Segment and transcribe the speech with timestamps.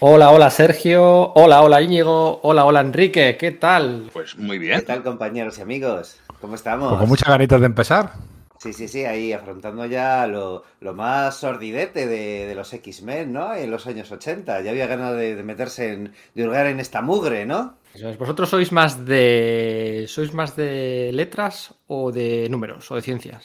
[0.00, 4.10] Hola, hola Sergio, hola, hola Íñigo, hola, hola Enrique, ¿qué tal?
[4.12, 4.80] Pues muy bien.
[4.80, 6.20] ¿Qué tal compañeros y amigos?
[6.40, 6.98] ¿Cómo estamos?
[6.98, 8.12] Con muchas ganitas de empezar.
[8.58, 13.54] Sí, sí, sí, ahí afrontando ya lo, lo más sordidete de, de los X-Men, ¿no?
[13.54, 14.60] En los años 80.
[14.60, 17.78] Ya había ganas de, de meterse en, de hurgar en esta mugre, ¿no?
[18.20, 20.06] ¿Vosotros sois más de.
[20.14, 21.54] ¿Sois más de letras
[21.96, 23.44] o de números o de ciencias?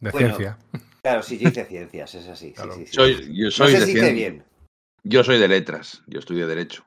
[0.00, 0.58] De Bueno, ciencia.
[1.02, 2.48] Claro, sí, yo hice ciencias, es así.
[2.48, 2.74] sí, Claro.
[2.74, 2.92] sí, sí.
[2.92, 4.44] Soy, yo no soy sé de si hice cien- bien.
[5.04, 6.02] Yo soy de letras.
[6.06, 6.84] Yo estudié Derecho.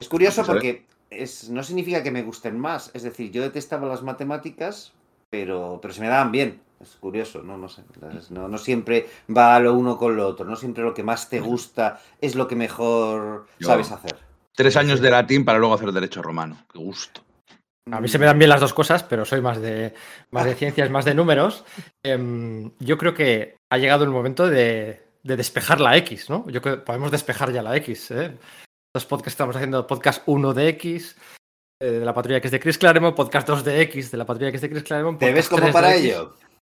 [0.00, 2.90] Es curioso porque es, no significa que me gusten más.
[2.94, 4.92] Es decir, yo detestaba las matemáticas,
[5.30, 6.60] pero, pero se me daban bien.
[6.80, 7.56] Es curioso, ¿no?
[7.58, 7.82] No sé.
[8.30, 10.44] No, no siempre va lo uno con lo otro.
[10.46, 14.16] No siempre lo que más te gusta es lo que mejor Yo- sabes hacer.
[14.54, 16.64] Tres años de latín para luego hacer Derecho Romano.
[16.72, 17.22] Qué gusto.
[17.90, 19.94] A mí se me dan bien las dos cosas, pero soy más de,
[20.30, 21.64] más de ciencias, más de números.
[22.02, 26.48] Em, yo creo que ha llegado el momento de, de despejar la X, ¿no?
[26.48, 28.10] Yo creo que podemos despejar ya la X.
[28.10, 28.36] ¿eh?
[28.94, 31.16] Los podcasts estamos haciendo podcast 1 de X,
[31.80, 34.48] eh, de la patrulla X de Chris Claremont, podcast 2 de X, de la patrulla
[34.48, 35.18] X de Chris Claremont.
[35.18, 36.16] ¿Te ves como 3 para X.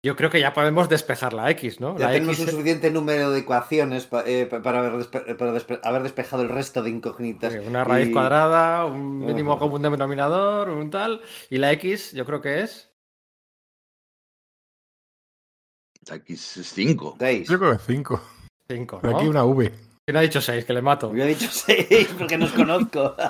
[0.05, 1.97] Yo creo que ya podemos despejar la X, ¿no?
[1.97, 5.35] Ya La tenemos X un suficiente número de ecuaciones pa- eh, pa- para, haber, despe-
[5.35, 7.53] para despe- haber despejado el resto de incógnitas.
[7.53, 9.61] Sí, Una raíz Y- cuadrada, un mínimo Ajá.
[9.61, 11.21] común denominador, un tal.
[11.49, 12.91] Y la X, yo creo que es.
[16.11, 17.15] Aquí es cinco.
[17.17, 17.49] Seis.
[17.49, 18.21] Yo creo que cinco.
[18.67, 18.99] 5.
[19.01, 19.17] Pero ¿no?
[19.19, 19.71] aquí una V.
[20.07, 20.65] ¿Quién ha dicho 6?
[20.65, 21.11] Que le mato.
[21.15, 23.15] Yo he dicho seis porque nos conozco.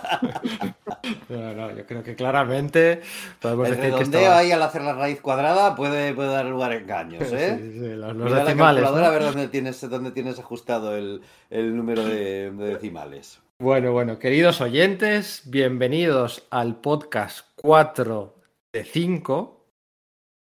[1.29, 3.01] No, no, yo creo que claramente
[3.39, 6.75] podemos El decir que ahí al hacer la raíz cuadrada puede, puede dar lugar a
[6.75, 7.57] engaños, ¿eh?
[7.59, 8.83] Sí, sí, los, los Mira la decimales.
[8.83, 9.07] calculadora ¿no?
[9.07, 13.39] a ver dónde tienes, dónde tienes ajustado el, el número de, de decimales.
[13.59, 18.35] Bueno, bueno, queridos oyentes, bienvenidos al podcast 4
[18.73, 19.54] de 5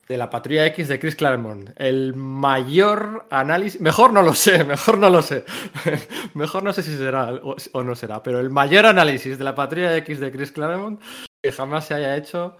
[0.07, 1.69] de la Patrulla X de Chris Claremont.
[1.75, 5.45] El mayor análisis, mejor no lo sé, mejor no lo sé,
[6.33, 9.95] mejor no sé si será o, no será, pero el mayor análisis de la Patrulla
[9.97, 11.01] X de Chris Claremont
[11.41, 12.57] que jamás se haya hecho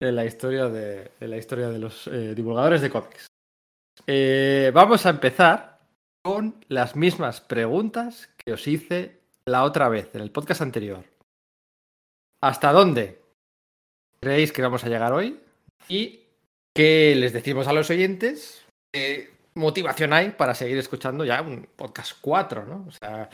[0.00, 3.26] en la historia de, en la historia de los eh, divulgadores de cómics.
[4.06, 5.80] Eh, vamos a empezar
[6.22, 11.04] con las mismas preguntas que os hice la otra vez, en el podcast anterior.
[12.40, 13.20] ¿Hasta dónde
[14.20, 15.40] creéis que vamos a llegar hoy?
[15.88, 16.21] ¿Y
[16.74, 18.64] qué les decimos a los oyentes?
[18.92, 22.86] ¿Qué motivación hay para seguir escuchando ya un podcast 4, ¿no?
[22.88, 23.28] O sea,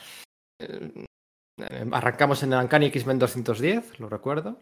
[0.61, 1.05] eh,
[1.61, 4.61] eh, arrancamos en Uncanny X-Men 210, lo recuerdo.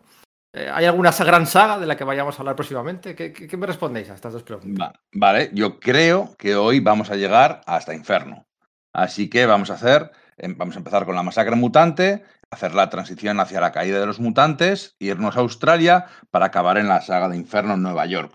[0.55, 3.15] Eh, ¿Hay alguna gran saga de la que vayamos a hablar próximamente?
[3.15, 4.89] ¿Qué, me respondéis a estas dos preguntas?
[4.89, 8.47] Va- vale, yo creo que hoy vamos a llegar hasta Inferno.
[8.95, 12.89] Así que vamos a hacer, em, vamos a empezar con la masacre mutante, hacer la
[12.89, 17.29] transición hacia la caída de los mutantes, irnos a Australia para acabar en la saga
[17.29, 18.33] de Inferno en Nueva York.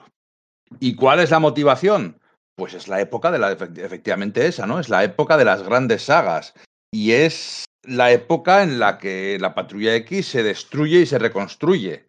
[0.79, 2.17] ¿Y cuál es la motivación?
[2.55, 4.79] Pues es la época de la, efect- efectivamente esa, ¿no?
[4.79, 6.53] Es la época de las grandes sagas.
[6.93, 12.07] Y es la época en la que la Patrulla X se destruye y se reconstruye.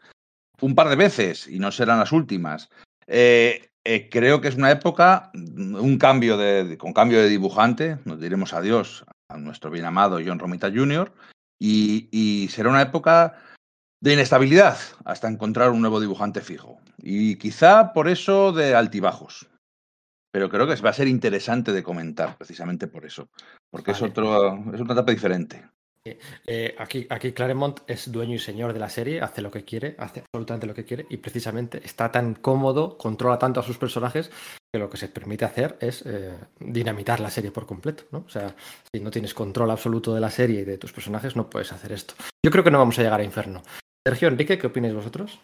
[0.61, 2.69] Un par de veces, y no serán las últimas.
[3.07, 7.99] Eh, eh, creo que es una época, mm, un cambio de, con cambio de dibujante,
[8.05, 11.13] nos diremos adiós a nuestro bien amado John Romita Jr.
[11.59, 13.37] Y será una época
[14.03, 16.81] de inestabilidad hasta encontrar un nuevo dibujante fijo.
[16.99, 19.49] Y quizá por eso de altibajos.
[20.33, 23.29] Pero creo que va a ser interesante de comentar precisamente por eso.
[23.71, 25.65] Porque es, otro, es otra etapa diferente.
[26.05, 29.95] Eh, aquí, aquí Claremont es dueño y señor de la serie, hace lo que quiere,
[29.99, 34.33] hace absolutamente lo que quiere y precisamente está tan cómodo, controla tanto a sus personajes
[34.73, 38.05] que lo que se permite hacer es eh, dinamitar la serie por completo.
[38.11, 38.25] ¿no?
[38.27, 38.57] O sea,
[38.93, 41.93] si no tienes control absoluto de la serie y de tus personajes, no puedes hacer
[41.93, 42.15] esto.
[42.45, 43.63] Yo creo que no vamos a llegar a Inferno.
[44.07, 45.41] Sergio, Enrique, ¿qué opináis vosotros?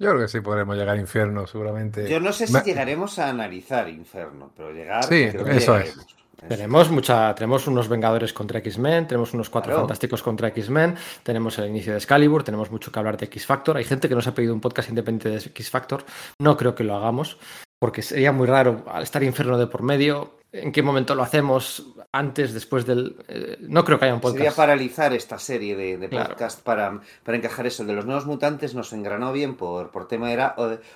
[0.00, 2.08] Yo creo que sí podremos llegar a infierno, seguramente.
[2.08, 5.04] Yo no sé si Me- llegaremos a analizar Inferno, pero llegar.
[5.04, 5.94] Sí, creo que eso es.
[5.94, 6.16] llegaremos.
[6.48, 9.82] Tenemos mucha, tenemos unos Vengadores contra X-Men, tenemos unos Cuatro Claro.
[9.82, 13.76] Fantásticos contra X-Men, tenemos el inicio de Excalibur, tenemos mucho que hablar de X-Factor.
[13.76, 16.04] Hay gente que nos ha pedido un podcast independiente de X-Factor.
[16.40, 17.38] No creo que lo hagamos,
[17.78, 20.32] porque sería muy raro al estar Inferno de por medio.
[20.54, 21.94] ¿En qué momento lo hacemos?
[22.12, 23.16] ¿Antes, después del...?
[23.26, 24.56] eh, no creo que haya un Sería podcast.
[24.58, 26.28] paralizar esta serie de, de Claro.
[26.28, 27.86] podcast para, para encajar eso.
[27.86, 30.54] De los nuevos mutantes nos engranó bien por, por tema era,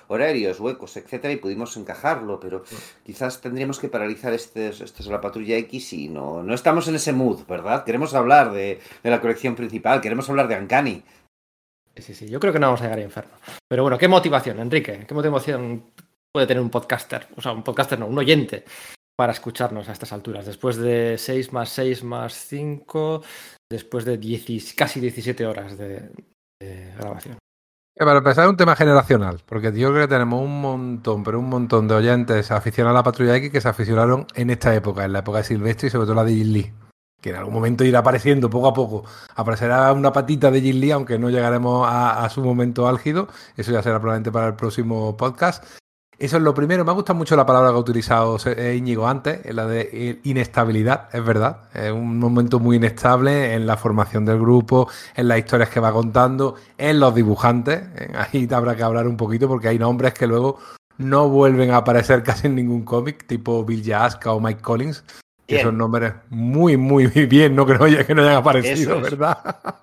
[0.09, 2.63] horarios, huecos, etcétera, y pudimos encajarlo, pero
[3.03, 6.93] quizás tendríamos que paralizar este, esto es la patrulla X y no, no estamos en
[6.95, 7.83] ese mood, ¿verdad?
[7.83, 11.03] Queremos hablar de, de la colección principal, queremos hablar de Uncanny.
[11.95, 13.33] Sí, sí, yo creo que no vamos a llegar a Inferno.
[13.67, 15.03] Pero bueno, ¿qué motivación, Enrique?
[15.07, 15.83] ¿Qué motivación
[16.31, 17.25] puede tener un podcaster?
[17.35, 18.63] O sea, un podcaster no, un oyente
[19.17, 20.45] para escucharnos a estas alturas.
[20.45, 23.23] Después de 6 más 6 más 5,
[23.71, 26.11] después de 10 y- casi 17 horas de,
[26.97, 27.35] grabación.
[27.35, 31.39] Eh, Para empezar, es un tema generacional, porque yo creo que tenemos un montón, pero
[31.39, 35.03] un montón de oyentes aficionados a la Patrulla X que se aficionaron en esta época,
[35.03, 36.73] en la época de Silvestre y sobre todo la de Jim Lee.
[37.19, 39.03] que en algún momento irá apareciendo poco a poco.
[39.35, 43.27] Aparecerá una patita de Jin Lee, aunque no llegaremos a, a su momento álgido.
[43.55, 45.63] Eso ya será probablemente para el próximo podcast.
[46.19, 46.83] Eso es lo primero.
[46.83, 51.09] Me ha gustado mucho la palabra que ha utilizado eh, Íñigo antes, la de inestabilidad,
[51.13, 51.69] es verdad.
[51.73, 55.91] Es un momento muy inestable en la formación del grupo, en las historias que va
[55.91, 57.83] contando, en los dibujantes.
[58.33, 60.57] Ahí habrá que hablar un poquito porque hay nombres que luego
[60.97, 65.03] no vuelven a aparecer casi en ningún cómic, tipo Bill Jaska o Mike Collins.
[65.45, 69.37] Que son nombres muy, muy, muy bien, no no, que no hayan aparecido, ¿verdad?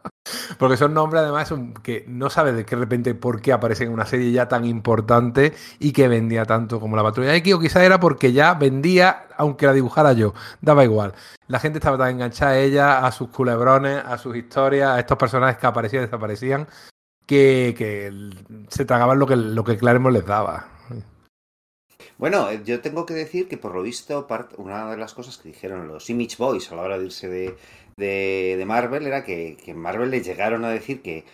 [0.59, 1.53] Porque son nombres además
[1.83, 5.53] que no sabes de qué repente por qué aparecen en una serie ya tan importante
[5.79, 9.67] y que vendía tanto como la Patrulla X, o quizás era porque ya vendía, aunque
[9.67, 11.15] la dibujara yo, daba igual.
[11.47, 15.19] La gente estaba tan enganchada a ella, a sus culebrones, a sus historias, a estos
[15.19, 16.67] personajes que aparecían y desaparecían,
[17.27, 18.13] que, que
[18.69, 20.69] se tragaban lo que, lo que Claremont les daba.
[22.17, 24.27] Bueno, eh, yo tengo que decir que por lo visto
[24.59, 27.57] una de las cosas que dijeron los Image Boys a la hora de irse de,
[27.97, 31.25] de, de Marvel era que, que Marvel le llegaron a decir que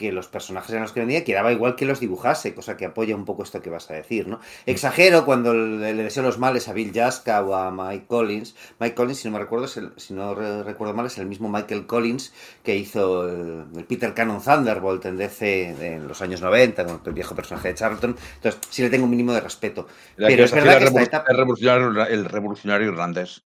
[0.00, 3.14] que los personajes en los que vendía quedaba igual que los dibujase, cosa que apoya
[3.14, 4.40] un poco esto que vas a decir, ¿no?
[4.64, 8.56] Exagero cuando le, deseo los males a Bill Jaska o a Mike Collins.
[8.78, 11.50] Mike Collins, si no me recuerdo, es el, si no recuerdo mal, es el mismo
[11.50, 12.32] Michael Collins
[12.64, 17.34] que hizo el, Peter Cannon Thunderbolt en DC en los años 90, con el viejo
[17.34, 18.16] personaje de Charlton.
[18.36, 19.86] Entonces, sí le tengo un mínimo de respeto.
[20.16, 21.30] Pero es verdad que esta etapa...
[21.30, 23.44] el revolucionario irlandés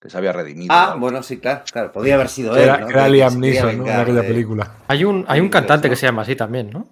[0.00, 0.72] que se había redimido.
[0.74, 2.66] Ah, bueno, sí, claro, claro, podía haber sido él.
[2.80, 2.88] ¿no?
[2.88, 3.86] Era Liam Neeson, ¿no?
[3.86, 4.70] En aquella película.
[4.88, 6.86] Hay un, hay un cantante que se llama así también, ¿no?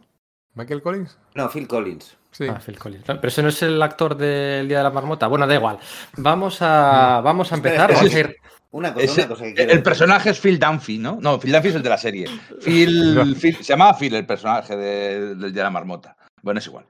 [0.55, 1.19] ¿Michael Collins?
[1.35, 2.17] No, Phil Collins.
[2.33, 2.47] Sí.
[2.49, 3.05] Ah, Phil Collins.
[3.07, 5.27] Pero ese no es el actor del Día de la Marmota.
[5.27, 5.79] Bueno, da igual.
[6.17, 7.91] Vamos a, vamos a empezar.
[7.91, 8.37] Espera, vamos a ir...
[8.73, 9.83] Una cosa, Ese, una cosa que quiero el decir.
[9.85, 11.19] personaje es Phil Dunphy, ¿no?
[11.21, 12.27] No, Phil Dunphy es el de la serie.
[12.63, 16.17] Phil, Phil- se llamaba Phil el personaje de- del de la marmota.
[16.43, 16.85] Bueno, es igual.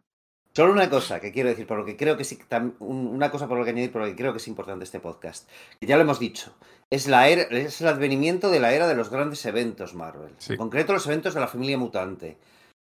[0.56, 2.38] Solo una cosa que quiero decir, por lo que creo que sí,
[2.78, 5.46] una cosa por lo que añadir, por lo que creo que es importante este podcast.
[5.78, 6.50] Que ya lo hemos dicho.
[6.88, 10.32] Es, la era, es el advenimiento de la era de los grandes eventos Marvel.
[10.38, 10.54] Sí.
[10.54, 12.38] En concreto, los eventos de la familia mutante.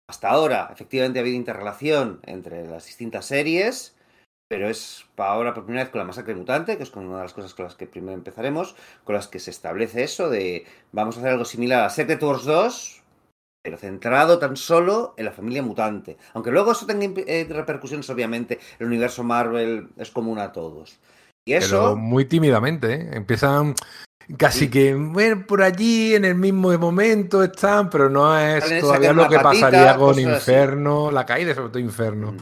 [0.10, 3.98] Hasta ahora, efectivamente, ha habido interrelación entre las distintas series,
[4.48, 7.18] pero es para ahora por primera vez con la masacre mutante, que es con una
[7.18, 10.66] de las cosas con las que primero empezaremos, con las que se establece eso de
[10.94, 13.04] vamos a hacer algo similar a Secret Wars 2,
[13.62, 16.18] pero centrado tan solo en la familia mutante.
[16.34, 21.00] Aunque luego eso tenga eh, repercusiones, obviamente, el universo Marvel es común a todos.
[21.46, 23.10] Y Pero eso, muy tímidamente, ¿eh?
[23.14, 23.76] Empiezan
[24.38, 24.70] casi Sí.
[24.70, 29.40] que, bueno, por allí en el mismo momento están, pero no es todavía lo que
[29.40, 30.22] patita, pasaría con así.
[30.24, 32.34] Inferno, la caída sobre todo Inferno.
[32.34, 32.38] Mm.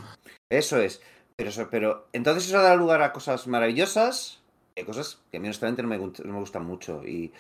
[0.50, 1.01] eso es.
[1.35, 4.39] Pero, eso, pero entonces eso da lugar a cosas maravillosas,
[4.75, 7.03] y a cosas que a mí honestamente no me, no me gustan mucho.
[7.06, 7.31] Y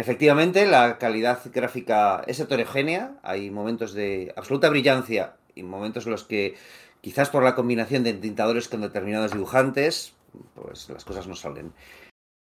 [0.00, 6.24] efectivamente la calidad gráfica es heterogénea, hay momentos de absoluta brillancia y momentos en los
[6.24, 6.56] que
[7.00, 10.14] quizás por la combinación de tintadores con determinados dibujantes,
[10.54, 11.72] pues las cosas no salen.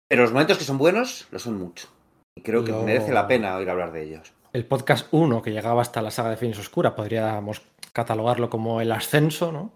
[0.07, 1.87] Pero los momentos que son buenos, lo son mucho.
[2.35, 4.33] Y creo que merece la pena oír hablar de ellos.
[4.53, 7.61] El podcast 1, que llegaba hasta la saga de Fines Oscura, podríamos
[7.93, 9.73] catalogarlo como el ascenso, ¿no?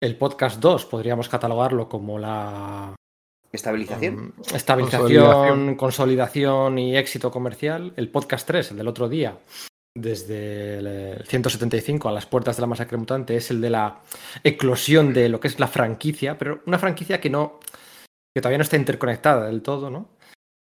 [0.00, 2.94] El podcast 2 podríamos catalogarlo como la
[3.52, 4.14] Estabilización.
[4.14, 5.74] mm, estabilización, Consolidación.
[5.76, 7.92] consolidación y éxito comercial.
[7.96, 9.36] El podcast 3, el del otro día,
[9.94, 14.00] desde el 175 a las puertas de la masacre mutante, es el de la
[14.42, 17.60] eclosión de lo que es la franquicia, pero una franquicia que no
[18.34, 20.08] que todavía no está interconectada del todo, ¿no?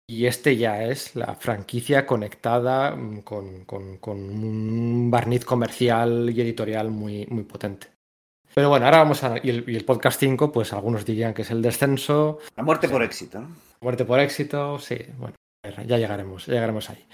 [0.10, 6.42] Y este ya es la franquicia conectada mm, con, con- con un barniz comercial y
[6.42, 7.88] editorial muy, muy potente.
[8.54, 9.38] Pero bueno, ahora vamos a.
[9.42, 12.90] Y el, y el podcast 5, pues algunos dirían que es el descenso, La muerte
[12.90, 13.44] por éxito.
[13.82, 15.36] muerte por éxito, sí, bueno,
[15.86, 17.06] ya llegaremos, ya llegaremos ahí.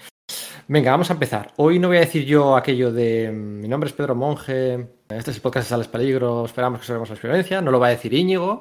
[0.70, 1.52] Venga, vamos a empezar.
[1.56, 4.74] Hoy no voy a decir yo aquello de mm, mi nombre es Pedro Monge,
[5.08, 7.86] este es el podcast de Sales Peligro, esperamos que salgamos la experiencia, no lo va
[7.86, 8.60] a decir Íñigo,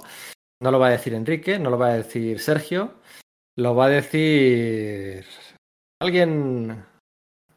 [0.61, 2.93] no lo va a decir Enrique, no lo va a decir Sergio,
[3.57, 5.25] lo va a decir
[6.01, 6.85] alguien...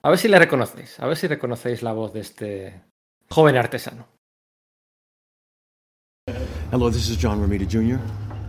[0.02, 2.82] A ver si le reconocéis, a ver si reconocéis la voz de este
[3.28, 4.08] joven artesano.
[6.70, 7.98] Hello, this is John Romita Jr.,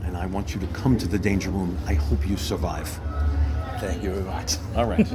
[0.05, 1.75] and I want you to come to the danger room.
[1.87, 2.87] I hope you survive.
[3.79, 4.57] Thank you very much.
[4.75, 5.07] All right.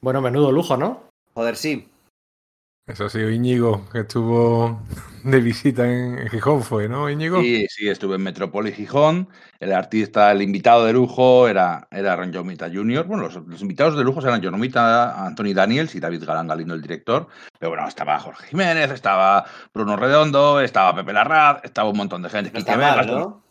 [0.00, 1.00] Bueno, menudo lujo, ¿no?
[1.34, 1.89] Joder, sí.
[2.86, 4.80] Eso ha sido Íñigo, que estuvo
[5.22, 7.40] de visita en Gijón, fue, ¿no, Íñigo?
[7.40, 9.28] Sí, sí, estuve en Metrópolis Gijón.
[9.60, 13.04] El artista, el invitado de lujo era, era Ron Jomita Jr.
[13.06, 16.74] Bueno, los, los invitados de lujo eran John Jomita, Anthony Daniels y David Galán Galindo,
[16.74, 17.28] el director.
[17.58, 22.30] Pero bueno, estaba Jorge Jiménez, estaba Bruno Redondo, estaba Pepe Larraz, estaba un montón de
[22.30, 22.50] gente.
[22.52, 23.44] No está mal, ¿no?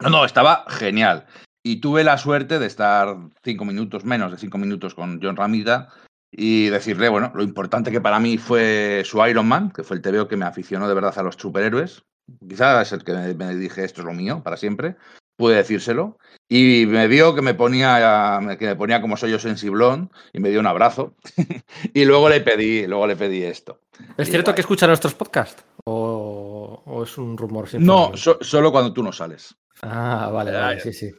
[0.00, 1.26] No, no, estaba genial.
[1.62, 5.88] Y tuve la suerte de estar cinco minutos, menos de cinco minutos con John Ramita
[6.30, 10.02] y decirle, bueno, lo importante que para mí fue su Iron Man, que fue el
[10.02, 12.02] TVO que me aficionó de verdad a los superhéroes.
[12.48, 14.96] Quizás es el que me, me dije, esto es lo mío para siempre.
[15.36, 16.18] pude decírselo.
[16.48, 20.48] Y me vio que me ponía, que me ponía como soy yo sensiblón y me
[20.50, 21.14] dio un abrazo.
[21.94, 23.80] y luego le pedí, luego le pedí esto.
[24.16, 24.54] ¿Es Y cierto guay.
[24.56, 25.62] que escucha nuestros podcasts?
[25.84, 27.68] ¿O, o es un rumor?
[27.68, 29.54] sin No, so- solo cuando tú no sales.
[29.82, 31.10] Ah, vale, vale, sí, sí.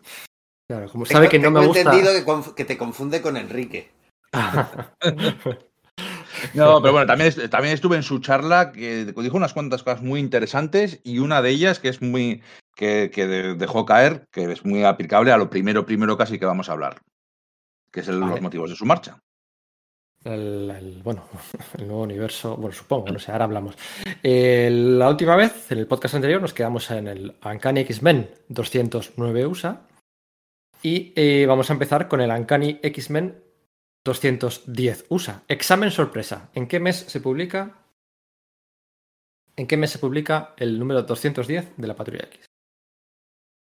[0.68, 1.96] Claro, como Tengo- sabe que no me tengo gusta.
[1.96, 3.92] entendido que te confunde con Enrique.
[6.54, 10.20] No, pero bueno, también, también estuve en su charla que dijo unas cuantas cosas muy
[10.20, 12.44] interesantes y una de ellas que es muy
[12.76, 16.46] que, que de- dejó caer, que es muy aplicable a lo primero, primero casi que
[16.46, 17.02] vamos a hablar,
[17.92, 18.34] que es el- Vale.
[18.34, 19.18] los motivos de su marcha.
[20.24, 21.24] El, el- bueno,
[21.80, 23.76] el nuevo universo, bueno, supongo, no sé, ahora hablamos.
[24.22, 29.48] Eh, la última vez, en el podcast anterior, nos quedamos en el Uncanny X-Men 209
[29.48, 29.82] USA
[30.84, 33.44] y eh, vamos a empezar con el Uncanny X-Men
[34.08, 35.44] 210 USA.
[35.48, 36.50] Examen sorpresa.
[36.54, 37.76] ¿En qué mes se publica?
[39.56, 42.46] ¿En qué mes se publica el número 210 de la Patrulla X?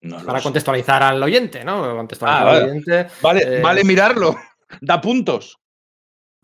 [0.03, 0.45] No Para sé.
[0.45, 1.97] contextualizar al oyente, ¿no?
[1.97, 2.71] Contextualizar Ah, al vale.
[2.71, 3.07] oyente.
[3.23, 4.37] Vale, eh, vale mirarlo.
[4.81, 5.57] Da puntos.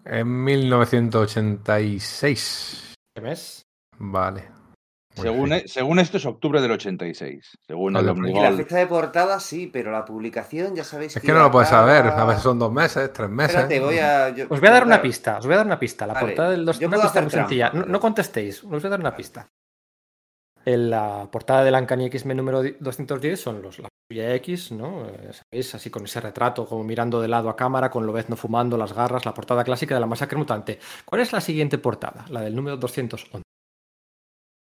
[0.05, 2.95] En 1986.
[3.15, 3.63] ¿Qué mes?
[3.99, 4.49] Vale.
[5.15, 7.59] Según, e- según esto es octubre del 86.
[7.67, 8.31] Según el pues.
[8.31, 11.51] Y la fecha de portada sí, pero la publicación ya sabéis Es que no lo
[11.51, 12.07] puedes saber.
[12.07, 13.55] A veces son dos meses, tres meses.
[13.57, 14.31] Espérate, voy a.
[14.31, 15.03] yo- Os voy a dar una claro.
[15.03, 16.07] pista, os voy a dar una pista.
[16.07, 17.71] La Vale, portada del dos, una pista muy trampa, sencilla.
[17.73, 19.49] No contestéis, os voy a dar una pista.
[20.65, 25.07] En la portada del Uncanny X-Men número 210 son los la patrulla X, ¿no?
[25.09, 25.75] Eh, ¿Sabéis?
[25.75, 29.27] Así con ese retrato, como mirando de lado a cámara, con Lobezno fumando, las garras,
[29.27, 30.79] la portada clásica de la masacre mutante.
[31.05, 32.25] ¿Cuál es la siguiente portada?
[32.29, 33.43] La del número 211.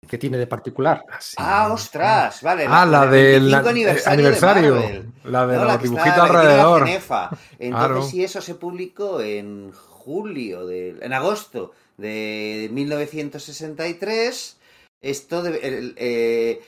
[0.09, 1.05] ¿Qué tiene de particular?
[1.13, 1.35] Así.
[1.39, 2.65] Ah, ostras, vale.
[2.69, 4.13] Ah, la del 25 eh, aniversario.
[4.13, 4.75] aniversario.
[4.75, 5.05] de.
[5.25, 6.87] La de No, los la la la alrededor.
[6.87, 7.31] cenefa.
[7.59, 8.03] Entonces, Claro.
[8.03, 14.57] si eso se publicó en julio, de, en agosto de 1963,
[15.03, 16.63] esto, debe- el- eh,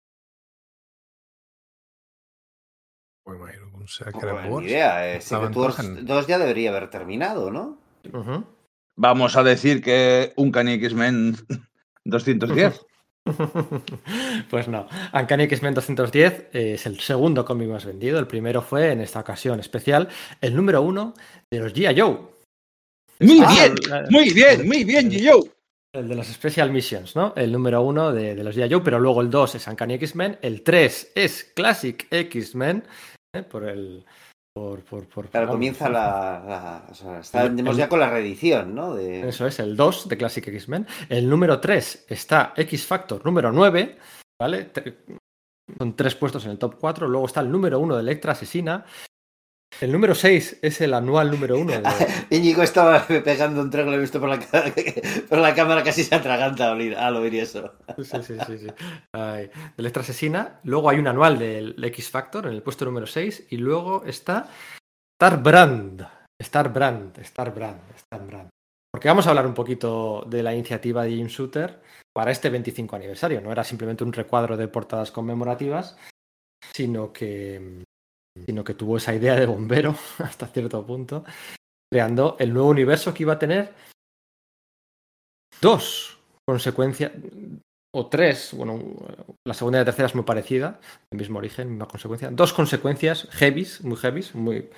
[3.27, 4.67] imagino que un No, Secret pues, ni Wars.
[4.67, 5.07] idea.
[5.13, 7.79] eh, Estaban Secret Wars todos en- 2 ya debería haber terminado, ¿no?
[8.97, 11.37] Vamos a decir que un Cani X-Men
[12.05, 12.87] 210.
[14.50, 18.18] Pues no, Uncanny X-Men 210 es el segundo cómic más vendido.
[18.18, 20.09] El primero fue, en esta ocasión especial,
[20.40, 21.14] el número uno
[21.50, 21.99] de los G.I.
[22.00, 22.18] Joe.
[23.21, 25.45] Muy Ah, bien, el- muy bien, muy bien, Gio.
[25.95, 27.33] El de los Special Missions, ¿no?
[27.37, 28.71] El número uno de, de los G.I.
[28.71, 32.85] Joe, pero luego el 2 es Uncanny X-Men, el 3 es Classic X-Men,
[33.35, 33.42] ¿eh?
[33.42, 34.04] por el...
[34.57, 36.43] Por, por, por, Claro, comienza la.
[36.49, 38.95] la- o sea, estamos El- ya con la reedición, ¿no?
[38.95, 39.29] De...
[39.29, 40.87] Eso es, el 2 de Classic X-Men.
[41.11, 43.99] El número 3 está X Factor número 9,
[44.41, 44.71] ¿vale?
[45.77, 47.07] Son tres puestos en el top 4.
[47.07, 48.87] Luego está el número 1 de Electra Asesina.
[49.80, 51.82] El número 6 es el anual número 1 de...
[52.37, 54.38] Íñigo estaba pegando un trago, lo he visto por la,
[55.28, 57.73] por la cámara, casi se atraganta al oír, eso.
[57.99, 58.66] Sí, sí, sí, sí.
[59.12, 60.61] Ay, de Asesina.
[60.64, 63.49] Luego hay un anual del X Factor en el puesto número 6.
[63.50, 64.49] Y luego está
[65.18, 66.06] Star Brand.
[66.38, 68.49] Star Brand, Star Brand, Star Brand.
[68.92, 71.82] Porque vamos a hablar un poquito de la iniciativa de Jim Shooter
[72.14, 73.40] para este 25 aniversario.
[73.40, 75.99] No era simplemente un recuadro de portadas conmemorativas,
[76.73, 77.85] sino que,
[78.45, 81.25] sino que tuvo esa idea de bombero hasta cierto punto,
[81.90, 83.73] creando el nuevo universo que iba a tener
[85.61, 87.12] dos consecuencias,
[87.99, 88.78] o tres, bueno,
[89.47, 93.26] la segunda y la tercera es muy parecida, el mismo origen, misma consecuencia, dos consecuencias
[93.31, 94.69] heavies, muy heavies, muy,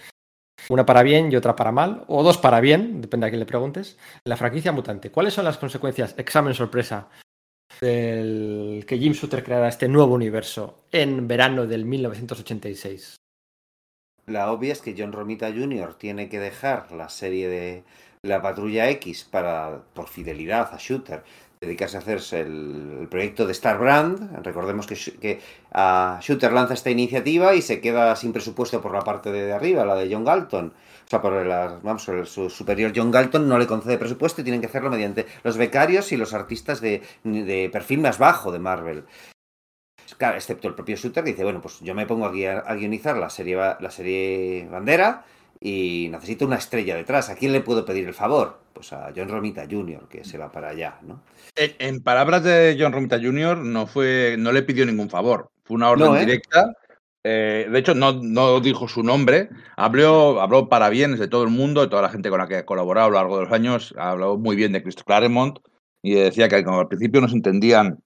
[0.68, 3.46] una para bien y otra para mal, o dos para bien, depende a quién le
[3.46, 5.10] preguntes, la franquicia mutante.
[5.10, 7.08] ¿Cuáles son las consecuencias, examen sorpresa,
[7.80, 13.17] del que Jim Shooter creara este nuevo universo en verano del 1986?
[14.28, 15.94] La obvia es que John Romita Jr.
[15.94, 17.82] tiene que dejar la serie de
[18.22, 21.22] la Patrulla X para, por fidelidad a Shooter,
[21.60, 24.44] dedicarse a hacerse el, el proyecto de Star Brand.
[24.44, 25.40] Recordemos que, Sh- que
[26.20, 29.94] Shooter lanza esta iniciativa y se queda sin presupuesto por la parte de arriba, la
[29.94, 30.74] de John Galton.
[31.06, 34.44] O sea, por la, vamos, el- su superior John Galton no le concede presupuesto y
[34.44, 38.58] tienen que hacerlo mediante los becarios y los artistas de, de perfil más bajo de
[38.58, 39.04] Marvel.
[40.16, 42.74] Claro, excepto el propio Shooter que dice, bueno, pues yo me pongo aquí a, a
[42.74, 45.24] guionizar la serie, la serie Bandera
[45.60, 47.28] y necesito una estrella detrás.
[47.30, 48.60] ¿A quién le puedo pedir el favor?
[48.72, 51.20] Pues a John Romita Jr., que se va para allá, ¿no?
[51.56, 55.50] En, en palabras de John Romita Jr., no, fue, no le pidió ningún favor.
[55.64, 56.20] Fue una orden No, ¿eh?
[56.20, 56.72] directa.
[57.24, 59.48] Eh, de hecho, no, no dijo su nombre.
[59.76, 62.56] Habló, habló para bienes de todo el mundo, de toda la gente con la que
[62.56, 63.94] ha colaborado a lo largo de los años.
[63.98, 65.58] Habló muy bien de Chris Claremont
[66.00, 67.98] y decía que como al principio no se entendían,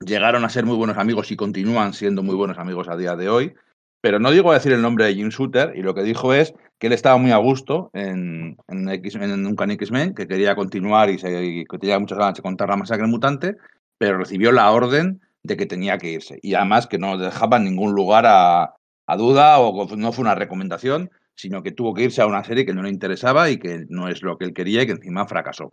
[0.00, 3.28] llegaron a ser muy buenos amigos y continúan siendo muy buenos amigos a día de
[3.28, 3.54] hoy.
[4.00, 6.54] Pero no digo a decir el nombre de Jim Shooter y lo que dijo es
[6.78, 11.18] que él estaba muy a gusto en, en, X, en X-Men, que quería continuar y,
[11.18, 13.56] se, que tenía muchas ganas de contar la masacre mutante,
[13.98, 16.38] pero recibió la orden de que tenía que irse.
[16.42, 18.74] Y además que no dejaba ningún lugar a,
[19.06, 22.66] a duda o no fue una recomendación, sino que tuvo que irse a una serie
[22.66, 25.26] que no le interesaba y que no es lo que él quería y que encima
[25.26, 25.70] fracasó.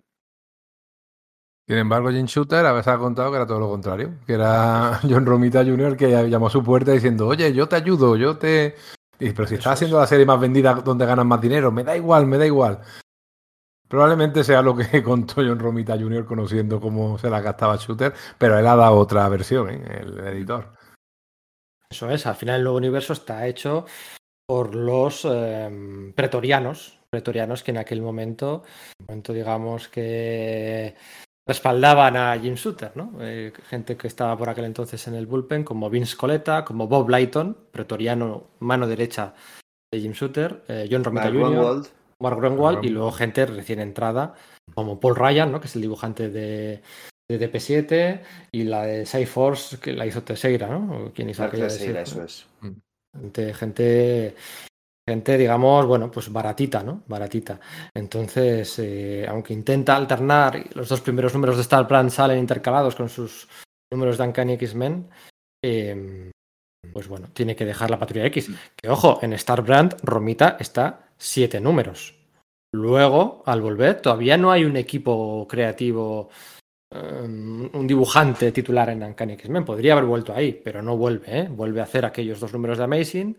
[1.65, 5.00] Sin embargo, Jim Shooter a veces ha contado que era todo lo contrario, que era
[5.10, 5.96] John Romita Jr.
[5.96, 8.75] que llamó a su puerta diciendo, oye, yo te ayudo, yo te...
[9.20, 11.96] Y, pero si estás haciendo la serie más vendida donde ganan más dinero, me da
[11.96, 12.82] igual, me da igual.
[13.88, 16.25] Probablemente sea lo que contó John Romita Jr.
[16.25, 20.01] conociendo cómo se la gastaba Shooter, pero él ha dado otra versión, ¿eh?
[20.01, 20.74] el editor.
[21.89, 23.86] Eso es, al final el nuevo universo está hecho
[24.48, 28.63] por los eh, pretorianos, pretorianos que en aquel momento,
[29.08, 30.96] momento digamos que
[31.48, 33.14] respaldaban a Jim Shooter, ¿no?
[33.20, 37.10] Eh, gente que estaba por aquel entonces en el bullpen, como Vince Coletta, como Bob
[37.10, 39.34] Lighton, pretoriano, mano derecha
[39.92, 41.88] de Jim Shooter, eh, John Romita Mark Jr., Grunwald.
[42.20, 44.36] Mark Grunwald, y luego gente recién entrada,
[44.74, 45.60] como Paul Ryan, ¿no?
[45.60, 46.82] Que es el dibujante de,
[47.30, 48.22] de DP7,
[48.52, 51.12] y la de Cyforce, que la hizo Teixeira, ¿no?
[51.14, 52.48] ¿Quién hizo aquella de Teixeira, eso es.
[53.14, 54.36] Gente, gente,
[55.08, 57.04] gente, digamos, bueno, pues baratita, ¿no?
[57.08, 57.60] Baratita.
[57.94, 63.10] Entonces, eh, aunque intenta alternar, los dos primeros números de Star Brand salen intercalados con
[63.10, 63.48] sus
[63.92, 65.10] números de Uncanny X-Men,
[65.64, 66.32] eh,
[66.92, 68.50] pues bueno, tiene que dejar la Patrulla X.
[68.76, 72.16] Que ojo, en Star Brand, Romita está siete números.
[72.74, 76.30] Luego, al volver, todavía no hay un equipo creativo,
[76.92, 79.63] um, un dibujante titular en Uncanny X-Men.
[79.63, 81.48] Podría haber vuelto ahí, pero no vuelve, ¿eh?
[81.50, 83.38] Vuelve a hacer aquellos dos números de Amazing,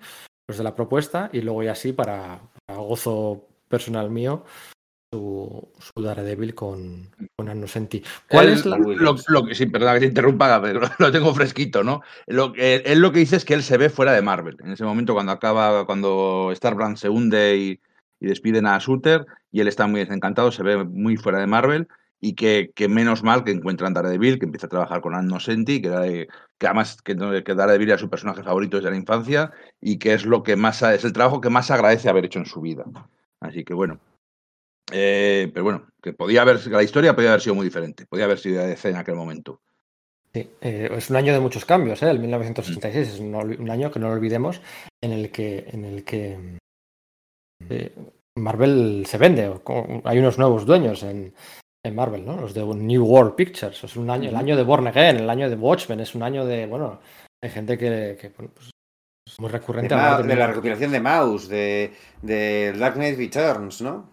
[0.48, 4.44] los de la propuesta, y luego ya sí, para, para gozo personal mío,
[5.12, 8.02] su, su Daredevil con, con Anno Senti.
[8.28, 8.78] ¿Cuál Él, es la...?
[8.78, 12.02] Lo, lo que sí, perdona que te interrumpa, pero lo tengo fresquito, ¿no?
[12.26, 14.57] Lo, que- él lo que dice es que él se ve fuera de Marvel.
[14.62, 17.80] En ese momento, cuando acaba, cuando Starbrand se hunde y,
[18.20, 21.88] y despiden a Shooter, y él está muy desencantado, se ve muy fuera de Marvel,
[22.24, 25.82] y que, que menos mal que encuentran Daredevil, que empieza a trabajar con Anno Senti,
[25.82, 26.26] que,
[26.58, 30.42] además que, que Daredevil era su personaje favorito desde la infancia, y que es lo
[30.42, 32.87] que más es el trabajo que más agradece haber hecho en su vida.
[33.40, 34.00] Así que bueno.
[34.90, 38.38] Eh, pero bueno, que podía haber, la historia podía haber sido muy diferente, podía haber
[38.38, 39.60] sido de en aquel momento.
[40.32, 42.10] Sí, eh, es un año de muchos cambios, ¿eh?
[42.10, 44.62] el 1986 es un, año que no lo olvidemos
[45.02, 46.38] en el que, en el que
[47.68, 47.94] eh,
[48.34, 49.52] Marvel se vende.
[50.04, 51.34] Hay unos nuevos dueños en,
[51.85, 52.37] en Marvel, ¿no?
[52.37, 53.85] Los de New World Pictures.
[53.85, 56.47] Es un año, el año de Born Again, el año de Watchmen, es un año
[56.47, 57.01] de, bueno,
[57.42, 58.70] hay gente que, que, bueno, pues,
[59.27, 59.94] es muy De, recurrente.
[59.94, 61.92] Hablar de la recopilación de Mouse, de,
[62.23, 64.12] de Dark Knight Returns, ¿no?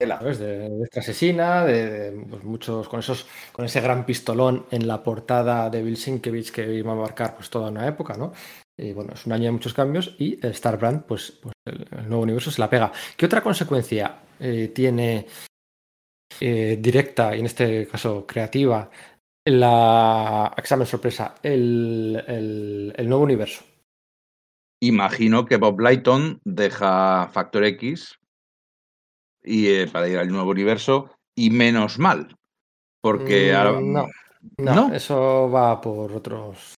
[0.00, 4.88] De, de esta asesina, de, de, pues, muchos con esos, con ese gran pistolón en
[4.88, 8.32] la portada de Bill Sienkiewicz que iba a marcar pues toda una época, ¿no?
[8.78, 12.22] Y bueno, es un año de muchos cambios y Starbrand, pues, pues el, el nuevo
[12.22, 12.90] universo se la pega.
[13.14, 15.26] ¿Qué otra consecuencia eh, tiene
[16.40, 18.88] eh, directa y en este caso creativa
[19.44, 23.64] la examen sorpresa, el, el, el nuevo universo?
[24.82, 28.18] Imagino que Bob Lighton deja Factor X
[29.42, 32.36] y eh, para ir al nuevo universo y menos mal,
[33.02, 34.06] porque Mm, ahora- no,
[34.58, 34.94] no, ¿No?
[34.94, 36.74] eso va por otros,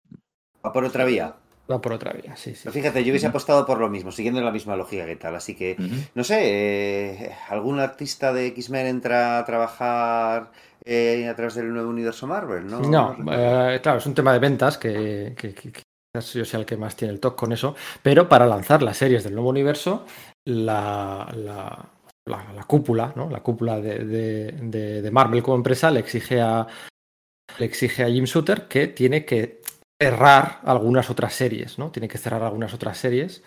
[0.65, 1.35] Va por otra vía.
[1.73, 2.61] Va por otra vía, sí, sí.
[2.65, 5.35] Pero fíjate, yo hubiese apostado por lo mismo, siguiendo la misma lógica que tal.
[5.35, 5.77] Así que,
[6.15, 10.53] no sé, eh, ¿algún artista de X-Men entra a trabajar
[10.85, 12.67] eh, a través del nuevo universo Marvel?
[12.67, 15.83] No, No, eh, claro, es un tema de ventas que, que- que- que
[16.15, 18.97] quizás yo sea el que más tiene el toque con eso, pero para lanzar las
[18.99, 20.05] series del nuevo universo,
[20.47, 21.89] la, la-
[22.27, 23.31] la- la cúpula, ¿no?
[23.31, 26.67] La cúpula de, de- de- de Marvel como empresa le exige a
[27.59, 29.61] le exige a Jim Shooter que tiene que
[30.03, 31.91] cerrar algunas otras series, ¿no?
[31.91, 33.43] Tiene que cerrar algunas otras series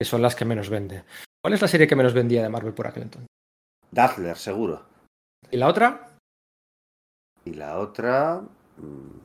[0.00, 1.04] que son las que menos vende.
[1.42, 3.28] ¿Cuál es la serie que menos vendía de Marvel por aquel entonces?
[3.90, 4.84] Dazzler, seguro.
[5.50, 6.08] ¿Y la otra?
[7.44, 8.42] Y la otra.
[8.78, 9.20] mm,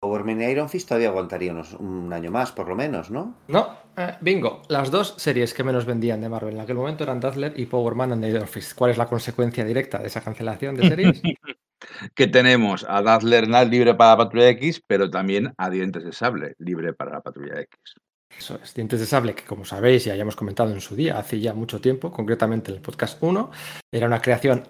[0.00, 3.34] Power Man y Iron Fist todavía aguantaría unos, un año más, por lo menos, ¿no?
[3.48, 7.18] No, Eh, bingo, las dos series que menos vendían de Marvel en aquel momento eran
[7.18, 8.72] Dazzler y Power Man and the Office.
[8.76, 11.22] ¿Cuál es la consecuencia directa de esa cancelación de series?
[12.14, 16.54] que tenemos a Dazzler libre para la Patrulla X, pero también a Dientes de Sable
[16.58, 17.94] libre para la Patrulla X.
[18.36, 21.40] Eso es, Dientes de Sable, que como sabéis y hayamos comentado en su día, hace
[21.40, 23.50] ya mucho tiempo, concretamente en el podcast 1,
[23.92, 24.68] era una creación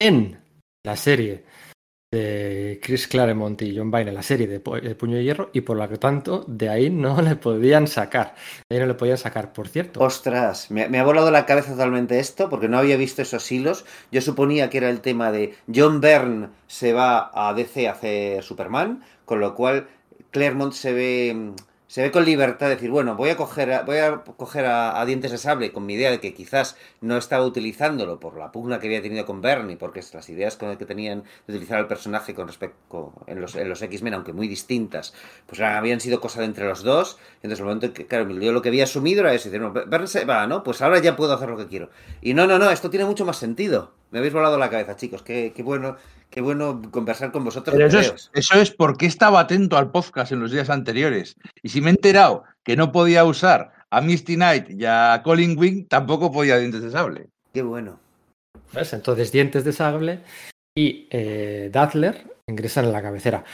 [0.00, 0.40] en
[0.84, 1.44] la serie
[2.14, 5.76] de Chris Claremont y John Byrne en la serie de, Puño de Hierro y por
[5.76, 8.34] lo tanto de ahí no le podían sacar.
[8.68, 10.00] De ahí no le podían sacar, por cierto.
[10.00, 13.84] Ostras, me, me, ha volado la cabeza totalmente esto porque no había visto esos hilos.
[14.12, 18.42] Yo suponía que era el tema de John Byrne se va a DC a hacer
[18.42, 19.88] Superman, con lo cual
[20.30, 21.52] Claremont se ve
[21.94, 25.04] se ve con libertad de decir, bueno, voy a coger, a, voy a, coger a,
[25.06, 28.80] dientes de sable con mi idea de que quizás no estaba utilizándolo por la pugna
[28.80, 32.34] que había tenido con Bernie, porque las ideas con que tenían de utilizar al personaje
[32.34, 35.14] con respecto en los, en los X-Men, aunque muy distintas,
[35.46, 37.16] pues habían sido cosas de entre los dos.
[37.36, 40.08] Entonces, el momento que, claro, yo lo que había asumido era eso, decir, no, Bernie
[40.08, 40.64] se va, ¿no?
[40.64, 41.90] Pues ahora ya puedo hacer lo que quiero.
[42.20, 43.92] Y no, no, no, esto tiene mucho más sentido.
[44.10, 45.22] Me habéis volado la cabeza, chicos.
[45.22, 45.96] Qué, qué bueno
[46.34, 47.78] Qué bueno conversar con vosotros.
[47.78, 51.36] eso, es, eso es porque estaba atento al podcast en los días anteriores.
[51.62, 55.56] Y si me he enterado que no podía usar a Misty Knight y a Colin
[55.56, 57.28] Wing, tampoco podía dientes de sable.
[57.52, 58.00] Qué bueno.
[58.74, 60.22] Entonces, dientes de sable
[60.76, 63.44] y eh, Dazzler ingresan en la cabecera.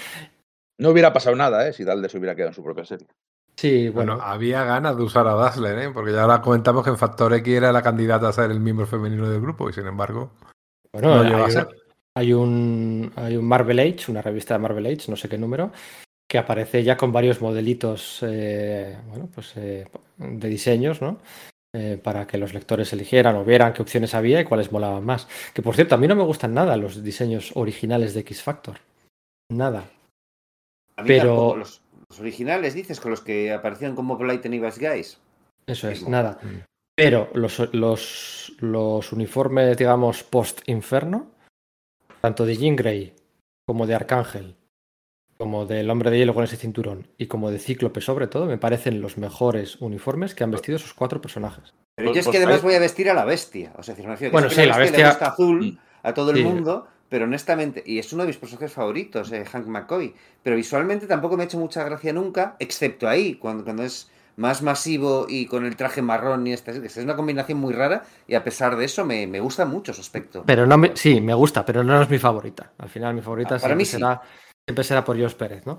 [0.78, 1.74] No hubiera pasado nada, ¿eh?
[1.74, 3.08] Si Dazzler se hubiera quedado en su propia serie.
[3.56, 4.18] Sí, bueno.
[4.22, 5.90] había ganas de usar a Dazzler, ¿eh?
[5.92, 8.86] Porque ya ahora comentamos que en Factor X era la candidata a ser el miembro
[8.86, 10.30] femenino del grupo y sin embargo.
[10.94, 11.68] Bueno, no a ser.
[12.16, 15.72] Hay un, hay un Marvel Age, una revista de Marvel Age, no sé qué número,
[16.28, 21.18] que aparece ya con varios modelitos eh, bueno, pues, eh, de diseños, ¿no?
[21.72, 25.28] Eh, para que los lectores eligieran o vieran qué opciones había y cuáles molaban más.
[25.54, 28.78] Que por cierto, a mí no me gustan nada los diseños originales de X Factor.
[29.50, 29.84] Nada.
[31.06, 31.80] Pero los,
[32.18, 35.18] originales, dices, con los que aparecían como Blight and Evas Guys.
[35.66, 36.40] Eso es, nada.
[36.96, 41.28] Pero los, los, los uniformes, digamos, post-inferno,
[42.20, 43.14] tanto de Jean Grey
[43.66, 44.56] como de Arcángel,
[45.38, 48.58] como del Hombre de Hielo con ese cinturón y como de Cíclope sobre todo, me
[48.58, 51.74] parecen los mejores uniformes que han vestido esos cuatro personajes.
[51.94, 53.72] Pero yo es que además voy a vestir a la bestia.
[53.76, 53.94] O sea,
[54.30, 55.78] bueno, sí, la bestia, le gusta azul mm.
[56.02, 59.66] a todo el mundo, pero honestamente, y es uno de mis personajes favoritos, eh, Hank
[59.66, 64.10] McCoy, pero visualmente tampoco me ha hecho mucha gracia nunca, excepto ahí, cuando, cuando es
[64.40, 68.34] más masivo y con el traje marrón y este, es una combinación muy rara y
[68.34, 70.44] a pesar de eso me, gusta mucho su aspecto.
[70.46, 72.72] Pero no me, sí, me gusta, pero no es mi favorita.
[72.78, 74.22] Al final mi favorita ah, siempre, mí será,
[74.66, 75.78] siempre será por Josh Pérez, ¿no?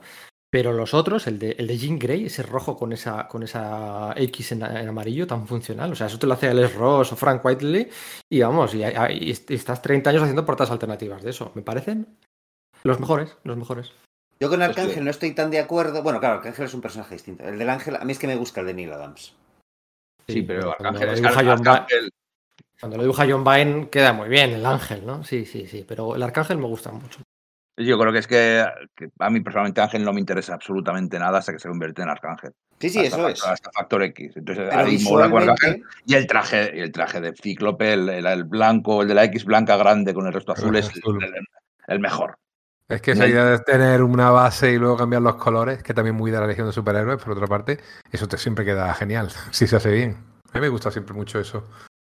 [0.52, 4.14] Pero los otros, el de, el de Jean Grey, ese rojo con esa, con esa
[4.16, 5.94] X en, amarillo tan funcional.
[5.94, 7.90] O sea, eso te lo hace Les Ross o Frank Whiteley
[8.30, 11.52] y vamos, y, y, estás 30 años haciendo portas alternativas de eso.
[11.56, 12.18] Me parecen
[12.84, 13.92] los mejores, los mejores.
[14.42, 16.02] Yo con Arcángel no estoy tan de acuerdo.
[16.02, 17.48] Bueno, claro, Arcángel es un personaje distinto.
[17.48, 19.36] El del Ángel, a mí es que me gusta el de Neil Adams.
[20.28, 22.12] Sí, pero Arcángel es Arcángel.
[22.80, 25.24] Cuando lo dibuja John Byrne queda muy bien el ángel, ¿no?
[25.24, 25.86] Sí, sí, sí.
[25.88, 27.20] Pero el arcángel me gusta mucho.
[27.78, 28.66] Yo creo que es que,
[29.20, 32.52] a mí personalmente Ángel no me interesa absolutamente nada hasta que se convierte en Arcángel.
[32.80, 33.46] Sí, sí, eso es.
[33.46, 34.38] Hasta Factor X.
[34.38, 35.84] Entonces ahí mola con Arcángel.
[36.08, 39.78] Y el traje, el traje de Cíclope, el, el, blanco, el de la X blanca
[39.78, 40.90] grande con el resto azul, es
[41.88, 42.41] el mejor.
[42.92, 46.16] Es que esa idea de tener una base y luego cambiar los colores, que también
[46.16, 47.80] muy de la Legión de Superhéroes, por otra parte,
[48.12, 50.18] eso te siempre queda genial, si se hace bien.
[50.52, 51.64] A mí me gusta siempre mucho eso.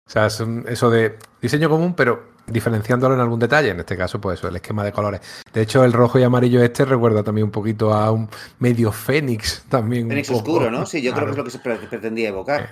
[0.06, 3.70] O sea, es eso de diseño común, pero diferenciándolo en algún detalle.
[3.70, 5.20] En este caso, pues eso, el esquema de colores.
[5.52, 9.64] De hecho, el rojo y amarillo este recuerda también un poquito a un medio Fénix
[9.68, 10.08] también.
[10.08, 10.84] Fénix oscuro, ¿no?
[10.84, 12.70] Sí, yo creo que es lo que se pretendía evocar.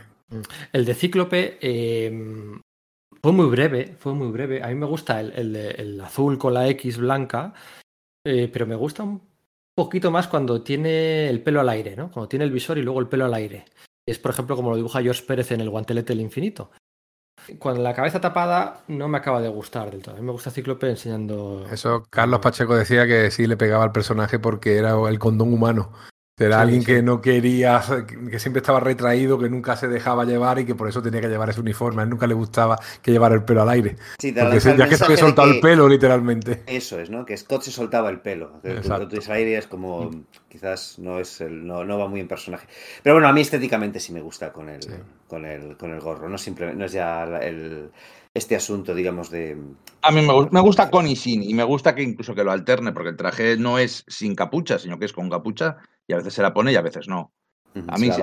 [0.73, 2.61] El de Cíclope eh,
[3.23, 4.63] fue muy breve, fue muy breve.
[4.63, 7.55] A mí me gusta el, el azul con la X blanca
[8.25, 9.23] eh, pero me gusta un
[9.75, 12.11] poquito más cuando tiene el pelo al aire, ¿no?
[12.11, 13.65] Cuando tiene el visor y luego el pelo al aire.
[14.07, 16.71] Es, por ejemplo, como lo dibuja George Pérez en el guantelete del infinito.
[17.59, 20.15] Cuando la cabeza tapada no me acaba de gustar del todo.
[20.15, 21.67] A mí me gusta Cíclope enseñando.
[21.71, 25.93] Eso, Carlos Pacheco decía que sí le pegaba al personaje porque era el condón humano.
[26.39, 27.83] Era alguien que no quería,
[28.31, 31.29] que siempre estaba retraído, que nunca se dejaba llevar y que por eso tenía que
[31.29, 32.01] llevar ese uniforme.
[32.01, 33.97] A él nunca le gustaba que llevara el pelo al aire.
[34.19, 36.63] Sí, Porque ya que se había soltado el pelo, literalmente.
[36.67, 37.27] Eso es, ¿no?
[37.27, 38.61] Que Scott se soltaba el pelo.
[38.63, 40.11] El al aire es como,
[40.49, 42.67] quizás no es el, no, no, va muy en personaje.
[43.03, 44.81] Pero bueno, a mí estéticamente sí me gusta con el,
[45.29, 46.31] con el, con el gorro.
[46.31, 47.91] No, simplemente, no es ya el,
[48.33, 49.59] este asunto, digamos, de...
[50.01, 52.53] A mí me, me, gusta con y sin, y me gusta que incluso que lo
[52.53, 56.17] alterne, porque el traje no es sin capucha, sino que es con capucha, y a
[56.17, 57.33] veces se la pone y a veces no.
[57.89, 58.23] A mí, sí,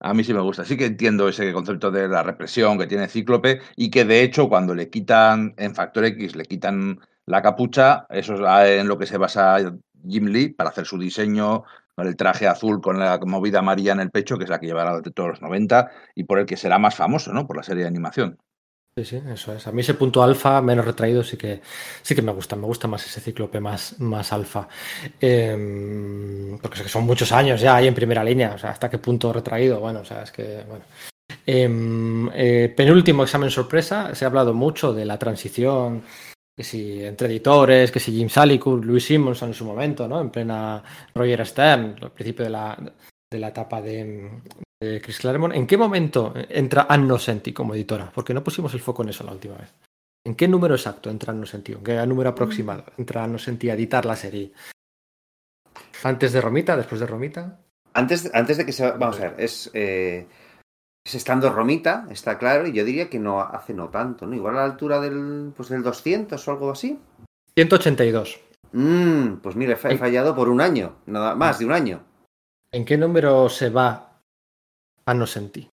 [0.00, 0.64] a, mí sí me gusta.
[0.64, 4.48] Sí que entiendo ese concepto de la represión que tiene Cíclope y que de hecho
[4.48, 9.06] cuando le quitan en Factor X, le quitan la capucha, eso es en lo que
[9.06, 9.58] se basa
[10.06, 14.00] Jim Lee para hacer su diseño con el traje azul con la movida amarilla en
[14.00, 16.56] el pecho, que es la que llevará de todos los 90 y por el que
[16.56, 17.46] será más famoso, ¿no?
[17.46, 18.38] Por la serie de animación.
[18.98, 19.64] Sí, sí, eso es.
[19.64, 21.60] A mí ese punto alfa menos retraído sí que
[22.02, 22.56] sí que me gusta.
[22.56, 24.66] Me gusta más ese cíclope más, más alfa.
[25.20, 28.54] Eh, porque son muchos años ya ahí en primera línea.
[28.54, 29.78] O sea, hasta qué punto retraído.
[29.78, 30.84] Bueno, o sea, es que bueno.
[31.46, 34.14] Eh, eh, penúltimo examen sorpresa.
[34.16, 36.02] Se ha hablado mucho de la transición
[36.56, 40.20] que si entre editores, que si Jim Salicourt, Louis Simonson en su momento, ¿no?
[40.20, 40.82] En plena
[41.14, 42.76] Roger Stern, al principio de la,
[43.30, 44.28] de la etapa de,
[44.80, 45.54] de, Chris Claremont.
[45.54, 48.10] ¿En qué momento entra Anno Senti como editora?
[48.14, 49.74] Porque no pusimos el foco en eso la última vez.
[50.24, 51.72] ¿En qué número exacto entra Anno Senti?
[51.72, 54.52] ¿En qué número aproximado entra Anno Senti a editar la serie?
[56.02, 56.76] ¿Antes de Romita?
[56.76, 57.60] ¿Después de Romita?
[57.94, 58.90] Antes, antes de que se...
[58.92, 59.70] Vamos a ver, es...
[59.74, 60.26] Eh
[61.08, 64.36] es estando Romita, está claro, y yo diría que no hace no tanto, ¿no?
[64.36, 66.98] Igual a la altura del, pues del 200 o algo así.
[67.56, 68.40] 182.
[68.72, 72.02] Mm, pues mire, he fallado por un año, nada más de un año.
[72.70, 74.07] ¿En qué número se va
[75.08, 75.70] a no sentir?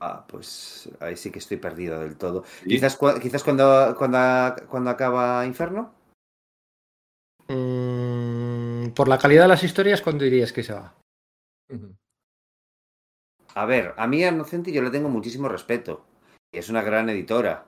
[0.00, 2.44] Ah, pues ahí sí que estoy perdido del todo.
[2.44, 2.68] ¿Sí?
[2.68, 4.18] Quizás, quizás cuando, cuando,
[4.68, 5.94] cuando acaba Inferno.
[7.46, 10.94] Mm, por la calidad de las historias, ¿cuándo dirías que se va?
[11.70, 11.96] Uh -huh.
[13.54, 16.04] A ver, a mí a Nocenti yo le tengo muchísimo respeto.
[16.52, 17.66] Es una gran editora.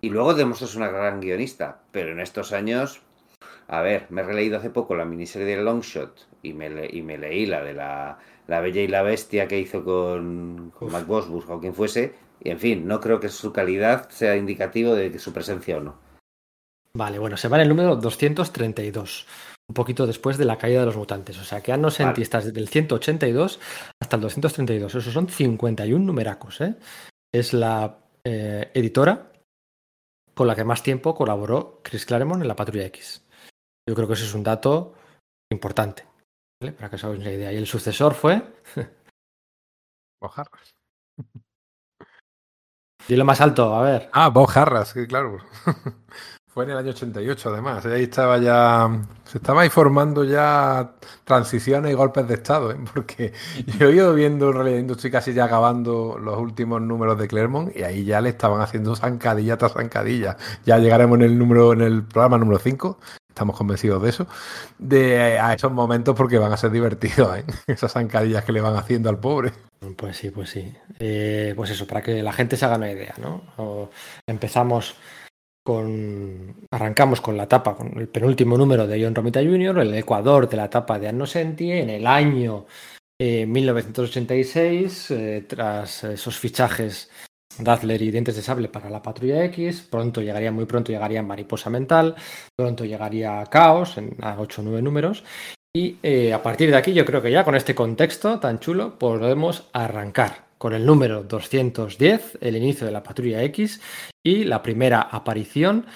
[0.00, 1.80] Y luego demuestras una gran guionista.
[1.92, 3.02] Pero en estos años,
[3.68, 7.02] a ver, me he releído hace poco la miniserie de Longshot y me, le, y
[7.02, 11.06] me leí la de la, la, Bella y la Bestia que hizo con, con Mac
[11.06, 12.14] Bosburg o quien fuese.
[12.40, 15.96] Y en fin, no creo que su calidad sea indicativo de su presencia o no.
[16.94, 19.26] Vale, bueno, se va en el número 232
[19.68, 21.38] un poquito después de la caída de los mutantes.
[21.38, 22.44] O sea, que no Senti vale.
[22.44, 23.60] desde el 182
[24.00, 24.94] hasta el 232.
[24.94, 26.60] Esos son 51 numeracos.
[26.62, 26.76] ¿eh?
[27.32, 29.30] Es la eh, editora
[30.34, 33.24] con la que más tiempo colaboró Chris Claremont en la Patrulla X.
[33.86, 34.94] Yo creo que ese es un dato
[35.50, 36.04] importante,
[36.60, 36.72] ¿vale?
[36.72, 37.52] para que os hagáis una idea.
[37.52, 38.42] Y el sucesor fue...
[40.20, 40.74] Bob Harras.
[43.06, 44.10] Dilo más alto, a ver.
[44.12, 44.30] Ah,
[44.84, 45.38] sí, claro.
[46.48, 47.86] Fue en el año 88, además.
[47.86, 48.90] Ahí estaba ya.
[49.24, 50.94] Se estaba ahí formando ya
[51.24, 52.76] transiciones y golpes de Estado, ¿eh?
[52.92, 53.32] porque
[53.78, 57.82] yo he ido viendo releyendo, estoy casi ya acabando los últimos números de Clermont y
[57.84, 60.36] ahí ya le estaban haciendo zancadilla tras zancadilla.
[60.66, 62.98] Ya llegaremos en el número, en el programa número 5.
[63.38, 64.26] Estamos convencidos de eso,
[64.80, 67.44] de a esos momentos porque van a ser divertidos, ¿eh?
[67.68, 69.52] esas zancadillas que le van haciendo al pobre.
[69.96, 70.74] Pues sí, pues sí.
[70.98, 73.90] Eh, pues eso, para que la gente se haga una idea, ¿no?
[74.26, 74.96] Empezamos
[75.64, 80.48] con, arrancamos con la etapa, con el penúltimo número de John Romita Jr., el Ecuador
[80.48, 82.66] de la etapa de Anno Senti, en el año
[83.20, 87.08] eh, 1986, eh, tras esos fichajes
[87.58, 91.70] Dazzler y Dientes de Sable para la Patrulla X, pronto llegaría, muy pronto llegaría Mariposa
[91.70, 92.14] Mental,
[92.56, 95.24] pronto llegaría Caos, en a 8 o 9 números,
[95.74, 98.98] y eh, a partir de aquí yo creo que ya con este contexto tan chulo
[98.98, 103.80] podemos arrancar con el número 210, el inicio de la Patrulla X
[104.24, 105.86] y la primera aparición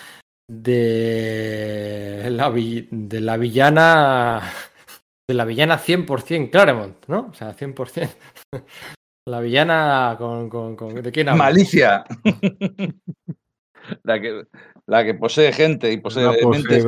[0.48, 4.42] de la, de la villana
[5.28, 7.28] de la villana 100% Claremont, ¿no?
[7.30, 8.10] O sea, 100%.
[9.24, 11.44] La villana con, con, con ¿de quién habla?
[11.44, 12.04] Malicia.
[14.02, 14.42] la que
[14.86, 16.84] la que posee gente y posee la mentes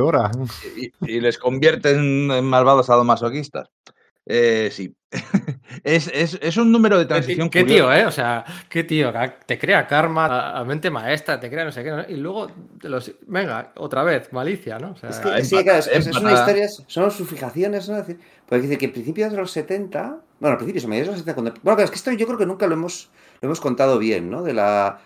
[0.75, 3.69] y, y, les convierte en, en malvados sadomasoquistas.
[4.25, 4.95] Eh, sí.
[5.83, 7.49] Es, es, es, un número de transición.
[7.49, 8.05] ¿Qué, qué tío, eh?
[8.05, 9.11] O sea, qué tío.
[9.45, 11.91] Te crea karma, a mente maestra, te crea no sé qué.
[11.91, 12.03] ¿no?
[12.07, 12.51] Y luego,
[12.81, 13.11] los...
[13.27, 14.91] venga, otra vez, malicia, ¿no?
[14.91, 17.97] O sea, es que, sí, claro, es, es, una historia, son sus fijaciones, ¿no?
[17.97, 21.07] Es decir, porque dice que a principios de los 70, bueno, a principios, a mediados
[21.07, 23.09] de los 70, cuando, bueno, es que esto yo creo que nunca lo hemos,
[23.41, 24.43] lo hemos contado bien, ¿no?
[24.43, 24.99] De la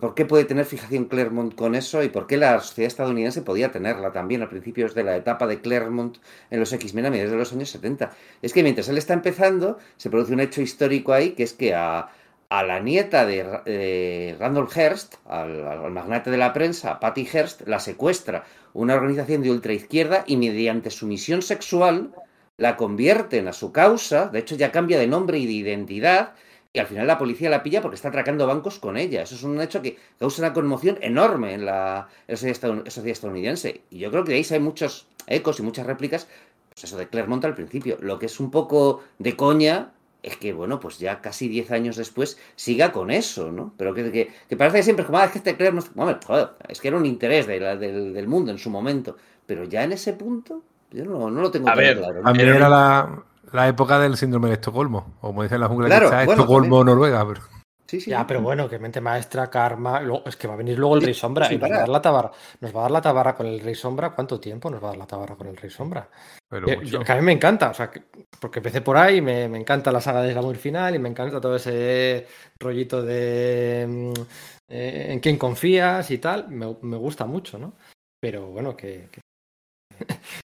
[0.00, 3.72] ¿Por qué puede tener fijación Claremont con eso y por qué la sociedad estadounidense podía
[3.72, 6.18] tenerla también a principios de la etapa de Claremont
[6.50, 8.12] en los X-Men a mediados de los años 70?
[8.42, 11.74] Es que mientras él está empezando, se produce un hecho histórico ahí que es que
[11.74, 12.08] a,
[12.50, 17.80] la nieta de, de Randall Hearst, al, al, magnate de la prensa, Patty Hearst, la
[17.80, 22.12] secuestra una organización de ultraizquierda y mediante su misión sexual
[22.56, 26.34] la convierten a su causa, de hecho ya cambia de nombre y de identidad,
[26.76, 29.22] y al final la policía la pilla porque está atracando bancos con ella.
[29.22, 33.80] Eso es un hecho que causa una conmoción enorme en la, en la sociedad estadounidense.
[33.88, 36.28] Y yo creo que de ahí hay muchos ecos y muchas réplicas,
[36.68, 37.96] pues eso de Claremont al principio.
[38.02, 41.96] Lo que es un poco de coña es que, bueno, pues ya casi 10 años
[41.96, 43.72] después siga con eso, ¿no?
[43.78, 46.50] Pero que, que, que parece que siempre como, ah, es que este Claremont, bueno, joder,
[46.68, 49.16] es que era un interés de la, del, del, mundo en su momento.
[49.46, 52.20] Pero ya en ese punto, yo no, no lo tengo A tan ver, claro.
[52.22, 53.24] A mí era la,
[53.56, 56.84] la época del síndrome de Estocolmo, o como dicen la jungla Claro, de bueno, Estocolmo,
[56.84, 57.26] Noruega.
[57.26, 57.40] Pero...
[57.88, 58.10] Sí, sí.
[58.10, 60.00] Ya, pero bueno, que mente maestra, karma.
[60.00, 61.88] luego- es que va a venir luego el Rey Sombra y nos va a dar
[61.88, 62.32] la tabarra.
[62.60, 64.10] Nos va a dar la tabarra con el Rey Sombra.
[64.10, 66.08] ¿Cuánto tiempo nos va a dar la tabarra con el Rey Sombra?
[66.50, 66.98] Pero Que, mucho.
[67.04, 68.02] que a mí me encanta, o sea, que-
[68.40, 71.40] porque empecé por ahí, me, me encanta la saga de Glamour final y me encanta
[71.40, 72.26] todo ese
[72.58, 74.20] rollito de mm,
[74.68, 76.48] eh, en quién confías y tal.
[76.48, 77.74] Me, me gusta mucho, ¿no?
[78.20, 79.08] Pero bueno, que.
[79.12, 79.20] que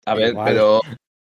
[0.06, 0.46] A ver, Igual.
[0.46, 0.80] pero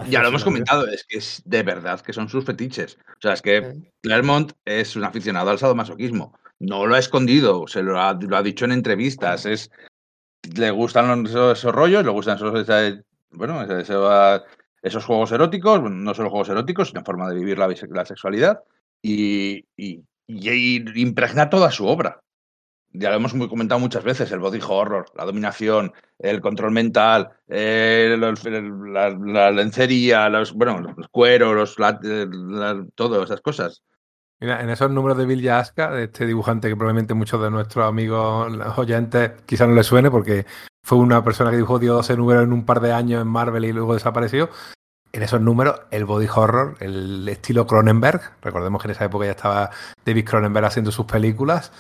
[0.08, 2.98] ya lo hemos una- comentado, es que es de verdad que son sus fetiches.
[3.10, 6.38] O sea, es que Eh, Claremont es un aficionado al sadomasoquismo.
[6.60, 9.46] No lo ha escondido, se lo ha, lo ha dicho en entrevistas.
[9.46, 9.72] Es,
[10.56, 12.68] le gustan esos, esos rollos, le gustan esos,
[13.32, 13.62] bueno,
[14.82, 18.62] esos juegos eróticos, no solo juegos eróticos, sino forma de vivir la, la sexualidad.
[19.02, 22.20] Y, y- y impregna toda su obra.
[22.96, 28.16] Ya lo hemos comentado muchas veces, el body horror, la dominación, el control mental, eh,
[28.20, 32.28] la, lencería, los, bueno, los cueros, los, la- eh,
[32.94, 33.82] todo, esas cosas.
[34.40, 38.52] En esos números de Bill Yaska, de este dibujante que probablemente muchos de nuestros amigos
[38.78, 40.46] oyentes quizás no les suene porque
[40.84, 43.72] fue una persona que dibujó 12 números en un par de años en Marvel y
[43.72, 44.50] luego desapareció.
[45.14, 49.32] En esos números, el body horror, el estilo Cronenberg, recordemos que en esa época ya
[49.32, 49.70] estaba
[50.06, 51.72] David Cronenberg haciendo sus películas.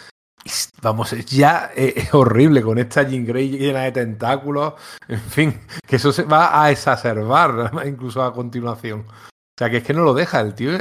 [0.81, 4.73] Vamos, ya eh, es horrible con esta Jean Grey llena de tentáculos.
[5.07, 9.05] En fin, que eso se va a exacerbar incluso a continuación.
[9.09, 10.71] O sea, que es que no lo deja el tío.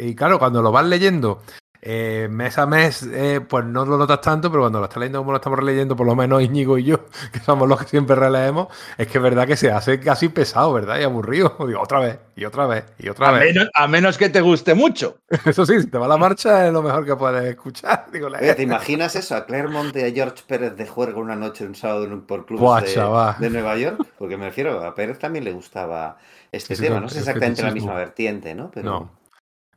[0.00, 1.40] y claro, cuando lo vas leyendo
[1.80, 5.20] eh, mes a mes, eh, pues no lo notas tanto, pero cuando lo estás leyendo
[5.20, 8.16] como lo estamos releyendo, por lo menos Íñigo y yo, que somos los que siempre
[8.16, 10.98] releemos, es que es verdad que se hace casi pesado, ¿verdad?
[10.98, 11.56] Y aburrido.
[11.66, 13.54] Digo, otra vez, y otra vez, y otra A vez.
[13.54, 15.18] menos, a menos que te guste mucho.
[15.44, 18.06] Eso sí, si te va la marcha es lo mejor que puedes escuchar.
[18.12, 19.36] Digo, Oye, ¿te imaginas eso?
[19.36, 22.46] A Claremont y a George Pérez de juerga una noche un sábado en un por
[22.46, 24.06] clubes Buah, de, de Nueva York?
[24.18, 26.18] Porque me refiero, a Pérez también le gustaba
[26.52, 27.00] este Sí, tema.
[27.00, 28.70] No es el exactamente la misma vertiente, ¿no?
[28.70, 29.10] Pero No.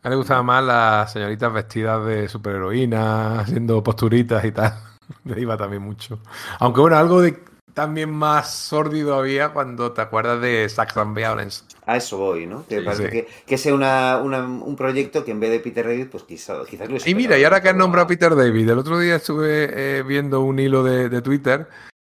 [0.03, 4.73] A él le gustaban más las señoritas vestidas de superheroínas, haciendo posturitas y tal.
[5.25, 6.19] Le iba también mucho.
[6.59, 7.37] Aunque bueno, algo de
[7.73, 11.63] también más sórdido había cuando te acuerdas de Sax and Violence.
[11.85, 12.65] a eso voy, ¿no?
[12.67, 13.03] Que Sí, sí.
[13.09, 16.55] Que, que sea una, una- un proyecto que en vez de Peter David, pues quizá,
[16.69, 19.15] quizás lo Y mira, y ahora que has nombrado a Peter David, el otro día
[19.15, 21.67] estuve eh, viendo un hilo de, de Twitter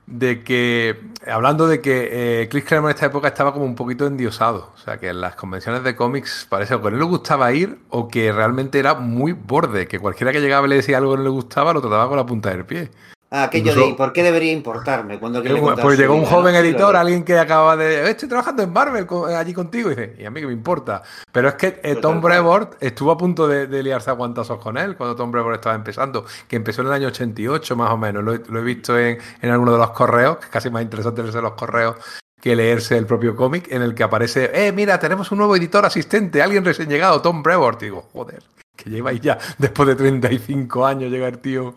[0.08, 4.06] de que, hablando de que eh, Chris Claremont en esta época estaba como un poquito
[4.06, 4.72] endiosado.
[4.76, 7.80] O sea, que en las convenciones de cómics parece o que no le gustaba ir
[7.90, 11.18] o que realmente era muy borde, que cualquiera que llegaba y le decía algo que
[11.18, 12.90] no le gustaba lo trataba con la punta del pie.
[13.34, 15.18] Ah, aquello Incluso- de ¿por qué debería importarme?
[15.18, 18.02] Cuando Pues llegó un joven editor, alguien que acaba de.
[18.02, 19.90] "Eh, Estoy trabajando en Marvel con- allí contigo.
[19.90, 21.02] Y dice, y a mí que me importa.
[21.32, 22.20] Pero es que eh, Tom.
[22.20, 25.76] Brevoort estuvo a punto de, de liarse a guantazos con él cuando Tom Brevoort estaba
[25.76, 28.22] empezando, que empezó en el año 88 más o menos.
[28.22, 30.82] Lo, he- lo he visto en, en alguno de los correos, que es casi más
[30.84, 31.96] interesante leerse los correos
[32.42, 35.86] que leerse el propio cómic, en el que aparece, eh, mira, tenemos un nuevo editor
[35.86, 37.82] asistente, alguien recién llegado, Tom Brevoort.
[37.84, 38.42] Y digo, joder,
[38.84, 41.76] que lleváis ya, después de 35 años, llega el tío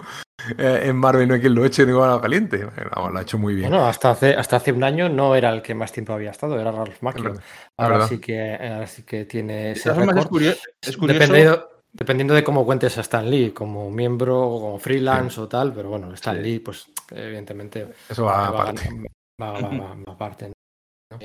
[0.58, 2.66] eh, en Marvel, no hay quien lo eche ni a caliente.
[2.94, 3.70] Vamos, lo ha hecho muy bien.
[3.70, 6.60] Bueno, hasta hace, hasta hace un año no era el que más tiempo había estado,
[6.60, 7.34] era Ralph Macchio.
[7.78, 10.60] Ahora sí que, ahora sí que tiene De ese es, es curioso.
[11.06, 15.72] Dependiendo, dependiendo de cómo cuentes a Stan Lee, como miembro o como freelance o tal,
[15.72, 16.42] pero bueno, Stan Sí.
[16.42, 18.84] Lee, pues evidentemente Eso va va, a aparte.
[18.84, 19.06] ganar-
[19.40, 20.48] va- va- va- va aparte.
[20.48, 21.18] ¿no?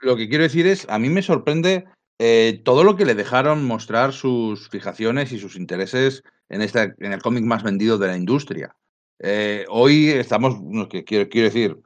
[0.00, 1.86] Lo que quiero decir es, a mí me sorprende
[2.24, 7.12] eh, todo lo que le dejaron mostrar sus fijaciones y sus intereses en, esta, en
[7.12, 8.76] el cómic más vendido de la industria.
[9.18, 11.82] Eh, hoy estamos, no, que quiero, quiero decir,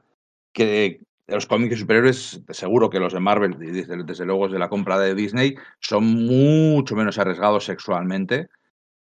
[0.53, 4.99] que los cómics superiores, seguro que los de Marvel, desde, desde luego desde la compra
[4.99, 8.47] de Disney, son mucho menos arriesgados sexualmente.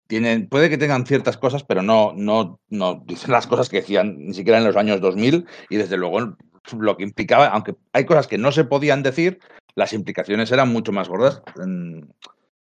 [0.09, 4.18] Tienen, puede que tengan ciertas cosas, pero no, no, no dicen las cosas que decían
[4.18, 6.37] ni siquiera en los años 2000 y desde luego
[6.79, 9.40] lo que implicaba, aunque hay cosas que no se podían decir,
[9.76, 12.12] las implicaciones eran mucho más gordas en,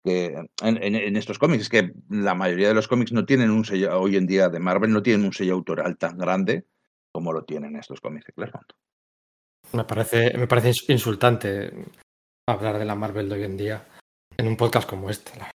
[0.04, 0.26] que
[0.62, 1.62] en, en- en estos cómics.
[1.64, 4.58] Es que la mayoría de los cómics no tienen un sello, hoy en día de
[4.58, 6.64] Marvel, no tienen un sello autoral tan grande
[7.12, 8.72] como lo tienen estos cómics de Claremont.
[9.72, 11.72] me parece, me parece ins- insultante
[12.48, 13.84] hablar de la Marvel de hoy en día
[14.37, 15.32] en un podcast como este.
[15.38, 15.50] la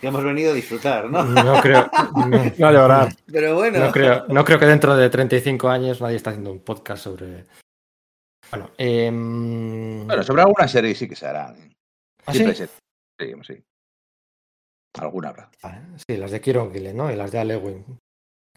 [0.00, 1.24] Que hemos venido a disfrutar, ¿no?
[1.24, 3.08] No creo, no, No a llorar.
[3.26, 3.78] Pero bueno.
[3.80, 7.46] no creo, no creo que dentro de 35 años nadie está haciendo un podcast sobre.
[8.50, 11.74] Bueno, em, Bueno, sobre alguna serie sí que se harán.
[12.26, 12.66] ¿ah, Siempre sí?
[13.18, 13.44] series.
[13.46, 13.64] Sí, sí.
[14.98, 15.50] Alguna habrá.
[15.62, 17.10] Vale, Sí, las de Kieron Gillen, ¿no?
[17.10, 17.84] Y las de Alewin.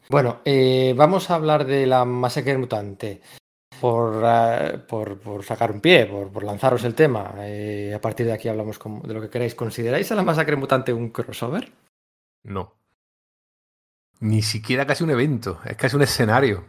[0.10, 3.22] Bueno, eh, vamos a hablar de la masacre mutante.
[3.80, 7.34] Por, eh, por, por sacar un pie, por, por lanzaros el tema.
[7.40, 9.56] Eh, a partir de aquí hablamos como- de lo que queráis.
[9.56, 11.72] ¿Consideráis a la masacre mutante un crossover?
[12.44, 12.74] No.
[14.20, 16.64] Ni siquiera casi un evento, es casi un escenario.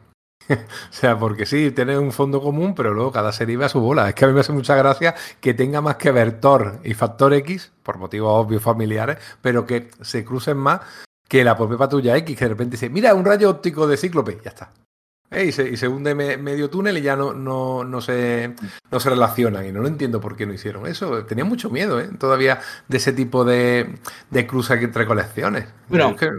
[0.51, 3.81] o sea, porque sí, tiene un fondo común, pero luego cada serie va a su
[3.81, 4.09] bola.
[4.09, 6.95] Es que a mí me hace mucha gracia que tenga más que ver Thor y
[6.95, 10.81] Factor X, por motivos obvios familiares, pero que se crucen más
[11.29, 14.39] que la propia patrulla X, que de repente dice, mira, un rayo óptico de cíclope,
[14.45, 14.73] ya está.
[15.31, 18.55] Eh, Y se, y se hunde me- medio túnel y ya no, no, no, se,
[18.91, 19.65] no se relacionan.
[19.65, 21.25] Y no lo entiendo por qué no hicieron eso.
[21.25, 22.11] Tenía mucho miedo, ¿eh?
[22.19, 23.95] Todavía de ese tipo de,
[24.29, 25.65] de cruces entre colecciones.
[25.89, 26.31] Bueno, Es que-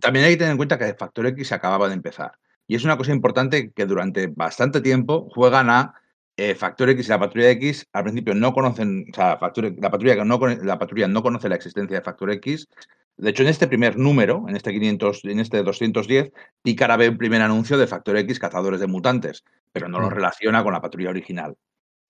[0.00, 2.38] También hay que tener en cuenta que Factor X acababa de empezar.
[2.66, 5.94] Y es una cosa importante que durante bastante tiempo juegan a
[6.36, 7.86] eh, Factor X y la Patrulla X.
[7.92, 11.54] Al principio no conocen, o sea, Factor- la, patrulla no, la patrulla no conoce la
[11.56, 12.68] existencia de Factor X.
[13.16, 17.16] De hecho, en este primer número, en este 500, en este 210, Pícara ve un
[17.16, 20.14] primer anuncio de Factor X, cazadores de mutantes, pero no lo Mm.
[20.14, 21.56] relaciona con la patrulla original.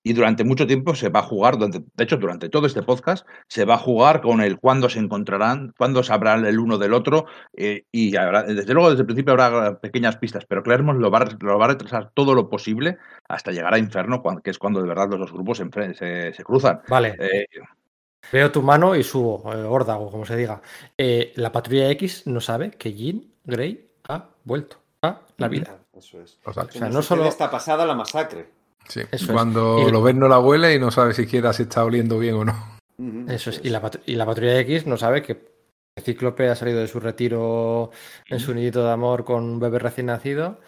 [0.09, 3.27] Y durante mucho tiempo se va a jugar, durante- de hecho, durante todo este podcast,
[3.49, 7.27] se va a jugar con el cuándo se encontrarán, cuándo sabrán el uno del otro,
[7.57, 11.19] eh, y habrá- desde luego desde el principio habrá pequeñas pistas, pero Claremont lo va,
[11.19, 12.99] a re- lo va a retrasar todo lo posible
[13.29, 16.33] hasta llegar a Inferno, que es cuando de verdad los dos grupos se, enfren- se,
[16.33, 16.83] se cruzan.
[16.89, 17.47] Vale, Eh,
[18.31, 20.63] veo tu mano y subo, eh, órdago, como se diga.
[20.97, 25.79] Eh, la patrulla X no sabe que Jean Grey ha vuelto a la vida.
[25.93, 26.39] Eso es.
[26.45, 28.55] o sea, O sea, no solo- esta pasada la masacre.
[28.89, 29.01] Sí.
[29.11, 29.31] eso es.
[29.31, 32.45] Cuando lo ves no la huele y no sabe siquiera si está oliendo bien o
[32.45, 32.77] no.
[33.29, 33.61] Eso es.
[33.63, 35.33] Y la, y la patrulla X no sabe que
[35.97, 37.91] el Cíclope ha salido de su retiro
[38.29, 40.61] en su nidito de amor con un bebé recién nacido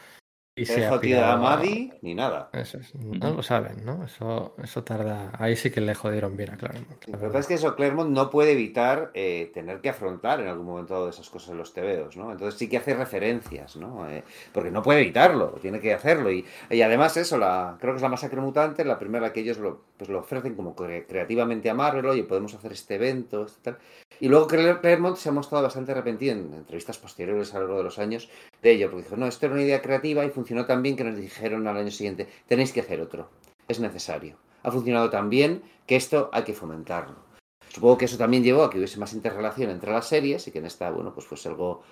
[0.63, 2.51] y se a Maddie ni nada.
[2.53, 2.95] Eso es.
[2.95, 4.05] No lo saben, ¿no?
[4.05, 5.33] Eso, eso tarda.
[5.39, 7.05] Ahí sí que le jodieron bien a Claremont.
[7.07, 7.41] la verdad.
[7.41, 11.09] es que eso Claremont no puede evitar eh, tener que afrontar en algún momento dado
[11.09, 12.33] esas cosas en los tebeos, ¿no?
[12.33, 14.09] Entonces sí que hace referencias, ¿no?
[14.09, 16.31] Eh, porque no puede evitarlo, tiene que hacerlo.
[16.31, 19.59] Y, y además eso, la, creo que es la masacre mutante, la primera que ellos
[19.59, 23.61] lo, pues lo ofrecen como cre- creativamente a Marvel, oye, podemos hacer este evento, este
[23.63, 23.79] tal.
[24.21, 27.79] Y luego Cla- Claremont se ha mostrado bastante arrepentido en entrevistas posteriores a lo largo
[27.79, 28.29] de los años
[28.63, 31.05] de ello, porque dijo, no, esto era una idea creativa y funcionó tan bien que
[31.05, 33.31] nos dijeron al año siguiente, tenéis que hacer otro,
[33.69, 34.37] es necesario.
[34.63, 37.17] Ha funcionado tan bien que esto hay que fomentarlo.
[37.69, 40.59] Supongo que eso también llevó a que hubiese más interrelación entre las series y que
[40.59, 41.83] en esta, bueno, pues fuese algo...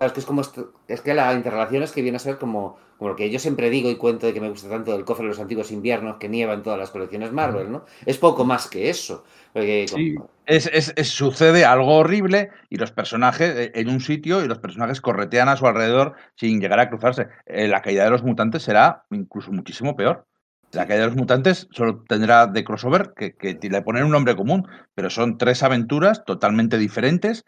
[0.00, 2.38] Claro, es que es como esto- es que la interrelación es que viene a ser
[2.38, 5.04] como, como lo que yo siempre digo y cuento de que me gusta tanto del
[5.04, 7.84] cofre de los antiguos inviernos que nieva en todas las colecciones Marvel, ¿no?
[8.06, 9.24] Es poco más que eso.
[9.52, 10.14] Porque Sí.
[10.14, 14.48] como- es, es- es- sucede algo horrible y los personajes eh, en un sitio y
[14.48, 17.28] los personajes corretean a su alrededor sin llegar a cruzarse.
[17.44, 20.24] Eh, la caída de los mutantes será incluso muchísimo peor.
[20.72, 24.34] La caída de los mutantes solo tendrá de crossover que, que le ponen un nombre
[24.34, 27.44] común, pero son tres aventuras totalmente diferentes.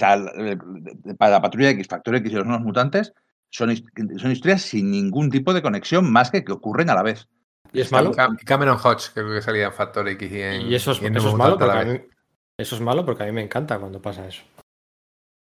[0.00, 0.56] O sea,
[1.18, 3.12] para la patrulla X, Factor X y los nuevos mutantes
[3.50, 3.84] son, his-
[4.18, 7.28] son historias sin ningún tipo de conexión más que que ocurren a la vez.
[7.72, 8.12] Y es malo.
[8.12, 10.62] Cam- Cameron Hodge, creo que salía en Factor X y en.
[10.62, 12.00] Y eso es, y en eso es Nuevo malo porque la a vez.
[12.02, 12.08] mí,
[12.58, 14.42] eso es malo porque a mí me encanta cuando pasa eso.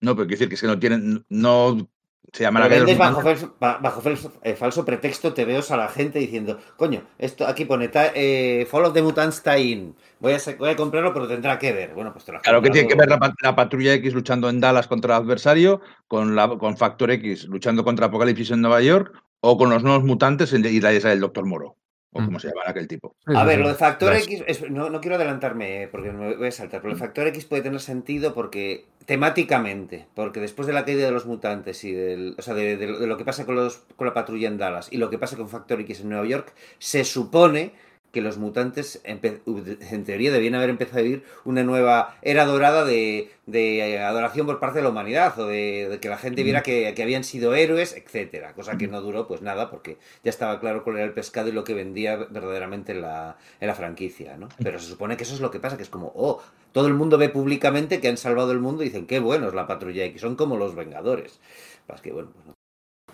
[0.02, 1.90] No, pero quiero decir que es que no tienen, no
[2.34, 5.88] se la vendes bajo, falso, ba- bajo falso- eh, falso pretexto te veos a la
[5.88, 9.96] gente diciendo, coño, esto aquí pone eh, Fall of the Mutants tie-in.
[10.20, 11.94] Voy a, sa- voy a comprarlo, pero tendrá que ver.
[11.94, 14.14] Bueno, pues te lo has Claro que tiene que ver la, pat- la patrulla X
[14.14, 18.62] luchando en Dallas contra el adversario, con, la, con Factor X luchando contra Apocalipsis en
[18.62, 21.76] Nueva York, o con los nuevos mutantes en la isla del Doctor Moro,
[22.14, 22.26] o Mm.
[22.26, 23.16] como se llama aquel tipo.
[23.28, 26.36] A ver, lo de Factor Las- X, es- no, no quiero adelantarme eh, porque me
[26.36, 30.74] voy a saltar, pero el Factor X puede tener sentido porque temáticamente, porque después de
[30.74, 33.26] la caída de los mutantes y del, o sea, de, de lo- de lo que
[33.26, 36.02] pasa con, los, con la patrulla en Dallas y lo que pasa con Factor X
[36.02, 37.74] en Nueva York, se supone
[38.12, 43.30] que los mutantes en teoría debían haber empezado a vivir una nueva era dorada de,
[43.46, 46.94] de adoración por parte de la humanidad o de, de que la gente viera que,
[46.96, 50.84] que habían sido héroes, etcétera, cosa que no duró pues nada porque ya estaba claro
[50.84, 54.50] cuál era el pescado y lo que vendía verdaderamente en la, en la franquicia, ¿no?
[54.64, 56.42] Pero se supone que eso es lo que pasa, que es como, oh,
[56.72, 59.54] todo el mundo ve públicamente que han salvado el mundo y dicen, qué bueno es
[59.54, 61.40] la patrulla X, son como los Vengadores.
[61.86, 62.54] Pues que bueno, pues no.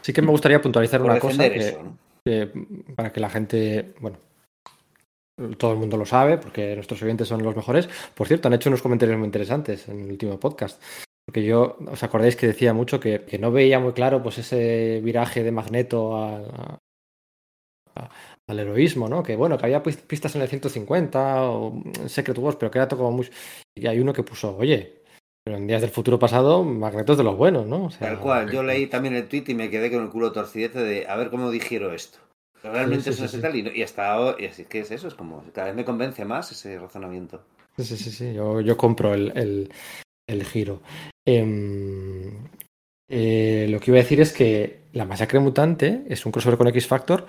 [0.02, 1.98] Sí que me gustaría puntualizar Por una cosa defender que, eso, ¿no?
[2.26, 2.52] que
[2.96, 4.18] para que la gente, bueno,
[5.58, 7.90] todo el mundo lo sabe, porque nuestros oyentes son los mejores.
[8.16, 10.82] Por cierto, han hecho unos comentarios muy interesantes en el último podcast.
[11.26, 15.00] Porque yo, ¿os acordáis que decía mucho que, que no veía muy claro pues ese
[15.04, 16.80] viraje de Magneto a-
[17.96, 18.10] a-
[18.48, 19.24] al heroísmo, ¿no?
[19.24, 22.78] Que bueno, que había pis- pistas en el 150 o en Secret Wars, pero que
[22.80, 23.30] era todo como muy...
[23.76, 25.02] Y hay uno que puso, oye,
[25.46, 27.86] pero en Días del Futuro Pasado, Magneto es de los buenos, ¿no?
[27.86, 30.32] O sea, Tal cual, yo leí también el tweet y me quedé con el culo
[30.32, 32.20] torcidete de a ver cómo digiero esto.
[32.64, 33.42] Realmente Sí, sí, eso sí, es sí.
[33.42, 35.86] tal y, no- y hasta y así que es eso, es como cada vez me
[35.86, 37.44] convence más ese razonamiento.
[37.78, 39.72] Sí, sí, sí, Yo, yo compro el, el-
[40.30, 40.82] el giro.
[41.28, 42.48] Em,
[43.10, 46.68] eh, lo que iba a decir es que la masacre mutante es un crossover con
[46.68, 47.26] X Factor,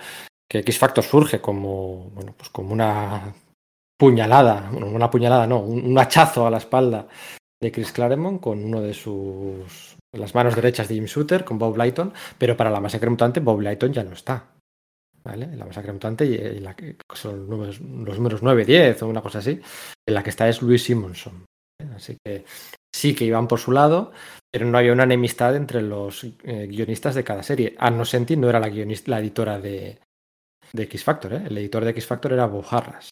[0.48, 3.34] que X Factor surge como, bueno, pues como una
[3.98, 7.08] puñalada, bueno, una puñalada, no, un, un hachazo a la espalda
[7.60, 11.76] de Chris Claremont con uno de sus las manos derechas de Jim Shooter, con Bob
[11.76, 14.44] Lighton, pero para la masacre mutante Bob Lighton ya no está.
[15.24, 16.62] La masacre mutante, y
[17.14, 19.58] son los números, los números 9, 10 o una cosa así,
[20.06, 21.46] en la que está es Louis Simonson.
[21.80, 21.88] ¿eh?
[21.96, 22.44] Así que
[22.94, 24.12] sí que iban por su lado,
[24.52, 27.74] Pero no había una enemistad entre los eh, guionistas de cada serie.
[27.78, 29.98] Anno Senti no era la, guionista, la editora de,
[30.72, 31.42] X Factor, ¿eh?
[31.46, 33.08] El editor de X Factor era Bob Harras.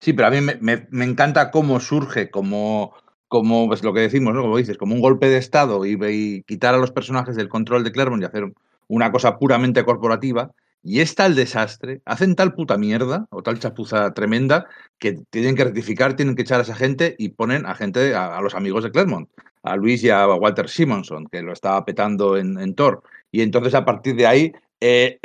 [0.00, 2.94] Sí, pero a mí me, encanta cómo surge, como,
[3.26, 4.42] como pues lo que decimos, ¿no?
[4.42, 7.82] Como dices, como un golpe de Estado y, y quitar a los personajes del control
[7.84, 8.52] de Claremont y hacer
[8.88, 10.50] una cosa puramente corporativa.
[10.82, 14.66] Y es tal desastre, hacen tal puta mierda o tal chapuza tremenda
[15.00, 18.40] que tienen que rectificar, tienen que echar a esa gente y ponen a gente, a,
[18.40, 19.28] los amigos de Claremont,
[19.64, 23.02] a Luis y a Walter Simonson, que lo estaba petando en, Thor.
[23.32, 25.18] Y entonces a partir de ahí, eh,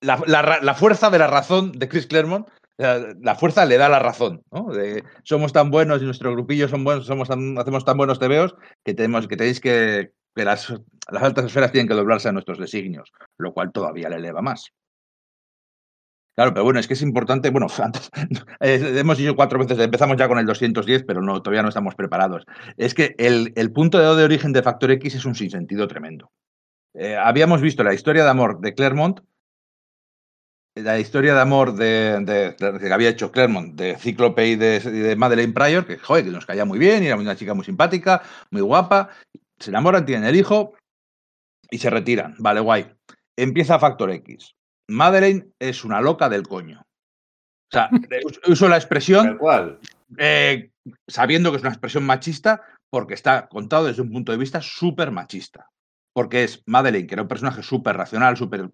[0.00, 2.08] la, fuerza de la razón de Chris
[2.76, 4.68] sea, la fuerza le da la razón, ¿no?
[5.22, 8.94] Somos tan buenos y nuestro grupillo son buenos, somos tan- hacemos tan buenos tebeos que
[8.94, 10.74] tenemos que tenéis que, que las,
[11.10, 14.72] las altas esferas tienen que doblarse a nuestros designios, lo cual todavía le eleva más.
[16.34, 17.68] Claro, pero bueno, es que es importante, bueno,
[18.60, 22.44] hemos dicho cuatro veces, empezamos ya con el 210, pero todavía no estamos preparados.
[22.76, 26.32] Es que el, el punto de, origen de Factor X es un sinsentido tremendo.
[26.94, 29.20] Eh, habíamos visto la historia de amor de Claremont,
[30.76, 35.52] la historia de amor de, que había hecho Claremont de Cíclope y de, de Madeleine
[35.52, 39.10] Pryor, que, joder, que nos caía muy bien, era una chica muy simpática, muy guapa.
[39.64, 40.74] Se enamoran, tienen el hijo
[41.70, 42.34] y se retiran.
[42.38, 42.92] Vale, guay.
[43.36, 44.54] Empieza Factor X.
[44.88, 46.80] Madeleine es una loca del coño.
[46.82, 47.88] O sea,
[48.26, 49.78] us- uso la expresión cual.
[50.18, 50.70] eh,
[51.08, 55.10] sabiendo que es una expresión machista, porque está contado desde un punto de vista súper
[55.10, 55.70] machista.
[56.14, 58.70] Porque es Madeleine, que era un personaje súper racional, súper.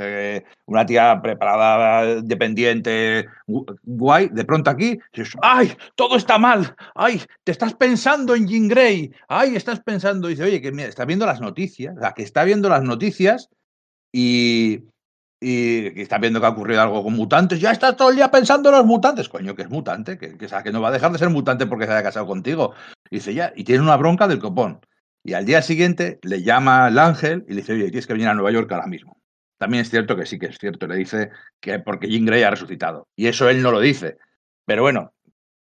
[0.00, 4.28] Eh, una tía preparada, dependiente, gu- guay.
[4.32, 4.98] De pronto aquí,
[5.42, 5.72] ¡ay!
[5.94, 6.74] Todo está mal.
[6.94, 7.22] ¡ay!
[7.44, 9.12] Te estás pensando en Jean Grey.
[9.28, 9.56] ¡ay!
[9.56, 10.28] Estás pensando.
[10.28, 11.94] Dice, oye, que mira, está viendo las noticias.
[11.98, 13.48] Sea, que está viendo las noticias
[14.12, 14.84] y,
[15.40, 18.70] y está viendo que ha ocurrido algo con mutantes, ya está todo el día pensando
[18.70, 21.18] en los mutantes, coño, que es mutante, que, que, que no va a dejar de
[21.18, 22.72] ser mutante porque se haya casado contigo.
[23.10, 24.80] Y dice, ya, y tiene una bronca del copón.
[25.24, 28.28] Y al día siguiente le llama el ángel y le dice, oye, tienes que venir
[28.28, 29.17] a Nueva York ahora mismo.
[29.58, 31.30] También es cierto que sí que es cierto, le dice
[31.60, 33.08] que porque Jean Grey ha resucitado.
[33.16, 34.18] Y eso él no lo dice.
[34.64, 35.12] Pero bueno,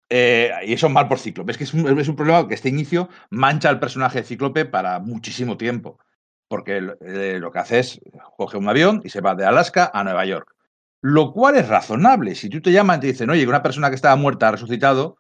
[0.10, 1.52] eh, y eso mal por Cíclope.
[1.52, 5.00] Es que es un, es problema que este inicio mancha al personaje de Cíclope para
[5.00, 6.00] muchísimo tiempo
[6.48, 8.00] porque eh, lo que hace es
[8.38, 10.54] coge un avión y se va de Alaska a Nueva York.
[11.02, 12.36] Lo cual es razonable.
[12.36, 15.18] Si tú te llaman y te dicen, oye, una persona que estaba muerta ha resucitado,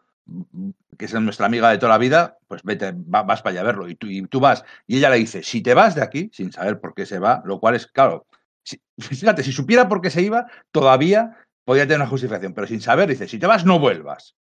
[0.97, 3.63] que es nuestra amiga de toda la vida, pues vete, va- vas para allá a
[3.65, 3.89] verlo.
[3.89, 4.63] Y tú, y tú vas.
[4.87, 7.41] Y ella le dice, si te vas de aquí, sin saber por qué se va,
[7.45, 8.25] lo cual es, claro,
[8.65, 12.81] si- fíjate, si supiera por qué se iba, todavía podría tener una justificación, pero sin
[12.81, 14.35] saber, dice, si te vas, no vuelvas.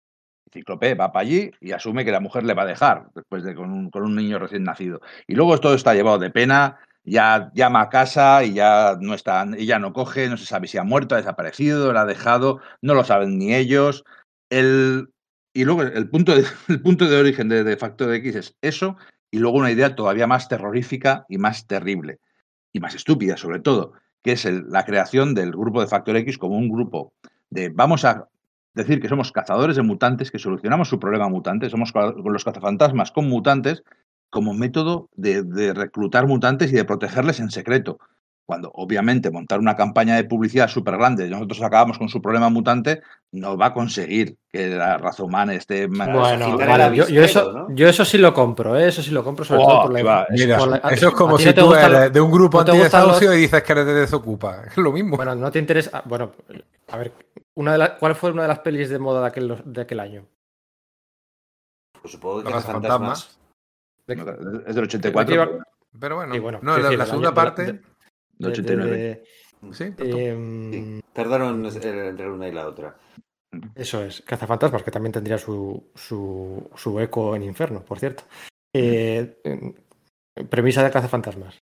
[0.51, 3.55] Cíclope va para allí y asume que la mujer le va a dejar después de
[3.55, 5.01] con un, con un niño recién nacido.
[5.27, 9.45] Y luego todo está llevado de pena, ya llama a casa y ya no está,
[9.57, 12.93] ella no coge, no se sabe si ha muerto, ha desaparecido, la ha dejado, no
[12.93, 14.03] lo saben ni ellos.
[14.49, 15.09] El,
[15.53, 18.97] y luego el punto de, el punto de origen de, de Factor X es eso,
[19.31, 22.19] y luego una idea todavía más terrorífica y más terrible,
[22.71, 23.93] y más estúpida sobre todo,
[24.25, 27.13] que es la creación del grupo de Factor X como un grupo
[27.51, 28.27] de vamos a
[28.73, 33.29] decir que somos cazadores de mutantes, que solucionamos su problema mutante, somos los cazafantasmas con
[33.29, 33.83] mutantes,
[34.31, 37.99] como método de reclutar mutantes y de protegerles en secreto.
[38.47, 42.49] Cuando obviamente montar una campaña de publicidad súper grande y nosotros acabamos con su problema
[42.49, 45.89] mutante, no va a conseguir que la raza humana esté...
[45.89, 47.67] Claro, Bueno, vale, yo, yo eso, ¿no?
[47.73, 48.87] yo eso sí lo compro, ¿eh?
[48.89, 51.13] eso sí lo compro, sobre Oh, todo por la, va, Mira, por la- eso es
[51.15, 53.41] como ¿a ti si no tú eres los- de un grupo no antidesahucio los- y
[53.41, 54.61] dices que eres de Desocupa.
[54.67, 55.15] Es lo mismo.
[55.17, 55.89] Bueno, no te interesa.
[55.93, 56.31] ah, Bueno,
[56.89, 57.13] a ver,
[57.55, 59.99] una de la- ¿cuál fue una de las pelis de moda de aquel, de aquel
[59.99, 60.23] año?
[61.99, 63.39] Pues supongo que Los fantasmas.
[64.05, 64.13] De-
[64.67, 65.63] Es del 84, de- pero
[65.99, 67.63] Pero bueno, Sí, bueno, no, quiero la, segunda año- parte.
[67.73, 67.81] de-
[68.37, 68.97] de- 89.
[68.97, 71.01] de- sí, em, Sí.
[71.13, 71.69] Tardaron eh,
[72.09, 72.97] entre una y la otra.
[73.73, 78.23] Eso es, Cazafantasmas, que también tendría su, su, su eco en Inferno, por cierto.
[78.73, 79.73] Eh, em,
[80.49, 81.57] premisa de Cazafantasmas.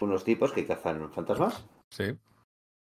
[0.00, 1.64] Unos tipos que cazan fantasmas.
[1.90, 2.04] Sí.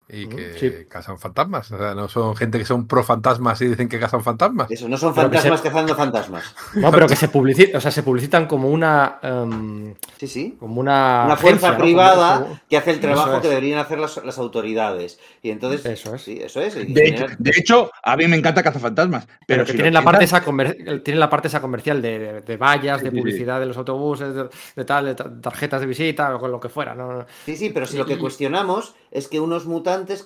[0.07, 0.70] Y que sí.
[0.88, 1.72] cazan fantasmas.
[1.72, 4.70] O sea, no son gente que son pro fantasmas y dicen que cazan fantasmas.
[4.70, 6.55] Eso, no son Pero que fantasmas se- cazando fantasmas.
[6.74, 10.57] No, pero que se publicitan, o sea, se publicitan como una em, Sí, sí.
[10.61, 13.40] como una, Una fuerza privada como- que hace el trabajo es.
[13.40, 15.18] que deberían hacer las, las autoridades.
[15.42, 15.84] Y entonces.
[15.86, 16.22] Eso es.
[16.22, 16.74] Sí, eso es.
[16.74, 19.26] De hecho, de hecho, a mí me encanta Cazafantasmas.
[19.26, 22.18] Pero, Pero que si tienen la, parte esa comer- tienen la parte esa comercial de,
[22.18, 23.20] de, de vallas, de sí, sí.
[23.22, 26.61] publicidad de los autobuses, de, de tal, de ta- tarjetas de visita o con lo
[26.61, 26.94] que fuera.
[26.94, 27.24] ¿no?
[27.46, 29.64] Sí, sí, pero si lo que cuestionamos es que unos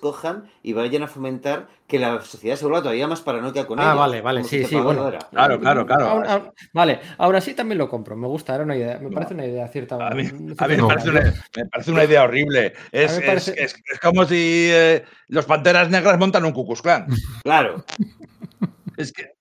[0.00, 3.84] cojan y vayan a fomentar que la sociedad se vuelva todavía más paranoica con Ah,
[3.84, 3.96] ellos.
[3.98, 5.10] vale, vale, sí, sí, bueno.
[5.30, 6.06] Claro, claro, claro.
[6.06, 8.16] Aún- aún- vale, ahora sí también lo compro.
[8.16, 8.98] Me gusta, era una idea.
[8.98, 9.96] Me parece una idea cierta.
[9.96, 11.20] A mí, cierta a mí me, parece una,
[11.56, 12.72] me parece una idea horrible.
[12.92, 17.06] Es, es- es- es como si eh, los panteras negras montan un Cucus Clan.
[17.42, 17.84] Claro.
[18.96, 19.32] Es que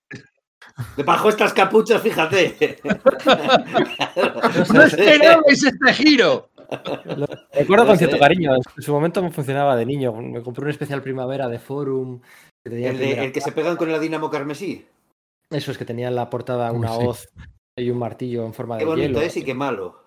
[1.04, 2.78] Bajo estas capuchas, fíjate.
[4.72, 6.50] ¡No esperabais este giro!
[7.52, 8.06] Recuerdo No con sé.
[8.06, 8.54] cierto cariño.
[8.54, 10.12] En su momento me funcionaba de niño.
[10.12, 12.20] Me compré un especial primavera de Forum.
[12.64, 14.86] que tenía El, de- primera- el que se pegan con la Dinamo Carmesí.
[15.50, 16.98] Eso es que tenía en la portada una sí.
[17.00, 17.28] hoz
[17.76, 19.20] y un martillo en forma Qué de bonito hielo.
[19.22, 20.02] es y qué malo.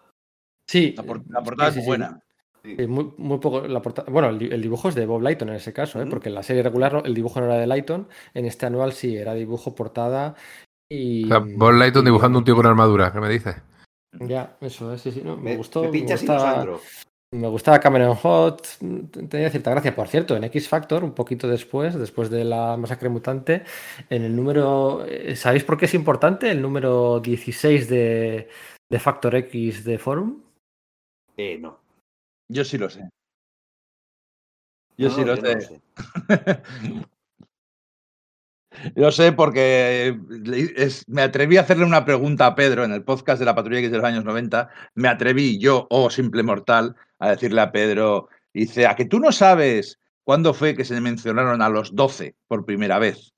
[0.69, 1.89] Sí, La, por- la portada sí, es sí.
[1.89, 2.19] buena.
[2.63, 4.11] Sí, muy, muy poco la portada.
[4.11, 6.05] Bueno, el, di- el dibujo es de Bob Lighton en ese caso, ¿eh?
[6.07, 8.07] Porque en la serie regular el dibujo no era de Lighton.
[8.35, 10.35] En este anual sí, era dibujo, portada
[10.87, 11.23] y.
[11.25, 13.55] O sea, Bob Lighton y- dibujando un tío con armadura, ¿qué me dices?
[14.19, 15.21] Ya, eso es, sí, sí.
[15.23, 15.81] no, me, Me, gustó.
[15.81, 16.79] me me pinchas no gustaba-.
[17.33, 18.67] Me gustaba Cameron Hot,
[19.29, 19.95] tenía cierta gracia.
[19.95, 23.63] Por cierto, en X Factor, un poquito después, después de la masacre mutante,
[24.09, 25.05] en el número.
[25.07, 26.51] eh, ¿Sabéis por qué es importante?
[26.51, 28.49] El número 16 de,
[28.91, 30.41] de Factor X de Forum.
[31.37, 31.79] Eh, no.
[32.51, 33.07] Yo sí lo sé.
[34.97, 35.81] Yo No, sí lo yo no sé.
[38.95, 40.17] Yo sé porque
[40.75, 43.79] es- me atreví a hacerle una pregunta a Pedro en el podcast de la Patrulla
[43.79, 44.69] X de los años 90.
[44.95, 49.31] Me atreví yo, oh simple mortal, a decirle a Pedro, dice, ¿a que tú no
[49.31, 53.33] sabes cuándo fue que se mencionaron a los 12 por primera vez?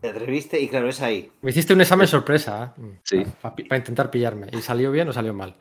[0.00, 1.30] Te atreviste y claro, es ahí.
[1.42, 2.74] Me hiciste un examen sorpresa.
[3.04, 3.22] Sí.
[3.42, 4.48] Para intentar pillarme.
[4.50, 5.56] ¿Y salió bien o salió mal?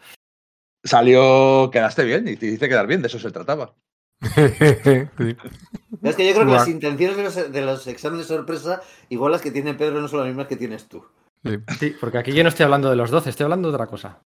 [0.83, 3.75] Salió, quedaste bien y te hice quedar bien, de eso se trataba.
[5.17, 5.36] Sí.
[6.03, 9.32] Es que yo creo que las intenciones de los, de los exámenes de sorpresa, igual
[9.34, 11.03] las que tiene Pedro, no son las mismas que tienes tú.
[11.43, 11.57] Sí.
[11.80, 14.22] Sí, porque aquí yo no estoy hablando de los 12, estoy hablando de otra cosa.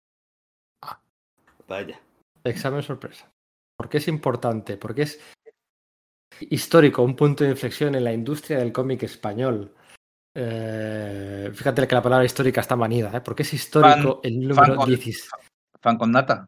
[1.69, 2.01] Vaya.
[2.45, 3.31] Examen sorpresa.
[3.77, 4.77] ¿Por qué es importante?
[4.77, 5.21] Porque es
[6.41, 9.73] histórico, un punto de inflexión en la industria del cómic español.
[10.35, 13.21] Eh, fíjate que la palabra histórica está manida, ¿eh?
[13.21, 15.31] porque es histórico el número fan con- 16.
[15.81, 16.47] Fan con nata.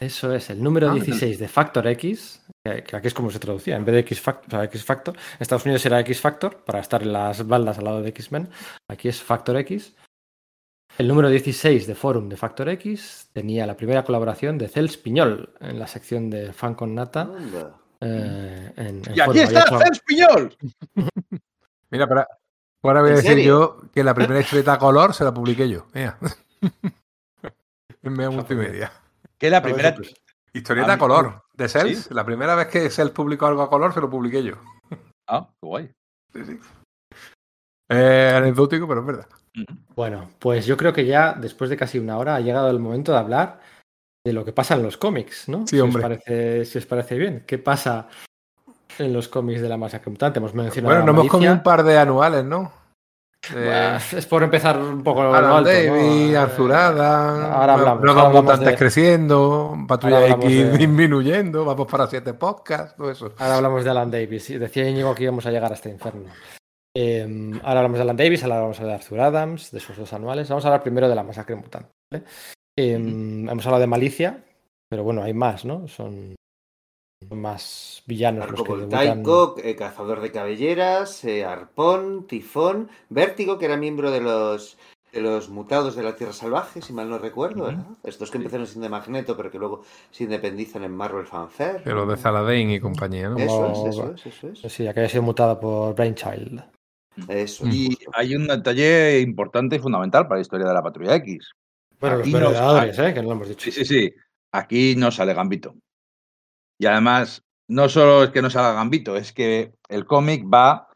[0.00, 2.44] Eso es, el número Ah, 16 de Factor X,
[2.86, 5.14] que, aquí es como se traducía, en vez de X, Fac- o sea, X Factor,
[5.16, 8.48] en Estados Unidos era X Factor, para estar en las baldas al lado de X-Men,
[8.88, 9.94] aquí es Factor X.
[10.96, 15.52] El número 16 de Forum de Factor X tenía la primera colaboración de Cels Piñol
[15.60, 17.30] en la sección de Fan con Nata.
[18.00, 19.36] Eh, en, en Y aquí Forum.
[19.42, 20.56] está hecho- Cels Piñol.
[21.90, 22.26] Mira, pero
[22.82, 23.44] ahora voy a ¿En decir serio?
[23.82, 25.86] yo que la primera historieta a color se la publiqué yo.
[25.94, 26.18] Mira.
[28.02, 28.92] en media multimedia.
[29.38, 29.94] Que la primera.
[30.52, 32.04] Historieta a color de Cells.
[32.04, 32.14] ¿sí?
[32.14, 34.54] La primera vez que Cells publicó algo a color se lo publiqué yo.
[35.26, 35.90] Ah, qué guay.
[37.90, 39.26] Eh, anecdótico, pero es verdad.
[39.94, 43.12] Bueno, pues yo creo que ya después de casi una hora ha llegado el momento
[43.12, 43.60] de hablar
[44.24, 45.66] de lo que pasa en los cómics, ¿no?
[45.66, 46.02] Sí, si hombre.
[46.02, 47.44] Os parece, si os parece bien.
[47.46, 48.08] ¿Qué pasa
[48.98, 50.38] en los cómics de la masacre mutante?
[50.38, 52.72] Hemos mencionado Bueno, a nos hemos comido un par de anuales, ¿no?
[53.54, 55.76] Eh, es por empezar un poco lo Alan alto, ¿no?
[55.94, 58.02] Davis, Eh, Arthurada, Ahora hablamos.
[58.04, 63.32] nuevos ahora mutantes de- creciendo, Patrulla X de- disminuyendo, vamos para siete podcasts, todo eso.
[63.38, 64.48] Ahora hablamos de Alan Davis.
[64.58, 66.28] Decía Íñigo que íbamos a llegar a este infierno.
[66.94, 69.96] Eh, ahora hablamos de Alan Davis, ahora vamos a hablar de Arthur Adams, de sus
[69.96, 70.48] dos anuales.
[70.48, 71.88] Vamos a hablar primero de la masacre mutante.
[72.12, 72.24] ¿vale?
[72.76, 74.44] Eh, Hemos hablado de Malicia,
[74.90, 75.86] pero bueno, hay más, ¿no?
[75.88, 76.34] Son
[77.30, 79.22] más villanos los Arco que debutan.
[79.22, 84.78] voltaico, eh, cazador de cabelleras, eh, arpón, tifón, vértigo, que era miembro de los
[85.12, 87.86] de los mutados de la Tierra Salvaje, si mal no recuerdo, ¿verdad?
[88.04, 91.82] Estos que empezaron sin de Magneto, pero que luego se independizan en Marvel Fanfare.
[91.86, 93.38] Los de Saladin y compañía, ¿no?
[93.38, 94.72] Eso es, eso es, eso es.
[94.72, 96.62] Sí, que haya sido mutada por Brainchild.
[97.26, 97.74] Eso es.
[97.74, 101.52] Y hay un detalle importante y fundamental para la historia de la Patrulla X.
[101.98, 103.14] Bueno, los Aquí merodeadores, ¿eh?
[103.14, 103.64] Que no lo hemos dicho.
[103.64, 104.14] Sí, sí, sí.
[104.52, 105.74] Aquí no sale Gambito.
[106.78, 110.88] Y además, no solo es que no salga Gambito, es que el cómic va.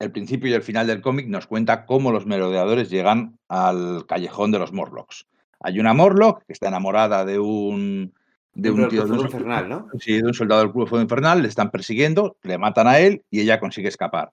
[0.00, 4.50] El principio y el final del cómic nos cuenta cómo los merodeadores llegan al callejón
[4.50, 5.26] de los Morlocks.
[5.60, 8.12] Hay una Morlock que está enamorada de un.
[8.52, 9.88] De un tío de un, infernal, ¿no?
[9.98, 12.98] sí, de un soldado del Club de Fuego Infernal, le están persiguiendo, le matan a
[12.98, 14.32] él y ella consigue escapar.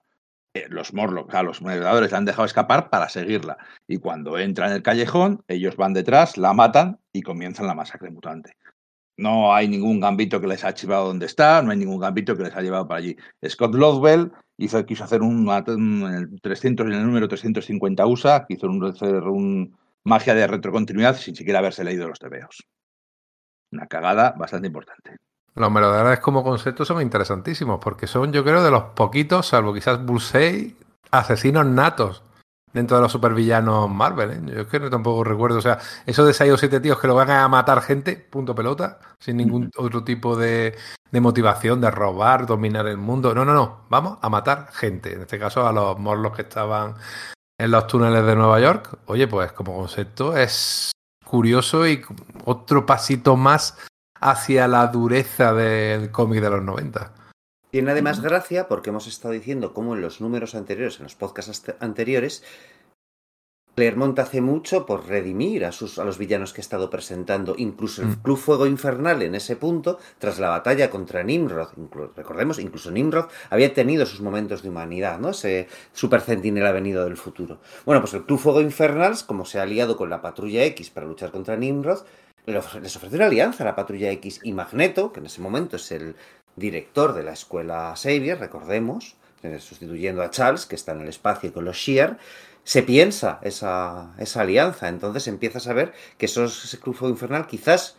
[0.54, 3.56] Eh, Los Morlocks, a los merodeadores la han dejado escapar para seguirla.
[3.88, 8.10] Y cuando entra en el callejón, ellos van detrás, la matan y comienzan la masacre
[8.10, 8.56] mutante.
[9.16, 12.44] No hay ningún gambito que les ha chivado donde está, no hay ningún gambito que
[12.44, 13.16] les ha llevado para allí.
[13.46, 18.66] Scott Lobdell hizo, quiso hacer un, en el 300, en el número 350 USA, quiso
[18.66, 22.64] un, un magia de retrocontinuidad sin siquiera haberse leído los tebeos.
[23.70, 25.16] Una cagada bastante importante.
[25.54, 30.04] Los merodeadores como concepto son interesantísimos porque son, yo creo, de los poquitos, salvo quizás
[30.04, 30.74] Bullseye,
[31.10, 32.22] asesinos natos
[32.72, 34.30] dentro de los supervillanos Marvel.
[34.30, 34.40] ¿eh?
[34.54, 35.58] Yo es que no tampoco recuerdo.
[35.58, 38.54] O sea, eso de 6 o 7 tíos que lo van a matar gente, punto
[38.54, 40.76] pelota, sin ningún otro tipo de,
[41.10, 43.34] de motivación de robar, dominar el mundo.
[43.34, 43.80] No, no, no.
[43.88, 45.14] Vamos a matar gente.
[45.14, 46.94] En este caso, a los morlos que estaban
[47.58, 48.98] en los túneles de Nueva York.
[49.06, 50.90] Oye, pues como concepto es
[51.24, 52.02] curioso y
[52.44, 53.78] otro pasito más
[54.20, 57.12] hacia la dureza del cómic de los 90.
[57.72, 61.50] Tiene además gracia porque hemos estado diciendo cómo en los números anteriores, en los podcasts
[61.50, 62.44] ast- anteriores,
[63.74, 67.54] Clermont hace mucho por redimir a, sus, a los villanos que ha estado presentando.
[67.56, 68.14] Incluso el Mm.
[68.22, 73.30] Club Fuego Infernal en ese punto, tras la batalla contra Nimrod, inclu- recordemos, incluso Nimrod
[73.48, 75.30] había tenido sus momentos de humanidad, ¿no?
[75.30, 77.60] Ese super centinela venido del futuro.
[77.86, 81.06] Bueno, pues el Club Fuego Infernal, como se ha aliado con la Patrulla X para
[81.06, 82.00] luchar contra Nimrod,
[82.44, 85.92] les ofreció una alianza a la Patrulla X y Magneto, que en ese momento es
[85.92, 86.16] el
[86.56, 91.52] director de la escuela Xavier, recordemos, eh, sustituyendo a Charles, que está en el espacio
[91.52, 92.18] con los Shear,
[92.64, 94.88] se piensa esa, esa alianza.
[94.88, 97.96] Entonces empiezas a ver que esos, ese Club Infernal quizás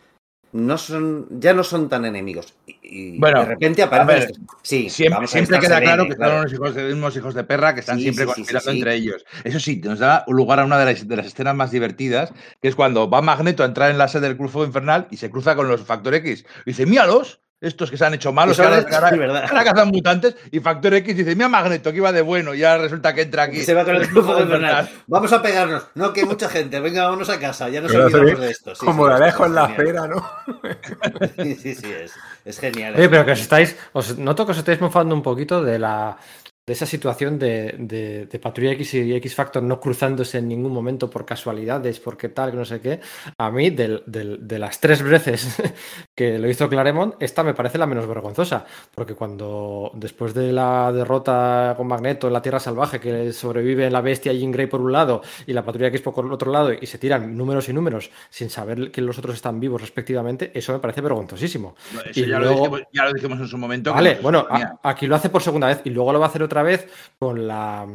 [0.52, 2.54] no son, ya no son tan enemigos.
[2.66, 2.78] Y,
[3.16, 4.06] y Bueno, de repente aparecen.
[4.06, 6.32] ver, estos- sí, Siempre, siempre queda claro que claro.
[6.32, 8.76] son unos hijos, de, unos hijos de perra que están Sí, siempre sí, conspirando sí,
[8.78, 9.24] entre ellos.
[9.42, 12.32] Eso sí, nos da lugar a una de las, de las escenas más divertidas,
[12.62, 15.30] que es cuando va Magneto a entrar en la sede del Club Infernal y se
[15.30, 16.44] cruza con los Factor X.
[16.64, 20.36] Y dice, míralos, estos que se han hecho malos, Que ahora, ahora- cazan mutantes.
[20.50, 22.54] Y Factor X dice, mira Magneto, que iba de bueno.
[22.54, 23.58] Y ahora resulta que entra aquí.
[23.58, 24.88] Y se va con el Club Fuego Infernal.
[25.06, 25.84] Vamos a pegarnos.
[25.94, 26.78] No, que mucha gente.
[26.80, 27.68] Venga, vámonos a casa.
[27.68, 28.74] Ya nos Pero olvidamos de esto.
[28.74, 30.28] Sí, Como sí, la dejo en la acera, ¿no?
[31.42, 32.12] Sí, sí, sí, es,
[32.44, 32.94] es genial.
[32.96, 36.16] Oye, pero que os estáis, os noto que os estáis mofando un poquito de la
[36.66, 40.72] de esa situación de, de, de Patrulla X y X Factor no cruzándose en ningún
[40.72, 43.00] momento por casualidades, porque tal, que no sé qué.
[43.36, 45.56] A mí, del- del- de las tres veces
[46.14, 50.90] que lo hizo Claremont, esta me parece la menos vergonzosa, porque cuando después de la
[50.90, 54.92] derrota con Magneto en la Tierra Salvaje, que sobrevive la bestia Jean Grey por un
[54.92, 58.10] lado y la Patrulla X por el otro lado, y se tiran números y números
[58.30, 61.74] sin saber que los otros están vivos respectivamente, eso me parece vergonzosísimo.
[62.08, 63.92] Eso y ya, luego- lo dijimos, ya lo dijimos en su momento.
[63.92, 66.42] Vale, bueno, a- aquí lo hace por segunda vez y luego lo va a hacer
[66.42, 66.88] otra vez
[67.18, 67.86] con la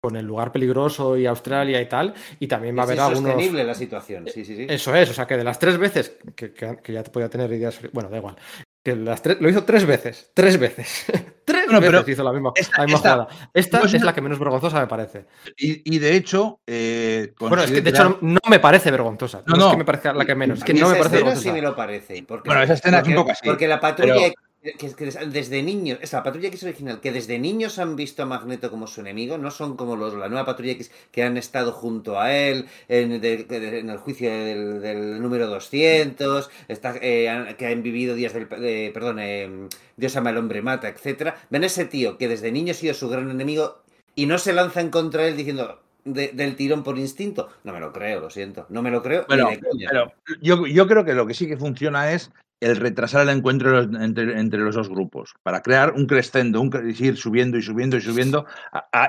[0.00, 2.14] con el lugar peligroso y Australia y tal.
[2.38, 3.20] Y también va a es haber algunos.
[3.30, 4.26] insostenible la situación.
[4.32, 4.66] Sí, sí, sí.
[4.68, 7.28] Eso es, o sea que de las tres veces que, que- que ya te podía
[7.28, 7.78] tener ideas.
[7.92, 8.36] Bueno, da igual.
[8.84, 10.30] Que las tres, lo hizo tres veces.
[10.34, 11.04] Tres veces.
[11.44, 13.50] tres Bueno, pero veces hizo la misma, esta- la misma esta- jugada.
[13.52, 15.26] Esta no es es una- la que menos vergonzosa me parece.
[15.56, 19.42] Y, y de hecho, eh, Bueno, es que de hecho no, no me parece vergonzosa.
[19.46, 19.66] No, No, no.
[19.66, 21.42] es que me parezca la que menos, es que no me parece vergonzosa.
[21.42, 22.22] sí me lo parece.
[22.26, 24.32] Porque, Bueno, esa escena es un porque- poco así, Porque la patrulla pero-
[24.62, 28.22] que, que- que desde niños, es la patrulla X original, que desde niños han visto
[28.22, 31.36] a Magneto como su enemigo, no son como los la nueva patrulla X que han
[31.36, 36.96] estado junto a él en, de- de- en el juicio del, del número 200, está,
[37.00, 38.48] eh, han- que han vivido días del.
[38.48, 42.72] de- perdón, eh, Dios ama al hombre mata, etcétera Ven ese tío que desde niño
[42.72, 43.82] ha sido su gran enemigo
[44.14, 45.80] y no se lanzan contra él diciendo.
[46.04, 47.48] de- del tirón por instinto.
[47.64, 48.64] No me lo creo, lo siento.
[48.70, 49.22] No me lo creo.
[49.22, 49.88] ni Pero, de coña.
[49.90, 52.30] pero yo, yo creo que lo que sí que funciona es
[52.60, 57.16] el retrasar el encuentro entre, entre los dos grupos, para crear un crescendo, un ir
[57.16, 58.46] subiendo y subiendo y subiendo,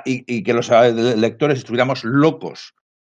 [0.05, 2.73] y, que los eh, lectores estuviéramos locos.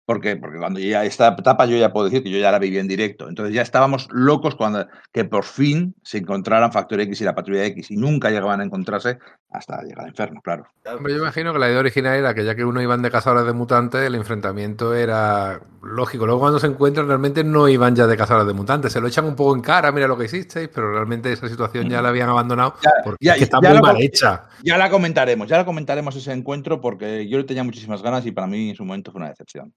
[0.07, 2.79] Porque, porque cuando ya esta etapa yo ya puedo decir que yo ya la viví
[2.79, 3.29] en directo.
[3.29, 7.65] Entonces ya estábamos locos cuando que por fin se encontraran Factor X y la Patrulla
[7.67, 9.19] X y nunca llegaban a encontrarse
[9.53, 10.67] hasta llegar al infierno, claro.
[10.87, 13.45] Hombre, yo imagino que la idea original era que ya que uno iban de cazadores
[13.47, 16.25] de mutantes, el enfrentamiento era lógico.
[16.25, 18.93] Luego cuando se encuentran realmente no iban ya de cazadores de mutantes.
[18.93, 21.89] Se lo echan un poco en cara, mira lo que hicisteis, pero realmente esa situación
[21.89, 24.49] ya la habían abandonado Ya, porque ya, es que está ya muy mal hecha.
[24.63, 28.31] Ya la comentaremos, ya la comentaremos ese encuentro porque yo le tenía muchísimas ganas y
[28.31, 29.75] para mí en su momento fue una decepción.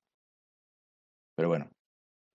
[1.35, 1.67] Pero bueno,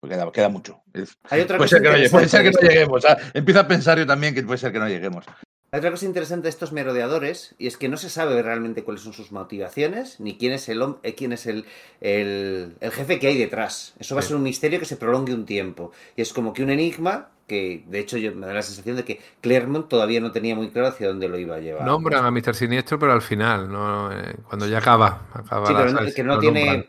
[0.00, 0.82] pues queda, queda mucho.
[1.30, 3.04] Hay otra puede, cosa ser que no, llegue- puede ser que no lleguemos.
[3.04, 5.24] ah, Empiezo a pensar yo también que puede ser que no lleguemos.
[5.70, 9.02] Hay otra cosa interesante de estos merodeadores y es que no se sabe realmente cuáles
[9.02, 11.66] son sus motivaciones ni quién es el eh, quién es el,
[12.00, 13.94] el, el jefe que hay detrás.
[13.98, 15.92] Eso va a ser un misterio que se prolongue un tiempo.
[16.16, 19.04] Y es como que un enigma que, de hecho, yo me da la sensación de
[19.04, 21.84] que Claremont todavía no tenía muy claro hacia dónde lo iba a llevar.
[21.84, 22.54] Nombran a Mr.
[22.54, 25.26] Siniestro, pero al final, no Eh, cuando ya acaba.
[25.34, 26.64] acaba Sí, la pero no- que no tiene.
[26.64, 26.86] nombran.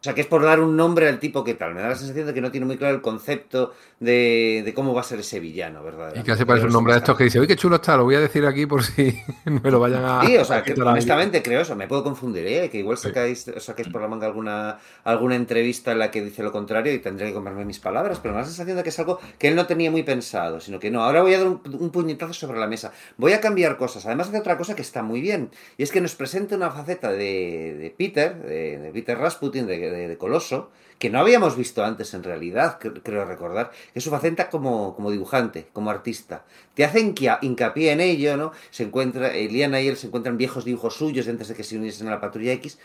[0.00, 1.74] O sea, que es por dar un nombre al tipo que tal.
[1.74, 4.94] Me da la sensación de que no tiene muy claro el concepto de, de cómo
[4.94, 6.14] va a ser ese villano, ¿verdad?
[6.16, 8.14] Y casi parece un nombre de estos que dice, uy, qué chulo está, lo voy
[8.14, 10.22] a decir aquí por si me lo vayan a...
[10.24, 11.12] Sí, o sea, que quitar a alguien".
[11.12, 12.70] honestamente creo eso, me puedo confundir, ¿eh?
[12.70, 13.08] que igual Sí.
[13.08, 16.98] sacáis, saquéis por la manga alguna, alguna entrevista en la que dice lo contrario y
[17.00, 19.48] tendré que comprarme mis palabras, pero me da la sensación de que es algo que
[19.48, 22.32] él no tenía muy pensado, sino que no, ahora voy a dar un, un puñetazo
[22.32, 25.50] sobre la mesa, voy a cambiar cosas, además de otra cosa que está muy bien,
[25.76, 29.89] y es que nos presenta una faceta de, de Peter, de, de Peter Rasputin, de,
[29.90, 34.10] de- Coloso, que no habíamos visto antes en realidad, cre- creo recordar, que es su
[34.10, 36.44] faceta como, como dibujante, como artista.
[36.74, 38.52] Te hacen hincapié en ello, ¿no?
[38.70, 42.08] Se encuentra, Eliana y él se encuentran viejos dibujos suyos antes de que se uniesen
[42.08, 42.78] a la patrulla X,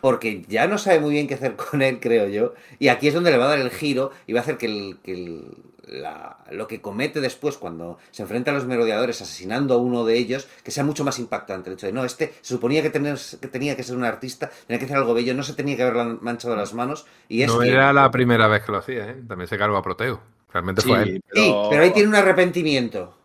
[0.00, 2.54] porque ya no sabe muy bien qué hacer con él, creo yo.
[2.78, 4.66] Y aquí es donde le va a dar el giro y va a hacer que,
[4.66, 5.56] el, que el-
[5.88, 10.16] la- lo que comete después cuando se enfrenta a los merodeadores asesinando a uno de
[10.16, 11.70] ellos, que sea mucho más impactante.
[11.70, 14.50] El hecho de, no, este se suponía que, tener, que tenía que ser un artista,
[14.66, 17.06] tenía que hacer algo bello, no se tenía que haber manchado las manos.
[17.28, 19.16] Y es No era la primera vez que lo hacía, ¿eh?
[19.28, 20.20] También se cargó a Proteo.
[20.52, 21.20] Realmente fue él.
[21.32, 23.16] Sí, pero ahí tiene un arrepentimiento.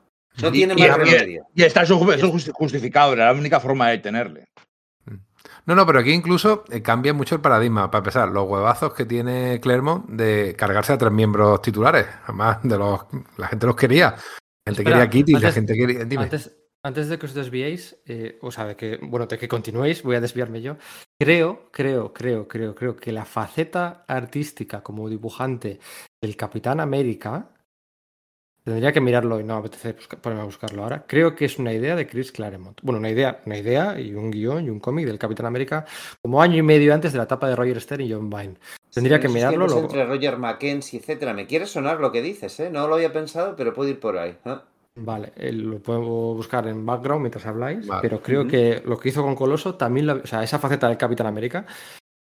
[0.41, 1.45] No Y- tiene y- más y- remedio.
[1.53, 4.45] Y está justificado, era la única forma de tenerle.
[5.69, 7.91] No, no, pero aquí incluso eh, cambia mucho el paradigma.
[7.91, 12.07] Para empezar, los huevazos que tiene Clermont de cargarse a tres miembros titulares.
[12.23, 13.01] Además, de los,
[13.37, 14.05] la gente los quería.
[14.15, 14.15] La
[14.65, 16.05] gente Espera, quería Kitty, la antes- gente quería.
[16.05, 16.23] Dime.
[16.23, 20.01] Antes, antes de que os desviéis, eh, o sea, de que, bueno, de que continuéis,
[20.01, 20.77] voy a desviarme yo.
[21.21, 25.79] Creo, creo, creo, creo, creo que la faceta artística como dibujante
[26.19, 27.51] del Capitán América
[28.69, 31.03] tendría que mirarlo y no me apetece ponerme a buscarlo ahora.
[31.07, 32.79] Creo que es una idea de Chris Claremont.
[32.81, 35.85] Bueno, una idea, una idea y un guion y un cómic del Capitán América
[36.21, 38.55] como año y medio antes de la etapa de Roger Stern y John Byrne.
[38.93, 39.65] Tendría Sí, que mirarlo.
[39.67, 41.33] luego- Entre Roger Mackenzie, etcétera.
[41.33, 42.69] Me quiere sonar lo que dices, ¿eh?
[42.69, 44.35] No lo había pensado, pero puedo ir por ahí.
[44.45, 44.55] ¿eh?
[44.95, 46.01] Vale, eh, lo puedo
[46.33, 48.01] buscar en background mientras habláis, Vale.
[48.01, 50.97] pero creo que lo que hizo con Coloso también, lo- o sea, esa faceta del
[50.97, 51.65] Capitán América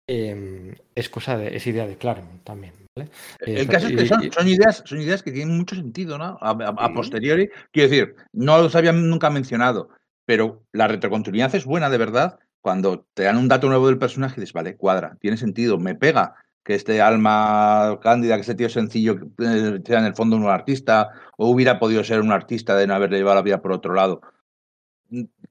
[0.10, 3.10] eh, es cosa de, es idea de Claremont también, ¿vale?
[3.40, 6.38] El caso es que son, y- son ideas, son ideas que tienen mucho sentido, ¿no?
[6.42, 6.94] A, a- a Sí.
[6.94, 9.90] posteriori, quiero decir, no los había nunca mencionado,
[10.26, 14.36] pero la retrocontinuidad es buena de verdad cuando te dan un dato nuevo del personaje
[14.38, 18.70] y dices, vale, cuadra, tiene sentido, me pega que este alma cándida, que este tío
[18.70, 22.88] sencillo eh, sea en el fondo un artista, o hubiera podido ser un artista de
[22.88, 24.22] no haberle llevado la vida por otro lado.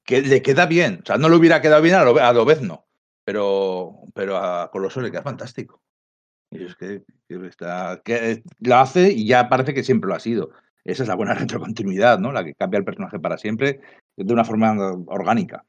[0.02, 2.84] Que le queda bien, o sea, no le hubiera quedado bien a lo, a Lobezno,
[3.24, 5.80] pero, pero a Coloso le queda fantástico.
[6.54, 10.20] Y es que, que está, que lo hace y ya parece que siempre lo ha
[10.20, 10.50] sido.
[10.84, 12.32] Esa es la buena retrocontinuidad, ¿no?
[12.32, 13.80] La que cambia el personaje para siempre
[14.16, 14.74] de una forma
[15.06, 15.64] orgánica.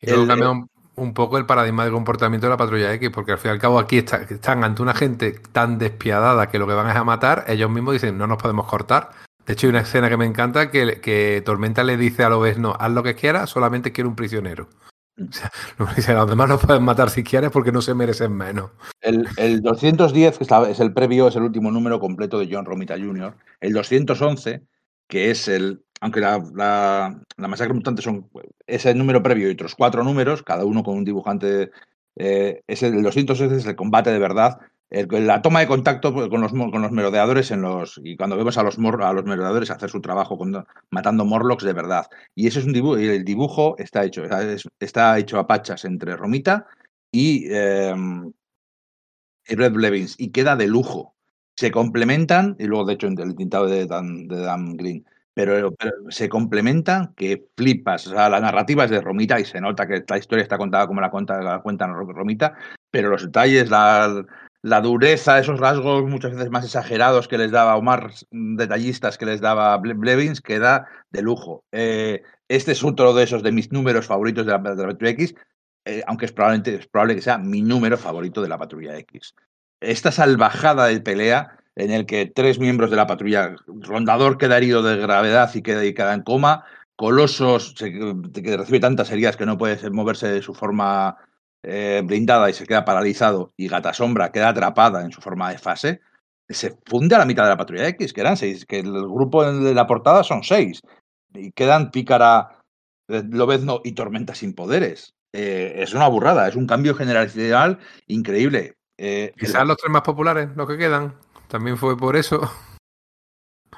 [0.00, 3.32] Y luego cambia un, un poco el paradigma de comportamiento de la patrulla X, porque
[3.32, 6.66] al fin y al cabo aquí está- están ante una gente tan despiadada que lo
[6.66, 9.10] que van es a matar, ellos mismos dicen, no nos podemos cortar.
[9.46, 12.76] De hecho, hay una escena que me encanta que, que Tormenta le dice a Lobezno,
[12.78, 14.68] haz lo que quieras, solamente quiero un prisionero.
[15.78, 18.70] Los demás no pueden matar si porque no se merecen menos.
[19.00, 22.96] El, el 210, que es el previo, es el último número completo de John Romita
[22.98, 23.34] Jr.
[23.60, 24.62] El 211,
[25.06, 25.84] que es el.
[26.00, 28.30] Aunque la, la, masacre mutante son
[28.66, 31.70] ese número previo y otros cuatro números, cada uno con un dibujante.
[32.16, 34.58] Eh, es el, el 211 es el combate de verdad.
[34.90, 38.00] El- la toma de contacto con los, con los merodeadores en los.
[38.02, 40.38] Y cuando vemos a los, a los merodeadores hacer su trabajo
[40.90, 42.06] matando Morlocks de verdad.
[42.34, 42.96] Y ese es un dibujo.
[42.96, 44.24] El dibujo está hecho.
[44.24, 46.66] es- Está hecho a pachas entre Romita
[47.12, 47.46] y.
[49.48, 51.14] y Red Blevins y queda de lujo.
[51.56, 55.74] Se complementan, y luego de hecho el tintado de Dan, de pero,
[56.08, 58.06] se complementan que flipas.
[58.06, 60.86] O sea, la narrativa es de Romita y se nota que la historia está contada
[60.86, 62.54] como la, cuenta, la cuentan Romita,
[62.90, 64.24] pero los detalles, la,
[64.62, 69.26] la dureza, esos rasgos muchas veces más exagerados que les daba, o más detallistas que
[69.26, 71.64] les daba Ble- Blevins, queda de lujo.
[71.72, 75.34] Eh, este es otro de esos de mis números favoritos de la, Patrulla X,
[75.86, 79.34] eh, aunque es, probablemente, es probable que sea mi número favorito de la Patrulla X.
[79.80, 84.82] Esta salvajada de pelea en el que tres miembros de la patrulla, Rondador queda herido
[84.82, 86.64] de gravedad y queda, y queda en coma,
[86.96, 91.16] Colosos que recibe tantas heridas que no puede moverse de su forma
[91.62, 95.58] eh, blindada y se queda paralizado, y Gata Sombra queda atrapada en su forma de
[95.58, 96.00] fase,
[96.48, 99.44] se funde a la mitad de la patrulla X, que eran seis, que el grupo
[99.44, 100.80] de la portada son seis,
[101.34, 102.58] y quedan Pícara,
[103.08, 105.14] Lobezno y Tormenta sin poderes.
[105.32, 108.74] Eh, es una burrada, es un cambio generacional increíble.
[108.98, 111.14] Eh, el- Quizás los tres más populares, los que quedan,
[111.46, 112.40] también fue por eso.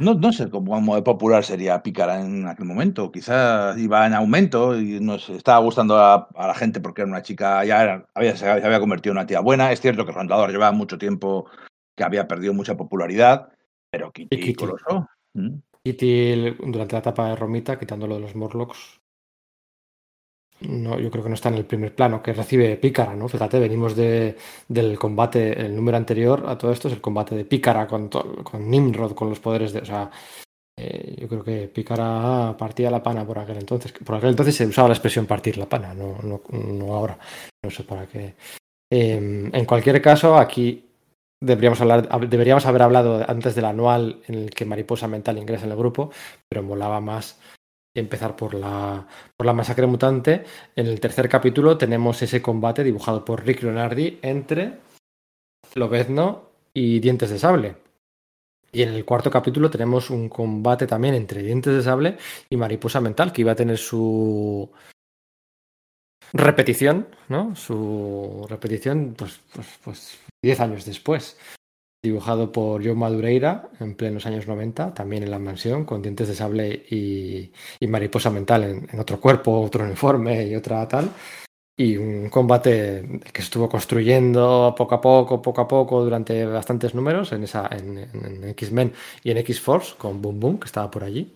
[0.01, 3.12] No, no sé cómo, de popular sería Pícara en aquel momento.
[3.12, 7.22] Quizás iba en aumento y nos estaba gustando a, a la gente porque era una
[7.22, 9.70] chica, ya era- había, se había convertido en una tía buena.
[9.72, 11.47] Es cierto que Rondador llevaba mucho tiempo
[11.97, 13.51] que había perdido mucha popularidad,
[13.90, 14.55] pero Kitty, Y Kitty.
[14.55, 15.57] Coloso, ¿mm?
[15.84, 19.01] Kitty, durante la etapa de Romita, quitándolo de los Morlocks,
[20.69, 23.29] no, yo creo que no está en el primer plano que recibe Pícara, ¿no?
[23.29, 24.37] Fíjate, venimos de,
[24.69, 28.09] del combate, el número anterior a todo esto es el combate de Pícara con,
[28.59, 29.81] Nimrod, con los poderes de.
[29.81, 30.11] O sea,
[30.79, 33.93] eh, yo creo que Pícara partía la pana por aquel entonces.
[33.93, 37.19] Por aquel entonces se usaba la expresión partir la pana, no, no, ahora.
[37.63, 38.35] No sé para qué.
[38.93, 40.89] Eh, en cualquier caso, aquí
[41.41, 45.65] deberíamos, hablar, hab- deberíamos haber hablado antes del anual en el que Mariposa Mental ingresa
[45.65, 46.11] en el grupo,
[46.49, 47.41] pero molaba más
[47.95, 50.45] empezar por la, por la masacre mutante.
[50.76, 54.78] En el tercer capítulo tenemos ese combate dibujado por Rick Leonardi entre
[55.74, 57.76] Lobezno y Dientes de Sable.
[58.72, 62.16] Y en el cuarto capítulo tenemos un combate también entre Dientes de Sable
[62.49, 64.70] y Mariposa Mental, que iba a tener su
[66.32, 67.55] repetición, ¿no?
[67.55, 71.36] Su repetición, pues, pues, pues 10 años después.
[72.07, 76.34] Dibujado por Joe Madureira en plenos años 90, también en la mansión, con dientes de
[76.34, 81.11] sable y, y mariposa mental en, en otro cuerpo, otro uniforme y otra tal.
[81.76, 86.92] Y un combate que se estuvo construyendo poco a poco, poco a poco, durante bastantes
[86.92, 88.92] números en, esa, en- en X-Men
[89.22, 91.32] y en X-Force, con Boom Boom, que estaba por allí.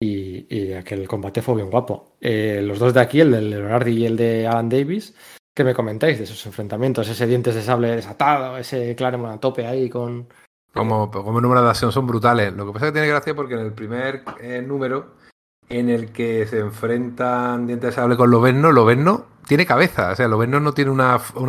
[0.00, 2.16] y, y aquel combate fue bien guapo.
[2.20, 5.14] Eh, los dos de aquí, el de Leonardi y el de Alan Davis,
[5.54, 7.08] ¿qué me comentáis de esos enfrentamientos?
[7.08, 10.28] Ese dientes de sable desatado, ese Claremont a tope ahí con...
[10.72, 12.52] Como, como número de acción son brutales.
[12.52, 15.14] Lo que pasa es que tiene gracia porque en el primer eh, número
[15.68, 20.10] en el que se enfrentan Dientes de Sable con Loberno, Loberno tiene cabeza.
[20.10, 21.00] O sea, Loberno no tiene un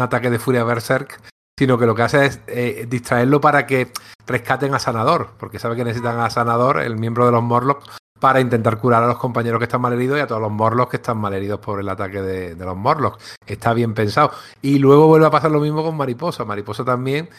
[0.01, 1.20] ataque de furia berserk,
[1.58, 3.91] sino que lo que hace es eh, distraerlo para que
[4.28, 8.39] rescaten a Sanador, porque sabe que necesitan a Sanador, el miembro de los Morlocks, para
[8.39, 11.18] intentar curar a los compañeros que están malheridos y a todos los Morlocks que están
[11.18, 13.36] malheridos por el ataque de, de los Morlocks.
[13.45, 14.32] Está bien pensado.
[14.61, 16.45] Y luego vuelve a pasar lo mismo con Mariposa.
[16.45, 17.30] Mariposa también,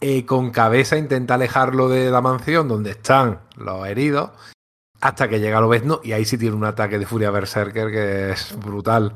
[0.00, 4.30] eh, con cabeza, intenta alejarlo de la mansión donde están los heridos
[5.00, 8.58] hasta que llega Lobezno y ahí sí tiene un ataque de furia berserker que es
[8.58, 9.12] brutal.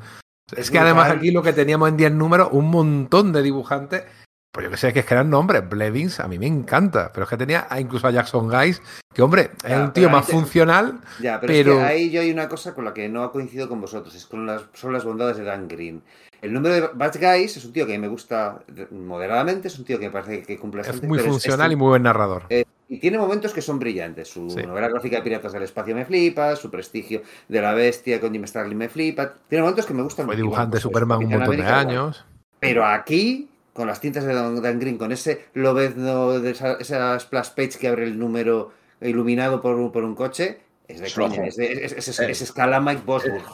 [0.54, 4.04] Es, que además aquí lo que teníamos en 10 números, un montón de dibujantes,
[4.52, 7.24] pues yo que sé, que es que eran nombres, Blevins, a mí me encanta, pero
[7.24, 8.80] es que tenía incluso a Jackson Guys,
[9.14, 12.10] que hombre, es Ya, un tío más te- funcional, Ya, pero, Pero- es que ahí
[12.10, 14.92] yo hay una cosa con la que no coincido con vosotros, es con las, son
[14.92, 16.02] las bondades de Dan Green.
[16.40, 18.60] El número de Bad Guys es un tío que me gusta
[18.92, 21.76] moderadamente, es un tío que me parece que cumple es muy pero funcional es- y
[21.76, 22.44] muy buen narrador.
[22.48, 24.28] Eh, y tiene momentos que son brillantes.
[24.28, 24.62] Su Sí.
[24.62, 28.46] novela gráfica de Piratas del Espacio me flipa, su prestigio de la bestia con Jim
[28.46, 29.34] Starlin me flipa.
[29.48, 32.24] Tiene momentos que me gustan Fue dibujante de Superman un montón de años.
[32.60, 33.48] Pero aquí,
[33.78, 37.78] con las tintas de Dan, Dan Green, con ese lobezno de esa, esa splash page
[37.80, 40.58] que abre el número iluminado por un, por un coche,
[40.88, 41.28] es de Es coña.
[41.34, 41.42] flojo.
[41.48, 43.44] Es, de- es- es- es- es escala Mike Bosworth.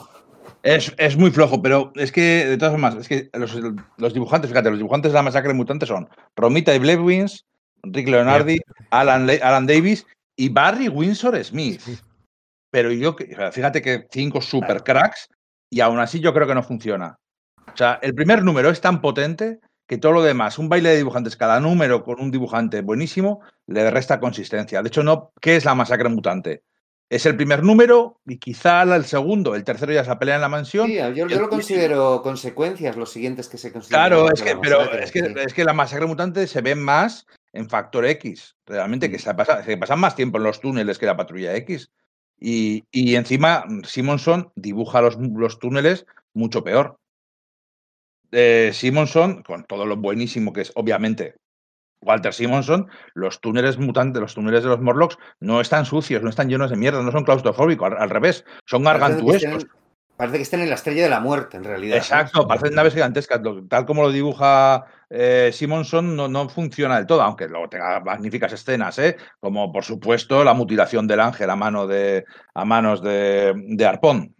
[0.63, 3.55] Es, es muy flojo, pero es que, de todas formas, es que los,
[3.97, 7.45] los dibujantes, fíjate, los dibujantes de la masacre mutante son Romita y Blevins,
[7.83, 8.59] Rick Leonardi,
[8.89, 11.81] Alan, Le- Alan Davis y Barry Windsor Smith.
[12.71, 13.15] Pero yo,
[13.51, 15.29] fíjate que cinco super cracks
[15.69, 17.15] y aún así yo creo que no funciona.
[17.71, 20.97] O sea, el primer número es tan potente que todo lo demás, un baile de
[20.97, 24.81] dibujantes, cada número con un dibujante buenísimo, le resta consistencia.
[24.81, 26.63] De hecho, no, ¿qué es la masacre mutante?
[27.07, 30.41] Es el primer número y quizá el segundo, el tercero ya es la pelea en
[30.41, 30.87] la mansión.
[30.87, 34.07] Sí, yo, yo el- lo considero consecuencias, los siguientes que se consideran.
[34.09, 35.33] Claro, es que, pero es que, sí.
[35.45, 39.11] es que la masacre mutante se ve más en Factor X, realmente, Mm.
[39.11, 41.91] que se, pasa, se pasan más tiempo en los túneles que la patrulla X.
[42.39, 46.97] Y, y encima, Simonson dibuja los, los túneles mucho peor.
[48.37, 51.35] Eh, Simonson, con todo lo buenísimo que es, obviamente,
[52.01, 56.49] Walter Simonson, los túneles mutantes, los túneles de los Morlocks no están sucios, no están
[56.49, 59.67] llenos de mierda, no son claustrofóbicos, al, al revés, son gargantuescos.
[60.17, 61.95] Parece que estén en la estrella de la muerte, en realidad.
[61.95, 62.01] ¿no?
[62.01, 63.39] Exacto, parecen naves gigantescas.
[63.69, 68.51] Tal como lo dibuja eh, Simonson, no, no funciona del todo, aunque luego tenga magníficas
[68.51, 69.15] escenas, ¿eh?
[69.39, 74.34] como por supuesto la mutilación del ángel a, mano de, a manos de, de Arpón.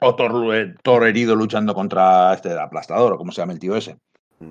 [0.00, 3.76] O Thor, eh, Thor herido luchando contra este aplastador, o como se llama el tío
[3.76, 3.96] ese.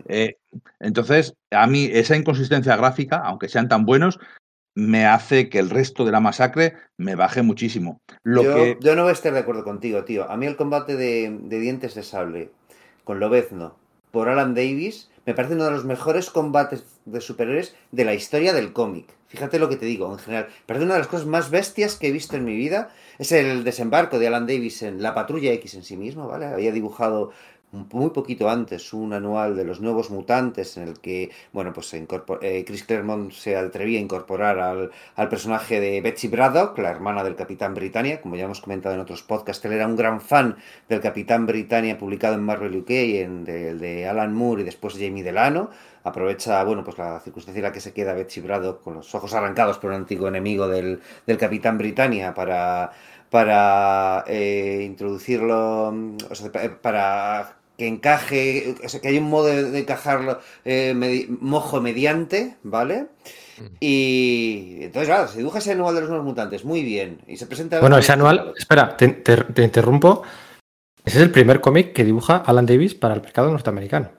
[0.07, 0.37] Eh,
[0.79, 4.19] entonces, a mí esa inconsistencia gráfica, aunque sean tan buenos,
[4.73, 8.01] me hace que el resto de la masacre me baje muchísimo.
[8.23, 10.29] Lo yo, que yo no voy a estar de acuerdo contigo, tío.
[10.29, 12.49] A mí el combate de, de dientes de sable
[13.03, 13.75] con Lobezno
[14.11, 18.53] por Alan Davis me parece uno de los mejores combates de superhéroes de la historia
[18.53, 19.07] del cómic.
[19.27, 20.47] Fíjate lo que te digo, en general.
[20.47, 22.91] Me parece una de las cosas más bestias que he visto en mi vida.
[23.17, 26.47] Es el desembarco de Alan Davis en la Patrulla X en sí mismo, ¿vale?
[26.47, 27.31] Había dibujado
[27.75, 32.05] muy poquito antes un anual de los nuevos mutantes en el que, bueno, pues se
[32.41, 37.23] eh, Chris Claremont se atrevía a incorporar al, al personaje de Betsy Braddock, la hermana
[37.23, 40.55] del Capitán Britannia, como ya hemos comentado en otros podcasts, él era un gran fan
[40.89, 45.23] del Capitán Britannia publicado en Marvel UK, en de, de Alan Moore y después Jamie
[45.23, 45.69] Delano,
[46.03, 49.33] aprovecha, bueno, pues la circunstancia en la que se queda Betsy Braddock con los ojos
[49.33, 52.91] arrancados por un antiguo enemigo del, del Capitán Britannia para
[53.29, 55.89] para eh, introducirlo,
[56.29, 60.39] o sea, pa- para que encaje, o sea, que hay un modo de, de encajarlo
[60.63, 63.07] eh, medi- mojo mediante, ¿vale?
[63.79, 67.21] Y entonces, claro, se dibuja ese anual de los nuevos mutantes, muy bien.
[67.27, 67.79] Y se presenta.
[67.79, 70.23] Bueno, ese anual, espera, te, te- te interrumpo.
[71.03, 74.09] Ese es el primer cómic que dibuja Alan Davis para el mercado norteamericano.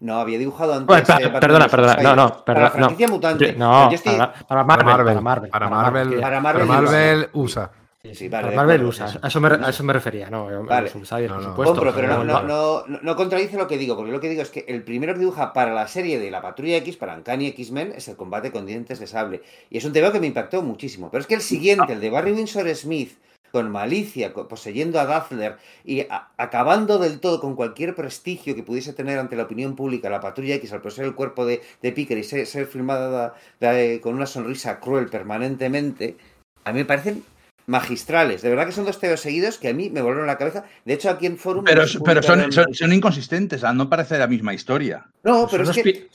[0.00, 0.86] No, había dibujado antes.
[0.86, 2.44] Bueno, espera, eh, Batman perdona, perdona, no, no, Spider-Man.
[2.44, 2.74] perdona, Para la no.
[2.86, 3.52] franquicia mutante.
[3.54, 6.66] No, yo estoy- para, para Para Marvel, Marvel, para Marvel, para Marvel, Para para Marvel
[6.66, 7.60] Marvel, dibuja.
[7.62, 7.70] USA.
[8.04, 9.20] Sí, sí, vale, Marvel acuerdo, USA.
[9.22, 10.46] A eso me, a eso me refería, no.
[10.64, 10.90] Vale.
[10.92, 11.42] No, por no.
[11.42, 11.74] supuesto.
[11.74, 12.48] Compro, pero no, pero no, vale.
[12.48, 15.12] no, no, no contradice lo que digo, porque lo que digo es que el primero
[15.14, 18.50] que dibuja para la serie de la Patrulla X, para Uncanny X-Men, es el combate
[18.50, 19.42] con dientes de sable.
[19.70, 21.12] Y es un tema que me impactó muchísimo.
[21.12, 23.12] Pero es que el siguiente, el de Barry Windsor Smith,
[23.52, 28.94] con malicia, poseyendo a Dazzler y a- acabando del todo con cualquier prestigio que pudiese
[28.94, 32.18] tener ante la opinión pública la Patrulla X al poseer el cuerpo de, de Picker
[32.18, 36.16] y ser, ser filmada de- con una sonrisa cruel permanentemente,
[36.64, 37.22] a mí me parecen
[37.66, 38.42] magistrales.
[38.42, 40.64] De verdad que son dos teos seguidos que a mí me volaron la cabeza.
[40.84, 41.64] De hecho, aquí en Forum...
[41.64, 45.06] Pero, pero son, publicado- son, son inconsistentes, al no parece la misma historia.
[45.22, 46.08] No, pero son, es que...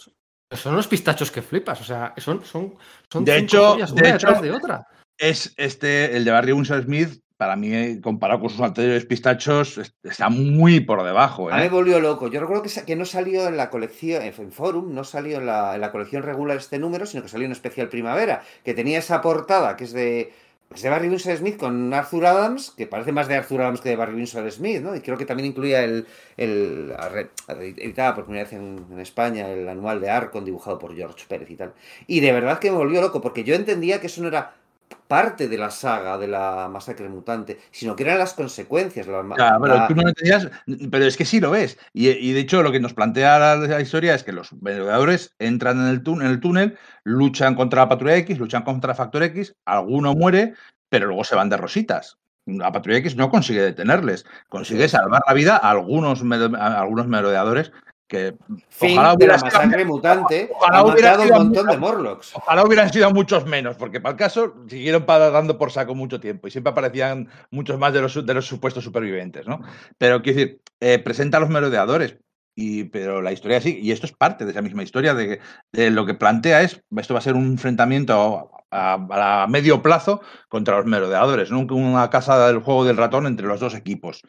[0.56, 1.82] son unos pistachos que flipas.
[1.82, 2.76] O sea, son, son,
[3.12, 4.88] son De hecho- de una hecho- detrás de otra.
[5.18, 9.94] Es este, el de Barry Windsor Smith, para mí, comparado con sus anteriores pistachos, es-
[10.04, 11.50] está muy por debajo.
[11.50, 11.70] A mí me ¿eh?
[11.70, 12.28] volvió loco.
[12.30, 15.74] Yo recuerdo que, que no salió en la colección, en Forum, no salió en la,
[15.76, 19.22] en la colección regular este número, sino que salió en especial primavera, que tenía esa
[19.22, 20.34] portada que es de,
[20.74, 23.90] es de Barry Windsor Smith con Arthur Adams, que parece más de Arthur Adams que
[23.90, 24.96] de Barry Windsor Smith, ¿no?
[24.96, 26.06] Y creo que también incluía el,
[26.36, 26.94] el
[27.48, 31.50] editada por primera vez en, en España, el anual de Arcon dibujado por George Pérez
[31.50, 31.74] y tal.
[32.06, 34.56] Y de verdad que me volvió loco, porque yo entendía que eso no era
[35.08, 39.08] parte de la saga de la masacre mutante, sino que eran las consecuencias.
[39.08, 40.50] la- Ya, pero la- tú no entendías,
[40.92, 41.78] pero es que sí lo ves.
[41.94, 45.36] Y, y de hecho, lo que nos plantea la, la historia es que los vendedores
[45.40, 49.24] entran en el, tú- en el túnel, luchan contra la patrulla X, luchan contra Factor
[49.24, 50.54] X, alguno muere,
[50.90, 52.18] pero luego se van de rositas.
[52.46, 56.24] La patrulla X no consigue detenerles, consigue salvar la vida a algunos,
[56.58, 57.72] a algunos merodeadores
[58.08, 58.36] que
[58.70, 62.36] fin ojalá de la sido- masacre mutante ojalá hubiera matado un sido montón de Morlocks.
[62.36, 66.48] Ojalá hubieran sido muchos menos, porque para el caso siguieron dando por saco mucho tiempo
[66.48, 69.62] y siempre aparecían muchos más de los, de los supuestos supervivientes, ¿no?
[69.98, 72.18] Pero quiero decir, eh, presenta a los merodeadores,
[72.56, 75.40] y, pero la historia sí, y esto es parte de esa misma historia, de,
[75.92, 80.22] lo que plantea es, esto va a ser un enfrentamiento a, a- a medio plazo
[80.50, 81.60] contra los merodeadores, ¿no?
[81.70, 84.22] una casa del juego del ratón entre los dos equipos.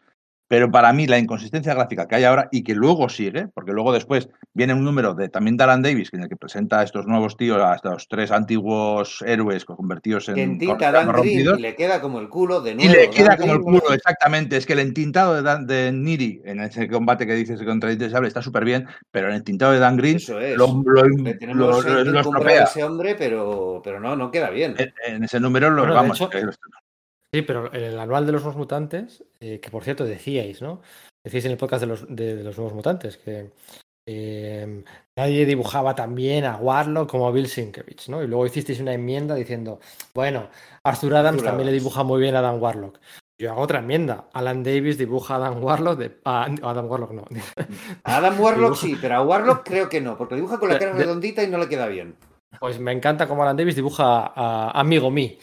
[0.49, 3.93] Pero para mí la inconsistencia gráfica que hay ahora y que luego sigue, porque luego
[3.93, 7.37] después viene un número de también Alan Davis, en el que presenta a estos nuevos
[7.37, 11.59] tíos, a estos tres antiguos héroes convertidos en Que entinta a correctamente Dan Green rompidos,
[11.59, 12.91] y le queda como el culo de y nuevo.
[12.93, 14.57] le Dan queda como el culo, exactamente.
[14.57, 18.09] Es que el entintado de, Dan- de Niri en ese combate que dices contra el
[18.09, 20.57] Sable está súper bien, pero el entintado de Dan Green Eso es.
[20.57, 22.61] lo, lo, Le tenemos lo- lo- lo encumbrado estropea.
[22.61, 24.73] a ese hombre, pero, pero no, no queda bien.
[24.79, 26.17] En, en ese número lo Bueno, de vamos.
[26.19, 26.41] hecho- que-
[27.33, 30.81] Sí, pero en el anual de los nuevos mutantes, eh, que por cierto decíais, ¿no?
[31.23, 33.51] Decíais en el podcast de los, de, de los nuevos mutantes que
[34.07, 34.83] eh,
[35.17, 38.23] nadie dibujaba tan bien a Warlock como a Bill Sienkiewicz, ¿no?
[38.23, 39.79] Y luego hicisteis una enmienda diciendo,
[40.15, 40.49] bueno,
[40.83, 42.99] Arthur Adams Arthur también le dibuja muy bien a Dan Warlock.
[43.39, 44.27] Yo hago otra enmienda.
[44.33, 46.17] Alan Davis dibuja a Dan Warlock de.
[46.25, 47.25] A, a Dan Warlock no.
[48.03, 50.79] A Adam Warlock Dibuja- sí, pero a Warlock creo que no, porque dibuja con la
[50.79, 52.15] cara redondita y no le queda bien.
[52.59, 55.37] Pues me encanta como Alan Davis dibuja a Amigo Me.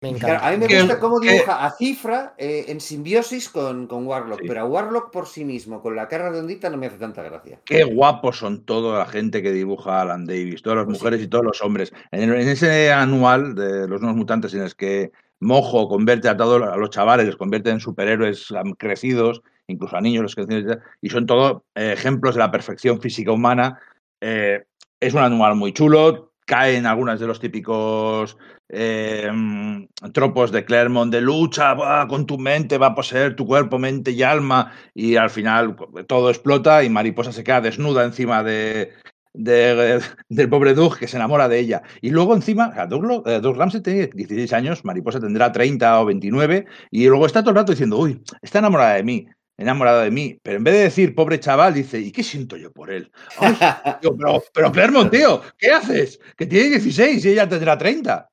[0.00, 0.26] Me encanta.
[0.38, 4.06] Claro, a mí me gusta cómo que- dibuja a Cifra eh, en simbiosis con, con
[4.06, 4.44] Warlock, Sí.
[4.46, 7.60] pero a Warlock por sí mismo, con la cara redondita, no me hace tanta gracia.
[7.64, 11.04] Qué guapos son toda la gente que dibuja a Alan Davis, todas las Pues sí.
[11.04, 11.92] mujeres y todos los hombres.
[12.12, 16.62] En, en ese anual de los nuevos mutantes en el que Mojo convierte a todos
[16.62, 21.26] a los chavales, los convierte en superhéroes crecidos, incluso a niños los crecidos, y son
[21.26, 23.80] todos eh, ejemplos de la perfección física humana.
[24.20, 24.64] Eh,
[25.00, 28.36] es un anual muy chulo, caen algunas de los típicos
[28.70, 29.30] eh,
[30.12, 34.10] tropos de Claremont de lucha va, con tu mente, va a poseer tu cuerpo, mente
[34.12, 35.76] y alma, y al final
[36.06, 38.92] todo explota y Mariposa se queda desnuda encima de,
[39.34, 41.82] de- del pobre Doug que se enamora de ella.
[42.00, 46.66] Y luego encima, Doug, eh, Doug Ramsey tiene 16 años, Mariposa tendrá 30 o 29,
[46.90, 49.26] y luego está todo el rato diciendo, uy, está enamorada de mí,
[49.58, 52.72] enamorada de mí, pero en vez de decir, pobre chaval, dice, ¿y qué siento yo
[52.72, 53.10] por él?
[54.54, 56.20] Pero, Claremont, tío, ¿qué haces?
[56.36, 58.28] Que tiene 16 y ella tendrá 30.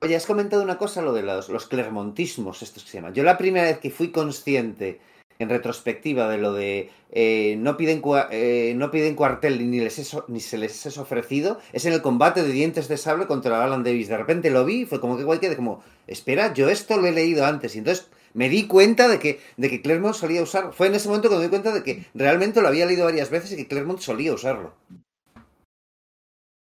[0.00, 3.14] Oye, has comentado una cosa, lo de los, los clermontismos, estos que se llaman.
[3.14, 5.00] Yo la primera vez que fui consciente,
[5.38, 10.16] en retrospectiva, de lo de eh, no, piden eh, no piden cuartel ni, les es
[10.28, 13.84] ni se les es ofrecido, es en el combate de dientes de sable contra Alan
[13.84, 14.08] Davis.
[14.08, 17.46] De repente lo vi fue como que guay como, espera, yo esto lo he leído
[17.46, 17.74] antes.
[17.74, 20.72] Y entonces me di cuenta de que, de que Claremont solía usar.
[20.72, 23.30] Fue en ese momento que me di cuenta de que realmente lo había leído varias
[23.30, 24.74] veces y que Claremont solía usarlo.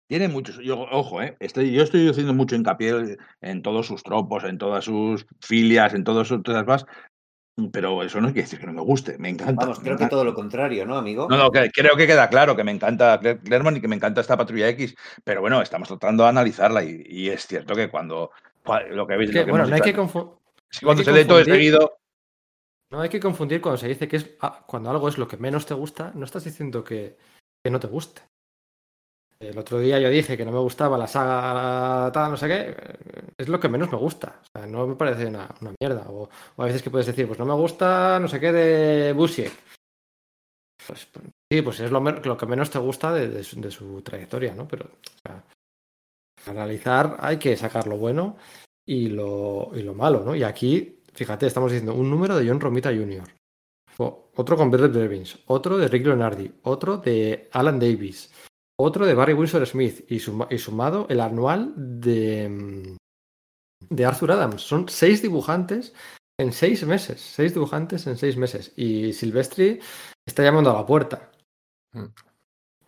[0.08, 4.44] Tiene muchos, yo, ojo, eh, estoy, yo estoy haciendo mucho hincapié en todos sus tropos,
[4.44, 6.86] en todas sus filias, en todas sus todas más,
[7.72, 9.54] pero eso no quiere decir que no me guste, me encanta.
[9.66, 11.28] Vamos, creo que todo lo contrario, ¿no, amigo?
[11.28, 13.96] No, no, que- creo que queda claro que me encanta Cler- Claremont y que me
[13.96, 14.94] encanta esta patrulla X,
[15.24, 18.30] pero bueno, estamos tratando de analizarla y, y es cierto que cuando
[18.64, 19.94] cua- lo que habéis Que, lo que bueno, no hay que,
[20.72, 21.98] es que cuando se lee todo seguido,
[22.92, 25.38] no hay que confundir cuando se dice que es ah, cuando algo es lo que
[25.38, 27.18] menos te gusta, no estás diciendo que,
[27.64, 28.22] que no te guste.
[29.40, 32.76] El otro día yo dije que no me gustaba la saga tal, no sé qué,
[33.38, 34.40] es lo que menos me gusta.
[34.42, 36.06] O sea, no me parece una, una mierda.
[36.10, 39.14] O, o a veces que puedes decir, pues no me gusta no sé qué de
[39.14, 39.52] Busiek.
[40.88, 41.08] Pues
[41.52, 44.68] sí, pues es lo, que menos te gusta de, de su, de su trayectoria, ¿no?
[44.68, 45.44] Pero o sea,
[46.46, 48.38] analizar hay que sacar lo bueno
[48.86, 50.36] y lo, y lo malo, ¿no?
[50.36, 53.24] Y aquí, fíjate, estamos diciendo un número de John Romita Jr.,
[53.98, 58.32] otro con Bernard Blevins, otro de Rick Leonardi, otro de Alan Davis,
[58.78, 62.94] otro de Barry Windsor Smith y, suma- y sumado el anual de,
[63.90, 64.62] de Arthur Adams.
[64.62, 65.94] Son seis dibujantes
[66.38, 68.74] en seis meses, seis dibujantes en seis meses.
[68.76, 69.80] Y Silvestri
[70.28, 71.32] está llamando a la puerta.
[71.94, 72.08] Mm.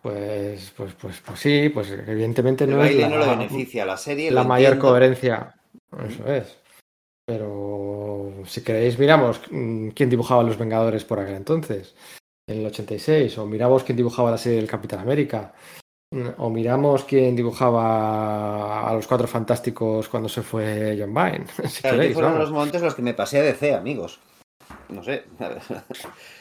[0.02, 4.30] Pues, pues, pues, pues sí, pues evidentemente El no es la, no beneficia la serie.
[4.30, 4.88] la mayor entiendo.
[4.90, 5.54] coherencia.
[6.06, 6.58] Eso es.
[7.26, 11.94] Pero si queréis, miramos mm, quién dibujaba los Vengadores por aquel entonces,
[12.48, 15.52] en el 86, o miramos quién dibujaba la serie del Capitán América,
[16.10, 21.46] mm, o miramos quién dibujaba a los Cuatro Fantásticos cuando se fue John Byrne.
[21.68, 22.48] Si Claro, queréis, fueron vamos.
[22.48, 24.20] los momentos en los que me pasé a DC, amigos.
[24.88, 25.24] No sé.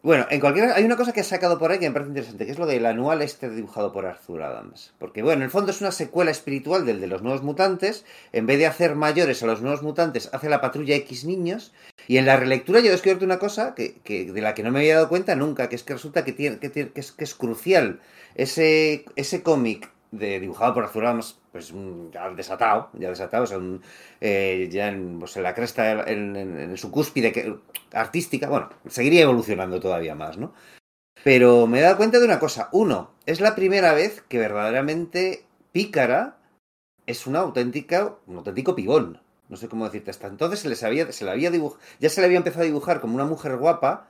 [0.00, 2.46] Bueno, en cualquier hay una cosa que he sacado por ahí que me parece interesante,
[2.46, 4.92] que es lo del anual este dibujado por Arthur Adams.
[4.98, 8.04] Porque, bueno, en el fondo es una secuela espiritual del de los nuevos mutantes.
[8.32, 11.72] En vez de hacer mayores a los nuevos mutantes, hace la patrulla X niños.
[12.06, 14.70] Y en la relectura yo he descubierto una cosa que, que- de la que no
[14.70, 17.10] me había dado cuenta nunca, que es que resulta que, tiene, que, tiene- que es,
[17.10, 18.00] que es crucial
[18.36, 23.46] ese, ese cómic de, dibujado por Arthur Adams, pues un- ya desatado, ya desatado, o
[23.46, 23.82] sea, un,
[24.20, 27.56] eh, ya en, pues, en la cresta, en, su cúspide que-
[27.92, 30.52] artística, bueno, seguiría evolucionando todavía más, ¿no?
[31.24, 32.68] Pero me he dado cuenta de una cosa.
[32.72, 36.36] Uno, es la primera vez que verdaderamente Pícara
[37.06, 39.20] es una auténtica, un auténtico pibón.
[39.48, 40.10] No sé cómo decirte.
[40.10, 41.50] Hasta entonces se, les había, se le había
[41.98, 44.08] ya se le había empezado a dibujar como una mujer guapa,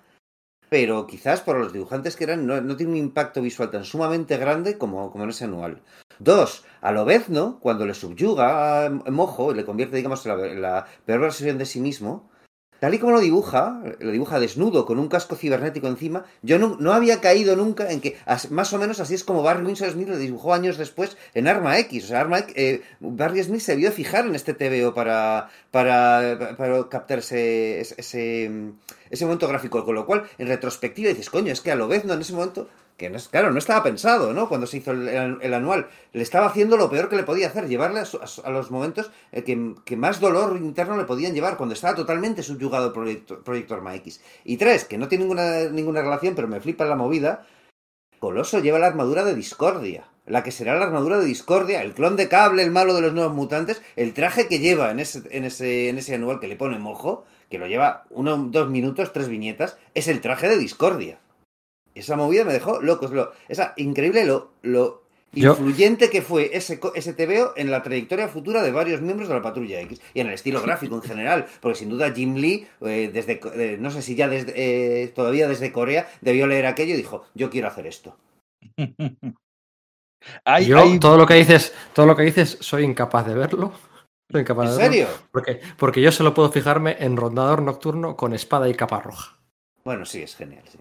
[0.68, 4.36] pero quizás por los dibujantes que eran no, no tiene un impacto visual tan sumamente
[4.36, 5.80] grande como, como en ese anual.
[6.18, 11.20] Dos, a Lobezno, cuando le subyuga a Mojo y le convierte, digamos, en la, peor
[11.20, 12.28] versión de sí mismo,
[12.80, 16.76] tal y como lo dibuja, lo dibuja desnudo, con un casco cibernético encima, yo no,
[16.78, 18.16] no había caído nunca en que
[18.50, 21.78] más o menos así es como Barry Winsor Smith lo dibujó años después en Arma
[21.80, 22.04] X.
[22.04, 26.88] O sea, Arma eh, Barry Smith se vio fijar en este TVO para, para, para
[26.88, 28.50] captar ese, ese,
[29.10, 32.20] ese momento gráfico, con lo cual, en retrospectiva dices, coño, es que a Lobezno en
[32.20, 32.68] ese momento
[32.98, 34.48] que no claro, no estaba pensado, ¿no?
[34.48, 35.88] Cuando se hizo el, el- anual.
[36.12, 38.04] Le estaba haciendo lo peor que le podía hacer, llevarle a,
[38.44, 42.42] a los momentos eh, que, que más dolor interno le podían llevar, cuando estaba totalmente
[42.42, 44.20] subyugado proyecto, proyecto Arma X.
[44.44, 47.46] Y tres, que no tiene ninguna, ninguna relación, pero me flipa la movida,
[48.18, 50.04] Coloso lleva la armadura de Discordia.
[50.26, 53.14] La que será la armadura de Discordia, el clon de cable, el malo de los
[53.14, 56.56] nuevos mutantes, el traje que lleva en ese, en ese, en ese anual que le
[56.56, 61.20] pone mojo, que lo lleva uno, dos minutos, tres viñetas, es el traje de Discordia.
[61.98, 63.06] Esa movida me dejó loco.
[63.06, 65.02] Es lo, esa increíble lo, lo
[65.32, 69.34] Yo- influyente que fue ese, ese TVO en la trayectoria futura de varios miembros de
[69.34, 71.46] la Patrulla X y en el estilo gráfico en general.
[71.60, 75.46] Porque sin duda Jim Lee, eh, desde, eh, no sé si ya desde, eh, todavía
[75.48, 78.16] desde Corea, debió leer aquello y dijo, yo quiero hacer esto.
[80.44, 83.72] Hay- Yo, hay- todo lo que dices, todo lo que dices, soy incapaz de verlo.
[84.30, 84.92] Soy incapaz ¿En de verlo.
[84.92, 85.08] serio?
[85.30, 89.38] Porque, porque yo solo puedo fijarme en rondador nocturno con espada y capa roja.
[89.84, 90.64] Bueno, sí, es genial.
[90.70, 90.78] sí.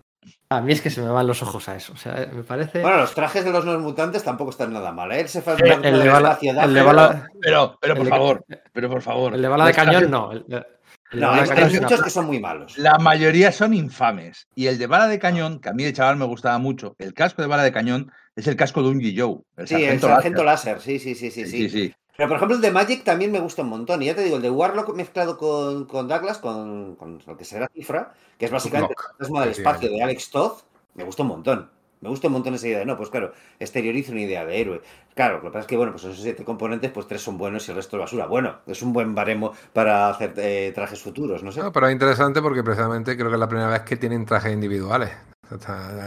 [0.49, 1.91] A mí es que se me van los ojos a eso.
[1.91, 2.81] O sea, me parece.
[2.81, 5.11] Bueno, los trajes de los nuevos mutantes tampoco están nada mal.
[5.11, 5.19] ¿eh?
[5.21, 8.09] Él se fue el, el de bala, el de bala- Pero, pero el por de-
[8.11, 9.33] favor, pero por favor.
[9.35, 10.31] el de bala de cañón no.
[10.31, 10.76] El, de- el de
[11.13, 12.77] No, hay, muchos que son muy malos.
[12.77, 14.47] La mayoría son infames.
[14.55, 17.13] Y el de bala de cañón, que a mí de chaval me gustaba mucho, el
[17.13, 19.43] casco de bala de cañón es el casco de un G.
[19.55, 20.75] El Sí, el sargento láser.
[20.75, 20.81] láser.
[20.81, 21.69] Sí, sí, sí, sí, Sí, sí.
[21.69, 21.95] sí, sí.
[22.17, 24.01] Pero por ejemplo el de Magic también me gusta un montón.
[24.01, 27.45] Y ya te digo, el de Warlock mezclado con, con Douglas, con, con lo que
[27.45, 30.63] será cifra, que es básicamente el fantasma del espacio de Alex Toth,
[30.95, 31.76] me gusta un montón.
[31.99, 34.81] Me gusta un montón esa idea de, no, pues claro, exterioriza una idea de héroe.
[35.15, 37.67] Claro, lo que pasa es que, bueno, pues esos siete componentes, pues tres son buenos
[37.67, 38.27] y el resto es basura.
[38.27, 41.61] Bueno, es un buen baremo para hacer eh, trajes futuros, no sé.
[41.61, 44.53] No, pero es interesante porque precisamente creo que es la primera vez que tienen trajes
[44.53, 45.09] individuales.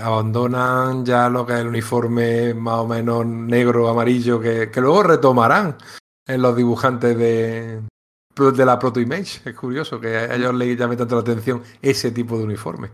[0.04, 5.02] Abandonan ya lo que es el uniforme más o menos negro, amarillo, que, que luego
[5.02, 5.76] retomarán
[6.26, 7.80] en los dibujantes de,
[8.36, 9.40] de la Proto Image.
[9.48, 12.90] Es curioso que a ellos les llame tanto la atención ese tipo de uniforme.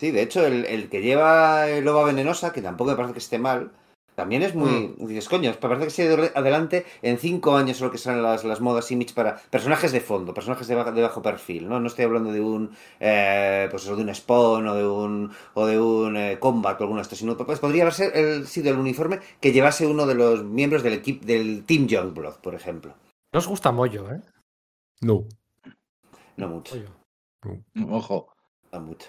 [0.00, 3.18] Sí, de hecho, el, el que lleva el loba venenosa, que tampoco me parece que
[3.18, 3.70] esté mal,
[4.16, 4.94] también es muy.
[4.98, 8.22] Dices, coño, me parece que se ha ido adelante en cinco años lo que son
[8.22, 11.80] las, las modas image para personajes de fondo, personajes de bajo, de bajo perfil, ¿no?
[11.80, 12.70] No estoy hablando de un.
[12.98, 15.30] eh, pues eso, de un Spawn o de un.
[15.54, 18.46] o de un eh, Combat o alguno de estos, sino pues podría haber ser el-
[18.46, 22.54] sido el uniforme que llevase uno de los miembros del equipo del Team Youngblood, por
[22.54, 22.94] ejemplo.
[23.32, 24.20] No os gusta Moyo, ¿eh?
[25.02, 25.24] No.
[26.36, 26.74] No mucho.
[27.90, 28.28] Ojo.
[28.72, 29.08] no mucho.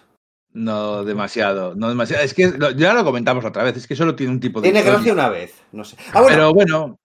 [0.53, 2.23] No demasiado, no demasiado.
[2.23, 4.65] Es que ya lo comentamos otra vez, es que solo tiene un tipo de.
[4.67, 4.97] Tiene historia.
[4.97, 5.95] gracia una vez, no sé.
[6.13, 6.99] Ah, bueno, Pero bueno,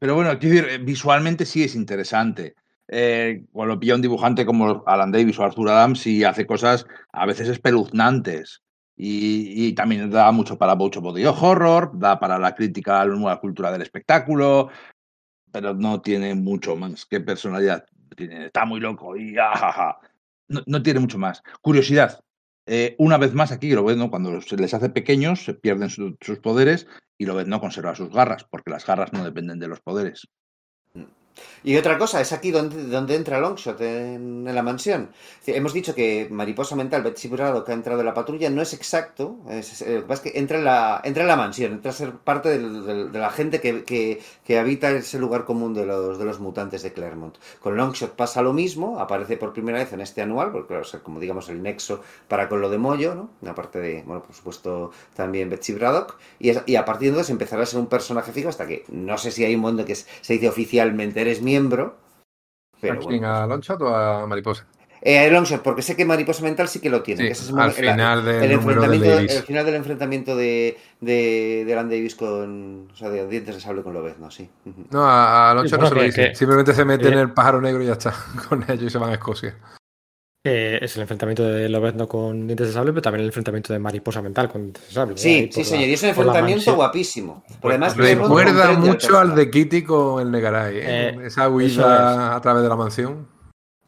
[0.00, 2.54] pero bueno, quiero decir, eh, visualmente sí es interesante.
[2.88, 7.24] Eh, cuando pilla un dibujante como Alan Davis o Arthur Adams y hace cosas a
[7.26, 8.62] veces espeluznantes.
[8.96, 13.14] Y, y también da mucho para mucho body horror, da para la crítica a la
[13.14, 14.68] nueva cultura del espectáculo,
[15.50, 17.84] pero no tiene mucho más que personalidad.
[18.16, 19.96] Tiene- está muy loco y ajaja.
[20.48, 21.42] No, no tiene mucho más.
[21.62, 22.20] Curiosidad.
[22.66, 24.10] Eh, una vez más aquí, lo ves, ¿no?
[24.10, 26.86] Cuando se les hace pequeños, se pierden su- sus poderes
[27.18, 30.28] y lo ves no conserva sus garras, porque las garras no dependen de los poderes.
[31.64, 35.10] Y otra cosa, es aquí donde, donde entra Longshot, en, la mansión.
[35.46, 38.72] Hemos dicho que Mariposa Mental, Betsy Braddock, que ha entrado en la patrulla, no es
[38.74, 39.36] exacto.
[39.48, 41.90] Es, es- lo que pasa es que entra en la, entra en la mansión, entra
[41.90, 46.18] a ser parte de la gente que, que- que habita ese lugar común de los,
[46.18, 47.36] de los mutantes de Claremont.
[47.60, 51.48] Con Longshot pasa lo mismo, aparece por primera vez en este anual, porque como digamos
[51.48, 53.30] el nexo para con lo de Moyo, ¿no?
[53.50, 56.16] Aparte de, bueno, por supuesto, también Betsy Braddock.
[56.38, 59.30] Y, a partir de entonces empezará a ser un personaje fijo hasta que no sé
[59.30, 61.98] si hay un momento que se dice oficialmente eres miembro.
[62.80, 63.20] Pero ¿A quién?
[63.20, 63.34] bueno.
[63.34, 64.66] ¿A Longshot o a Mariposa?
[65.04, 67.22] Eh, a Longshot, porque sé que Mariposa Mental sí que lo tiene.
[67.22, 69.74] Sí, que ese es el al la- final del el de enfrentamiento, el final del
[69.74, 72.88] enfrentamiento de, de, de Alan Davis con.
[72.92, 74.48] O sea, de dientes de sable con Lobezno, sí.
[74.90, 76.28] No, a, a Longshot Sí, no se lo dice.
[76.28, 78.14] que- Simplemente se mete que- en el pájaro negro y ya está
[78.48, 79.56] con ellos y se van a Escocia.
[80.44, 83.78] Eh, es el enfrentamiento de Lobezno con dientes de sable, pero también el enfrentamiento de
[83.78, 85.16] Mariposa Mental con dientes de sable.
[85.16, 85.88] Sí, sí, la- señor.
[85.88, 87.44] Y es un enfrentamiento guapísimo.
[87.60, 90.76] Porque además, Claremont Recuerda mucho al de Kitty con el Negaray.
[90.78, 90.82] ¿eh?
[91.10, 93.28] Eh, Esa huida a través de la mansión.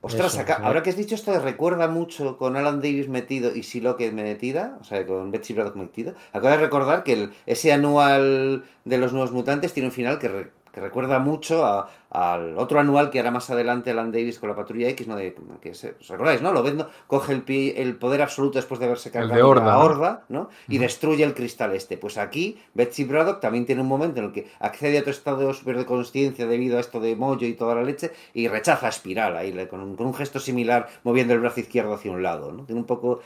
[0.01, 0.63] Ostras, Eso, acá- sí.
[0.65, 4.85] ahora que has dicho esto, recuerda mucho con Alan Davis metido y Siloque metida, o
[4.85, 6.15] sea, con Betsy Braddock metido.
[6.33, 10.29] Acabo de recordar que el- ese anual de los nuevos mutantes tiene un final que,
[10.29, 14.49] re- que recuerda mucho a- al otro anual que hará más adelante Alan Davis con
[14.49, 15.15] la Patrulla X, ¿no?
[15.17, 16.53] De, que se- ¿Os recordáis, no?
[16.53, 20.25] Lobezno coge el, pi- el poder absoluto después de haberse cargado de Horda, la horda,
[20.29, 20.49] ¿no?
[20.69, 21.97] Y destruye el cristal este.
[21.97, 25.53] Pues aquí, Betsy Braddock también tiene un momento en el que accede a otro estado
[25.55, 28.91] super de conciencia debido a esto de Mojo y toda la leche y rechaza a
[28.91, 32.51] Espiral ahí, con un, con un gesto similar moviendo el brazo izquierdo hacia un lado,
[32.53, 32.65] ¿no?
[32.65, 33.21] Tiene un poco...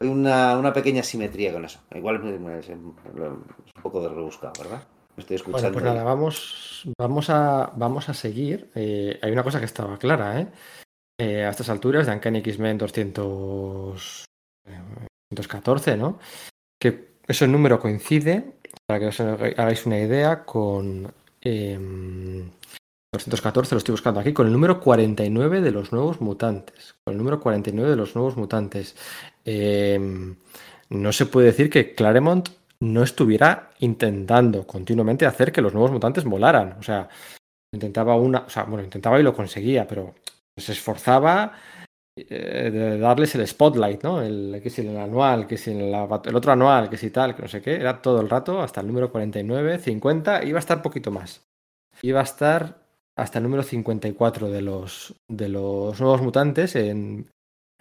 [0.00, 1.80] Hay una, una pequeña simetría con eso.
[1.94, 2.94] Igual es, es- es un
[3.82, 4.82] poco de rebuscado, ¿verdad?
[5.46, 8.70] Bueno, pues nada, vamos, vamos, a, vamos a seguir.
[8.74, 10.48] Eh, hay una cosa que estaba clara, ¿eh?
[11.20, 14.24] Eh, a estas alturas de Uncanny X-Men 200,
[14.66, 14.80] eh,
[15.30, 16.18] 214, ¿no?
[16.80, 18.54] Que ese número coincide,
[18.86, 22.48] para que os hagáis una idea, con em,
[23.12, 26.94] 214, lo estoy buscando aquí, con el número 49 de los nuevos mutantes.
[27.02, 28.94] Con el número 49 de los nuevos mutantes.
[29.44, 30.36] Em,
[30.90, 32.48] no se puede decir que Claremont
[32.80, 36.76] no estuviera intentando continuamente hacer que los nuevos mutantes molaran.
[36.78, 37.08] O sea,
[37.72, 40.14] intentaba una, o sea, bueno, intentaba y lo conseguía, pero
[40.56, 41.52] se esforzaba
[42.16, 44.22] eh, de darles el spotlight, ¿no?
[44.22, 47.42] El, que si el anual, que si el, el otro anual, que si tal, que
[47.42, 50.82] no sé qué, era todo el rato hasta el número 49, 50, iba a estar
[50.82, 51.42] poquito más.
[52.02, 52.78] Iba a estar
[53.16, 57.28] hasta el número 54 de los, de los nuevos mutantes en,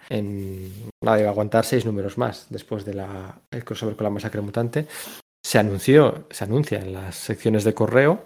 [0.10, 0.72] en
[1.06, 4.88] a aguantar seis números más después de la el crossover con la masacre mutante.
[5.46, 8.24] Se anunció, se anuncia en las secciones de correo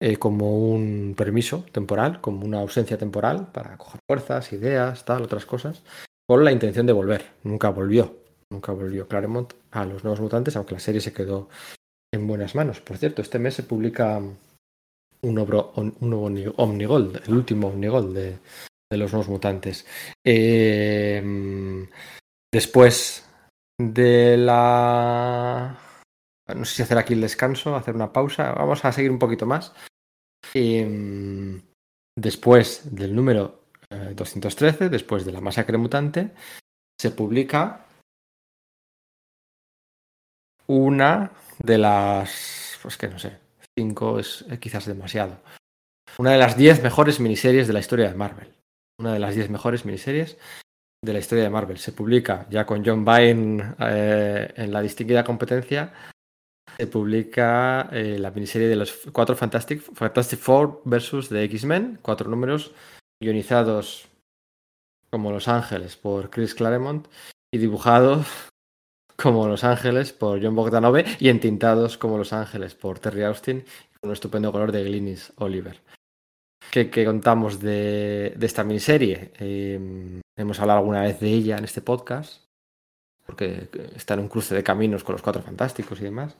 [0.00, 5.46] eh, como un permiso temporal, como una ausencia temporal para coger fuerzas, ideas, tal, otras
[5.46, 5.82] cosas,
[6.28, 7.24] con la intención de volver.
[7.44, 8.16] Nunca volvió,
[8.50, 11.48] nunca volvió Claremont a los nuevos mutantes, aunque la serie se quedó
[12.12, 12.80] en buenas manos.
[12.80, 14.20] Por cierto, este mes se publica
[15.22, 18.38] un, obro, un nuevo Omni- Omnigold, el último Omnigold de,
[18.92, 19.86] de los nuevos mutantes.
[20.24, 21.20] Eh,
[22.52, 23.28] después
[23.80, 25.78] de la...
[26.54, 28.52] No sé si hacer aquí el descanso, hacer una pausa.
[28.52, 29.72] Vamos a seguir un poquito más.
[30.54, 31.60] Eh,
[32.16, 36.32] después del número eh, 213, después de la masacre mutante,
[37.00, 37.86] se publica
[40.66, 42.78] una de las...
[42.82, 43.38] Pues que no sé,
[43.78, 45.40] cinco es eh, quizás demasiado.
[46.18, 48.52] Una de las diez mejores miniseries de la historia de Marvel.
[49.02, 50.38] Una de las diez mejores miniseries
[51.04, 51.78] de la historia de Marvel.
[51.78, 55.92] Se publica ya con John Byrne eh, en la distinguida competencia.
[56.76, 61.98] Se publica eh, la miniserie de los cuatro Fantastic, Fantastic Four versus de X-Men.
[62.00, 62.74] Cuatro números
[63.20, 64.06] guionizados
[65.10, 67.08] como Los Ángeles por Chris Claremont
[67.52, 68.28] y dibujados
[69.16, 73.64] como Los Ángeles por John Bogdanove y entintados como Los Ángeles por Terry Austin
[74.00, 75.80] con un estupendo color de Glynis Oliver.
[76.70, 79.32] ¿Qué, qué contamos de, de, esta miniserie?
[79.38, 82.44] Eh, hemos hablado alguna vez de ella en este podcast,
[83.26, 86.36] porque está en un cruce de caminos con los Cuatro Fantásticos y demás.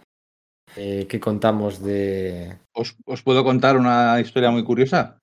[0.76, 2.58] Eh, ¿Qué contamos de...?
[2.74, 5.18] ¿Os, ¿Os, puedo contar una historia muy curiosa?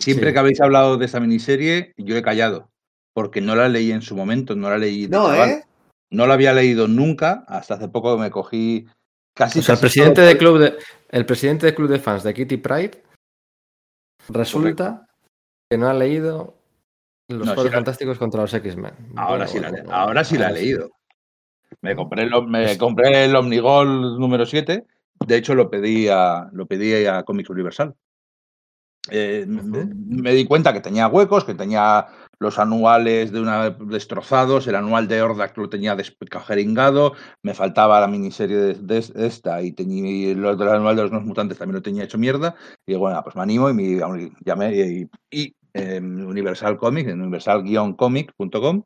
[0.00, 0.32] Siempre sí.
[0.32, 2.70] que habéis hablado de esta miniserie, yo he callado,
[3.14, 5.06] porque no la leí en su momento, no la leí...
[5.08, 5.32] No.
[5.34, 5.64] ¿eh?
[6.12, 8.88] No la había leído nunca, hasta hace poco me cogí
[9.36, 9.60] casi...
[9.60, 10.76] O sea, el, presidente de club de,
[11.10, 13.02] el presidente del club de fans de Kitty Pride
[14.28, 15.14] resulta Correcto.
[15.70, 16.54] que no ha leído
[17.28, 18.18] Los no, Cuatro sí Fantásticos la...
[18.18, 18.94] contra los X-Men.
[19.16, 20.90] Ahora, sí la, ahora sí la he leído.
[21.82, 24.84] Me compré el, me compré el Omnigol número 7.
[25.26, 27.94] De hecho, lo pedí a, lo pedí a Comics Universal.
[29.10, 29.94] Eh, uh -huh.
[29.94, 32.06] me, me, di cuenta que tenía huecos, que tenía
[32.40, 37.12] los anuales de una destrozados, el anual de Hordak lo tenía descajeringado,
[37.42, 41.10] me faltaba la miniserie de, de esta y, tenía, y lo del anual de los
[41.10, 42.56] nuevos mutantes también lo tenía hecho mierda.
[42.86, 48.82] Y bueno, pues me animo y me llamé y, y eh, Universal Comics, en universal-comic.com,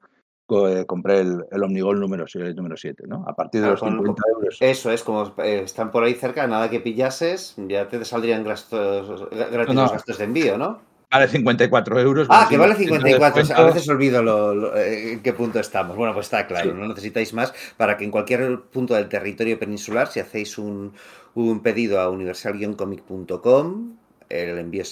[0.50, 2.26] eh, compré el, el Omnigol número,
[2.56, 3.24] número 7, ¿no?
[3.26, 4.58] A partir de los 50 euros.
[4.60, 9.28] Eso es, como eh, están por ahí cerca, nada que pillases, ya te saldrían gastos,
[9.30, 10.93] gratis los gastos de envío, ¿no?
[11.14, 12.26] Vale 54 euros.
[12.28, 13.54] Ah, que vale 54.
[13.54, 15.96] A veces olvido lo, lo, en qué punto estamos.
[15.96, 16.76] Bueno, pues está claro, sí.
[16.76, 20.92] no necesitáis más para que en cualquier punto del territorio peninsular, si hacéis un,
[21.34, 23.96] un pedido a universal-comic.com,
[24.42, 24.82] el envío,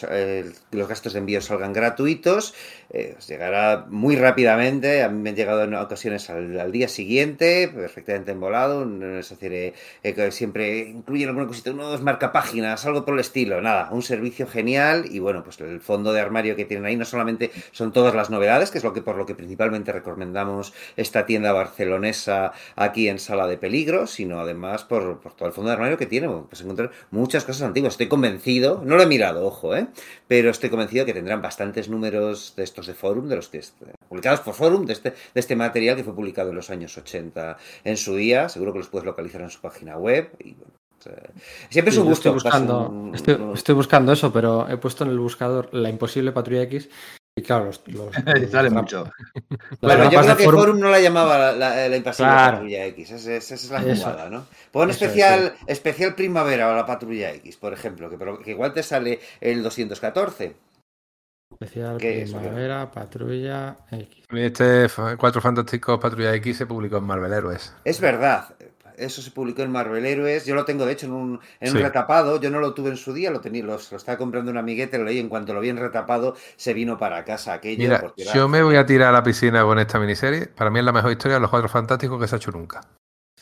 [0.70, 2.55] los gastos de envío salgan gratuitos,
[2.90, 8.32] eh, llegará muy rápidamente, a mí me han llegado en ocasiones al, día siguiente, perfectamente
[8.32, 8.86] embolado,
[9.19, 13.89] es decir, eh, eh, siempre incluyen alguna cosita, unos marcapáginas, algo por el estilo, nada,
[13.93, 17.51] un servicio genial y bueno, pues el fondo de armario que tienen ahí no solamente
[17.70, 21.52] son todas las novedades, que es lo que por lo que principalmente recomendamos esta tienda
[21.52, 25.97] barcelonesa aquí en Sala de Peligro, sino además por, por todo el fondo de armario
[25.97, 29.86] que tiene, pues encontrar muchas cosas antiguas, estoy convencido, no lo he mirado, ojo, ¿eh?
[30.28, 33.60] pero estoy convencido que tendrán bastantes números de estos de Forum, de los que
[34.09, 37.56] publicados por Forum, de este, de este material que fue publicado en los años 80
[37.84, 40.30] en su día, seguro que los puedes localizar en su página web.
[40.38, 40.72] Y, bueno,
[41.68, 42.28] siempre es un gusto.
[42.28, 46.32] Estoy buscando, un, estoy, estoy buscando, eso, pero he puesto en el buscador la imposible
[46.32, 46.88] patrulla X
[47.43, 47.82] y claro, los.
[47.86, 49.10] los, los Sale mucho.
[49.81, 50.60] Bueno, yo creo que Forum...
[50.60, 52.52] Forum no la llamaba la, la, la impasible claro.
[52.59, 53.10] patrulla X.
[53.10, 54.47] Esa, esa es la jugada, ¿no?
[54.70, 58.73] Pon especial, es, especial primavera o la patrulla X, por ejemplo, que, pero, que igual
[58.73, 60.55] te sale el 214.
[61.52, 64.24] Especial primavera, patrulla X.
[64.31, 64.86] Este
[65.19, 67.74] Cuatro Fantásticos Patrulla X se publicó en Marvel Heroes.
[67.85, 68.55] Es verdad.
[69.02, 70.46] Eso se publicó en Marvel Heroes.
[70.46, 71.76] Yo lo tengo, de hecho, en un, en sí.
[71.76, 72.40] un retapado.
[72.40, 74.98] Yo no lo tuve en su día, lo, tenía, lo, lo estaba comprando un amiguete,
[74.98, 75.18] lo leí.
[75.18, 77.82] En cuanto lo vi en retapado, se vino para casa aquello.
[77.82, 78.32] Mira, era...
[78.32, 80.46] yo me voy a tirar a la piscina con esta miniserie.
[80.46, 82.80] Para mí es la mejor historia de los Cuatro Fantásticos que se ha hecho nunca.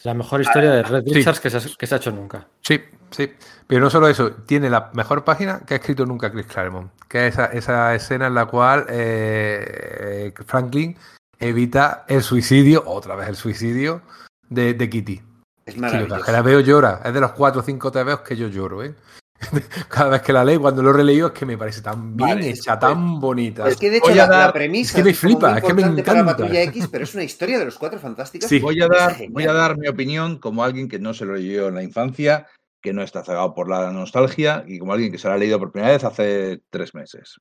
[0.02, 1.42] La mejor historia de Red Richards sí.
[1.42, 2.46] que, se ha, que, se ha, hecho nunca.
[2.62, 2.80] Sí,
[3.10, 3.30] sí.
[3.66, 7.26] Pero no solo eso, tiene la mejor página que ha escrito nunca Chris Claremont, que
[7.26, 10.96] es esa, esa escena en la cual eh, Franklin
[11.38, 14.02] evita el suicidio, otra vez el suicidio,
[14.48, 15.22] de, de Kitty.
[15.70, 16.16] Es maravilloso.
[16.16, 17.01] Sí, que la veo llora.
[17.05, 18.94] Es de los cuatro o cinco TVOs que yo lloro, ¿eh?
[19.88, 22.28] Cada vez que la leo, cuando lo he releído, es que me parece tan bien
[22.28, 23.68] vale, hecha, tan bonita.
[23.68, 24.47] Es que de hecho la, dar...
[24.47, 26.36] la, premisa es que me flipa, es que me encanta.
[26.36, 28.48] Para X, pero es una historia de los cuatro fantásticos.
[28.48, 28.59] Sí.
[28.59, 31.68] Voy a, dar, voy a dar mi opinión como alguien que no se lo leyó
[31.68, 32.48] en la infancia,
[32.82, 35.59] que no está cegado por la nostalgia y como alguien que se la ha leído
[35.59, 37.40] por primera vez hace tres meses.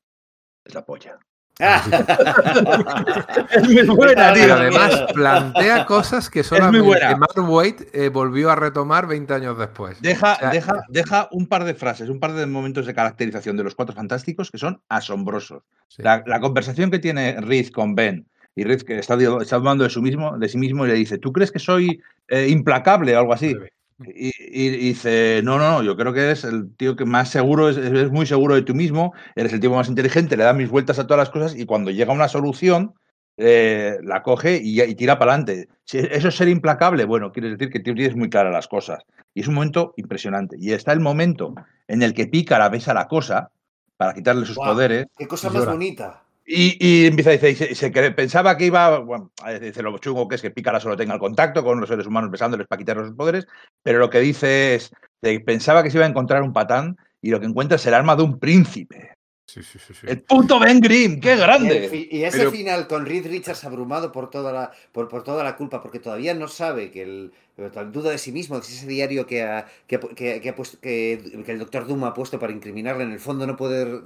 [0.64, 1.18] Es la polla.
[3.52, 4.54] Es muy buena, tío.
[4.54, 10.02] además plantea cosas que solamente Mark Waid eh, volvió a retomar 20 años después.
[10.02, 13.58] Deja, o sea, deja, deja un par de frases, un par de momentos de caracterización
[13.58, 15.64] de los cuatro fantásticos que son asombrosos.
[15.90, 16.02] Sí.
[16.02, 18.26] La, la, conversación que tiene Riz con Ben
[18.56, 21.18] y Riz que está, está hablando de, su mismo, de sí mismo y le dice,
[21.18, 23.54] ¿tú crees que soy eh, implacable o algo así?
[24.06, 27.78] Y, y, dice, no, no, yo creo que eres el tío que más seguro, es,
[27.78, 31.00] es muy seguro de tú mismo, eres el tío más inteligente, le da mis vueltas
[31.00, 32.94] a todas las cosas y cuando llega una solución,
[33.42, 35.70] eh, la coge y, y tira para adelante.
[35.86, 39.04] Si eso es ser implacable, bueno, quiere decir que tienes muy claras las cosas.
[39.34, 40.58] Y es un momento impresionante.
[40.60, 41.56] Y está el momento
[41.88, 43.52] en el que Pícara besa la cosa
[43.96, 45.06] para quitarle sus wow, poderes.
[45.18, 46.24] ¡Qué cosa más bonita!
[46.52, 49.32] Y, y, empieza a decir, se, se, pensaba que iba, bueno,
[49.62, 52.32] dice lo chungo que es que Pícara solo tenga el contacto con los seres humanos
[52.32, 53.46] besándoles para quitarles los poderes,
[53.84, 54.92] pero lo que dice es,
[55.46, 58.16] pensaba que se iba a encontrar un patán y lo que encuentra es el arma
[58.16, 59.14] de un príncipe.
[59.46, 62.08] Sí, sí, sí, el puto Ben Grimm, qué grande.
[62.12, 62.52] Y, y ese pero...
[62.52, 66.34] final con Reed Richards abrumado por toda la por, por, toda la culpa, porque todavía
[66.34, 67.32] no sabe que el
[67.92, 71.14] duda de sí mismo, ese diario que, ha, que, que, puesto, que,
[71.48, 74.02] el doctor Doom ha puesto para incriminarle, en el fondo no puede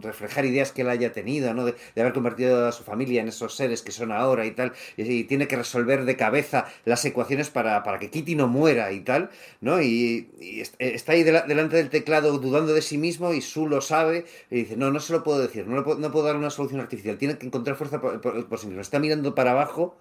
[0.00, 1.64] reflejar ideas que él haya tenido, ¿no?
[1.64, 5.24] de, haber convertido a su familia en esos seres que son ahora y tal, y,
[5.24, 9.30] tiene que resolver de cabeza las ecuaciones para, para que Kitty no muera y tal,
[9.60, 9.80] ¿no?
[9.80, 13.80] Y, y está ahí de delante del teclado dudando de sí mismo y Sue lo
[13.80, 16.50] sabe y dice, no, no se lo puedo decir, no, puedo, no puedo dar una
[16.50, 18.80] solución artificial, tiene que encontrar fuerza por, por, por sí mismo.
[18.80, 19.96] Está mirando para abajo,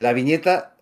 [0.00, 0.76] la viñeta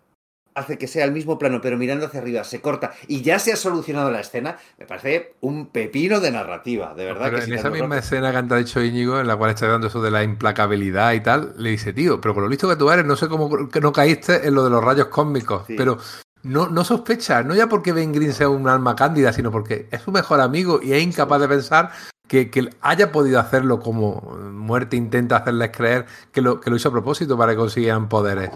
[0.55, 3.53] hace que sea el mismo plano, pero mirando hacia arriba, se corta y ya se
[3.53, 7.29] ha solucionado la escena, me parece un pepino de narrativa, de verdad.
[7.29, 9.87] Pero que en esa misma escena que han dicho Íñigo, en la cual está dando
[9.87, 12.89] eso de la implacabilidad y tal, le dice, tío, pero con lo listo que tú
[12.91, 15.75] eres, no sé cómo que no caíste en lo de los rayos cósmicos, sí.
[15.77, 15.97] pero
[16.43, 20.01] no, no sospechas, no ya porque Ben Green sea un alma cándida, sino porque es
[20.01, 21.91] su mejor amigo y es incapaz de pensar
[22.27, 24.21] que, que, haya podido hacerlo como
[24.53, 28.49] muerte intenta hacerles creer que lo, que lo hizo a propósito para que consiguieran poderes.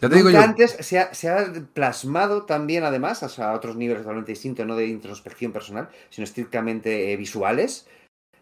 [0.00, 0.40] Ya te digo yo.
[0.40, 4.64] antes se ha, se ha, plasmado también, además, o sea, a otros niveles totalmente distintos,
[4.64, 7.86] no de introspección personal, sino estrictamente eh, visuales,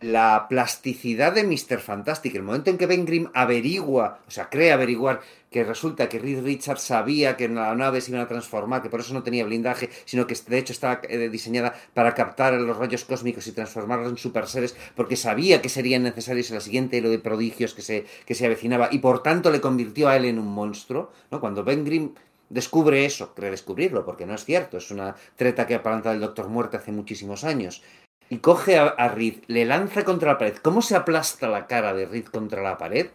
[0.00, 1.78] la plasticidad de Mr.
[1.78, 5.20] Fantastic, el momento en que Ben Grimm averigua, o sea, cree averiguar
[5.50, 9.00] que resulta que Reed Richards sabía que la nave se iba a transformar, que por
[9.00, 13.04] eso no tenía blindaje, sino que de hecho estaba eh, diseñada para captar los rayos
[13.04, 17.08] cósmicos y transformarlos en super seres, porque sabía que serían necesarios en la siguiente hilo
[17.08, 20.38] de prodigios que se, que se avecinaba, y por tanto le convirtió a él en
[20.38, 21.40] un monstruo, ¿no?
[21.40, 22.10] Cuando Ben Grimm
[22.50, 26.48] descubre eso, cree descubrirlo, porque no es cierto, es una treta que plantado el Doctor
[26.48, 27.82] Muerte hace muchísimos años,
[28.30, 30.56] y coge a, a Reed, le lanza contra la pared.
[30.56, 33.06] ¿Cómo se aplasta la cara de Reed contra la pared?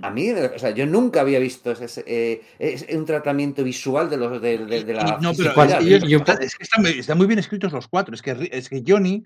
[0.00, 4.40] A mí, o sea, yo nunca había visto ese, eh, un tratamiento visual de los
[4.40, 5.18] de, de, de la.
[5.20, 5.50] No, pero
[6.40, 8.14] es, que están, muy- están muy bien escritos los cuatro.
[8.14, 9.22] Es que, es que Johnny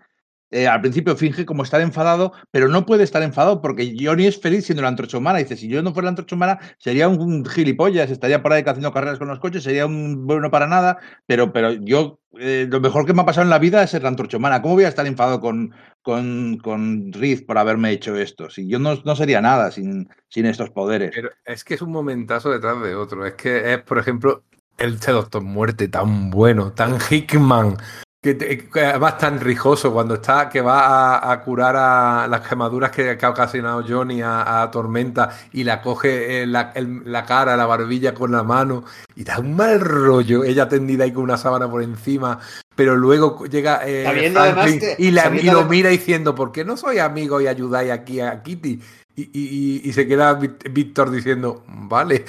[0.51, 4.41] eh, al principio finge como estar enfadado, pero no puede estar enfadado porque Johnny es
[4.41, 5.39] feliz siendo la antorcha humana.
[5.39, 8.63] Dice: Si yo no fuera la antorcha humana, sería un, un gilipollas, estaría por ahí
[8.65, 10.99] haciendo carreras con los coches, sería un bueno para nada.
[11.27, 14.03] Pero, pero yo, eh, lo mejor que me ha pasado en la vida es ser
[14.03, 14.63] la antorcha humana.
[14.63, 18.49] ¿Cómo voy a estar enfadado con, con, con Reed por haberme hecho esto?
[18.49, 21.11] Si yo no, no sería nada sin, sin estos poderes.
[21.15, 23.27] Pero es que es un momentazo detrás de otro.
[23.27, 24.45] Es que es, por ejemplo,
[24.79, 27.77] el Doctor Muerte tan bueno, tan Hickman,
[28.27, 32.41] que, te- que además tan rijoso cuando está que va a, a curar a las
[32.41, 36.73] quemaduras que, que ha ocasionado Johnny a, a Tormenta y la coge eh, la,
[37.05, 38.83] la cara, la barbilla con la mano
[39.15, 40.43] y da un mal rollo.
[40.43, 42.41] Ella tendida ahí con una sábana por encima.
[42.75, 44.05] Pero luego llega eh,
[44.55, 47.93] Franklin que- y, la- y lo mira diciendo, ¿por qué no soy amigo y ayudáis
[47.93, 48.81] aquí a Kitty?
[49.19, 52.27] Y, y- y- y se queda Víctor diciendo, vale.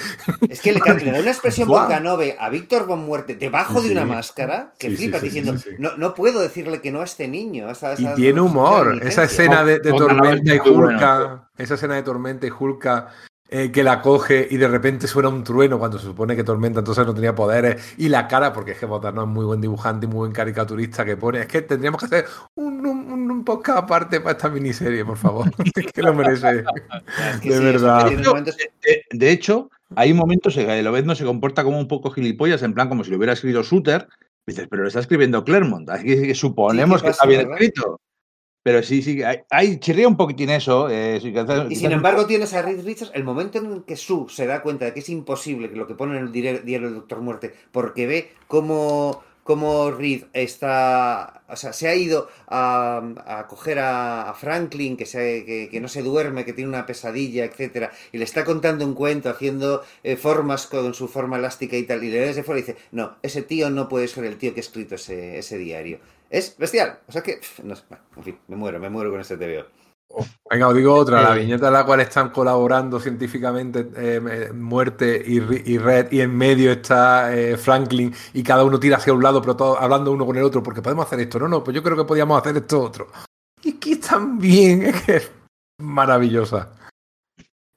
[0.48, 1.82] Es que le, da una expresión Guau.
[1.82, 3.92] Boncanove a Víctor Von Muerte debajo de Sí.
[3.92, 5.76] una máscara que Sí, sí, flipas sí, diciendo, sí, sí.
[5.78, 7.70] No, no puedo decirle que no a este niño.
[7.70, 8.86] esa- Y tiene humor.
[9.02, 9.24] Esa inocencia".
[9.24, 10.58] escena de, Tormenta y.
[10.66, 13.08] Hulka, esa escena de Tormenta y Hulka
[13.50, 16.80] eh, que la coge y de repente suena un trueno cuando se supone que Tormenta
[16.80, 20.04] entonces no tenía poderes y la cara, porque es que Botarno es muy buen dibujante
[20.06, 21.40] y muy buen caricaturista que pone.
[21.40, 22.26] Es que tendríamos que hacer
[22.56, 25.50] un, un, un podcast aparte para esta miniserie, por favor.
[25.74, 26.64] es que lo merece.
[27.32, 28.10] Es que de sí, verdad.
[28.10, 32.74] De, de hecho, hay momentos en que Lobezno se comporta como un poco gilipollas, en
[32.74, 34.08] plan como si lo hubiera escrito Suter.
[34.46, 35.88] Dices, pero lo está escribiendo Claremont.
[35.90, 37.62] Así que suponemos Sí, ¿qué que está pasa, bien verdad?
[37.62, 38.00] escrito.
[38.68, 40.88] Pero sí, sí, hay, hay- chirría un poquitín eso.
[40.90, 41.20] eh,
[41.68, 44.84] Y sin embargo tienes a Reed Richards, el momento en que Sue se da cuenta
[44.84, 48.06] de que es imposible que lo que pone en el diario del Doctor Muerte, porque
[48.06, 54.34] ve cómo, cómo Reed está, o sea, se ha ido a, a coger a, a
[54.34, 58.24] Franklin, que, se, que, que no se duerme, que tiene una pesadilla, etcétera, y le
[58.24, 62.20] está contando un cuento, haciendo eh, formas con su forma elástica y tal, y le
[62.20, 64.62] ve desde fuera y dice, no, ese tío no puede ser el tío que ha
[64.68, 65.98] escrito ese, ese diario.
[66.30, 67.84] Es bestial, o sea que, no sé,
[68.16, 69.64] en fin, me muero, me muero con este TVO.
[70.50, 71.40] Venga, os digo otra, la Eh.
[71.40, 75.38] viñeta en la cual están colaborando científicamente eh, Muerte y,
[75.78, 79.54] Red, y en medio está eh, Franklin, y cada uno tira hacia un lado, pero
[79.56, 81.96] todos hablando uno con el otro, porque podemos hacer esto, no, no, pues yo creo
[81.96, 83.08] que podíamos hacer esto otro.
[83.62, 85.30] Y es que están bien, es que es
[85.80, 86.74] maravillosa.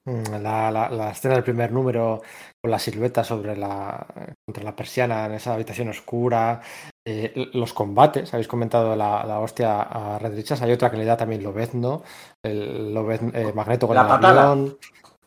[0.06, 2.22] Mm, La, la- la escena del primer número
[2.62, 4.06] con la silueta sobre la
[4.46, 6.62] contra la persiana en esa habitación oscura,
[7.08, 11.06] eh, los combates, habéis comentado la, la hostia a Red Richards, hay otra que le
[11.06, 12.04] da también Lobezno,
[12.46, 14.52] el Lobezno- eh, Magneto con La el patada.
[14.52, 14.78] avión,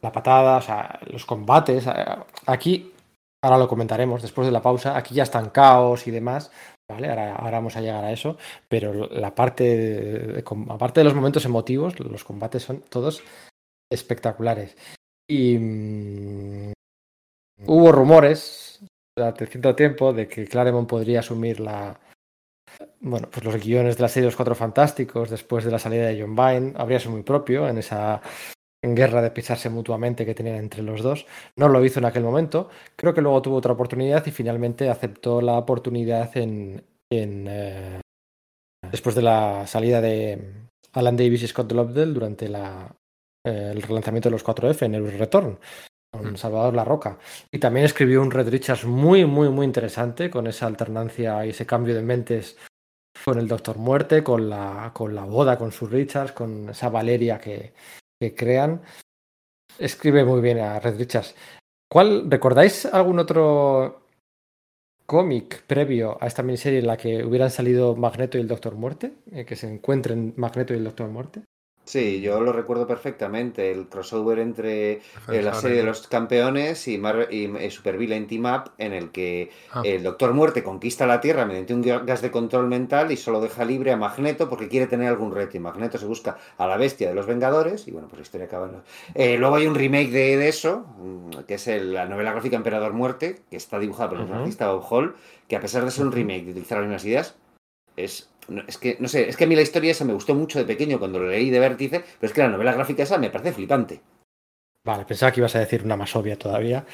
[0.01, 1.87] la patada, o sea, los combates.
[1.89, 1.93] eh,
[2.47, 2.93] Aquí,
[3.43, 6.53] ahora lo comentaremos después de la pausa, aquí ya están caos y demás.
[6.89, 8.37] Vale, ahora, ahora vamos a llegar a eso,
[8.69, 13.23] pero la parte, de- aparte de los momentos emotivos, los combates son todos
[13.91, 14.77] espectaculares.
[15.27, 16.54] Y mm,
[17.67, 18.81] hubo rumores
[19.17, 21.99] durante cierto tiempo de que Claremont podría asumir la
[23.01, 26.21] bueno, pues los guiones de la serie Los Cuatro Fantásticos después de la salida de
[26.21, 26.73] John Byrne.
[26.77, 28.21] Habría sido muy propio en esa
[28.83, 31.27] guerra de pisarse mutuamente que tenían entre los dos.
[31.57, 32.69] No lo hizo en aquel momento.
[32.97, 38.01] Creo que luego tuvo otra oportunidad y finalmente aceptó la oportunidad en, en, eh,
[38.91, 42.95] después de la salida de Alan Davis y Scott Lobdell durante la,
[43.47, 45.59] eh, el relanzamiento de los 4F en el Return
[46.19, 46.37] con Mm.
[46.37, 47.19] Salvador La Roca.
[47.51, 51.67] Y también escribió un Red Richards muy, muy, muy interesante con esa alternancia y ese
[51.67, 52.57] cambio de mentes
[53.25, 57.39] con el Doctor Muerte, con la, con la boda con sus Richards, con esa Valeria
[57.39, 57.73] que,
[58.21, 58.83] que crean.
[59.79, 61.35] Escribe muy bien a Red Richards.
[61.91, 64.03] ¿Cuál, ¿Recordáis algún otro
[65.07, 69.13] cómic previo a esta miniserie en la que hubieran salido Magneto y el Doctor Muerte?
[69.33, 71.43] Eh, que se encuentren Magneto y el Doctor Muerte.
[71.87, 76.97] Sí, yo lo recuerdo perfectamente, el crossover entre eh, la serie de los campeones y,
[76.97, 79.83] Mar y eh, Supervillain Team Up, en el que Ah.
[79.85, 83.65] el Doctor Muerte conquista la Tierra mediante un gas de control mental y solo deja
[83.67, 85.57] libre a Magneto porque quiere tener algún reto.
[85.59, 88.47] Y Magneto se busca a la bestia de los Vengadores y bueno, pues la historia
[88.47, 88.69] acaba.
[88.69, 88.83] en-
[89.15, 92.57] Eh, luego hay un remake de, de eso, mm, que es el- la novela gráfica
[92.57, 94.35] Emperador Muerte, que está dibujada por el Ujú.
[94.35, 95.15] artista Bob Hall,
[95.49, 97.35] que a pesar de ser un remake de utilizar las mismas ideas,
[97.97, 100.35] es, no, es que, no sé, es que a mí la historia esa me gustó
[100.35, 103.19] mucho de pequeño cuando lo leí de Vértice, pero es que la novela gráfica esa
[103.19, 104.01] me parece flipante.
[104.87, 106.85] Vale, pensaba que ibas a decir una más obvia todavía.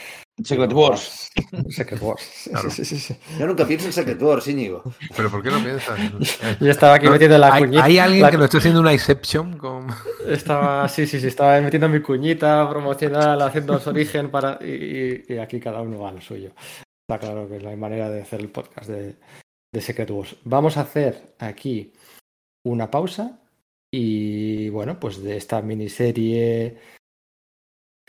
[0.44, 1.28] Secret Wars.
[1.70, 2.22] Secret Wars.
[2.50, 2.70] Claro.
[2.70, 3.16] sí, sí, sí.
[3.36, 4.84] Yo nunca pienso en Secret Wars, Íñigo.
[5.16, 5.98] ¿Pero por qué no piensas?
[6.60, 7.82] Yo estaba aquí metiendo la ¿Hay, cuñita.
[7.84, 9.88] hay alguien la- que lo esté haciendo una exception con...
[10.28, 14.58] Estaba, sí, sí, sí, estaba metiendo mi cuñita promocional, haciendo su origen para.
[14.62, 16.52] Y, y- y aquí cada uno va a lo suyo.
[17.08, 19.16] Está claro que no hay manera de hacer el podcast de,
[19.72, 20.36] de Secret Wars.
[20.44, 21.92] Vamos a hacer aquí
[22.64, 23.40] una pausa.
[23.92, 26.78] Y bueno, pues de esta miniserie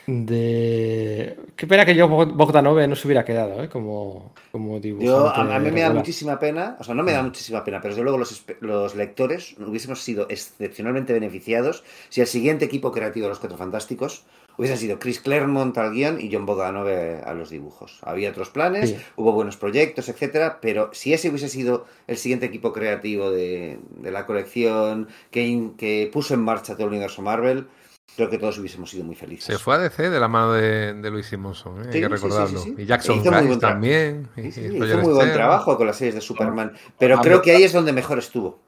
[0.05, 1.37] de.
[1.55, 3.69] Qué pena que yo Bogdanove no se hubiera quedado, ¿eh?
[3.69, 4.79] Como, como.
[4.79, 5.93] Yo, a, mí me da regular.
[5.93, 9.55] muchísima pena, o sea, no me da muchísima pena, pero desde luego los, los lectores
[9.57, 14.25] hubiésemos sido excepcionalmente beneficiados si el siguiente equipo creativo de los Cuatro Fantásticos
[14.57, 17.99] hubiesen sido Chris Claremont al guion y John Boganove a los dibujos.
[18.03, 18.97] Había otros planes, Sí.
[19.15, 24.11] hubo buenos proyectos, etcétera, pero si ese hubiese sido el siguiente equipo creativo de, de
[24.11, 27.67] la colección que, in- que puso en marcha todo el universo Marvel,
[28.15, 29.45] creo que todos hubiésemos sido muy felices.
[29.45, 31.89] Se fue a DC de la mano de, de Luis Simonson, ¿eh?
[31.93, 32.59] hay que recordarlo.
[32.59, 32.81] sí, sí.
[32.83, 33.23] Y Jackson
[33.59, 34.27] también.
[34.35, 37.71] y- hizo muy buen trabajo con las series de Superman, pero creo que ahí es
[37.73, 38.59] donde mejor estuvo.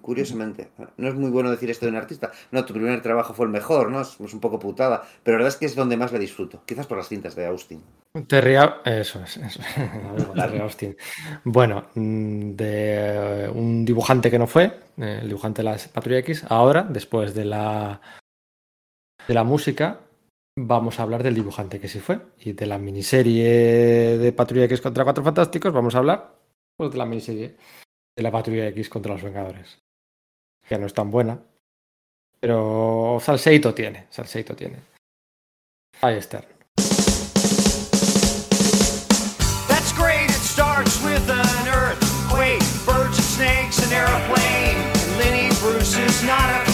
[0.00, 2.30] Curiosamente, no es muy bueno decir esto de un artista.
[2.50, 4.00] No, tu primer trabajo fue el mejor, ¿no?
[4.00, 6.62] Es, es un poco putada, pero la verdad es que es donde más le disfruto.
[6.64, 7.82] Quizás por las cintas de Austin.
[8.26, 9.60] Terry eso es, eso.
[10.34, 10.96] Terry Austin.
[11.44, 14.64] Bueno, mm, de eh, un dibujante que no fue,
[14.96, 18.00] eh, el dibujante de la Patrulla X, ahora, después de la
[19.28, 20.00] de la música,
[20.58, 22.20] vamos a hablar del dibujante que sí fue.
[22.38, 26.34] Y de la miniserie de Patrulla X contra Cuatro Fantásticos, vamos a hablar
[26.76, 27.56] pues, de la miniserie
[28.16, 29.78] de la Patrulla X contra los Vengadores.
[30.68, 31.38] Que no es tan buena.
[32.40, 34.78] Pero Salseito tiene, Salseito tiene.
[36.00, 36.42] Ahí está.
[39.68, 44.78] That's great, it starts with an earthquake, birds and snakes, an airplane.
[45.18, 46.69] Lenny Bruce is not afraid.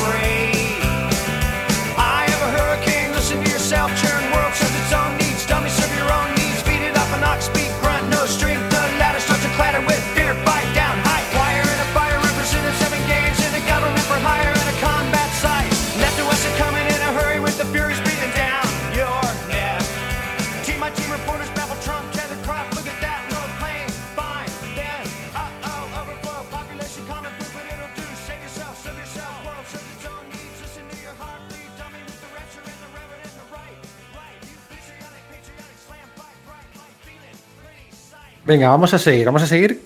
[38.46, 39.82] Venga, vamos a seguir, vamos a seguir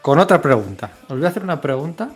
[0.00, 0.98] con otra pregunta.
[1.08, 2.14] Os voy a hacer una pregunta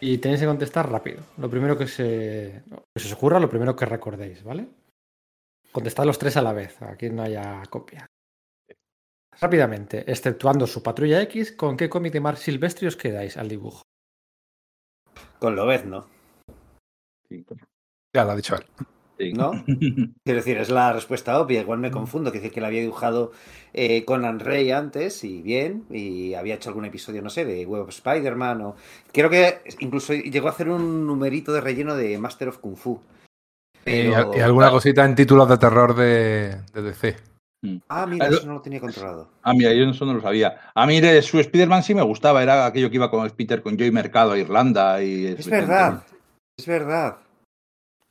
[0.00, 1.24] y tenéis que contestar rápido.
[1.36, 2.62] Lo primero que se,
[2.94, 4.68] que se os ocurra, lo primero que recordéis, ¿vale?
[5.72, 8.06] Contestad los tres a la vez, aquí no haya copia.
[9.40, 13.82] Rápidamente, exceptuando su patrulla X, ¿con qué cómic de Mark Silvestri os quedáis al dibujo?
[15.40, 16.06] Con Lobezno,
[18.14, 18.64] Ya lo ha dicho él.
[19.18, 19.32] Sí.
[19.32, 19.52] ¿no?
[20.24, 21.60] Quiero decir, es la respuesta obvia.
[21.60, 23.32] Igual me confundo, que dice que la había dibujado
[23.72, 27.82] eh, Conan Rey antes y bien, y había hecho algún episodio, no sé, de Web
[27.82, 28.76] of Spider-Man o...
[29.12, 33.00] Creo que incluso llegó a hacer un numerito de relleno de Master of Kung Fu.
[33.86, 37.16] Y, Pero- y alguna cosita en títulos de terror de, de DC.
[37.88, 39.30] Ah, mira, eso no lo tenía controlado.
[39.42, 40.70] Ah, mira, yo eso no lo sabía.
[40.74, 43.78] A mí de su Spider-Man sí me gustaba, era aquello que iba con Peter con
[43.78, 45.26] Joy Mercado a Irlanda y...
[45.26, 46.02] Es verdad,
[46.58, 47.16] es verdad.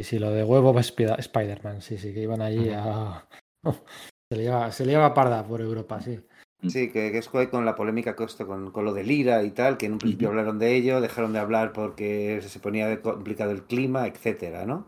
[0.03, 3.25] Y si lo de huevo Sp- Spider-Man, sí, sí, que iban allí a...
[4.29, 6.19] Se le, lleva, se le lleva parda por Europa, sí.
[6.67, 9.43] Sí, que, que es que con la polémica que esto con, con lo de Lira
[9.43, 13.01] y tal, que en un principio hablaron de ello, dejaron de hablar porque se ponía
[13.01, 14.87] complicado el clima, etcétera, ¿no?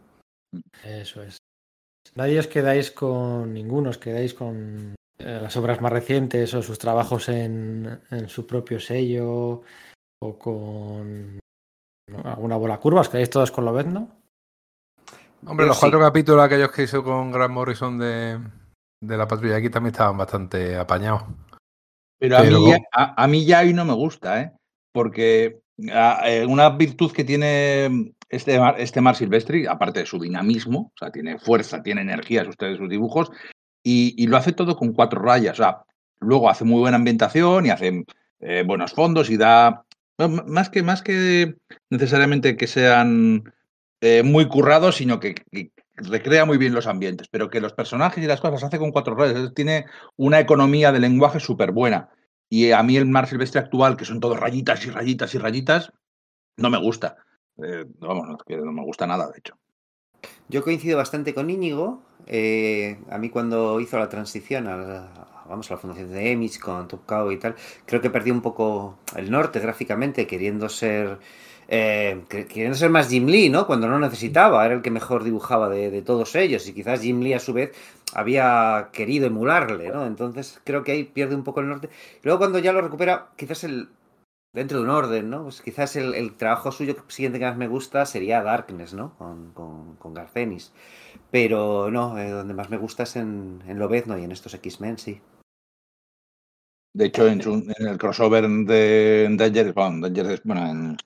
[0.83, 1.37] Eso es.
[2.15, 6.77] Nadie os quedáis con ninguno, os quedáis con eh, las obras más recientes o sus
[6.79, 9.61] trabajos en, en su propio sello
[10.21, 11.39] o con
[12.07, 12.19] ¿no?
[12.25, 14.24] alguna bola curva, os quedáis todos con Lobezno.
[15.47, 15.81] Hombre, los sí.
[15.81, 18.39] cuatro capítulos aquellos que hizo con Grant Morrison de,
[19.01, 21.23] de la patrulla aquí también estaban bastante apañados.
[22.17, 24.51] Pero a, mí, ya- a, a mí ya ahí no me gusta, ¿eh?
[24.91, 30.91] Porque eh, una virtud que tiene este, Mar- este Mar Silvestri, aparte de su dinamismo,
[30.95, 33.31] o sea, tiene fuerza, tiene energía sus, sus dibujos,
[33.83, 35.59] y, y lo hace todo con cuatro rayas.
[35.59, 35.83] O sea,
[36.19, 38.05] luego hace muy buena ambientación y hace
[38.39, 39.83] eh, buenos fondos y da.
[40.17, 41.55] más, que, más que
[41.89, 43.53] necesariamente que sean
[44.05, 48.23] eh, muy currados, sino que, que recrea muy bien los ambientes, pero que los personajes
[48.23, 49.51] y las cosas las hace con cuatro rayas.
[49.55, 52.09] Tiene una economía de lenguaje súper buena.
[52.47, 55.91] Y a mí el Mar Silvestre actual, que son todos rayitas y rayitas y rayitas,
[56.57, 57.17] no me gusta.
[57.57, 59.57] Eh, vamos, no me gusta nada, de hecho.
[60.49, 62.03] Yo coincido bastante con Íñigo.
[62.27, 66.59] Eh, a mí cuando hizo la transición a la, vamos, a la fundación de Emich
[66.59, 67.55] con Top Cow y tal,
[67.85, 71.19] creo que perdí un poco el norte gráficamente, queriendo ser
[71.67, 73.65] eh, que- queriendo ser más Jim Lee, ¿no?
[73.67, 77.33] Cuando no necesitaba, era el que mejor dibujaba de, todos ellos y quizás Jim Lee
[77.33, 77.71] a su vez
[78.13, 80.05] había querido emularle, ¿no?
[80.05, 81.89] Entonces creo que ahí pierde un poco el norte.
[82.23, 83.89] Luego cuando ya lo recupera, quizás el
[84.53, 85.43] dentro de un orden, ¿no?
[85.43, 89.15] Pues quizás el, trabajo suyo siguiente que más me gusta sería Darkness, ¿no?
[89.17, 90.71] Con, con, con Garcenis.
[91.29, 94.97] Pero no, eh, donde más me gusta es en, en Lobezno y en estos X-Men,
[94.97, 95.21] sí.
[96.93, 97.41] De hecho, en,
[97.77, 100.07] en el crossover de Danger, bueno,
[100.45, 100.97] bueno, en,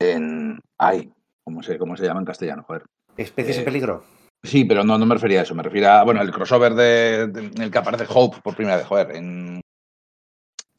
[0.00, 1.12] en ay,
[1.44, 2.64] ¿cómo se, ¿cómo se llama en castellano?
[2.66, 2.84] Joder.
[3.16, 4.04] Especies Eh, en peligro.
[4.42, 7.26] Sí, pero no, no me refería a eso, me refería a, bueno, el crossover de,
[7.26, 9.60] de- en el que aparece Hope por primera vez, joder, en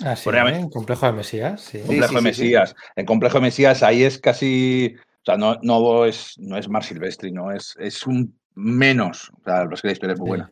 [0.03, 0.55] Ah, sí, ¿eh?
[0.57, 1.79] En Complejo de Mesías, sí.
[1.85, 2.75] Complejo sí, de sí, Mesías.
[2.95, 6.83] En Complejo de Mesías ahí es casi, o sea, no, no es, no es Mar
[6.83, 10.29] Silvestri, no es, es un menos, o sea, es que la historia es muy Sí.
[10.29, 10.51] buena.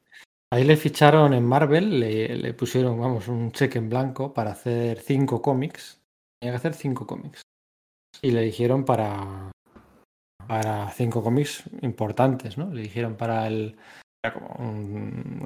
[0.52, 5.00] Ahí le ficharon en Marvel, le, le pusieron, vamos, un cheque en blanco para hacer
[5.00, 6.00] cinco cómics.
[6.40, 7.42] Tenía que hacer cinco cómics.
[8.22, 9.52] Y le dijeron para,
[10.48, 12.74] para cinco cómics importantes, ¿no?
[12.74, 13.78] Le dijeron para el,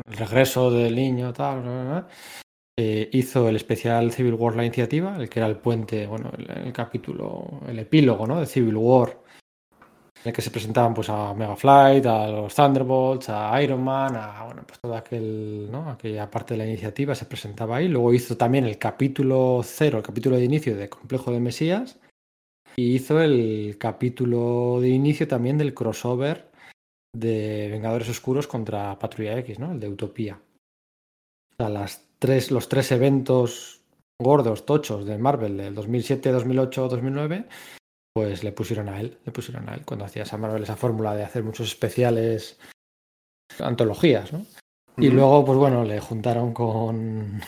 [0.06, 2.08] regreso del niño, tal.
[2.80, 6.50] Eh, hizo el especial Civil War La Iniciativa, el que era el puente, bueno, el,
[6.50, 8.40] el capítulo, el epílogo, ¿no?
[8.40, 9.24] De Civil War,
[10.24, 14.46] en el que se presentaban pues a Megaflight, a los Thunderbolts, a Iron Man, a
[14.46, 15.90] bueno, pues toda aquel, ¿no?
[15.90, 17.90] aquella parte de la iniciativa se presentaba ahí.
[17.90, 22.00] Luego hizo también el capítulo cero, el capítulo de inicio de Complejo de Mesías.
[22.76, 26.52] Y hizo el capítulo de inicio también del crossover
[27.16, 29.72] de Vengadores Oscuros contra Patrulla X, ¿no?
[29.72, 30.42] El de Utopía.
[31.52, 33.82] O sea, las tres, los tres eventos
[34.20, 37.48] gordos, tochos de Marvel del 2007, 2008, 2009,
[38.14, 41.16] pues le pusieron a él, le pusieron a él cuando hacía esa Marvel esa fórmula
[41.16, 42.60] de hacer muchos especiales,
[43.60, 44.46] antologías, ¿no?
[44.98, 47.42] Y luego, pues bueno, le juntaron con.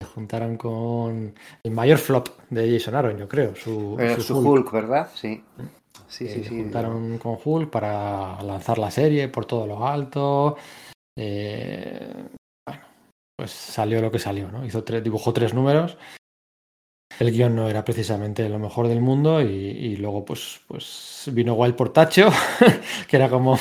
[0.00, 3.54] Le juntaron con el mayor flop de Jason Aaron, yo creo.
[3.56, 4.46] Su, Eh, su su Hulk.
[4.48, 5.08] Hulk, ¿verdad?
[5.14, 5.42] Sí.
[6.08, 6.48] Sí, Eh, sí, sí.
[6.60, 10.56] juntaron con Hulk para lanzar la serie por todo lo alto.
[11.18, 12.12] Eh,
[12.68, 12.82] bueno,
[13.38, 14.64] pues salió lo que salió, ¿no?
[14.66, 15.96] Hizo tres, dibujó tres números.
[17.18, 21.54] El guion no era precisamente lo mejor del mundo y, y luego pues, pues vino
[21.54, 22.28] Wild Portacho,
[23.08, 23.58] que era como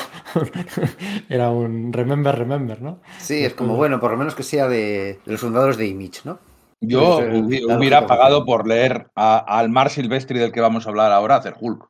[1.29, 2.99] era un remember, remember, ¿no?
[3.19, 6.21] Sí, es como, bueno, por lo menos que sea de, de los fundadores de Image,
[6.25, 6.39] ¿no?
[6.81, 10.85] Yo Esa es hubi- la hubiera pagado por leer al Mar Silvestri del que vamos
[10.85, 11.87] a hablar ahora hacer Hulk,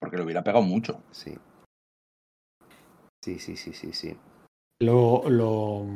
[0.00, 1.02] porque lo hubiera pegado mucho.
[1.12, 1.36] Sí.
[3.24, 4.16] Sí, sí, sí, sí, sí.
[4.80, 5.86] Lo, lo,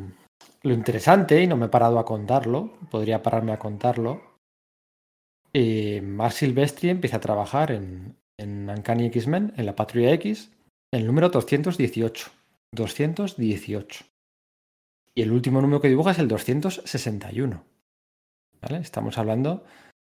[0.62, 4.22] lo interesante, y no me he parado a contarlo, podría pararme a contarlo,
[5.52, 10.50] eh, Mark Silvestri empieza a trabajar en, en Uncanny X-Men, en la Patrulla X,
[10.92, 12.30] el número 218.
[12.72, 14.04] 218.
[15.14, 17.64] Y el último número que dibuja es el 261.
[18.62, 18.78] ¿Vale?
[18.78, 19.64] Estamos hablando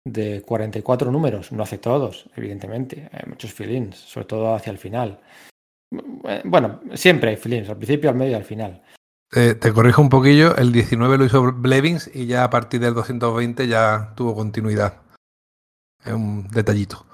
[0.06, 1.52] de 44 números.
[1.52, 3.10] No hace todos, evidentemente.
[3.12, 5.20] Hay muchos fill-ins, sobre todo hacia el final.
[6.44, 8.82] Bueno, siempre hay fill-ins, al principio, al medio y al final.
[9.32, 13.68] Te corrijo un poquillo, el 19 lo hizo Blevins y ya a partir del 220
[13.68, 15.05] ya tuvo continuidad.
[16.06, 17.06] Es un detallito.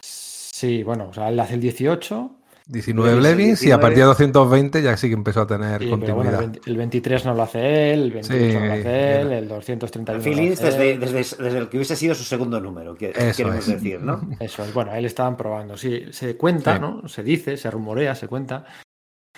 [0.00, 2.30] Sí, bueno, o sea, él hace el 18,
[2.66, 3.80] 19 Blevins, y a 19.
[3.80, 6.38] partir de 220 ya sí que empezó a tener sí, pero bueno, el, continuidad.
[6.40, 9.38] 20 el 23 no lo hace él, el 28 no lo Sí, hace él, era.
[9.38, 12.60] el 231 no lo Feelings hace desde, desde, desde el que hubiese sido su segundo
[12.60, 13.74] número, que- Eso queremos es.
[13.74, 14.20] decir, ¿no?
[14.40, 15.76] Eso es, bueno, él estaban probando.
[15.76, 16.80] Sí, se cuenta, Sí.
[16.80, 17.08] ¿no?
[17.08, 18.64] Se dice, se rumorea, se cuenta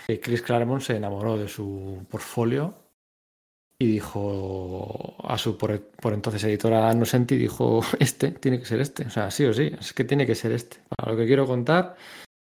[0.06, 2.74] que Chris Claremont se enamoró de su portfolio
[3.82, 9.06] y dijo a su por, por entonces editora Nocenti, dijo, este, tiene que ser este.
[9.06, 10.78] O sea, sí o sí, es que tiene que ser este.
[10.88, 11.96] Para lo que quiero contar,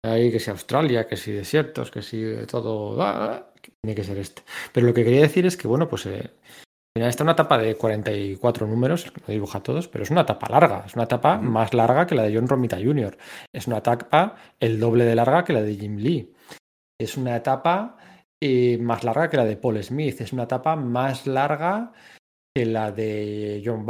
[0.05, 4.17] ahí que si Australia, que si desiertos, que si todo, ah, que tiene que ser
[4.17, 4.43] este.
[4.71, 7.57] Pero lo que quería decir es que, bueno, pues eh, al final está una etapa
[7.57, 11.73] de 44 números, no dibuja todos, pero es una etapa larga, es una etapa más
[11.73, 13.17] larga que la de John Romita Jr.
[13.53, 16.33] Es una etapa el doble de larga que la de Jim Lee.
[16.99, 17.97] Es una etapa
[18.41, 20.21] eh, más larga que la de Paul Smith.
[20.21, 21.91] Es una etapa más larga
[22.55, 23.85] que la de John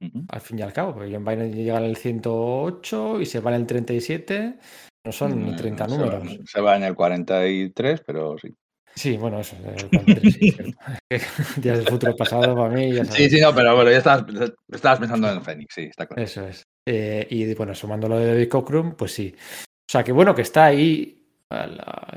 [0.00, 0.24] Ujú.
[0.28, 3.54] al fin y al cabo, porque John Byrne llega en el 108 y se va
[3.54, 4.58] en el 37.
[5.06, 6.22] No son ni 30 Mm, se números.
[6.24, 8.54] Va, se va en el 43, pero sí.
[8.96, 9.56] Sí, bueno, eso.
[9.56, 10.78] el 43, sí, cierto.
[11.62, 14.24] Días del futuro pasado para mí, ya Sí, sí, no, pero bueno, ya estabas,
[14.70, 16.22] estabas pensando en Fénix, sí, está claro.
[16.22, 16.62] Eso es.
[16.86, 19.34] Eh, y bueno, sumando lo de David Cockrum, pues sí.
[19.36, 21.23] O sea que bueno, que está ahí,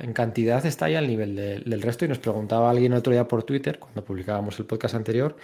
[0.01, 2.05] en cantidad está ahí al nivel de- del resto.
[2.05, 5.35] Y nos preguntaba alguien otro día por Twitter, cuando publicábamos el podcast anterior,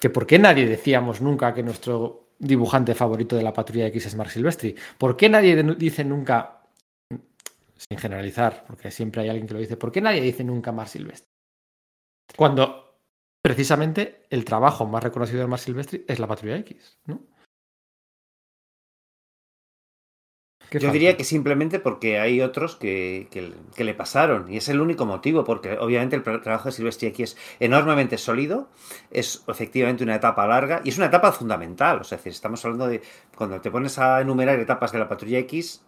[0.00, 4.16] que por qué nadie decíamos nunca que nuestro dibujante favorito de la Patrulla X es
[4.16, 4.74] Mark Silvestri.
[4.98, 6.62] ¿Por qué nadie dice nunca,
[7.08, 10.88] sin generalizar, porque siempre hay alguien que lo dice, ¿por qué nadie dice nunca Mar
[10.88, 11.28] Silvestri?
[12.36, 12.98] Cuando
[13.42, 17.20] precisamente el trabajo más reconocido de Mar Silvestri es la Patrulla X, ¿no?
[20.78, 20.92] Yo falta?
[20.92, 25.06] diría que simplemente porque hay otros que, que- que le pasaron y es el único
[25.06, 28.68] motivo, porque obviamente el tra- trabajo de Silvestri aquí es enormemente sólido,
[29.10, 32.00] es efectivamente una etapa larga y es una etapa fundamental.
[32.00, 33.02] O sea, es decir, estamos hablando de
[33.36, 35.82] cuando te pones a enumerar etapas de la patrulla X,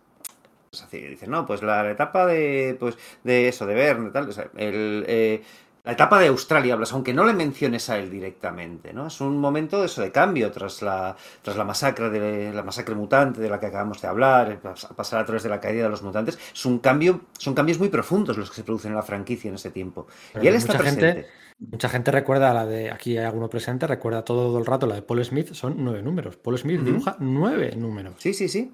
[0.70, 4.28] pues así, dicen, no, pues la, la etapa de, pues, de eso, de Verne, tal,
[4.28, 5.42] o sea, el, eh,
[5.84, 9.06] la etapa de Australia hablas, aunque no le menciones a él directamente, ¿no?
[9.08, 12.94] Es un momento de eso de cambio tras la, tras la masacre de la masacre
[12.94, 14.60] mutante de la que acabamos de hablar,
[14.96, 17.90] pasar a través de la caída de los mutantes, es un cambio, son cambios muy
[17.90, 20.06] profundos los que se producen en la franquicia en ese tiempo.
[20.32, 21.30] Pero y él está mucha gente- presente.
[21.70, 25.02] Mucha gente recuerda la de, aquí hay alguno presente, recuerda todo el rato la de
[25.02, 26.36] Paul Smith, son nueve números.
[26.36, 28.14] Paul Smith dibuja nueve números.
[28.18, 28.72] Sí, sí, sí.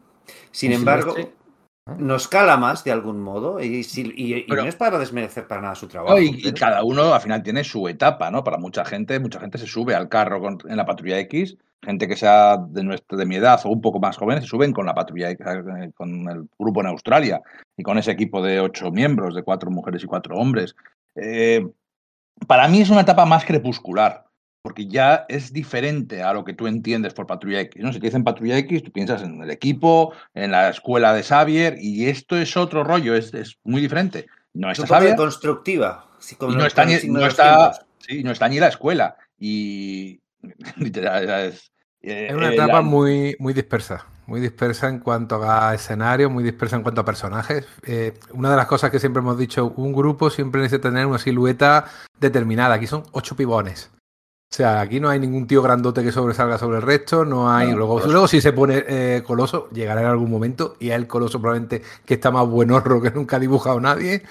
[0.50, 1.14] Sin Y embargo.
[1.98, 5.46] Nos cala más de algún modo y, si- y- y Pero- no es para desmerecer
[5.46, 6.14] para nada su trabajo.
[6.14, 8.44] No, y, cada uno al final tiene su etapa, ¿no?
[8.44, 12.06] Para mucha gente, mucha gente se sube al carro con- en la patrulla X, gente
[12.06, 14.86] que sea de, nuestra, de mi edad o un poco más jóvenes, se suben con
[14.86, 17.40] la patrulla X, eh, con el grupo en Australia
[17.76, 20.76] y con ese equipo de ocho miembros, de cuatro mujeres y cuatro hombres.
[21.16, 21.66] Eh,
[22.46, 24.26] para mí es una etapa más crepuscular,
[24.62, 27.82] porque ya es diferente a lo que tú entiendes por patrulla X.
[27.82, 27.92] ¿no?
[27.92, 31.76] Si te dicen patrulla X, tú piensas en el equipo, en la escuela de Xavier,
[31.80, 34.26] y esto es otro rollo, es, es muy diferente.
[34.52, 36.06] No es está Xavier, constructiva.
[36.38, 37.86] con y no está, ni, el signo no de los está, tiempos.
[38.06, 39.16] sí, no está ni la escuela.
[39.38, 40.20] Y
[40.76, 41.72] literal, es,
[42.02, 46.28] eh, Es una eh, etapa la- muy, muy dispersa, muy dispersa en cuanto a escenario,
[46.28, 47.66] muy dispersa en cuanto a personajes.
[47.86, 51.18] Eh, una de las cosas que siempre hemos dicho, un grupo siempre necesita tener una
[51.18, 51.86] silueta
[52.18, 52.74] determinada.
[52.74, 53.90] Aquí son ocho pibones.
[54.52, 57.70] O sea, aquí no hay ningún tío grandote que sobresalga sobre el resto, no hay.
[57.70, 61.06] No, luego, luego si se pone eh, Coloso, llegará en algún momento y es el
[61.06, 64.24] Coloso probablemente que está más buenorro que nunca ha dibujado nadie.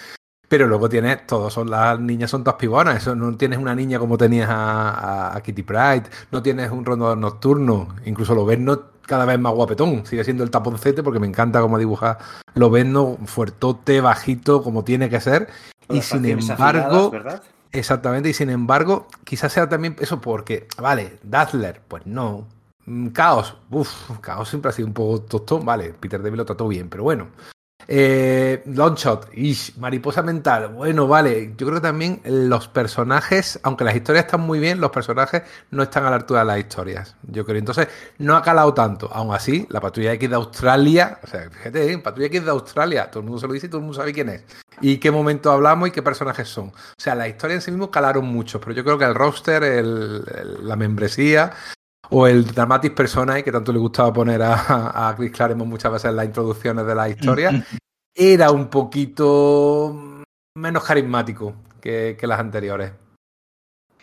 [0.50, 3.98] Pero luego tienes, todos son las niñas son todas pibonas, eso no tienes una niña
[3.98, 9.26] como tenías a, a- a Kitty Pride, no tienes un rondador nocturno, incluso Loberno cada
[9.26, 12.18] vez más guapetón, sigue siendo el taponcete porque me encanta cómo dibuja
[12.56, 15.48] Loberno, fuertote, bajito, como tiene que ser,
[15.88, 17.44] Con y sin embargo, afinadas, ¿verdad?
[17.72, 22.48] Exactamente, y sin embargo, quizás sea también eso porque, vale, Dazzler, pues no.
[22.86, 26.68] Mm, Caos, uff, Caos siempre ha sido un poco tostón, vale, Peter David lo trató
[26.68, 27.28] bien, pero bueno.
[27.88, 33.96] Eh, Longshot, ish, Mariposa Mental, bueno, vale, yo creo que también los personajes, aunque las
[33.96, 35.42] historias están muy bien, los personajes
[35.72, 37.58] no están a la altura de las historias, yo creo.
[37.58, 37.88] Entonces,
[38.20, 39.10] no ha calado tanto.
[39.12, 41.98] Aún así, la Patrulla X de Australia, o sea, fíjate, ¿eh?
[41.98, 44.14] Patrulla X de Australia, todo el mundo se lo dice y todo el mundo sabe
[44.14, 44.44] quién es
[44.82, 46.68] y qué momento hablamos y qué personajes son.
[46.68, 49.84] O sea, la historia en sí mismo calaron mucho, pero yo creo que el roster,
[49.84, 51.54] la membresía
[52.12, 56.10] o el Dramatis Personae, que tanto le gustaba poner a, a Chris Claremont muchas veces
[56.10, 57.66] en las introducciones de la historia,
[58.16, 60.24] era un poquito
[60.58, 62.92] menos carismático que, que las anteriores.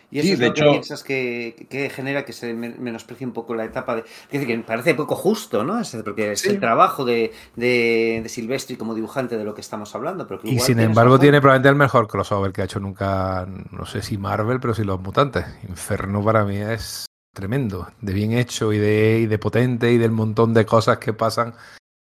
[0.09, 3.27] Y eso Sí, es de lo que piensas que, que genera que se men- menosprecie
[3.27, 4.01] un poco la etapa de.
[4.03, 5.81] Es decir, que parece poco justo, ¿no?
[5.81, 6.47] Es, porque es Sí.
[6.47, 10.25] el trabajo de, de, de Silvestri como dibujante de lo que estamos hablando.
[10.25, 11.21] Pero que Y sin embargo razón.
[11.23, 14.85] tiene probablemente el mejor crossover que ha hecho nunca, no sé si Marvel, pero sí
[14.85, 15.45] los mutantes.
[15.67, 17.05] Inferno para mí es
[17.37, 21.13] tremendo, de bien hecho y de, y de potente y del montón de cosas que
[21.13, 21.53] pasan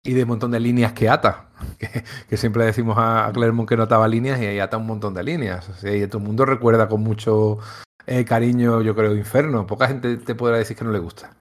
[0.01, 1.49] y de montón de líneas que ata.
[2.29, 5.23] Que, siempre decimos a, Claremont que no ataba líneas y ahí ata un montón de
[5.23, 5.67] líneas.
[5.69, 7.59] O y todo el mundo recuerda con mucho
[8.07, 9.67] eh, cariño, yo creo, Inferno.
[9.67, 11.35] Poca gente te podrá decir que no le gusta.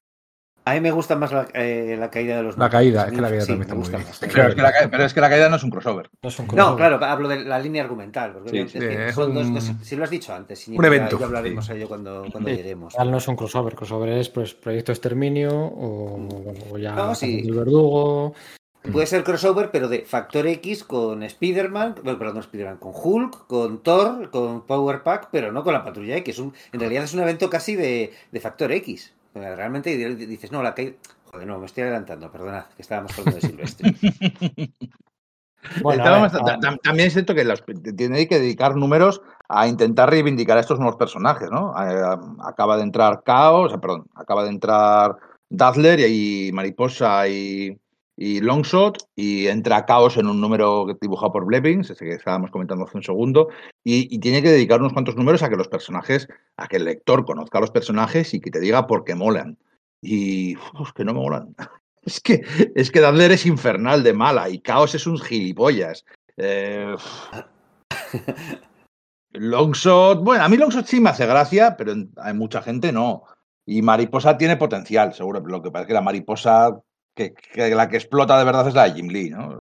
[0.67, 2.57] A mí me gusta más la, eh, la caída de los.
[2.57, 4.03] La caída, es que la caída sí, también me está muy bien.
[4.09, 4.19] más.
[4.19, 6.09] Pero es, que la, ca- pero es que la caída no es un crossover.
[6.23, 6.77] No es un No, crossover.
[6.99, 8.33] claro, hablo de la línea argumental.
[8.33, 10.35] Porque Sí, obviamente sí, es que es son dos- un- dos- si lo has dicho
[10.35, 11.73] antes, un evento, Ya hablaremos sí.
[11.73, 12.57] a ello cuando, cuando Sí.
[12.57, 12.95] lleguemos.
[12.95, 13.75] Tal no es un crossover.
[13.75, 16.29] Crossover es pues Proyecto Exterminio o,
[16.73, 17.43] o ya No, sí.
[17.47, 18.33] el verdugo.
[18.91, 23.83] Puede ser crossover, pero de Factor X con Spider-Man, bueno, perdón, Spider-Man, con Hulk, con
[23.83, 26.39] Thor, con Power Pack, pero no con la Patrulla X.
[26.39, 29.13] Un- en realidad es un evento casi de, de Factor X.
[29.35, 30.93] Realmente dices, no, la caída.
[31.33, 33.95] Joder, no, me estoy adelantando, perdonad, que estábamos hablando de Silvestre.
[35.83, 37.43] Bueno, a Estábamos- ver, ta- ta- también es cierto que
[37.97, 41.73] tiene que dedicar números a intentar reivindicar a estos nuevos personajes, ¿no?
[41.83, 45.17] Eh, acaba de entrar Chaos, perdón, acaba de entrar
[45.49, 47.79] Dazzler y, y Mariposa y,
[48.17, 52.85] y Longshot y entra Chaos en un número dibujado por Blevins, ese que estábamos comentando
[52.85, 53.49] hace un segundo,
[53.83, 56.85] y, y tiene que dedicar unos cuantos números a que los personajes, a que el
[56.85, 59.59] lector conozca a los personajes y que te diga por qué molan.
[60.01, 61.55] Y uf, que no me molan.
[62.07, 62.43] Es que,
[62.75, 66.05] es que Dazzler es infernal de mala y Chaos es un gilipollas.
[66.37, 66.95] Eh,
[69.33, 73.25] Longshot, bueno, a mí Longshot sí me hace gracia, pero hay mucha gente no.
[73.67, 75.41] Y Mariposa tiene potencial, seguro.
[75.41, 76.81] Lo que pasa es que la mariposa,
[77.15, 79.59] que, que la que explota de verdad es la de Jim Lee, ¿no?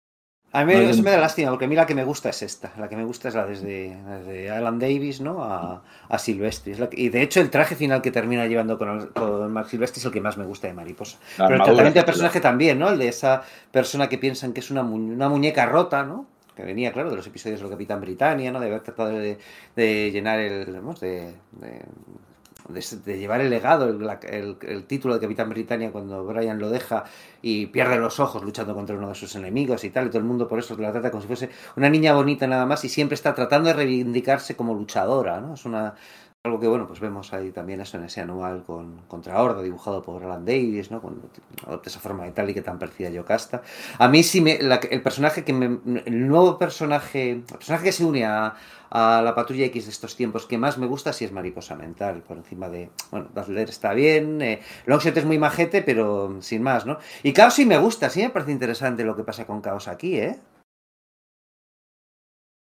[0.53, 2.73] A mí eso me da lástima, porque a mí la que me gusta es esta.
[2.77, 5.45] La que me gusta es la desde, desde Alan Davis, ¿no?
[5.45, 6.73] A, a Silvestri.
[6.73, 9.69] Es la que- y de hecho, el traje final que termina llevando con, con Mark
[9.69, 11.19] Silvestri es el que más me gusta de Mariposa.
[11.39, 12.89] La Pero el tratamiento del personaje también, ¿no?
[12.89, 16.27] El de esa persona que piensan que es una, mu- una muñeca rota, ¿no?
[16.57, 18.59] Que venía, claro, de los episodios de lo Capitán Britannia, ¿no?
[18.59, 19.39] De haber tratado de,
[19.77, 20.65] de llenar el.
[21.01, 21.33] de-
[22.73, 26.71] de, de llevar el legado, el, el- el título de Capitán Britannia cuando Brian lo
[26.71, 27.05] deja
[27.43, 30.25] y pierde los ojos luchando contra uno de sus enemigos y tal, y todo el
[30.25, 33.15] mundo por eso la trata como si fuese una niña bonita nada más y siempre
[33.15, 35.55] está tratando de reivindicarse como luchadora, ¿no?
[35.55, 35.95] Es una
[36.43, 40.03] algo que bueno, pues vemos ahí también eso en ese anual con contra Horda dibujado
[40.03, 41.03] por Alan Davis, ¿no?
[41.03, 41.29] Cuando
[41.67, 43.63] adopta esa forma metálica tan parecida a Yocasta.
[43.99, 45.67] A mí sí me la- el personaje que me,
[46.07, 48.55] el nuevo personaje, el personaje que se une a
[48.93, 52.23] a la patrulla X de estos tiempos que más me gusta sí es Mariposa Mental,
[52.23, 56.87] por encima de, bueno, Dazzler está bien, eh, Longshot es muy majete, pero sin más,
[56.87, 56.99] ¿no?
[57.23, 60.19] Y Chaos sí me gusta, sí me parece interesante lo que pasa con Chaos aquí,
[60.19, 60.41] ¿eh?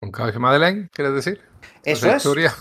[0.00, 1.40] ¿Con Caos y Madeleine, quieres decir?
[1.82, 2.52] Eso es, historia.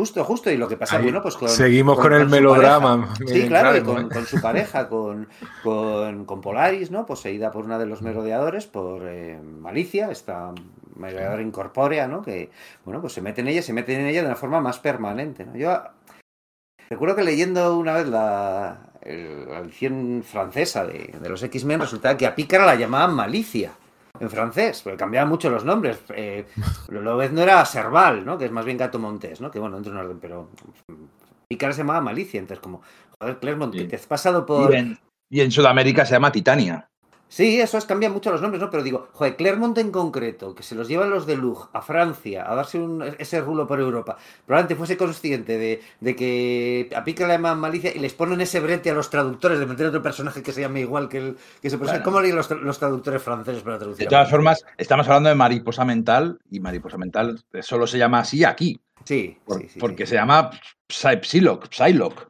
[0.00, 1.50] Justo, justo, y lo que pasa, Ahí bueno, pues con...
[1.50, 3.14] Seguimos con, el melodrama.
[3.26, 5.28] Sí, claro, y con, con su pareja, con,
[5.62, 7.04] con, con Polaris, ¿no?
[7.04, 10.54] Poseída por una de los merodeadores, por eh, Malicia, esta
[10.96, 12.22] merodeadora incorpórea, ¿no?
[12.22, 12.50] Que,
[12.86, 15.44] bueno, pues se mete en ella, se mete en ella de una forma más permanente,
[15.44, 15.54] ¿no?
[15.54, 15.78] Yo
[16.88, 22.34] recuerdo que leyendo una vez la edición francesa de, de los X-Men, resultaba que a
[22.34, 23.72] Pícara la llamaban Malicia.
[24.20, 25.98] En francés, porque cambiaban mucho los nombres.
[26.10, 26.46] Eh,
[26.88, 28.36] lo vez no era Serval, ¿no?
[28.38, 29.50] Que es más bien Gato Montés, ¿no?
[29.50, 30.50] Que bueno, entra en orden, pero
[31.48, 32.82] Pícara se llamaba Malicia, entonces como,
[33.18, 33.80] joder, Clermont, Sí.
[33.80, 34.72] que te has pasado por...
[34.72, 34.98] Y en,
[35.30, 36.89] y en Sudamérica se llama Titania.
[37.32, 38.70] Sí, eso es, cambian mucho los nombres, ¿no?
[38.70, 42.44] Pero digo, joder, Clermont en concreto, que se los llevan los de Lug a Francia
[42.50, 47.28] a darse un- ese rulo por Europa, probablemente fuese consciente de, de que a Pica
[47.28, 50.42] le llaman malicia y les ponen ese brete a los traductores de meter otro personaje
[50.42, 51.98] que se llame igual que el que personaje.
[51.98, 52.04] Bueno.
[52.04, 54.06] ¿Cómo leen los, tra- los traductores franceses para traducir?
[54.06, 58.42] De todas formas, estamos hablando de mariposa mental y mariposa mental solo se llama así
[58.42, 60.10] aquí, Sí, por- sí, sí, porque sí.
[60.10, 60.50] se llama
[60.88, 62.26] Psy- Psylocke, Psylocke,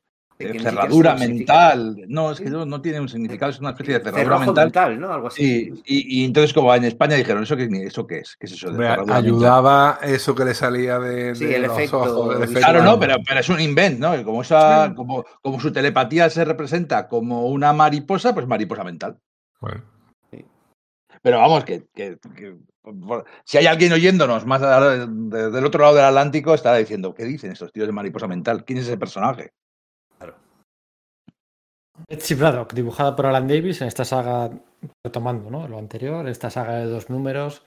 [0.62, 1.96] Cerradura mental.
[2.08, 4.64] No, es que no, no tiene un significado, es una especie de cerradura mental.
[4.66, 5.12] mental, ¿no?
[5.12, 5.72] Algo así.
[5.84, 8.36] Y, y- y entonces, como en España dijeron, ¿eso qué, eso qué es?
[8.38, 9.10] ¿Qué es eso de mental?
[9.12, 12.34] ayudaba eso que le salía de, Sí, de el los efecto ojos.
[12.36, 12.62] el visual.
[12.64, 14.18] Claro, no, pero, pero es un invent, ¿no?
[14.18, 19.18] Y Como, esa, como, como su telepatía se representa como una mariposa, pues mariposa mental.
[19.60, 19.82] Bueno,
[21.22, 22.56] Pero vamos, que, que- que-
[23.44, 27.70] si hay alguien oyéndonos más del otro lado del Atlántico, estará diciendo, ¿qué dicen estos
[27.72, 28.64] tíos de mariposa mental?
[28.64, 29.52] ¿Quién es ese personaje?
[32.08, 34.50] Betsy Braddock, dibujada por Alan Davis en esta saga,
[35.04, 35.68] retomando ¿no?
[35.68, 37.62] lo anterior, esta saga de dos números,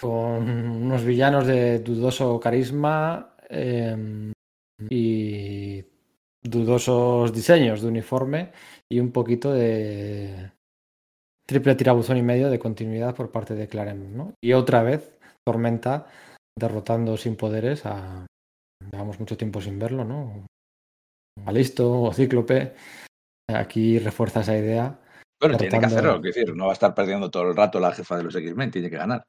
[0.00, 4.32] con unos villanos de dudoso carisma eh,
[4.90, 5.84] y
[6.42, 8.52] dudosos diseños de uniforme
[8.90, 10.52] y un poquito de
[11.46, 14.10] triple tirabuzón y medio de continuidad por parte de Claremont.
[14.10, 14.34] ¿no?
[14.42, 16.06] Y otra vez, Tormenta
[16.58, 18.26] derrotando sin poderes a...
[18.90, 20.46] Llevamos mucho tiempo sin verlo, ¿no?
[21.44, 22.74] A Listo o Cíclope.
[23.56, 24.98] Aquí refuerza esa idea.
[25.40, 27.92] Bueno, tiene que hacerlo, quiero decir, no va a estar perdiendo todo el rato la
[27.92, 29.24] jefa de los X-Men, tiene que ganar.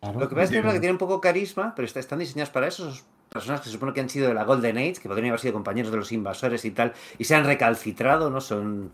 [0.00, 0.18] Claro.
[0.18, 2.66] Lo que pasa es que que tiene un poco carisma, pero está- están diseñados para
[2.66, 2.88] eso.
[2.88, 5.40] Esos personas que se supone que han sido de la Golden Age, que podrían haber
[5.40, 8.40] sido compañeros de los invasores y tal, y se han recalcitrado, ¿no?
[8.40, 8.90] Son,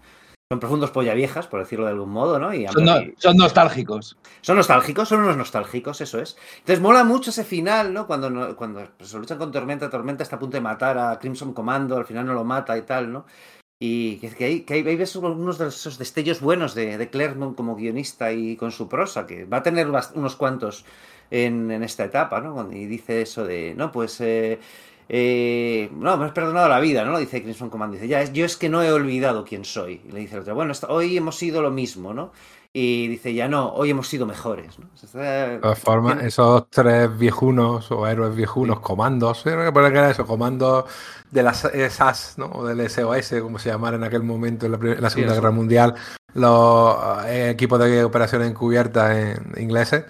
[0.50, 2.52] son profundos polla viejas, por decirlo de algún modo, ¿no?
[2.52, 4.18] Y Son, no- y- son nostálgicos.
[4.42, 6.36] son nostálgicos, son unos nostálgicos, eso es.
[6.58, 8.06] Entonces mola mucho ese final, ¿no?
[8.08, 11.18] Cuando, no- cuando pues, se luchan con Tormenta, Tormenta está a punto de matar a
[11.20, 13.26] Crimson Commando, al final no lo mata y tal, ¿no?
[13.78, 17.76] Y que, ahí, que ahí ves unos de esos destellos buenos de, de Claremont como
[17.76, 20.84] guionista y con su prosa, que va a tener unos cuantos
[21.30, 22.70] en, en esta etapa, ¿no?
[22.72, 24.20] Y dice eso de, no, pues...
[24.20, 24.58] eh,
[25.08, 27.12] eh, no, me has perdonado la vida, ¿no?
[27.12, 27.92] Lo dice Crimson Command.
[27.94, 30.00] Dice, ya, es- yo es que no he olvidado quién soy.
[30.04, 32.32] Y le dice el otro, bueno, esta- hoy hemos sido lo mismo, ¿no?
[32.72, 34.86] Y dice, ya no, hoy hemos sido mejores, ¿no?
[34.94, 39.64] O sea, está- de todas formas, tiene- esos tres viejunos o héroes viejunos, comandos, creo
[39.64, 40.84] que poner que era eso, comandos
[41.30, 42.46] de las SAS, ¿no?
[42.46, 45.34] O del SOS, como se llamara en aquel momento en la, prim- en la Segunda.
[45.34, 45.94] Guerra Mundial,
[46.34, 46.96] los
[47.26, 50.04] eh, equipos de operaciones encubiertas en- ingleses.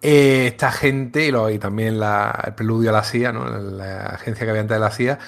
[0.00, 3.48] Eh, esta gente, y, lo- y también la- el preludio a la CIA, ¿no?
[3.48, 5.18] la agencia que había antes de la CIA,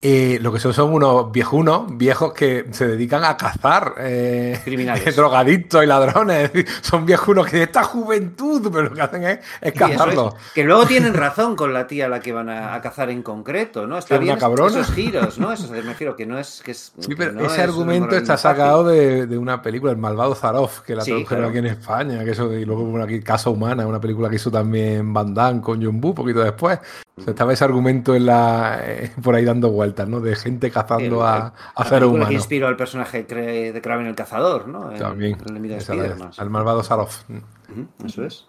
[0.00, 5.16] eh, lo que son son unos viejunos, viejos que se dedican a cazar eh, Criminales.
[5.16, 6.52] drogadictos y ladrones.
[6.82, 10.34] Son viejunos que de esta juventud, pero lo que hacen es, cazarlos.
[10.54, 13.22] Que luego tienen razón con la tía a la que van a, a cazar en
[13.22, 13.98] concreto, ¿no?
[13.98, 15.52] Está bien esos giros, ¿no?
[15.52, 18.36] Eso me refiero que no es que es Sí, que pero no ese argumento está
[18.36, 21.48] sacado de, de una película, El malvado Zaroff, que la Sí, tradujeron claro.
[21.48, 24.50] aquí en España, que eso, y luego bueno, aquí Casa Humana, una película que hizo
[24.50, 26.78] también Van Damme con John Woo poquito después.
[27.16, 29.87] O sea, estaba ese argumento en la, eh, por ahí dando vueltas.
[29.88, 30.20] Vueltas, ¿no?
[30.20, 32.32] De gente cazando a, a seres película que humanos.
[32.32, 34.90] inspiró al personaje de Kraven el cazador, ¿no?
[34.90, 35.36] También.
[35.46, 37.28] el de al malvado Sarof.
[37.30, 38.46] Ujú, Eso es.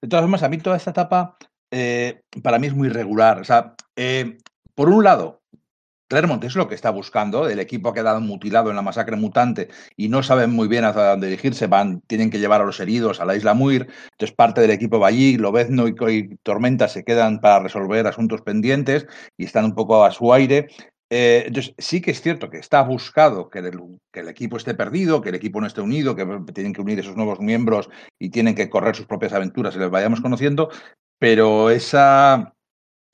[0.00, 1.36] De todas formas, a mí toda esta etapa
[1.72, 3.40] eh, para mí es muy regular.
[3.40, 4.38] O sea, eh,
[4.74, 5.40] por un lado,
[6.08, 7.48] Claremont es lo que está buscando.
[7.48, 11.10] El equipo ha quedado mutilado en la masacre mutante y no saben muy bien hacia
[11.10, 11.66] dónde dirigirse.
[11.66, 13.88] Van, tienen que llevar a los heridos a la isla Muir.
[14.12, 15.36] Entonces, parte del equipo va allí.
[15.36, 19.06] Lobezno y, y Tormenta se quedan para resolver asuntos pendientes
[19.36, 20.68] y están un poco a su aire.
[21.08, 23.80] Eh, entonces, sí que es cierto que está buscado que el,
[24.12, 26.98] que el equipo esté perdido, que el equipo no esté unido, que tienen que unir
[26.98, 27.88] esos nuevos miembros
[28.18, 30.68] y tienen que correr sus propias aventuras y les vayamos conociendo,
[31.18, 32.55] pero esa,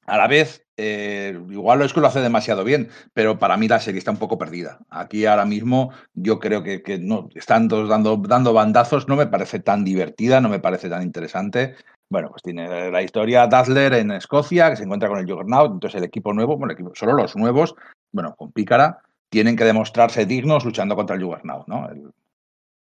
[0.06, 3.80] a la vez, eh, igual es que lo hace demasiado bien, pero para mí la
[3.80, 4.78] serie está un poco perdida.
[4.90, 9.60] Aquí ahora mismo yo creo que, no, están todos dando, dando bandazos, no me parece
[9.60, 11.76] tan divertida, no me parece tan interesante.
[12.10, 15.98] Bueno, pues tiene la historia Dazzler en Escocia, que se encuentra con el Juggernaut, entonces
[15.98, 17.74] el equipo nuevo, bueno, equipo- solo los nuevos,
[18.10, 18.98] bueno, con Pícara,
[19.30, 21.88] tienen que demostrarse dignos luchando contra el Juggernaut, ¿no?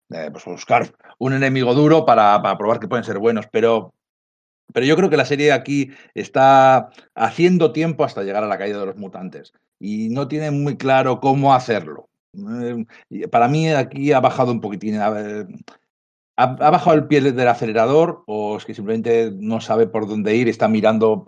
[0.10, 3.94] Eh, pues buscar un enemigo duro para probar que pueden ser buenos, pero,
[4.74, 8.80] pero yo creo que la serie aquí está haciendo tiempo hasta llegar a la caída
[8.80, 12.10] de los mutantes y no tiene muy claro cómo hacerlo.
[13.10, 15.00] Y para mí aquí ha bajado un poquitín.
[15.00, 15.44] ¿Ha,
[16.38, 20.48] ha bajado el pie del acelerador o es que simplemente no sabe por dónde ir
[20.48, 21.26] está mirando,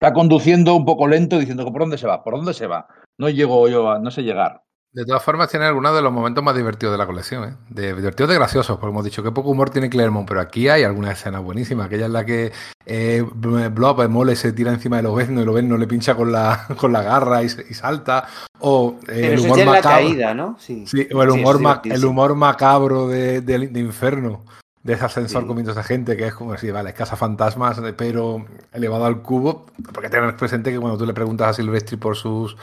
[0.00, 2.86] está conduciendo un poco lento diciendo por dónde se va, por dónde se va?
[3.18, 4.62] No llego yo, a, no sé llegar.
[4.96, 7.54] De todas formas, tiene algunos de los momentos más divertidos de la colección, ¿eh?
[7.68, 10.84] De divertidos de graciosos, porque hemos dicho que poco humor tiene Claremont, pero aquí hay
[10.84, 11.84] alguna escena buenísima.
[11.84, 12.50] Aquella en la que
[12.86, 16.66] eh, Blob, Mole, se tira encima del Obezno y el Obezno le pincha con la,
[16.80, 18.26] con la garra y, salta.
[18.60, 19.96] O eh, Pero el humor la macabro.
[19.98, 20.56] caída, ¿no?
[20.58, 20.86] Sí.
[20.86, 22.10] Sí, o el humor, es ma- el divertidísimo.
[22.12, 24.46] humor macabro de, de- de Inferno,
[24.82, 25.46] de ese ascensor Sí.
[25.48, 29.66] comiendo esa gente, que es como si, vale, es cazafantasmas, eh, pero elevado al cubo,
[29.92, 32.56] porque tenés presente que cuando tú le preguntas a Silvestri por sus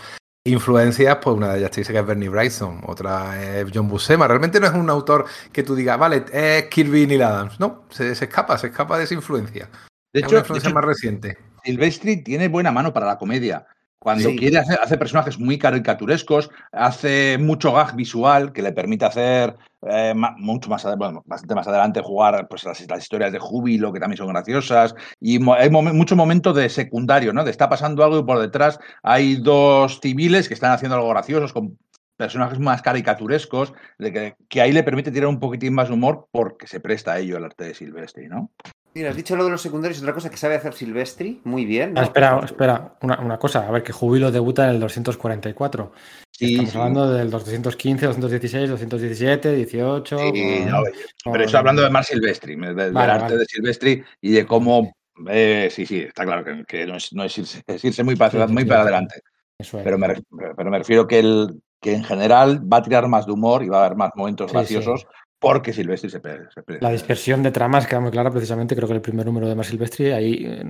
[0.46, 4.28] influencias, pues una de ellas te dice que es Bernie Bryson, otra es John Buscema.
[4.28, 7.60] Realmente no es un autor que tú digas, vale, es Kirby Neil Adams.
[7.60, 9.70] No, se, se escapa, se escapa de esa influencia.
[10.12, 11.38] De es hecho, una de influencia hecho, más reciente.
[11.64, 13.66] Silvestri tiene buena mano para la comedia.
[14.00, 14.36] Cuando Sí.
[14.36, 19.56] quiere hacer, hace personajes muy caricaturescos, hace mucho gag visual que le permite hacer
[19.90, 24.18] eh, mucho más, bueno, bastante más adelante jugar pues, las, historias de júbilo que también
[24.18, 27.44] son graciosas y hay mucho momento de secundario, ¿no?
[27.44, 31.54] De está pasando algo y por detrás hay dos civiles que están haciendo algo graciosos
[31.54, 31.78] con
[32.16, 36.68] personajes más caricaturescos, de que, que ahí le permite tirar un poquitín más humor porque
[36.68, 38.52] se presta a ello el arte de Silvestri, ¿no?
[38.96, 41.94] Mira, has dicho lo de los secundarios, otra cosa que sabe hacer Silvestri muy bien.
[41.94, 42.02] ¿no?
[42.02, 43.68] Ah, espera, espera, una, una cosa.
[43.68, 45.92] A ver, que Júbilo debuta en el 244.
[46.32, 46.78] Sí, Estamos sí.
[46.78, 50.18] hablando del 215, 216, 217, 18.
[50.18, 50.78] Sí, con- no,
[51.24, 53.38] con- Pero estoy hablando de Mar Silvestri, de- del Vale, arte vale.
[53.38, 54.96] de Silvestri y de cómo.
[55.28, 58.16] eh, sí, sí, está claro que, que no, es, no es irse, es irse muy
[58.16, 59.22] para, muy para adelante.
[59.58, 59.84] Eso es.
[59.84, 63.26] Pero me, ref- pero me refiero que, el, que en general va a tirar más
[63.26, 65.06] de humor y va a haber más momentos graciosos
[65.44, 68.96] porque Silvestri se, se pe- La dispersión de tramas queda muy clara precisamente, creo que
[68.96, 70.64] el primer número de Mar Silvestri, ahí eh,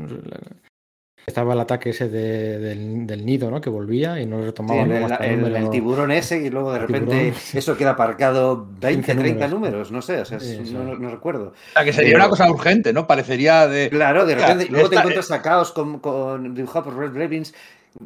[1.26, 3.62] estaba el ataque ese de- del, del nido, ¿no?
[3.62, 6.12] Que volvía y no lo Sí, retomaba el, el- hasta el el- número- el tiburón
[6.12, 7.58] ese y luego de repente tiburón, sí.
[7.58, 9.52] eso queda aparcado 20, 15 30 números.
[9.54, 11.50] números, no sé, o sea, Sí, no, recuerdo.
[11.50, 13.08] O sea, que sería Pero- una cosa urgente, ¿no?
[13.08, 13.90] Parecería de.
[13.90, 17.54] Claro, de repente, y luego te encuentras a Caos con, con, dibujado por Red Blevins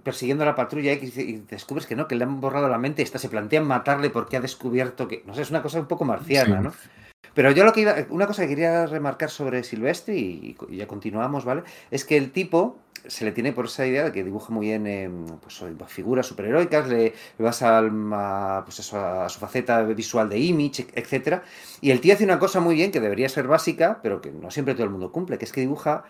[0.03, 3.01] persiguiendo a la patrulla X y descubres que no, que le han borrado la mente
[3.01, 5.88] y hasta se plantean matarle porque ha descubierto que, no sé, es una cosa un
[5.88, 6.64] poco marciana, Sí.
[6.64, 6.73] ¿no?
[7.34, 10.88] Pero yo lo que iba, una cosa que quería remarcar sobre Silvestri, y, y ya
[10.88, 11.64] continuamos, ¿vale?
[11.91, 14.88] Es que el tipo se le tiene por esa idea de que dibuja muy bien
[14.88, 15.09] eh,
[15.41, 20.39] pues, figuras superheroicas, le, le vas al, a, pues eso, a su faceta visual de
[20.39, 21.43] image, etcétera.
[21.80, 24.49] Y el tío hace una cosa muy bien que debería ser básica, pero que no
[24.51, 26.05] siempre todo el mundo cumple, que es que dibuja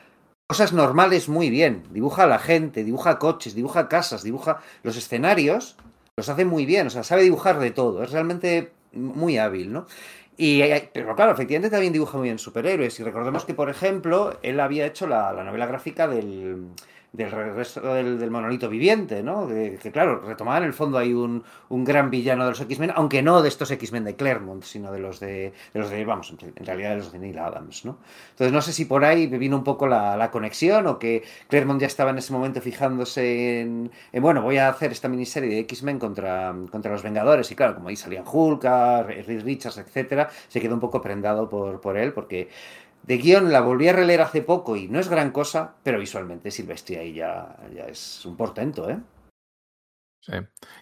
[0.47, 1.83] cosas normales muy bien.
[1.91, 5.75] Dibuja a la gente, dibuja coches, dibuja casas, dibuja los escenarios,
[6.15, 9.85] los hace muy bien, o sea, sabe dibujar de todo, es realmente muy hábil, ¿no?
[10.37, 12.99] Y, eh, pero claro, efectivamente también dibuja muy bien superhéroes.
[12.99, 16.67] Y recordemos que, por ejemplo, él había hecho la, la novela gráfica del,
[17.13, 19.47] del regreso del, del monolito viviente, ¿no?
[19.47, 23.23] Que, claro, retomaba en el fondo ahí un, un gran villano de los X-Men, aunque
[23.23, 26.91] no de estos X-Men de Claremont, sino de los de, los de, vamos, en realidad
[26.91, 27.97] de los de Neil Adams, ¿no?
[28.31, 31.81] Entonces no sé si por ahí vino un poco la, la conexión o que Claremont
[31.81, 35.59] ya estaba en ese momento fijándose en, en bueno, voy a hacer esta miniserie de
[35.61, 38.63] X-Men contra, contra los Vengadores y claro, como ahí salían Hulk,
[39.43, 42.49] Richards, etcétera, se quedó un poco prendado por, por él porque
[43.07, 46.51] de guion la volví a releer hace poco y no es gran cosa, pero visualmente
[46.51, 48.99] Silvestri ahí ya, ya es un portento, ¿eh?
[50.19, 50.33] Sí.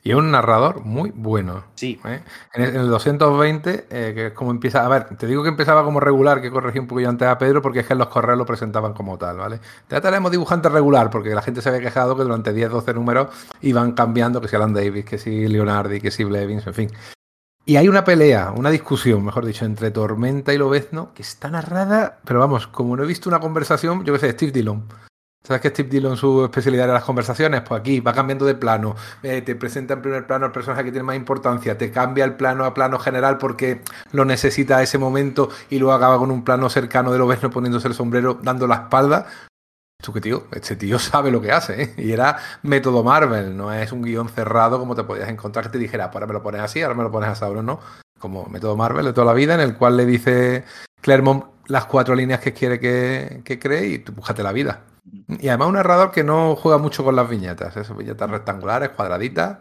[0.01, 1.65] Y es un narrador muy bueno.
[1.75, 1.99] Sí.
[2.03, 2.23] ¿eh?
[2.55, 4.83] En, el, en el 220, eh, que es como empieza.
[4.83, 7.61] A ver, te digo que empezaba como regular, que corregí un poquillo antes a Pedro,
[7.61, 9.59] porque es que en los correos lo presentaban como tal, ¿vale?
[9.87, 13.27] Trataremos dibujante regular, porque la gente se había quejado que durante 10, 12 números
[13.61, 16.91] iban cambiando, que si Alan Davis, que si Leonardi, que si Blevins, en fin.
[17.67, 22.19] Y hay una pelea, una discusión, mejor dicho, entre Tormenta y Lobezno, que está narrada,
[22.23, 24.83] pero vamos, como no he visto una conversación, yo qué sé, Steve Dillon.
[25.43, 27.61] ¿Sabes que Steve Dillon su especialidad era las conversaciones?
[27.61, 30.91] Pues aquí va cambiando de plano, eh, te presenta en primer plano el personaje que
[30.91, 33.81] tiene más importancia, te cambia el plano a plano general porque
[34.11, 37.87] lo necesita a ese momento y luego acaba con un plano cercano de Lobezno poniéndose
[37.87, 39.25] el sombrero, dando la espalda.
[40.01, 41.93] Tú que tío, este tío sabe lo que hace, ¿eh?
[41.97, 45.77] Y era método Marvel, no es un guion cerrado como te podías encontrar que te
[45.77, 47.79] dijera, pues ahora me lo pones así, ahora me lo pones a Sauron, ¿no?
[48.19, 50.63] Como método Marvel de toda la vida, en el cual le dice
[51.01, 54.83] Claremont las cuatro líneas que quiere que, que cree y tú búscate la vida.
[55.27, 59.59] Y además un narrador que no juega mucho con las viñetas, esas viñetas rectangulares, cuadraditas.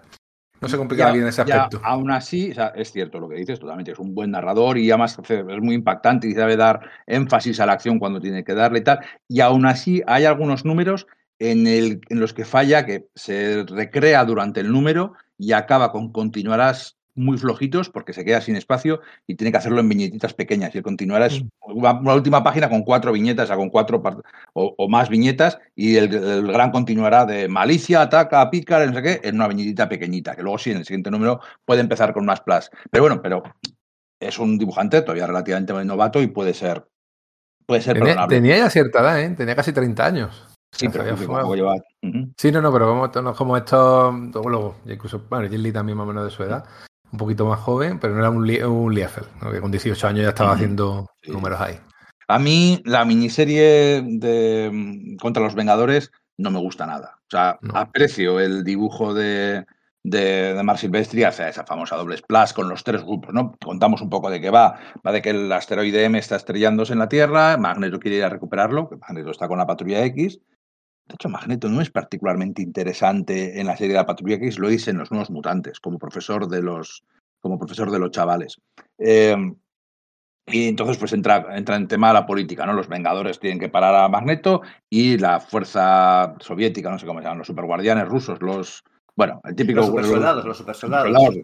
[0.64, 1.86] No se complica Ya- la vida en ese ya, aspecto.
[1.86, 3.92] aún así, o sea, es cierto lo que dices totalmente.
[3.92, 7.72] Es un buen narrador y además es muy impactante y sabe dar énfasis a la
[7.74, 8.98] acción cuando tiene que darle y tal.
[9.28, 11.06] Y aún así hay algunos números
[11.38, 16.12] en, el, en los que falla, que se recrea durante el número y acaba con
[16.12, 20.74] continuarás muy flojitos porque se queda sin espacio y tiene que hacerlo en viñetitas pequeñas.
[20.74, 21.48] Y el continuarás Mm.
[21.78, 24.02] una, una última página con cuatro viñetas, o sea, con cuatro
[24.52, 29.02] o, o más viñetas, y el, el gran continuará de malicia, ataca, pica, no sé
[29.02, 32.24] qué, en una viñetita pequeñita, que luego sí, en el siguiente número puede empezar con
[32.26, 32.70] más plus.
[32.90, 33.42] Pero bueno, pero
[34.20, 36.86] es un dibujante todavía relativamente novato y puede ser,
[37.66, 38.36] puede ser Tenía, perdonable.
[38.36, 39.30] tenía ya cierta edad, ¿eh?
[39.36, 40.46] Tenía casi 30 años.
[40.72, 41.42] sí, pero había que fumado.
[41.44, 42.32] tampoco lleva- Ujú.
[42.36, 42.86] Sí, no, no, pero
[43.22, 46.64] no como estos, luego, incluso, bueno, Jim Lee también más o menos de su edad,
[47.14, 49.52] un poquito más joven, pero no era un, un Liefeld, ¿no?
[49.52, 51.30] que con 18 años ya estaba haciendo Sí.
[51.30, 51.78] números ahí.
[52.26, 57.18] A mí la miniserie de mm, contra los Vengadores no me gusta nada.
[57.20, 57.76] O sea, No.
[57.78, 59.64] aprecio el dibujo de,
[60.02, 63.54] de, de Mark Silvestri, hace esa famosa doble splash con los tres grupos, ¿no?
[63.64, 64.80] Contamos un poco de qué va.
[65.06, 68.28] Va de que el asteroide M está estrellándose en la Tierra, Magneto quiere ir a
[68.28, 70.40] recuperarlo, Magneto está con la patrulla X.
[71.06, 74.70] De hecho, Magneto no es particularmente interesante en la serie de la patrulla X, lo
[74.70, 77.04] hice en los nuevos mutantes, como profesor de los,
[77.40, 78.58] como profesor de los chavales.
[78.98, 79.36] Eh,
[80.46, 82.72] y entonces pues entra, entra en tema la política, ¿no?
[82.72, 87.24] Los Vengadores tienen que parar a Magneto y la fuerza soviética, no sé cómo se
[87.24, 88.82] llaman, los superguardianes rusos, los...
[89.16, 89.80] Bueno, el típico...
[89.80, 91.06] Los supersoldados, los supersoldados.
[91.06, 91.36] soldados,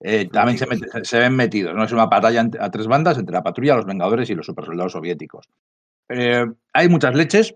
[0.00, 0.66] eh, también se,
[1.04, 1.84] se ven metidos, ¿no?
[1.84, 5.48] Es una batalla a tres bandas entre la patrulla, los Vengadores y los supersoldados soviéticos.
[6.08, 7.54] Eh, hay muchas leches.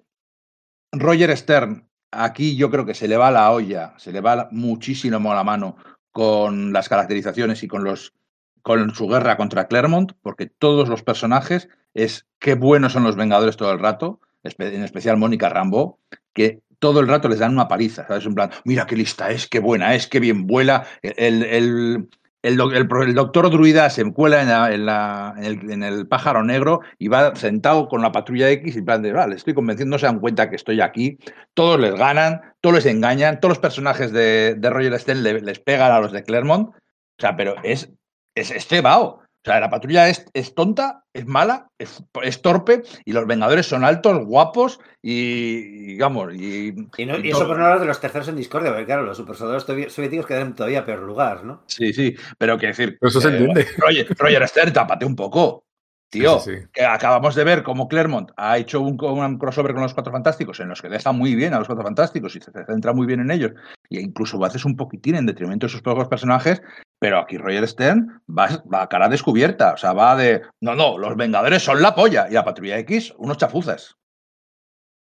[1.01, 5.35] Roger Stern, aquí yo creo que se le va la olla, se le va muchísimo
[5.35, 5.77] la mano
[6.13, 8.15] con las caracterizaciones y con los
[8.63, 13.57] con su guerra contra Claremont, porque todos los personajes es qué buenos son los Vengadores
[13.57, 16.01] todo el rato, en especial Mónica Rambo,
[16.33, 18.27] que todo el rato les dan una paliza, ¿sabes?
[18.27, 20.85] En plan, mira qué lista es, qué buena es, qué bien vuela.
[21.03, 22.09] El, el,
[22.47, 28.51] el, doctor druida se cuela en, el, pájaro negro y va sentado con la patrulla
[28.51, 31.19] X y plan de, vale, estoy convenciendo, no se dan cuenta que estoy aquí,
[31.55, 35.59] todos les ganan, todos les engañan, todos los personajes de, de Roger Stern le- les
[35.59, 36.75] pegan a los de Claremont, o
[37.19, 37.93] sea, pero es,
[38.35, 39.26] es, es cebao.
[39.47, 43.67] O sea, la patrulla es, es tonta, es mala, es, es torpe y los Vengadores
[43.67, 47.79] son altos, guapos y, y, digamos, y, Y, no- y y eso por no hablar
[47.79, 51.63] de los terceros en discordia, porque claro, los supersoldados soviéticos quedan todavía peor lugar, ¿no?
[51.69, 52.97] Sí, sí, pero quiero decir.
[52.99, 53.69] Pero eso se entiende.
[53.79, 55.63] Roger, Roger Stern, tápate un poco.
[56.09, 56.67] Tío, Sí, sí, sí.
[56.73, 60.69] que acabamos de ver cómo Claremont ha hecho un, crossover con los Cuatro Fantásticos, en
[60.69, 63.21] los que le está muy bien a los Cuatro Fantásticos y se centra muy bien
[63.21, 63.53] en ellos,
[63.91, 66.63] e incluso haces un poquitín en detrimento de sus propios personajes,
[67.01, 70.97] pero aquí Roger Stern va, va a cara descubierta, o sea, va de, no, no,
[70.97, 73.97] los Vengadores son la polla, y la Patrulla X, unos chafuzas.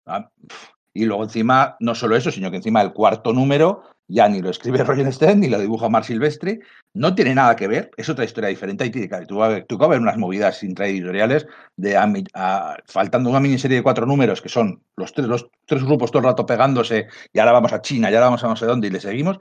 [0.06, 0.28] Ah.
[0.92, 4.50] Y luego encima, no solo eso, sino que encima el cuarto número ya ni lo
[4.50, 6.60] escribe Roger Stern ni lo dibuja Mark Silvestri,
[6.94, 8.90] no tiene nada que ver, es otra historia diferente.
[8.90, 11.46] Que, tuvo, que haber unas movidas intraeditoriales
[11.76, 11.96] de
[12.86, 16.26] faltando una miniserie de cuatro números que son los tres, los tres grupos todo el
[16.26, 18.90] rato pegándose y ahora vamos a China, y ahora vamos a no sé dónde y
[18.90, 19.38] le seguimos.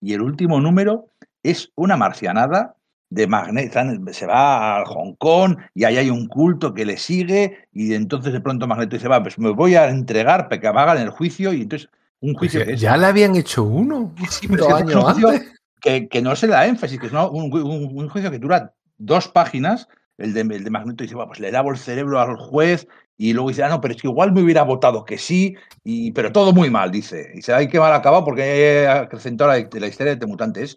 [0.00, 1.06] Y el último número
[1.42, 2.76] es una marcianada
[3.10, 3.80] de Magneto,
[4.12, 8.32] se va a Hong Kong y ahí hay un culto que le sigue y entonces
[8.32, 11.52] de pronto Magneto dice, va, pues me voy a entregar para que hagan el juicio
[11.52, 11.90] y entonces
[12.20, 14.24] un Pues juicio ya, que le habían hecho uno que
[14.74, 15.52] años antes.
[15.80, 18.74] que, que no se le da énfasis, que es un, un- un juicio que dura
[18.98, 19.88] dos páginas.
[20.18, 22.86] El de, el de Magneto dice, "Buah, pues le lavo el cerebro al juez
[23.16, 26.12] y luego dice, ah, no, pero es que igual me hubiera votado que sí, y,
[26.12, 27.32] pero todo muy mal, dice.
[27.34, 28.42] Y se ay, qué mal acabado porque
[28.82, 30.76] he acrecentado la, la historia de mutantes.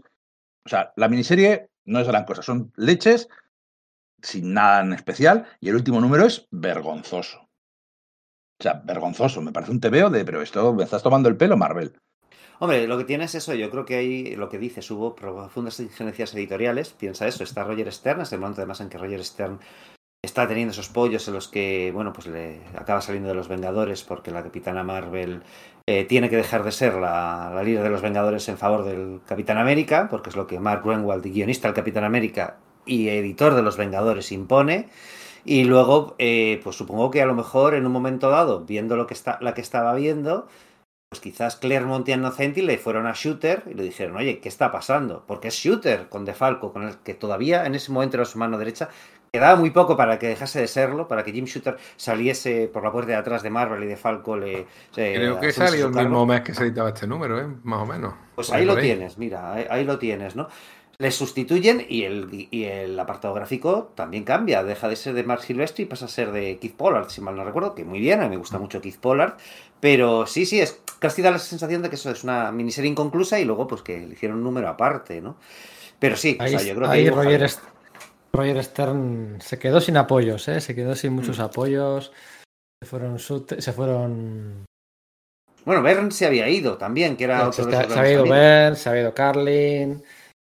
[0.65, 3.27] O sea, la miniserie no es gran cosa, son leches
[4.21, 7.42] sin nada en especial y el último número es vergonzoso.
[8.63, 11.57] O sea, vergonzoso, me parece un tebeo de, pero esto me estás tomando el pelo,
[11.57, 11.97] Marvel.
[12.59, 15.81] Hombre, lo que tiene es eso, yo creo que hay, lo que dices, hubo profundas
[15.81, 19.59] injerencias editoriales, piensa eso, está Roger Stern, es el momento además en que Roger Stern
[20.23, 24.03] está teniendo esos pollos en los que, bueno, pues le acaba saliendo de los Vengadores
[24.03, 25.43] porque la Capitana Marvel
[25.85, 29.19] eh, tiene que dejar de ser la, la, líder de los Vengadores en favor del
[29.27, 33.61] Capitán América, porque es lo que Mark Greenwald, guionista del Capitán América y editor de
[33.61, 34.87] los Vengadores, impone.
[35.45, 39.07] Y luego, eh, pues supongo que a lo mejor en un momento dado, viendo lo
[39.07, 40.47] que está, la que estaba viendo,
[41.09, 44.71] pues quizás Claremont y Innocenti le fueron a Shooter y le dijeron, oye, ¿qué está
[44.71, 45.25] pasando?
[45.27, 48.57] Porque es Shooter con DeFalco, con el que todavía en ese momento era su mano
[48.57, 48.89] derecha,
[49.31, 52.91] quedaba muy poco para que dejase de serlo, para que Jim Shooter saliese por la
[52.91, 54.65] puerta de atrás de Marvel y de Falco le...
[54.91, 57.47] Se, Creo que salió el mismo mes que se editaba este número, ¿eh?
[57.63, 58.13] más o menos.
[58.35, 60.47] Pues ahí lo tienes, mira, ahí, ahí, lo tienes, ¿no?
[61.03, 65.43] Le sustituyen y el, y el apartado gráfico también cambia, deja de ser de Mark
[65.43, 68.21] Silvestri y pasa a ser de Keith Pollard, si mal no recuerdo, que muy bien,
[68.21, 69.33] a mí me gusta mucho Keith Pollard,
[69.81, 73.37] pero sí, sí, es casi da la sensación de que eso es una miniserie inconclusa
[73.37, 75.35] y luego pues que le hicieron un número aparte, ¿no?
[75.99, 77.11] Pero sí, ahí, o sea, yo creo que...
[77.11, 77.49] Roger,
[78.31, 80.61] Roger Stern se quedó sin apoyos, ¿eh?
[80.61, 81.41] se quedó sin muchos mm.
[81.41, 82.13] apoyos.
[82.81, 83.19] Se fueron.
[83.19, 84.65] Se fueron.
[85.65, 88.75] Bueno, Bern se había ido también, que era se, otro está, se había ido Bern,
[88.75, 90.03] se había ido Carlin,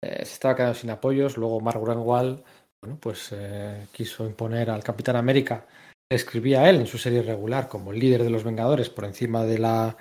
[0.04, 1.36] eh, se estaba quedando sin apoyos.
[1.36, 2.42] Luego Mark Greenwald,
[2.82, 5.66] bueno, pues eh, quiso imponer al Capitán América.
[6.10, 9.58] Escribía él en su serie regular como el líder de los Vengadores por encima de
[9.58, 9.96] la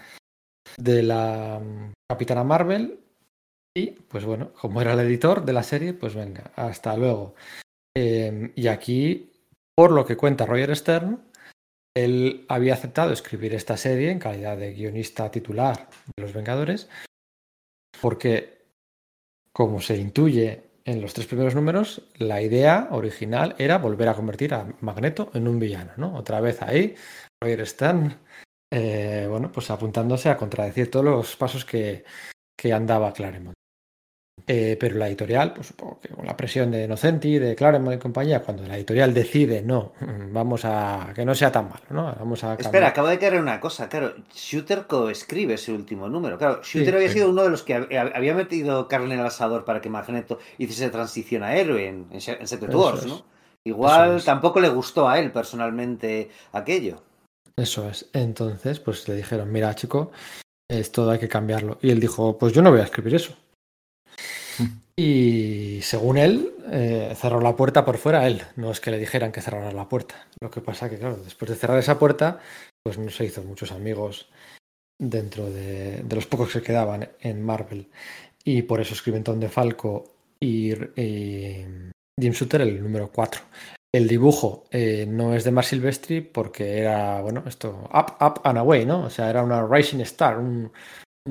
[0.78, 3.00] de la um, Capitana Marvel.
[3.76, 7.36] Y pues bueno, como era el editor de la serie, pues venga, hasta luego.
[7.96, 9.32] Eh, y aquí,
[9.76, 11.24] por lo que cuenta Roger Stern,
[11.96, 16.90] él había aceptado escribir esta serie en calidad de guionista titular de Los Vengadores,
[18.02, 18.62] porque,
[19.54, 24.54] como se intuye en los tres primeros números, la idea original era volver a convertir
[24.54, 26.16] a Magneto en un villano, ¿no?
[26.16, 26.96] Otra vez ahí,
[27.42, 28.20] Roger Stern,
[28.72, 32.04] eh, bueno, pues apuntándose a contradecir todos los pasos que,
[32.58, 33.56] que andaba Claremont.
[34.45, 37.99] Eh, pero la editorial, pues supongo que con la presión de Inocenti, de Claremont y
[37.99, 39.93] compañía, cuando la editorial decide, no,
[40.31, 42.03] vamos a que no sea tan malo, ¿no?
[42.19, 42.65] Vamos a cambiar.
[42.65, 46.95] Espera, acabo de caer una cosa, claro, Shooter coescribe ese último número, claro, Shooter sí,
[46.95, 47.14] había sí.
[47.14, 50.89] sido uno de los que había metido carne en el asador para que Magneto hiciese
[50.89, 53.23] transición a héroe en, en Secret Wars, ¿no?
[53.65, 54.26] Igual es.
[54.26, 57.01] tampoco le gustó a él personalmente aquello.
[57.55, 58.10] Eso es.
[58.11, 60.11] Entonces, pues le dijeron, mira, chico,
[60.69, 61.77] esto hay que cambiarlo.
[61.81, 63.38] Y él dijo, pues yo no voy a escribir eso.
[64.95, 68.44] Y según él, eh, cerró la puerta por fuera él.
[68.56, 70.28] No es que le dijeran que cerrara la puerta.
[70.40, 72.40] Lo que pasa que, claro, después de cerrar esa puerta,
[72.84, 74.30] pues no se hizo muchos amigos
[74.99, 77.90] dentro de, de los pocos que quedaban en Marvel.
[78.44, 81.65] Y por eso escriben Tom de Falco y, y
[82.20, 83.41] Jim Shooter el número 4.
[83.94, 88.57] El dibujo eh, no es de Mar Silvestri porque era, bueno, esto, up, up and
[88.57, 89.03] away, ¿no?
[89.03, 90.72] O sea, era una Rising Star, un,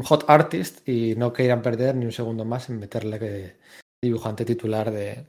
[0.04, 3.56] hot artist y no querían perder ni un segundo más en meterle que
[4.02, 5.26] dibujante titular de,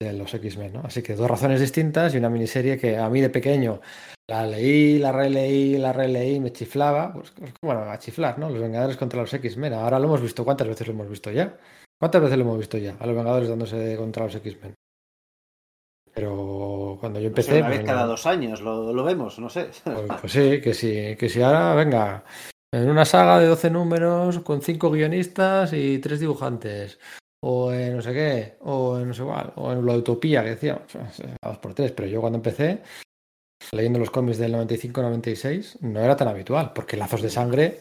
[0.00, 0.80] de los X-Men, ¿no?
[0.84, 3.80] Así que dos razones distintas y una miniserie que a mí de pequeño
[4.28, 8.48] la leí, la releí, la releí, me chiflaba, pues bueno, a chiflar, ¿no?
[8.48, 9.74] Los Vengadores contra los X-Men.
[9.74, 11.56] Ahora lo hemos visto, ¿cuántas veces lo hemos visto ya?
[12.00, 12.96] ¿Cuántas veces lo hemos visto ya?
[12.98, 14.74] A los Vengadores dándose contra los X-Men.
[16.14, 17.50] Pero cuando yo empecé.
[17.50, 19.70] No sé, una vez pues, cada dos años lo, lo, vemos, no sé.
[19.84, 22.24] Pues, pues sí, que sí, que si ahora, venga,
[22.74, 26.98] en una saga de 12 números con 5 guionistas y 3 dibujantes.
[27.40, 30.50] O en no sé qué, o en no sé cuál, o en la utopía que
[30.50, 30.82] decíamos,
[31.42, 32.80] a 2 por 3 Pero yo cuando empecé,
[33.72, 37.80] leyendo los cómics del 95-96, no era tan habitual, porque Lazos de Sangre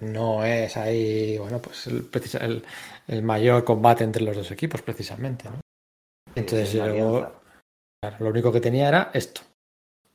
[0.00, 2.08] no es ahí, bueno, pues el,
[2.40, 2.64] el,
[3.08, 5.48] el mayor combate entre los dos equipos, precisamente.
[5.48, 5.60] ¿no?
[6.34, 7.32] Entonces, sí, yo,
[8.00, 9.40] claro, lo único que tenía era esto.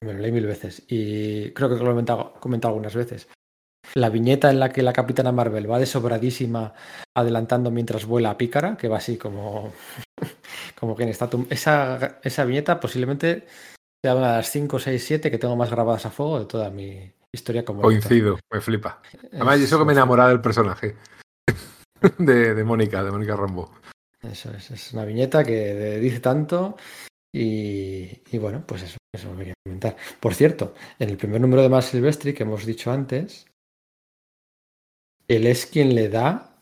[0.03, 3.27] Me lo leí mil veces y creo que lo he comentado, comentado algunas veces.
[3.93, 6.73] La viñeta en la que la capitana Marvel va de sobradísima
[7.15, 9.73] adelantando mientras vuela a Pícara, que va así como,
[10.79, 11.29] como quien está.
[11.49, 13.47] Esa, esa viñeta posiblemente
[14.03, 16.69] sea una de las 5, 6, 7 que tengo más grabadas a fuego de toda
[16.69, 17.81] mi historia como.
[17.81, 18.55] Coincido, esta.
[18.55, 19.01] me flipa.
[19.33, 20.95] Además, eso que me enamora del personaje
[22.17, 23.71] de, de Mónica, de Mónica Rambo.
[24.21, 26.75] Eso es, es una viñeta que dice tanto
[27.33, 29.95] y, y, bueno, pues eso, eso me quería comentar.
[30.19, 33.45] Por cierto, en el primer número de Mar Silvestri que hemos dicho antes,
[35.27, 36.55] él es quien le da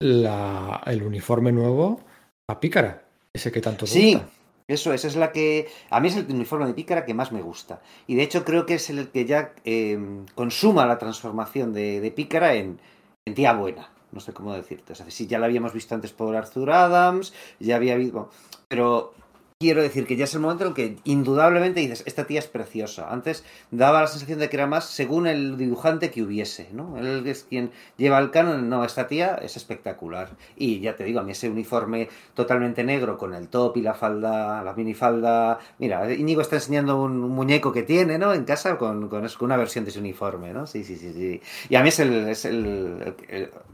[0.00, 2.00] la, el uniforme nuevo
[2.48, 3.04] a Pícara,
[3.34, 4.14] ese que tanto sí.
[4.14, 4.30] gusta.
[4.68, 5.68] Eso es, es la que.
[5.90, 7.80] A mí es el uniforme de pícara que más me gusta.
[8.08, 9.96] Y de hecho creo que es el que ya eh,
[10.34, 12.80] consuma la transformación de, de pícara en,
[13.24, 13.90] en, tía buena.
[14.10, 14.92] No sé cómo decirte.
[14.92, 18.30] O sea, sí, ya la habíamos visto antes por Arthur Adams, ya había habido.
[18.66, 19.14] Pero
[19.58, 22.46] quiero decir que ya es el momento en el que indudablemente dices, esta tía es
[22.46, 23.10] preciosa.
[23.10, 26.98] Antes daba la sensación de que era más según el dibujante que hubiese, ¿no?
[26.98, 30.28] Él es quien lleva el canon, no, esta tía es espectacular.
[30.56, 33.94] Y ya te digo, a mí ese uniforme totalmente negro con el top y la
[33.94, 35.58] falda, la minifalda...
[35.78, 38.34] Mira, Íñigo está enseñando un, muñeco que tiene, ¿no?
[38.34, 39.10] En casa con,
[39.40, 40.66] una versión de ese uniforme, ¿no?
[40.66, 41.40] Sí, sí, sí, sí.
[41.70, 41.98] Y a mí es
[42.44, 43.14] el,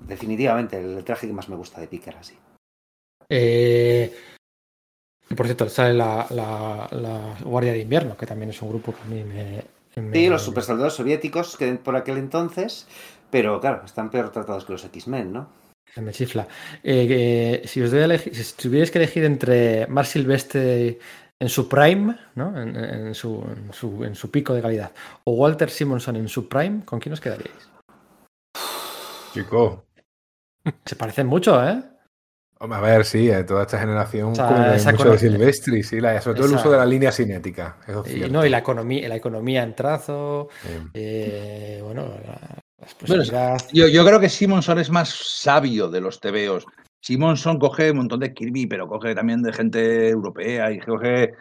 [0.06, 2.34] definitivamente el traje que más me gusta de Picker, así.
[3.28, 4.12] Eh,
[5.36, 9.03] por cierto, sale la, la- la Guardia de Invierno, que también es un grupo que
[9.03, 9.65] a mí me.
[9.97, 12.86] me- Sí, los supersoldados soviéticos que por aquel entonces,
[13.31, 15.49] pero claro, están peor tratados que los X-Men, ¿no?
[15.97, 16.49] me chifla.
[16.82, 20.99] Eh, si os doy a elegir, si tuvierais que elegir entre Mar Silvestre
[21.39, 22.59] en su prime, ¿no?
[22.59, 24.93] En, en su, en, su, en su pico de calidad,
[25.24, 27.69] o Walter Simonson en su prime, ¿con quién os quedaríais?
[29.35, 29.85] Chico.
[30.86, 31.82] Se parecen mucho, ¿eh?
[32.62, 35.18] Hombre, a ver, sí, eh, toda esta generación O sea, como que esa mucho de
[35.18, 37.78] Silvestri, sí, la- sobre todo el uso de la línea cinética.
[37.89, 40.48] Eso es Y, no, y la economía, la economía en trazo,
[40.94, 42.59] Eh, bueno, la,
[43.09, 43.24] Bueno.
[43.72, 46.64] Yo, yo creo que Simonson es más sabio de los tebeos.
[47.01, 51.32] Simonson coge un montón de Kirby, pero coge también de gente europea y coge.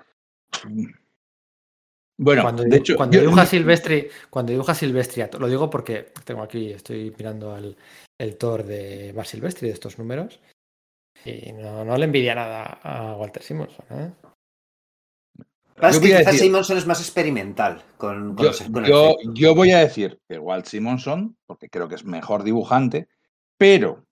[2.18, 6.42] Bueno, cuando, de hecho, cuando yo- dibuja Silvestri, cuando dibuja Silvestri, lo digo porque tengo
[6.44, 7.78] aquí, estoy mirando el,
[8.20, 10.40] el Thor de Mar Silvestri de estos números.
[11.26, 14.12] Y no, no le envidia nada a Walter Simonson, ¿eh?
[15.76, 19.72] Que quizás decir- Simonson es más experimental con, con yo, los- con el yo- voy
[19.72, 23.08] a decir que Walt Simonson, porque creo que es mejor dibujante,
[23.58, 24.06] pero,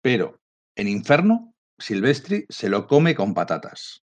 [0.00, 0.38] pero
[0.74, 4.02] en Inferno, Silvestri se lo come con patatas.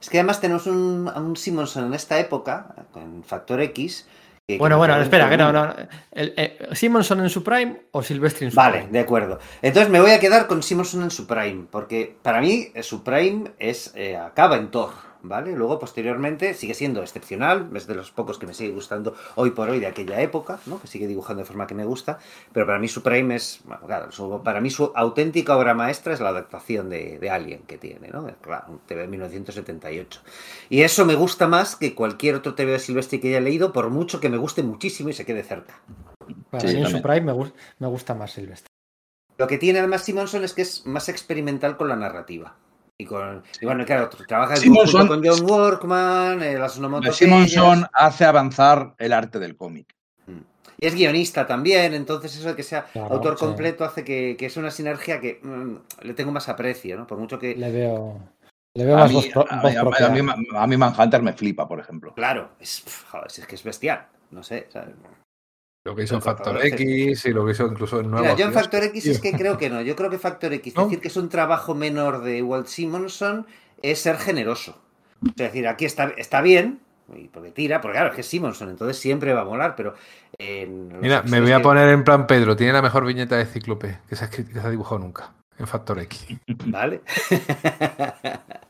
[0.00, 4.06] Es que además tenemos un, a un Simonson en esta época, con Factor X.
[4.46, 5.74] que- Bueno, que bueno, espera, que no, no.
[6.12, 8.92] El- eh, ¿Simonson en su prime o Silvestri en su Vale, prime?
[8.92, 9.38] de acuerdo.
[9.60, 13.02] Entonces me voy a quedar con Simonson en su prime, porque para mí eh, su
[13.02, 14.90] prime es eh, acaba en Thor,
[15.28, 15.52] ¿vale?
[15.56, 19.68] Luego posteriormente sigue siendo excepcional, es de los pocos que me sigue gustando hoy por
[19.70, 20.80] hoy de aquella época, ¿no?
[20.80, 22.18] Que sigue dibujando de forma que me gusta,
[22.52, 26.14] pero para mí su prime es, bueno, claro, su- para mí su auténtica obra maestra
[26.14, 28.26] es la adaptación de, de Alien que tiene, ¿no?
[28.40, 30.20] Claro, un TV de 1978.
[30.70, 33.90] Y eso me gusta más que cualquier otro TV de Silvestri que haya leído, por
[33.90, 35.74] mucho que me guste muchísimo y se quede cerca.
[36.50, 38.68] Para Sí, mí en su prime me, me gusta más Silvestri.
[39.38, 42.54] Lo que tiene además Simonson es que es más experimental con la narrativa.
[42.98, 47.16] Y, con, y bueno, claro, trabaja en Simonson- conjunto con John Workman, eh, las onomatopeyas,
[47.16, 49.94] Simonson hace avanzar el arte del cómic.
[50.78, 53.44] y es guionista también, entonces eso de que sea Claro, autor sí.
[53.44, 55.74] completo hace que, que es una sinergia que mm,
[56.06, 57.06] le tengo más aprecio, ¿no?
[57.06, 57.54] Por mucho que...
[57.54, 58.18] Le veo,
[58.74, 61.80] le veo A más mí, a mí- a mí- a mí Manhunter me flipa, por
[61.80, 62.14] ejemplo.
[62.14, 64.68] Claro, es, joder, si es que es bestial, no sé.
[64.70, 64.94] ¿sabes?
[65.86, 68.46] Lo que hizo en Factor X y lo que hizo incluso en Mira, Nueva yo
[68.46, 69.80] en Factor X es que creo que no.
[69.82, 70.84] Yo creo que Factor X, ¿No?
[70.84, 73.46] decir que es un trabajo menor de Walt Simonson
[73.82, 74.78] es ser generoso.
[75.28, 76.80] Es decir, aquí está, está bien,
[77.16, 79.94] y porque tira, porque claro, es que es Simonson, entonces siempre va a molar, pero.
[80.38, 82.56] los Mira, me voy a que- poner en plan Pedro.
[82.56, 85.32] Tiene la mejor viñeta de Cíclope que se ha, escrito- que se ha dibujado nunca
[85.58, 86.26] en Factor X.
[86.66, 87.00] Vale.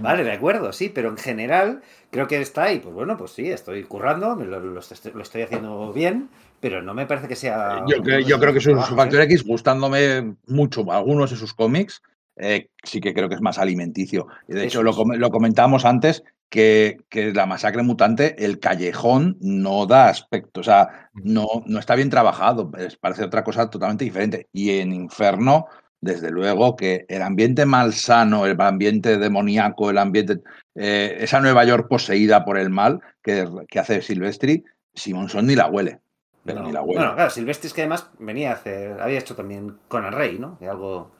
[0.00, 2.78] vale, de acuerdo, sí, pero en general creo que está ahí.
[2.80, 6.28] Pues bueno, pues sí, estoy currando, me lo, lo estoy, lo estoy haciendo bien,
[6.60, 7.82] pero no me parece que sea.
[7.86, 9.24] Yo, creo- yo creo que su, su trabajo, Factor ¿eh?
[9.24, 12.02] X, gustándome mucho algunos de sus cómics,
[12.36, 14.26] eh, sí que creo que es más alimenticio.
[14.46, 20.08] De hecho, lo, lo comentamos antes, que, que la masacre mutante, el callejón no da
[20.08, 22.70] aspecto, o sea, no, no está bien trabajado,
[23.00, 24.48] parece otra cosa totalmente diferente.
[24.52, 25.66] Y en Inferno,
[26.00, 30.40] desde luego que el ambiente malsano, el ambiente demoníaco, el ambiente,
[30.74, 34.64] eh, esa Nueva York poseída por el mal que, que hace Silvestri,
[34.94, 36.00] Simonson ni la huele.
[36.44, 36.66] Pero No.
[36.66, 36.98] ni la huele.
[37.00, 40.58] Bueno, claro, Silvestri es que además venía a hacer, había hecho también Conan Rey, ¿no?
[40.58, 41.10] Que algo,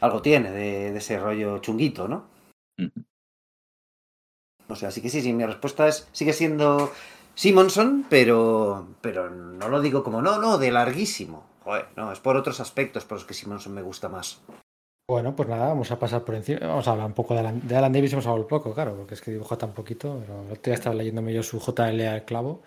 [0.00, 2.26] algo tiene de, de ese rollo chunguito, ¿no?
[4.66, 6.90] O sea, sí que sí, sí, mi respuesta es, sigue siendo
[7.34, 11.44] Simonson, pero, pero no lo digo como, no, no, de larguísimo.
[11.64, 14.40] Joder, no, es por otros aspectos por los que Simonson me gusta más.
[15.08, 16.60] Bueno, pues nada, vamos a pasar por encima.
[16.66, 19.14] Vamos a hablar un poco de Alan, de Alan Davis, hemos hablado poco, claro, porque
[19.14, 20.18] es que dibuja tan poquito.
[20.20, 22.62] Pero el otro día estaba leyéndome yo su JL al clavo.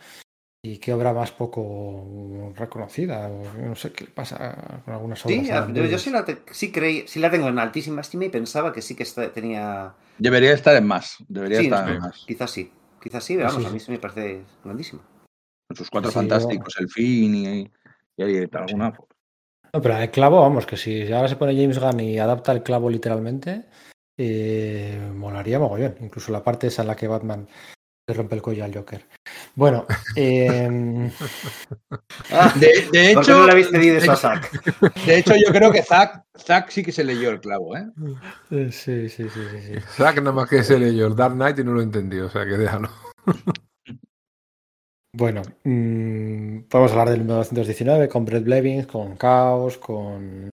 [0.64, 3.30] Y qué obra más poco reconocida.
[3.30, 5.40] No sé qué le pasa con algunas obras.
[5.46, 8.30] Sí, yo, yo sí, la te- sí, creí, sí la tengo en altísima estima y
[8.30, 9.94] pensaba que sí que está- tenía...
[10.18, 11.18] Debería estar en más.
[11.28, 12.24] Debería Sí, estar en más.
[12.28, 12.72] quizás sí,
[13.02, 13.70] quizás sí, pero Sí, vamos, sí.
[13.70, 15.02] a mí sí me parece grandísimo.
[15.68, 17.72] Con sus cuatro Sí, fantásticos, el fin y,
[18.18, 18.98] y hay alguna.
[19.74, 22.64] No, pero el clavo, vamos, que si ahora se pone James Gunn y adapta el
[22.64, 23.66] clavo literalmente,
[24.18, 25.96] eh, molaría mogollón.
[26.02, 27.48] Incluso la parte esa en la que Batman
[28.08, 29.06] le rompe el cuello al Joker.
[29.56, 29.86] Bueno,
[30.16, 31.12] em,
[32.32, 34.96] Ah, De, de ¿Por qué hecho, no le habéis pedido eso a Zack?
[35.06, 37.86] de hecho, yo creo que Zack, Zack sí que se leyó el clavo, ¿eh?
[38.52, 39.80] eh, sí, sí, sí, sí, sí.
[39.98, 42.46] Zack nada más que se leyó el Dark Knight y no lo entendió, o sea
[42.46, 42.90] que déjalo.
[45.18, 50.52] Bueno, mm, podemos hablar del 1919 con Brett Blevins, con Caos, con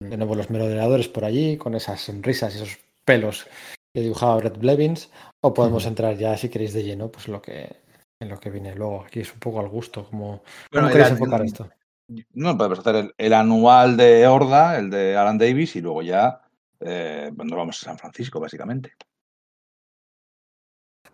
[0.00, 3.46] de nuevo los merodeadores por allí, con esas sonrisas y esos pelos
[3.94, 5.10] que dibujaba Brett Blevins,
[5.42, 7.76] o podemos entrar ya, si queréis, de lleno, pues lo que
[8.20, 9.04] en lo que viene luego.
[9.06, 11.70] Aquí es un poco al gusto, como ¿cómo Bueno, queréis era- enfocar esto?
[12.34, 16.42] No, podemos hacer el, el anual de Horda, el de Alan Davis, y luego ya
[16.80, 18.92] eh, nos vamos a San Francisco, básicamente.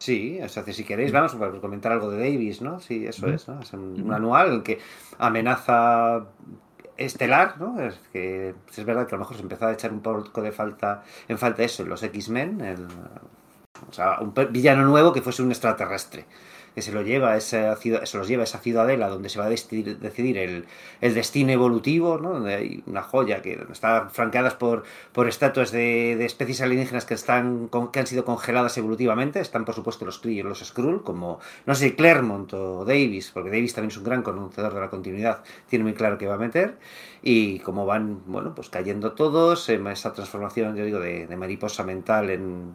[0.04, 2.78] Sí, o sea, si queréis, vamos a comentar algo de Davis, ¿no?
[2.78, 3.58] Sí, eso es, ¿no?
[3.62, 4.78] Es un, anual que
[5.16, 6.26] amenaza
[6.98, 7.80] estelar, ¿no?
[7.80, 10.52] Es que es verdad que a lo mejor se empezó a echar un poco de
[10.52, 12.86] falta, en falta eso, en los X-Men,
[13.88, 16.26] o sea, un villano nuevo que fuese un extraterrestre,
[16.74, 19.46] que se lo lleva a esa, se los lleva a esa ciudadela donde se va
[19.46, 20.66] a decidir, decidir el,
[21.00, 22.32] el destino evolutivo, ¿no?
[22.32, 27.14] Donde hay una joya que está franqueadas por, por estatuas de, de especies alienígenas que
[27.14, 29.40] están que han sido congeladas evolutivamente.
[29.40, 33.50] Están, por supuesto, los Kree y los Skrull, como, no sé, Claremont o Davis, porque
[33.50, 36.38] Davis también es un gran conocedor de la continuidad, tiene muy claro que va a
[36.38, 36.76] meter.
[37.22, 42.30] Y como van, bueno, pues cayendo todos, esa transformación, yo digo, de, de mariposa mental
[42.30, 42.72] en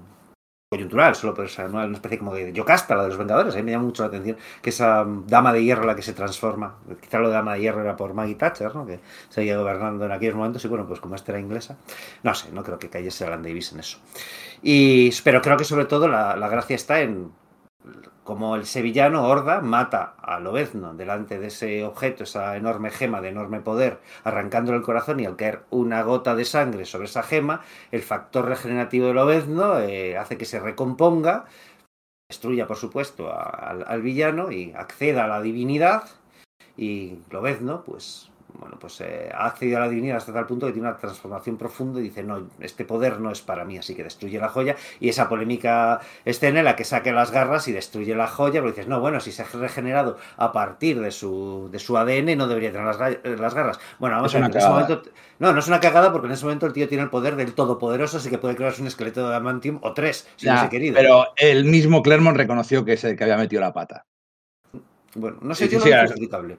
[0.72, 1.84] coyuntural, solo por esa, ¿no?
[1.84, 3.56] una especie como de Yocasta, la de los Vengadores.
[3.56, 6.14] A mí me llama mucho la atención que esa dama de hierro la que se
[6.14, 6.76] transforma.
[7.02, 8.86] Quizá lo de dama de hierro era por Maggie Thatcher, ¿no?
[8.86, 11.76] que seguía gobernando en aquellos momentos y bueno, pues como esta era inglesa,
[12.22, 13.98] no sé, no creo que cayese Alan Davis en eso.
[14.62, 17.32] Y, pero creo que sobre todo la gracia está en
[18.24, 23.30] como el sevillano Horda mata a Lobezno delante de ese objeto, esa enorme gema de
[23.30, 27.62] enorme poder, arrancándole el corazón y al caer una gota de sangre sobre esa gema,
[27.92, 31.46] el factor regenerativo de Lobezno eh, hace que se recomponga,
[32.30, 36.04] destruya por supuesto al villano y acceda a la divinidad.
[36.78, 38.29] Y Lobezno pues
[38.60, 41.58] bueno, pues eh, ha accedido a la divinidad hasta tal punto que tiene una transformación
[41.58, 44.76] profunda y dice, no, este poder no es para mí, así que destruye la joya.
[45.00, 48.76] Y esa polémica escena en la que saque las garras y destruye la joya, porque
[48.82, 52.48] dices, no, bueno, si se ha regenerado a partir de su, de su ADN, no
[52.48, 53.80] debería tener las, las garras.
[53.98, 55.02] Bueno, vamos Es a ver, en ese momento...
[55.40, 57.54] No, no es una cagada porque en ese momento el tío tiene el poder del
[57.54, 60.96] todopoderoso, así que puede crearse un esqueleto de adamantium o tres, si Ya, hubiese querido.
[60.96, 64.06] pero el mismo Clermont reconoció que, se, que había metido la pata.
[65.16, 66.58] Bueno, no sé, Sí, yo sí, no justificable.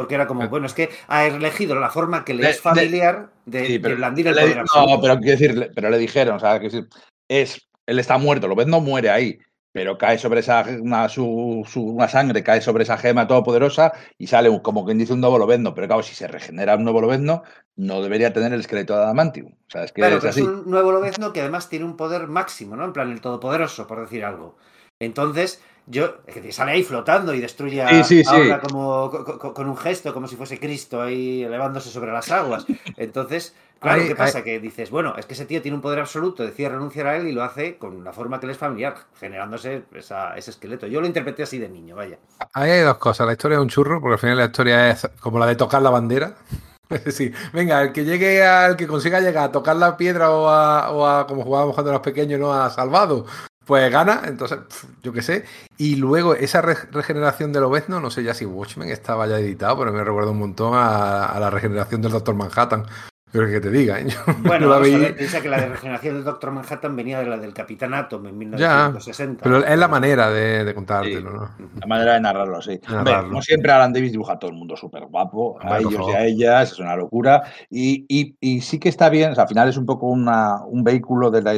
[0.00, 3.66] Porque era como, bueno, es que ha elegido la forma que le es familiar de,
[3.66, 4.96] Sí, de pero blandir el poder absoluto.
[4.96, 6.88] no, pero quiero decir, pero le dijeron, o sea, decir,
[7.28, 9.38] es, él está muerto, lo ves no muere ahí,
[9.72, 14.26] pero cae sobre esa una, su, su- una sangre, cae sobre esa gema todopoderosa y
[14.26, 17.00] sale un- como quien dice un nuevo lobezno, pero claro, si se regenera un nuevo
[17.02, 17.42] lobezno,
[17.76, 19.52] no debería tener el esqueleto de Adamantium.
[19.52, 20.40] O sea, es que Claro, es pero así.
[20.40, 22.84] es un nuevo Lobezno que además tiene un poder máximo, ¿no?
[22.84, 24.56] En plan, el todopoderoso, por decir algo.
[24.98, 28.50] Entonces, yo, es que sale ahí flotando y destruye a, Sí, sí, sí.
[28.62, 32.66] como co- co- con, un gesto, como si fuese Cristo ahí elevándose sobre las aguas.
[32.96, 34.44] Entonces, claro, ¿qué pasa?
[34.44, 37.26] Que dices, bueno, es que ese tío tiene un poder absoluto, decide renunciar a él
[37.28, 40.86] y lo hace con la forma que le es familiar, generándose esa- ese esqueleto.
[40.86, 42.18] Yo lo interpreté así de niño, vaya.
[42.52, 43.26] Ahí hay dos cosas.
[43.26, 45.82] La historia es un churro, porque al final la historia es como la de tocar
[45.82, 46.34] la bandera.
[46.90, 50.48] Es decir, venga, el que llegue al que consiga llegar a tocar la piedra o
[50.48, 53.26] a, o a como jugábamos cuando éramos pequeños, no a salvado,
[53.70, 54.22] pues gana.
[54.26, 55.44] Entonces, pf, yo qué sé.
[55.78, 59.78] Y luego esa re- regeneración del Obezno, no sé ya si Watchmen estaba ya editado,
[59.78, 62.84] pero me recuerda un montón a, a la regeneración del Doctor Manhattan.
[63.32, 64.06] Pero que te diga, ¿eh?
[64.08, 67.20] Yo Bueno, no la vi- ver, piensa que la de regeneración del Doctor Manhattan venía
[67.20, 69.44] de la del Capitán Atom en Ya, 1960.
[69.44, 71.50] pero es la manera de, de contártelo, ¿no?
[71.80, 72.80] La manera de narrarlo, sí.
[72.88, 73.28] Narrarlo.
[73.28, 76.24] Como siempre, Alan Davis dibuja a todo el mundo súper guapo, a ellos y a
[76.24, 77.40] ellas, es una locura.
[77.70, 80.64] Y, y- y sí que está bien, o sea, al final es un poco una-
[80.64, 81.52] un vehículo, de la,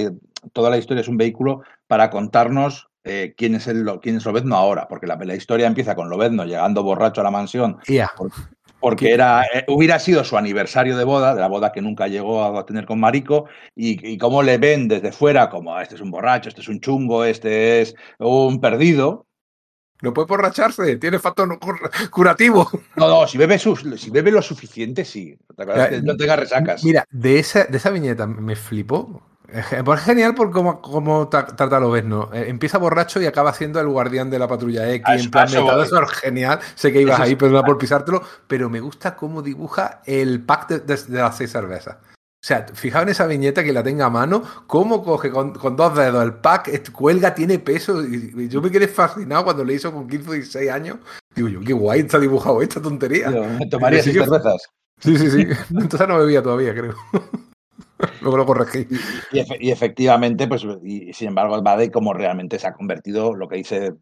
[0.53, 4.57] toda la historia es un vehículo para contarnos eh, quién es el, quién es Lobezno
[4.57, 7.79] ahora, porque la, la historia empieza con Lobezno llegando borracho a la mansión
[8.81, 12.45] porque era, eh, hubiera sido su aniversario de boda, de la boda que nunca llegó
[12.59, 13.47] a tener con Marico,
[13.77, 16.81] y, y cómo le ven desde fuera como este es un borracho, este es un
[16.81, 19.27] chungo, este es un perdido.
[20.01, 21.49] No puede borracharse, tiene factor
[22.11, 22.69] curativo.
[22.97, 25.37] No, no, si bebe, sus- si bebe lo suficiente, sí.
[25.57, 26.83] ¿Te acuerdas Ya, que no tenga resacas?
[26.83, 29.23] Mira, de esa, de esa viñeta me flipó.
[29.85, 32.31] Pues es genial por cómo, cómo tra- trata a Lobezno.
[32.33, 35.05] Eh, empieza borracho y acaba siendo el guardián de la patrulla X.
[35.25, 35.83] En plan, eso metado.
[35.83, 36.61] eso es genial.
[36.75, 40.81] Sé que ibas ahí, perdona por pisártelo, pero me gusta cómo dibuja el pack de,
[40.81, 41.97] de- de las seis cervezas.
[42.45, 45.77] O sea, fijaos en esa viñeta que la tenga a mano, cómo coge con, con
[45.77, 48.03] dos dedos el pack, cuelga, tiene peso.
[48.05, 50.97] Y, y yo me quedé fascinado cuando le hizo con 15 o 16 años.
[51.37, 53.31] Digo yo, qué guay está dibujado esta tontería.
[53.31, 54.63] Me tomaría seis cervezas.
[54.99, 55.47] Sí, sí, sí.
[55.71, 56.95] Entonces no bebía todavía, creo.
[58.21, 58.87] Luego lo corregí.
[59.33, 63.35] Y, efe- y efectivamente, pues, y, sin embargo, va de cómo realmente se ha convertido
[63.35, 63.95] lo que dice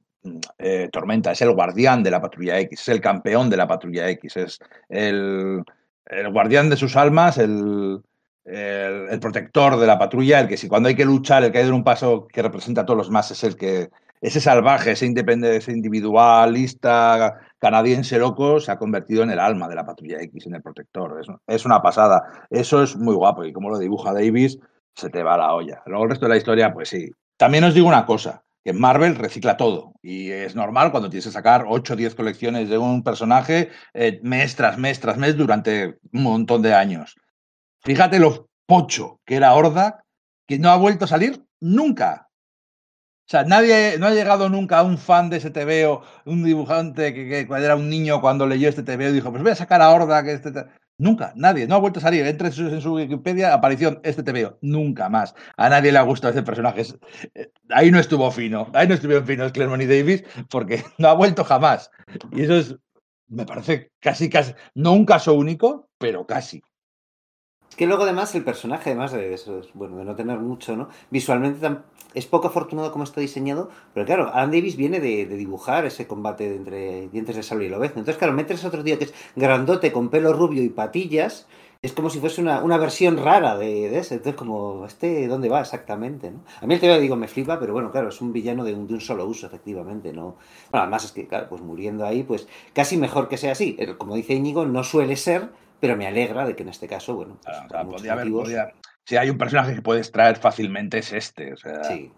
[0.59, 4.09] eh, Tormenta, es el guardián de la Patrulla X, es el campeón de la Patrulla
[4.11, 4.59] X, es
[4.89, 5.63] el,
[6.07, 8.01] el guardián de sus almas, el,
[8.45, 11.59] el, el protector de la patrulla, el que si cuando hay que luchar, el que
[11.59, 13.91] hay de un paso que representa a todos los más es el que
[14.21, 19.75] ese salvaje, ese independiente, ese individualista canadiense loco se ha convertido en el alma de
[19.75, 21.21] la patrulla X, en el protector.
[21.21, 22.47] Es, es una pasada.
[22.51, 24.59] Eso es muy guapo y como lo dibuja Davis,
[24.95, 25.83] se te va la olla.
[25.87, 27.11] Luego el resto de la historia, pues sí.
[27.37, 31.33] También os digo una cosa, que Marvel recicla todo y es normal cuando tienes que
[31.33, 35.99] sacar 8 o 10 colecciones de un personaje eh, mes tras mes tras mes durante
[36.13, 37.17] un montón de años.
[37.83, 40.05] Fíjate lo pocho que era Horda,
[40.47, 42.29] que no ha vuelto a salir nunca.
[43.31, 47.47] O sea, nadie, no ha llegado nunca un fan de ese TVO, un dibujante que,
[47.47, 50.25] que era un niño cuando leyó este TVO dijo, pues voy a sacar a Horda
[50.25, 50.51] que este...
[50.99, 52.27] Nunca, nadie, no ha vuelto a salir.
[52.27, 55.37] Entre en su, en su Wikipedia, aparición, este TVO, nunca más.
[55.57, 56.83] A nadie le ha gustado ese personaje.
[57.35, 61.15] Eh, Ahí no estuvo fino, ahí no estuvieron finos Claremont y Davis, porque no ha
[61.15, 61.93] vuelto jamás.
[62.33, 62.77] Y eso es,
[63.29, 66.65] me parece casi, casi, no un caso único, pero casi.
[67.69, 70.77] Es que luego además el personaje, además de eso, es, bueno, de no tener mucho,
[70.77, 70.89] ¿no?
[71.11, 71.61] Visualmente
[72.15, 76.07] es poco afortunado como está diseñado, pero claro, Alan Davis viene de, de dibujar ese
[76.07, 78.01] combate entre dientes de sable y lobezno.
[78.01, 81.47] Entonces, claro, metes a otro tío que es grandote, con pelo rubio y patillas,
[81.83, 84.17] es como si fuese una, una versión rara de, de ese.
[84.17, 86.31] Entonces, como, ¿este dónde va exactamente?
[86.31, 86.41] ¿no?
[86.61, 88.87] A mí el te digo, me flipa, pero bueno, claro, es un villano de un,
[88.87, 90.37] de un solo uso, efectivamente, ¿no?
[90.71, 93.79] Bueno, además es que, claro, pues muriendo ahí, pues casi mejor que sea así.
[93.97, 95.49] Como dice Íñigo, no suele ser,
[95.81, 98.03] pero me alegra de que en este caso, bueno, pues, O sea, por muchos
[98.43, 98.75] podía haber-
[99.11, 101.53] si hay un personaje que puedes traer fácilmente es este.
[101.53, 102.13] O sea, sí,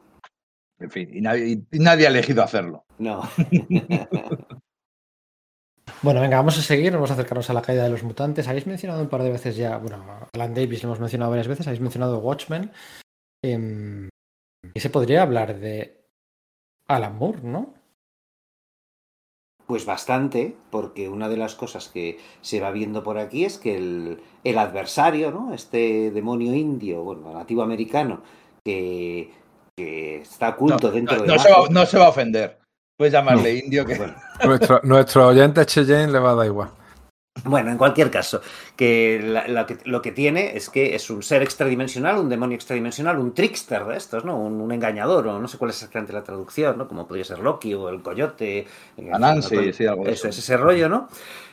[0.78, 2.84] en fin, y nadie, y nadie ha elegido hacerlo.
[2.98, 3.22] no.
[6.00, 8.48] Bueno, venga, vamos a seguir, vamos a acercarnos a la caída de los mutantes.
[8.48, 11.48] Habéis mencionado un par de veces ya, bueno, a Alan Davis lo hemos mencionado varias
[11.48, 12.72] veces, habéis mencionado Watchmen.
[13.44, 14.08] Em,
[14.74, 16.08] y se podría hablar de
[16.88, 17.74] Alan Moore, ¿no?
[19.66, 23.76] Pues bastante, porque una de las cosas que se va viendo por aquí es que
[23.76, 25.54] el, el adversario, ¿no?
[25.54, 28.22] Este demonio indio, bueno, nativo americano,
[28.64, 29.30] que,
[29.76, 32.58] que está oculto No, dentro no, de no se va, no se va a ofender.
[32.96, 33.96] Puedes llamarle indio que.
[33.96, 34.14] Bueno,
[34.44, 36.70] Nuestro, nuestro oyente Cheyenne le va a dar igual.
[37.44, 38.42] Bueno, en cualquier caso,
[38.76, 42.54] que, la- la que- lo que tiene es que es un ser extradimensional, un demonio
[42.56, 44.38] extradimensional, un trickster de estos, ¿no?
[44.38, 46.86] Un, un engañador, o no sé cuál es exactamente la traducción, ¿no?
[46.86, 48.66] Como podría ser Loki o el coyote.
[49.10, 50.28] Anansi, sí, algo de Eso eso.
[50.28, 51.08] es ese rollo, ¿no?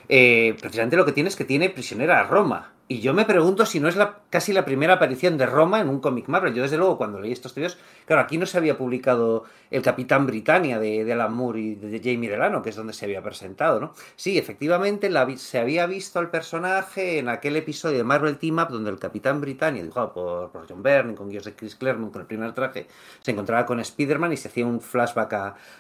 [0.10, 2.74] Eh, precisamente lo que tiene es que tiene prisionera a Roma.
[2.92, 5.90] Y yo me pregunto si no es la, casi la primera aparición de Roma en
[5.90, 6.56] un cómic Marvel.
[6.56, 10.26] Yo, desde luego, cuando leí estos tíos, claro, aquí no se había publicado el Capitán
[10.26, 13.80] Britannia de, de Alan Moore y de Jamie Delano, que es donde se había presentado,
[13.80, 13.94] ¿no?
[14.16, 18.90] Sí, efectivamente, se había visto al personaje en aquel episodio de Marvel Team Up donde
[18.90, 22.28] el Capitán Britannia, dibujado por, por John Byrne, con guiones de Chris Claremont, con el
[22.28, 22.88] primer traje,
[23.22, 25.34] se encontraba con Spider-Man y se hacía un flashback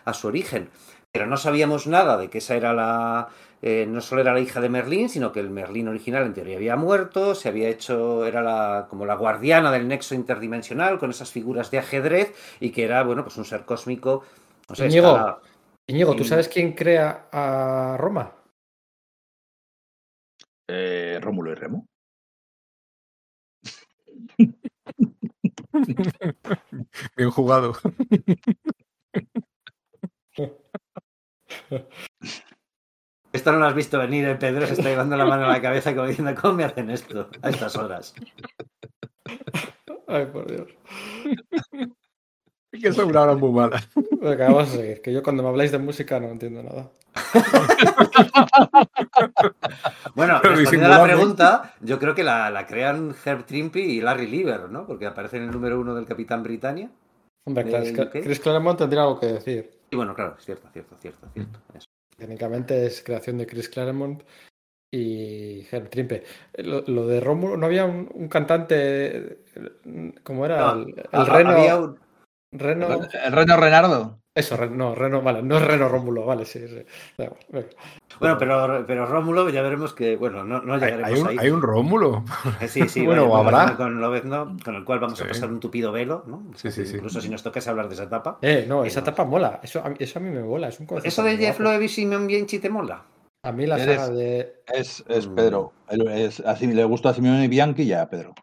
[0.06, 0.69] a su origen.
[1.11, 3.30] Pero no sabíamos nada de que esa era la.
[3.61, 6.57] Eh, no solo era la hija de Merlín, sino que el Merlín original en teoría
[6.57, 11.31] había muerto, se había hecho, era la, como la guardiana del nexo interdimensional, con esas
[11.31, 14.23] figuras de ajedrez, y que era, bueno, pues un ser cósmico.
[14.69, 14.88] No sé,
[15.88, 16.15] Íñigo.
[16.15, 18.31] ¿tú sabes quién crea a Roma?
[20.68, 21.88] Eh, Rómulo y Remo.
[27.18, 27.73] Bien jugado.
[33.39, 35.61] Esto no lo has visto venir, el Pedro se está llevando la mano a la
[35.61, 38.13] cabeza como diciendo, ¿cómo me hacen esto a estas horas?
[40.07, 40.68] Ay, por Dios.
[42.69, 43.81] Es que son una hora muy mala.
[44.21, 46.89] Venga, vamos a seguir, que yo cuando me habláis de música no entiendo nada.
[50.15, 54.01] Bueno, Pero respondiendo a la pregunta, yo creo que la, la crean Herb Trimpe y
[54.01, 54.85] Larry Lieber, ¿no?
[54.85, 56.89] Porque aparece en el número uno del Capitán Britannia.
[57.45, 58.23] Hombre, ¿De claro, es que UK?
[58.26, 59.71] Chris Claremont tendría algo que decir.
[59.89, 61.59] Y bueno, claro, es cierto, cierto, cierto, cierto.
[61.73, 61.87] Eso.
[62.20, 64.23] Técnicamente es creación de Chris Claremont
[64.91, 66.23] y Herb Trimpe.
[66.57, 69.39] Lo, lo de Rómulo, ¿no había un, un cantante,
[70.23, 70.73] ¿cómo era?
[70.76, 71.99] No, el, Reno, había un-
[72.52, 72.88] Reno...
[73.23, 74.19] El Reno Renardo.
[74.35, 76.83] Eso, no, Reno, vale, no es Reno Rómulo, vale, sí, sí.
[78.19, 81.37] Bueno, pero, pero Rómulo ya veremos que, bueno, no, no llegaremos hay un, ahí.
[81.39, 82.23] hay un Rómulo.
[82.67, 83.75] Sí, sí, Bueno, habrá.
[83.75, 86.43] Con Lobezno, con el cual vamos a pasar un tupido velo, ¿no?
[86.55, 86.95] Sí, sí, sí.
[86.95, 88.37] Incluso si nos tocase hablar de esa etapa.
[88.41, 89.07] Eh, no, esa no.
[89.07, 91.37] etapa mola, eso a, mí, eso a mí me mola, es un concepto ¿Eso de
[91.37, 91.59] Jeff.
[91.59, 93.03] Loeb y Simon Bianchi te mola?
[93.43, 94.61] A mí la saga de...
[94.67, 95.27] Es, es.
[95.27, 95.73] Pedro.
[95.89, 98.35] Es, así, le gusta a Simeone y Bianchi ya, Pedro.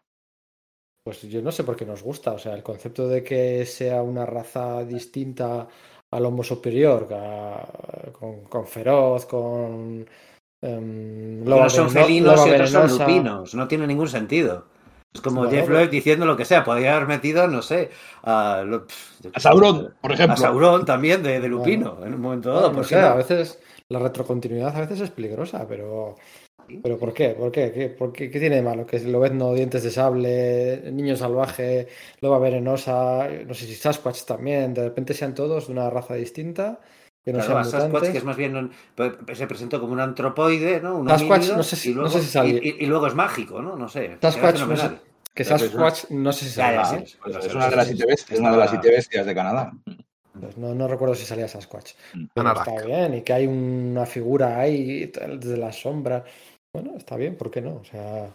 [1.07, 4.01] Pues yo no sé por qué nos gusta, o sea, el concepto de que sea
[4.03, 5.65] una raza distinta
[6.11, 10.05] al Homo superior, a- con, con feroz, con...
[10.61, 13.55] loba Unos son felinos y otros son lupinos.
[13.55, 14.65] No tiene ningún sentido.
[15.13, 16.65] Es como Claro, Jeff pero- Loeb diciendo lo que sea.
[16.65, 17.89] Podría haber metido, no sé,
[18.23, 18.85] a, lo-
[19.33, 20.33] A Sauron, por ejemplo.
[20.33, 22.63] A Sauron también, de, de Lupino, en un momento dado.
[22.63, 23.07] No, ¿por no qué sé, no?
[23.07, 26.15] a veces la retrocontinuidad a veces es peligrosa, pero.
[26.83, 27.29] ¿Pero por qué?
[27.29, 27.71] ¿Por qué?
[27.71, 28.29] ¿Qué, por qué?
[28.29, 28.85] ¿Qué tiene de malo?
[28.85, 31.87] Que Lobezno, dientes de sable, niño salvaje,
[32.19, 36.79] loba venenosa, no sé si Sasquatch también, de repente sean todos de una raza distinta,
[37.23, 38.11] que no Claro, a sean Sasquatch, mutantes.
[38.11, 40.97] que es más bien un- pues, se presentó como un antropoide, ¿no?
[40.97, 42.59] Un Sasquatch, homínido, no sé si- y luego, no sé si salía.
[42.61, 43.77] y, y- y luego es mágico, ¿no?
[43.77, 44.17] No sé.
[44.21, 44.89] Sasquatch, no sé,
[45.33, 47.17] que Sasquatch no sé si salía, sí, ¿eh?
[47.23, 49.71] pues Es una de las siete bestias, es una de las siete bestias de Canadá.
[50.39, 51.93] Pues no, no recuerdo si salía Sasquatch.
[52.13, 52.25] Mm.
[52.33, 56.23] Pero está bien, y que hay una figura ahí desde la sombra.
[56.73, 57.75] Bueno, está bien, ¿por qué no?
[57.75, 58.29] O sea,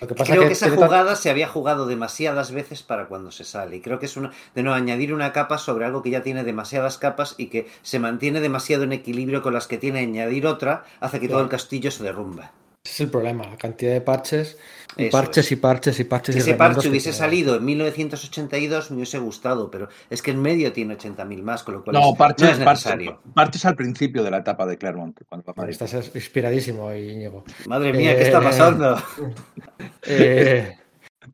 [0.00, 3.30] lo que pasa Creo que que esa jugada se había jugado demasiadas veces para cuando
[3.30, 3.76] se sale.
[3.76, 6.44] Y creo que es una, de no añadir una capa sobre algo que ya tiene
[6.44, 10.84] demasiadas capas y que se mantiene demasiado en equilibrio con las que tiene añadir otra,
[11.00, 12.44] hace que todo el castillo se derrumbe.
[12.84, 14.56] Ese es el problema, la cantidad de parches,
[14.96, 15.52] y Eso parches es.
[15.52, 16.34] y parches y parches.
[16.34, 20.30] Si y ese parche que hubiese salido en 1982 me hubiese gustado, pero es que
[20.30, 23.20] en medio tiene 80.000 más, con lo cual No, es- parches, no es parches, necesario.
[23.34, 25.20] parches al principio de la etapa de Claremont.
[25.28, 27.44] Cuando va estás inspiradísimo, Íñigo.
[27.66, 28.96] Madre mía, ¿qué está Eh, pasando?
[30.06, 30.76] Eh,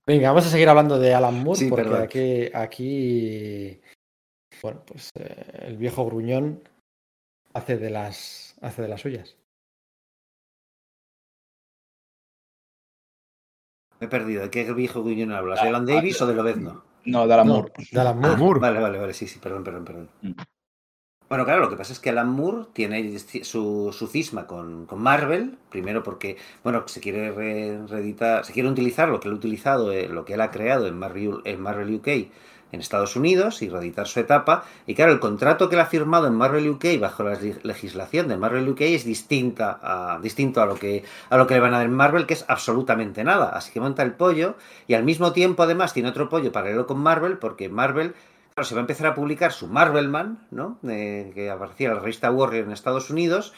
[0.06, 2.02] venga, vamos a seguir hablando de Alan Moore Sí, porque perdón.
[2.02, 3.80] aquí, aquí,
[4.62, 6.68] bueno, pues eh, el viejo gruñón
[7.52, 9.36] hace de las, hace de las suyas.
[14.04, 14.42] Me he perdido.
[14.42, 15.62] ¿De qué viejo guiñón hablas?
[15.62, 16.84] ¿De Ah, Alan Davis o de Lobezno?
[17.06, 17.72] No, de Alan No, Moore.
[17.90, 18.36] de Alan Moore.
[18.36, 18.60] Moore.
[18.60, 20.08] Vale, vale, vale, sí, sí, perdón, perdón, perdón.
[20.20, 20.32] Mm.
[21.26, 25.00] Bueno, claro, lo que pasa es que Alan Moore tiene su, su cisma con, con
[25.00, 29.38] Marvel, primero porque, bueno, se quiere re- reeditar, se quiere utilizar lo que él ha
[29.38, 32.08] utilizado, eh, lo que él ha creado en Marvel, en Marvel UK
[32.74, 34.64] en Estados Unidos y reeditar su etapa.
[34.86, 38.36] Y claro, el contrato que él ha firmado en Marvel UK bajo la legislación de
[38.36, 41.78] Marvel UK es distinta a, distinto a lo, que, a lo que le van a
[41.78, 43.50] dar en Marvel, que es absolutamente nada.
[43.50, 46.98] Así que monta el pollo y al mismo tiempo además tiene otro pollo paralelo con
[46.98, 48.14] Marvel porque Marvel
[48.54, 50.78] Claro, se va a empezar a publicar su Marvelman, ¿no?
[50.88, 53.52] Eh, que aparecía en la revista Warrior en Estados Unidos.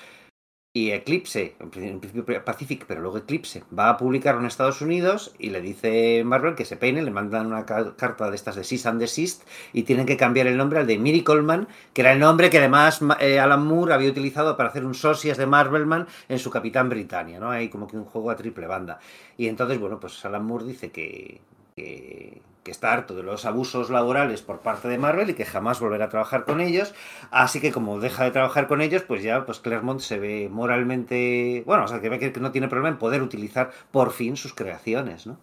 [0.77, 4.83] Y Eclipse, en pri- en principio Pacific, pero luego Eclipse, va a publicarlo en Estados
[4.83, 8.57] Unidos y le dice Marvel que se peine, le mandan una ca- carta de estas
[8.57, 12.03] de Cease and Desist y tienen que cambiar el nombre al de Miracle Man, que
[12.03, 15.47] era el nombre que además eh, Alan Moore había utilizado para hacer un socias de
[15.47, 17.51] Marvelman en su Capitán Britannia, ¿no?
[17.51, 18.99] Hay como que un juego a triple banda.
[19.39, 21.41] Y entonces, bueno, pues Alan Moore dice que,
[21.75, 25.79] que, que está harto de los abusos laborales por parte de Marvel y que jamás
[25.79, 26.95] volverá a trabajar con ellos.
[27.31, 31.63] Así que como deja de trabajar con ellos, pues ya pues Claremont se ve moralmente,
[31.65, 34.53] bueno, o sea, que ve que no tiene problema en poder utilizar por fin sus
[34.53, 35.39] creaciones, ¿no?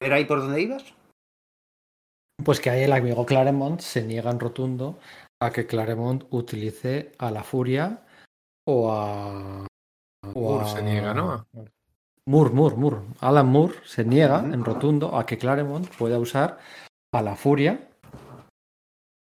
[0.00, 0.84] ¿Era ahí por donde ibas?
[2.44, 4.98] Pues que ahí el amigo Claremont se niega en rotundo
[5.40, 8.02] a que Claremont utilice a la Furia
[8.66, 9.66] o a.
[10.34, 11.46] o a- se niega, ¿no?
[12.26, 12.96] Moore, Moore, Moore.
[13.20, 16.58] Alan Moore se niega en rotundo a que Claremont pueda usar
[17.12, 17.88] a la Furia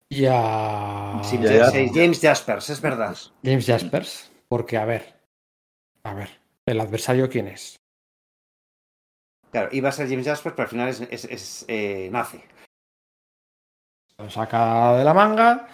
[0.09, 1.71] y a Sí, ya, ya.
[1.71, 3.17] sí, James Jaspers, es verdad.
[3.45, 4.33] James Jaspers.
[4.49, 5.21] Porque, a ver,
[6.05, 6.31] a ver,
[6.65, 7.77] ¿el adversario quién es?
[9.51, 12.43] Claro, iba a ser James Jaspers, pero al final es, es, es, eh, nace.
[14.17, 15.69] Lo saca de la manga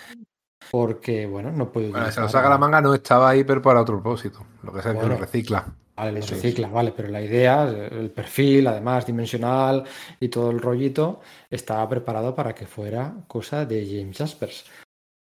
[0.71, 3.81] porque, bueno, no puede Bueno, se lo saca la manga, no estaba ahí, pero para
[3.81, 4.45] otro propósito.
[4.63, 5.09] Lo que que Bueno.
[5.11, 5.65] lo recicla.
[5.97, 6.43] Vale, lo Eso es.
[6.43, 9.85] recicla, vale, pero la idea, el perfil, además dimensional
[10.19, 14.65] y todo el rollito, estaba preparado para que fuera cosa de James Jaspers.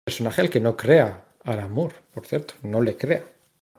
[0.04, 3.24] Personaje al que no crea Alan Moore, por cierto, no le crea.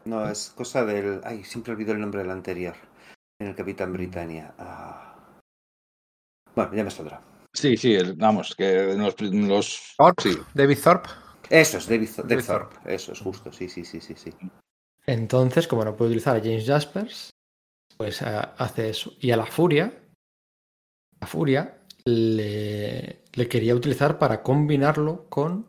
[0.05, 1.19] No, es cosa del...
[1.23, 2.75] Ay, siempre olvido el nombre del anterior.
[3.39, 4.53] En el Capitán Britannia.
[4.57, 5.15] Ah.
[6.55, 7.21] Bueno, ya me saldrá.
[7.53, 10.37] Sí, sí, el- vamos, que los, los Thorpe, sí.
[10.53, 11.09] David Thorpe.
[11.49, 12.75] Eso es, David, David David Thorpe.
[12.95, 14.31] Eso es justo, sí, sí, sí, sí, sí.
[15.07, 17.29] Entonces, como no puede utilizar a James Jaspers,
[17.97, 19.13] pues ah, hace eso.
[19.19, 19.93] Y a la Furia,
[21.19, 25.67] la Furia le, le quería utilizar para combinarlo con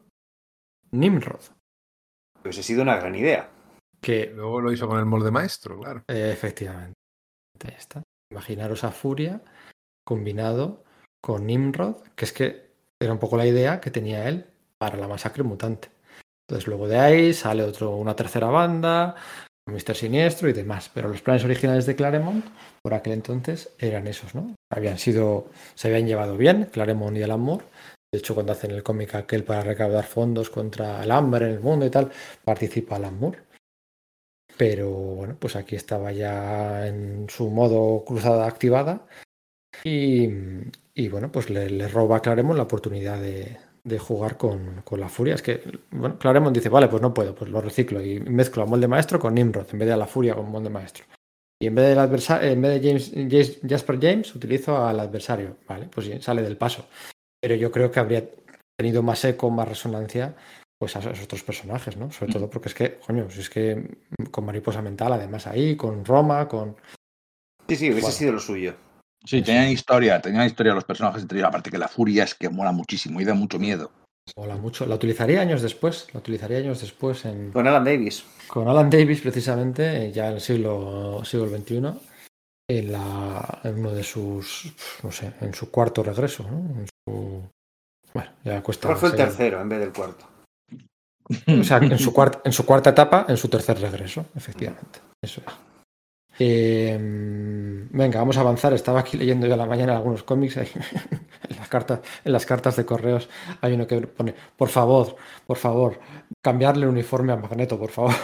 [0.91, 1.41] Nimrod,
[2.43, 3.51] Pues ha sido una gran idea.
[4.01, 6.03] que Luego lo hizo con el molde maestro, claro.
[6.09, 6.95] Eh, efectivamente.
[7.65, 8.03] Ahí está.
[8.31, 9.43] Imaginaros a Furia
[10.05, 10.85] combinado
[11.21, 14.47] con Nimrod, que es que era un poco la idea que tenía él
[14.79, 15.91] para la masacre mutante.
[16.49, 19.17] Entonces luego de ahí sale otro, una tercera banda,
[19.69, 20.91] Mister Siniestro y demás.
[20.95, 22.45] Pero los planes originales de Claremont
[22.83, 24.55] por aquel entonces eran esos, ¿no?
[24.71, 27.65] Habían sido, se habían llevado bien, Claremont y Alan Moore.
[28.13, 31.61] De hecho, cuando hacen el cómic aquel para recaudar fondos contra el hambre en el
[31.61, 32.13] mundo y tal,
[32.45, 33.41] participa Alan Moore.
[34.57, 39.07] Pero bueno, pues aquí estaba ya en su modo cruzada activada.
[39.85, 40.29] Y,
[40.95, 44.99] y bueno, pues le, le roba a Claremont la oportunidad de, de jugar con, con
[45.01, 45.35] la furia.
[45.37, 48.67] Es que, bueno, Claremont dice, vale, pues no puedo, pues lo reciclo y mezclo a
[48.67, 51.05] molde maestro con Nimrod en vez de a la furia con molde maestro.
[51.63, 55.57] Y en vez, del adversa- en vez de James, James- Jasper James, utilizo al adversario.
[55.69, 56.87] Vale, pues sí, sale del paso.
[57.41, 58.29] Pero yo creo que habría
[58.79, 60.35] tenido más eco, más resonancia,
[60.79, 62.11] pues a esos otros personajes, ¿no?
[62.11, 65.77] Sobre todo porque es que, coño, si es que mm, con Mariposa Mental, además ahí,
[65.77, 66.77] con Roma, con.
[67.69, 68.17] Sí, sí, hubiese Bueno.
[68.17, 68.75] sido lo suyo.
[69.27, 71.49] Sí, tenían historia, tenían historia los personajes entre ellos.
[71.49, 73.91] Aparte que la furia es que mola muchísimo y da mucho miedo.
[74.37, 74.87] Mola mucho.
[74.87, 76.07] La utilizaría años después.
[76.13, 78.25] La utilizaría años después en, Con Alan Davis.
[78.47, 81.75] con Alan Davis, precisamente, eh, ya en el siglo, siglo XXI,
[82.69, 84.73] en, la, en uno de sus,
[85.03, 86.59] no sé, en su cuarto regreso, ¿no?
[86.59, 87.43] En su,
[88.15, 88.89] bueno, ya cuesta.
[88.89, 89.27] ¿Cuál fue el seguir.
[89.27, 90.27] tercero en vez del cuarto?
[91.61, 95.01] O sea, en su, cuarta, en su cuarta etapa, en su tercer regreso, efectivamente.
[95.21, 95.66] Eso es.
[96.39, 96.97] Eh,
[97.91, 98.73] venga, vamos a avanzar.
[98.75, 100.57] Estaba aquí leyendo yo a la mañana algunos cómics.
[100.59, 100.69] ahí,
[101.49, 103.29] en, las cartas, en las cartas de correos
[103.61, 105.17] hay uno que pone, por favor,
[105.47, 105.99] por favor,
[106.43, 108.15] cambiarle el uniforme a Magneto, por favor.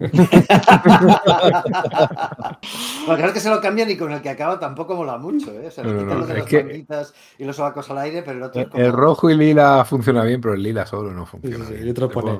[3.06, 5.66] Bueno, claro que se lo cambian y con el que acaba tampoco mola mucho, ¿eh?
[5.66, 6.86] O sea, le No, no, quitan no, de las que-
[7.38, 8.82] y los sobacos al aire, pero el otro es como...
[8.82, 11.64] El rojo y lila funciona bien, pero el lila solo no funciona.
[11.64, 11.74] sí, sí.
[11.74, 11.86] bien.
[11.88, 12.38] Y otro pone,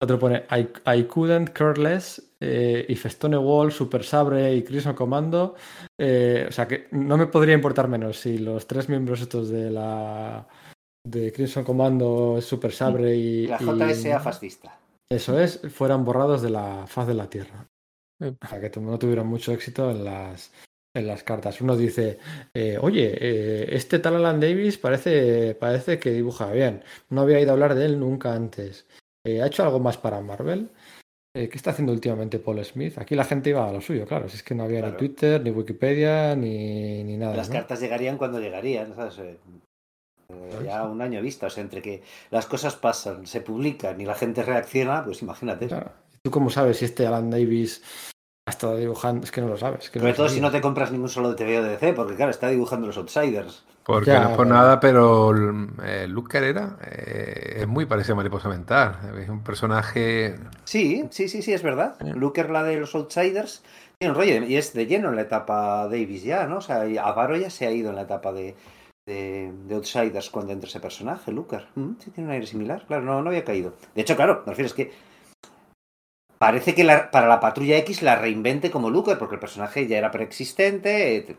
[0.00, 0.68] otro pone I,
[0.98, 5.54] I couldn't care less eh, y Festone Wall, Super Sabre y Crimson Commando.
[6.00, 9.70] eh, o sea que no me podría importar menos si los tres miembros estos de
[9.70, 10.46] la
[11.04, 14.78] de Crimson Commando, Super Sabre y, La y- JSA fascista.
[15.10, 17.66] eso es, fueran borrados de la faz de la Tierra.
[18.20, 20.52] O sea que no tuvieron mucho éxito en las
[20.96, 21.60] en las cartas.
[21.60, 22.18] Uno dice,
[22.54, 26.82] eh, oye, eh, este tal Alan Davis parece, parece que dibuja bien.
[27.10, 28.86] No había ido a hablar de él nunca antes.
[29.28, 30.70] Eh, ¿Ha hecho algo más para Marvel?
[31.36, 32.98] Eh, ¿Qué está haciendo últimamente Paul Smith?
[32.98, 34.28] Aquí la gente iba a lo suyo, claro.
[34.28, 34.92] Si es que no había Claro.
[34.94, 37.36] ni Twitter, ni Wikipedia, ni, ni nada.
[37.36, 37.54] Las ¿no?
[37.54, 39.18] cartas llegarían cuando llegarían, ¿sabes?
[39.18, 39.38] Eh,
[40.64, 44.14] ya un año vista, o sea, entre que las cosas pasan, se publican y la
[44.14, 45.68] gente reacciona, pues imagínate.
[45.68, 45.90] Claro.
[46.22, 47.82] ¿Tú cómo sabes si este Alan Davis
[48.46, 49.24] ha estado dibujando?
[49.24, 49.90] Es que no lo sabes.
[49.90, 52.30] que Sobre todo si no te compras ningún solo de TVO de DC, porque claro,
[52.30, 53.64] está dibujando los Outsiders.
[53.88, 55.32] Porque Ya, no es por nada, pero
[55.82, 58.98] eh, Luke Carrera eh, es muy parecido a Mariposa Mental.
[59.18, 60.34] Es un personaje.
[60.64, 61.94] Sí, sí, sí, sí, es verdad.
[61.98, 62.10] Sí.
[62.12, 63.62] Looker, la de los Outsiders,
[63.98, 66.58] tiene un rollo y es de lleno en la etapa Davis ya, ¿no?
[66.58, 68.54] O sea, Avaro ya se ha ido en la etapa de,
[69.06, 71.68] de, de Outsiders cuando entra ese personaje, Looker.
[71.74, 73.72] Mm, sí, tiene un aire similar, claro, no, no había caído.
[73.94, 74.92] De hecho, claro, me refiero es que
[76.38, 79.98] parece que la- para la Patrulla X la reinvente como Looker, porque el personaje ya
[79.98, 81.36] era preexistente, eh,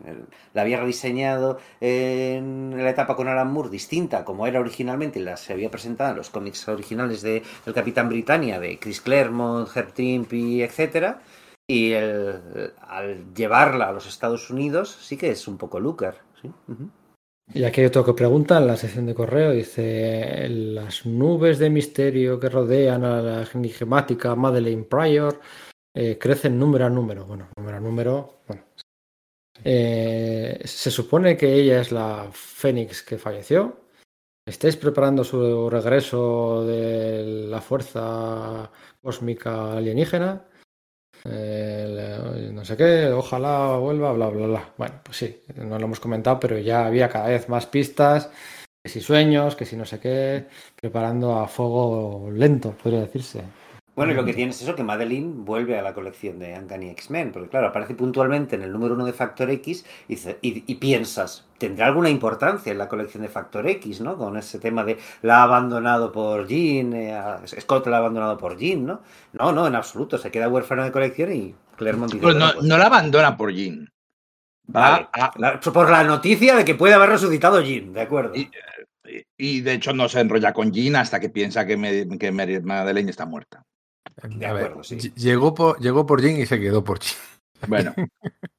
[0.54, 5.36] la había rediseñado en la etapa con Alan Moore distinta como era originalmente y la
[5.36, 9.92] se había presentado en los cómics originales de el Capitán Britannia de Chris Claremont, Herb
[9.92, 11.20] Trimpe, etcétera.
[11.66, 16.14] Y el- al llevarla a los Estados Unidos sí que es un poco Looker.
[16.42, 16.50] ¿sí?
[17.52, 21.68] Y aquí hay otro que pregunta en la sección de correo, dice, las nubes de
[21.68, 25.40] misterio que rodean a la enigmática Madeleine Pryor
[25.92, 27.26] eh, crecen número a número.
[27.26, 28.62] Bueno, número a número, bueno.
[29.64, 33.80] Eh, se supone que ella es la Fénix que falleció.
[34.46, 38.70] ¿Estáis preparando su regreso de la fuerza
[39.02, 40.46] cósmica alienígena?
[41.24, 44.74] No sé qué, ojalá vuelva, bla, bla, bla.
[44.78, 48.30] Bueno, pues sí, no lo hemos comentado, pero ya había cada vez más pistas,
[48.82, 50.46] que si sueños, que si no sé qué,
[50.80, 53.42] preparando a fuego lento, podría decirse.
[54.00, 56.88] Bueno, y lo que tiene es eso, que Madeline vuelve a la colección de Uncanny
[56.90, 60.64] X-Men, porque claro, aparece puntualmente en el número uno de Factor X y, dice- y-
[60.66, 64.16] y piensas, ¿tendrá alguna importancia en la colección de Factor X, ¿no?
[64.16, 67.20] Con ese tema de la ha abandonado por Jean, eh,
[67.60, 69.02] Scott la ha abandonado por Jean, ¿no?
[69.34, 72.22] No, no, en absoluto, se queda huérfano de colección y Claremont dice...
[72.22, 73.88] Pues no, pues, no la abandona por Jean.
[74.74, 78.32] Va vale, a- la- por la noticia de que puede haber resucitado Jean, ¿de acuerdo?
[79.36, 83.10] Y- de hecho no se enrolla con Jean hasta que piensa que, me- que Madeleine
[83.10, 83.62] está muerta.
[84.28, 84.96] De a ver, acuerdo, sí.
[84.96, 87.16] ll- llegó, por, llegó por Jin y se quedó por Jin.
[87.68, 87.94] Bueno,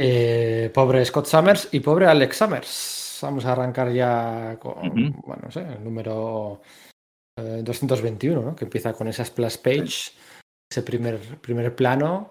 [0.00, 3.18] Eh, pobre Scott Summers y pobre Alex Summers.
[3.22, 6.62] Vamos a arrancar ya con, bueno, no sé, el número
[7.36, 8.54] eh, 221, ¿no?
[8.54, 10.12] que empieza con esa splash page,
[10.70, 12.30] ese primer, primer plano,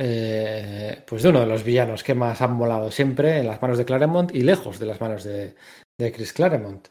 [0.00, 3.78] eh, pues de uno de los villanos que más han molado siempre en las manos
[3.78, 5.54] de Claremont y lejos de las manos de,
[6.00, 6.88] de Chris Claremont,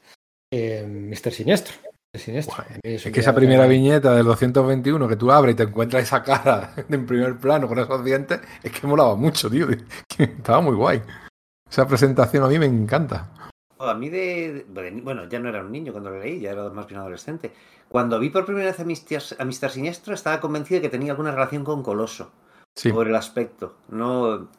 [0.53, 1.32] eh, Mr.
[1.34, 1.76] Siniestro.
[2.16, 2.64] Siniestro.
[2.83, 6.22] Es que esa primera me- viñeta del 221 que tú abres y te encuentras esa
[6.22, 9.67] cara en primer plano con esos dientes, es que molaba mucho, tío.
[10.17, 11.01] Estaba muy guay.
[11.69, 13.30] Esa presentación a mí me encanta.
[13.77, 16.51] Oh, A mí de, de- Bueno, ya no era un niño cuando lo leí, ya
[16.51, 17.51] era más bien adolescente.
[17.90, 19.42] Cuando vi por primera vez a Mr.
[19.42, 19.69] a Mr.
[19.72, 22.32] Siniestro estaba convencido de que tenía alguna relación con Coloso,
[22.75, 22.92] Sí.
[22.92, 23.75] por el aspecto.
[23.90, 24.50] No...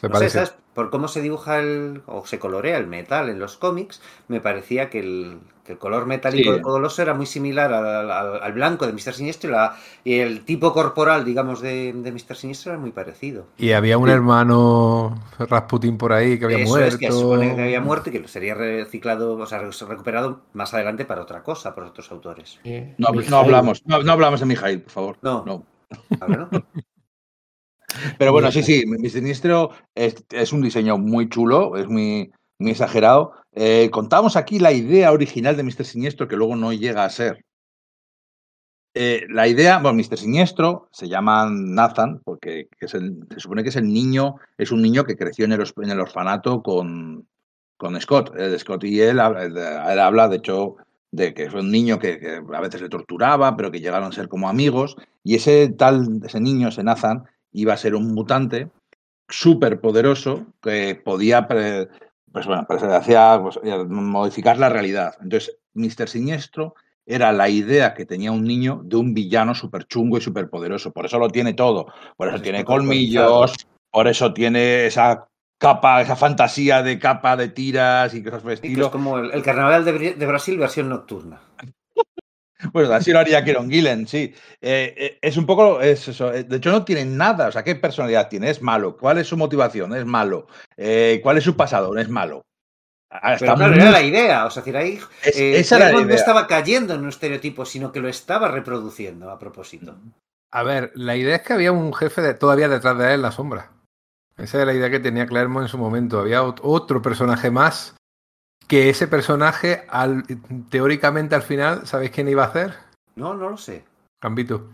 [0.00, 0.30] Se No sé.
[0.30, 0.54] ¿sabes?
[0.74, 4.88] Por cómo se dibuja el, o se colorea el metal en los cómics, me parecía
[4.88, 5.40] que el,
[5.70, 6.56] que el color metálico Sí.
[6.56, 9.14] de Coloso era muy similar al, al- al blanco de Mr.
[9.14, 12.34] Siniestro y, la- y el tipo corporal, digamos, de, de Mr.
[12.36, 13.46] Siniestro era muy parecido.
[13.56, 14.12] Y había un Sí.
[14.14, 16.88] hermano Rasputin por ahí que había Eso muerto.
[16.88, 20.74] es que se supone que había muerto y que sería reciclado, o sea, recuperado más
[20.74, 22.58] adelante para otra cosa, por otros autores.
[22.98, 25.16] No, no hablamos, no, no hablamos de Mijail, por favor.
[25.22, 25.44] No.
[25.46, 25.64] no.
[28.18, 32.72] Pero bueno, sí, sí, mi Siniestro es, es un diseño muy chulo, es muy, muy
[32.72, 33.32] exagerado.
[33.52, 35.84] Eh, contamos aquí la idea original de Mr.
[35.84, 37.44] Siniestro que luego no llega a ser.
[38.92, 40.18] Eh, la idea, bueno, Mr.
[40.18, 43.00] Siniestro se llama Nathan porque se
[43.38, 47.26] supone que es el niño, es un niño que creció en el, orfanato con,
[47.76, 48.32] con Scott.
[48.58, 50.76] Scott y él, habla- de hecho,
[51.12, 54.28] de que fue un niño que, a veces le torturaba, pero que llegaron a ser
[54.28, 54.96] como amigos.
[55.24, 58.70] Y ese tal, ese niño, ese Nathan, iba a ser un mutante
[59.28, 61.46] súper poderoso que podía
[62.32, 65.14] pues bueno, hacía pues, modificar la realidad.
[65.20, 66.08] Entonces, Mr.
[66.08, 66.74] Siniestro
[67.06, 70.92] era la idea que tenía un niño de un villano súper chungo y súper poderoso.
[70.92, 71.86] Por eso lo tiene todo.
[72.16, 73.54] Por eso Pues tiene colmillos,
[73.90, 75.26] por eso tiene esa
[75.58, 78.86] capa, esa fantasía de capa de tiras y cosas por el estilo.
[78.86, 81.40] es como el, el carnaval de Brasil versión nocturna.
[82.72, 84.34] Pues así lo haría Kieron Gillen, sí.
[84.60, 86.32] Eh, eh, es un poco es eso.
[86.32, 87.48] eh, De hecho, no tiene nada.
[87.48, 88.50] O sea, ¿qué personalidad tiene?
[88.50, 88.96] Es malo.
[88.96, 89.94] ¿Cuál es su motivación?
[89.94, 90.46] Es malo.
[90.76, 91.96] Eh, ¿Cuál es su pasado?
[91.96, 92.42] Es malo.
[93.10, 94.44] Pero claro, muy- era la idea.
[94.44, 97.64] O sea, decir, ahí Es- esa era la Claremont no estaba cayendo en un estereotipo,
[97.64, 99.96] sino que lo estaba reproduciendo a propósito.
[100.52, 103.22] A ver, la idea es que había un jefe de, todavía detrás de él en
[103.22, 103.70] la sombra.
[104.36, 106.20] Esa era la idea que tenía Claremont en su momento.
[106.20, 107.94] Había ot- otro personaje más
[108.70, 110.22] que ese personaje, al,
[110.70, 112.74] teóricamente al final, ¿sabéis quién iba a hacer?
[113.16, 113.84] No, no lo sé.
[114.22, 114.68] Gambito.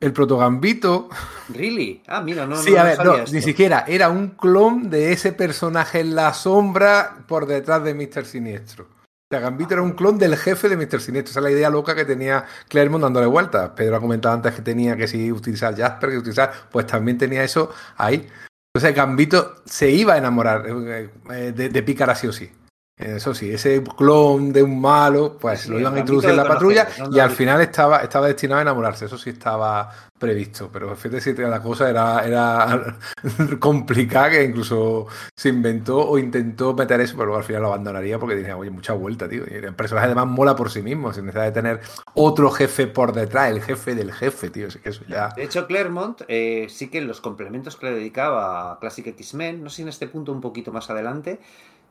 [0.00, 1.08] El protogambito.
[1.50, 2.02] ¿Really?
[2.08, 3.84] Ah, mira, no, sí, no a ver, no, ni siquiera.
[3.86, 8.24] Era un clon de ese personaje en la sombra por detrás de Mr.
[8.24, 8.86] Siniestro.
[8.86, 11.00] O sea, Gambito era un clon del jefe de Mr.
[11.00, 11.30] Siniestro.
[11.30, 13.70] Esa es la idea loca que tenía Claremont dándole vueltas.
[13.76, 17.44] Pedro ha comentado antes que tenía que si utilizar Jasper, que utilizar, pues también tenía
[17.44, 18.26] eso ahí.
[18.74, 22.50] Entonces Gambito se iba a enamorar eh, eh, de, de Pícara sí o sí.
[22.96, 26.46] Eso sí, ese clon de un malo, pues Sí, lo iban a introducir en la
[26.46, 29.06] patrulla y al final estaba, estaba destinado a enamorarse.
[29.06, 32.96] Eso sí estaba previsto, pero fíjate si la cosa era, era
[33.58, 38.20] complicada que incluso se inventó o intentó meter eso, pero luego al final lo abandonaría
[38.20, 39.42] porque tenía, oye, mucha vuelta, tío.
[39.50, 41.80] Y el personaje además mola por sí mismo, sin necesidad de tener
[42.14, 44.68] otro jefe por detrás, el jefe del jefe, tío.
[44.68, 45.30] Es que eso ya.
[45.34, 49.64] De hecho, Claremont eh, sí que en los complementos que le dedicaba a Classic X-Men,
[49.64, 51.40] no sé si en este punto un poquito más adelante,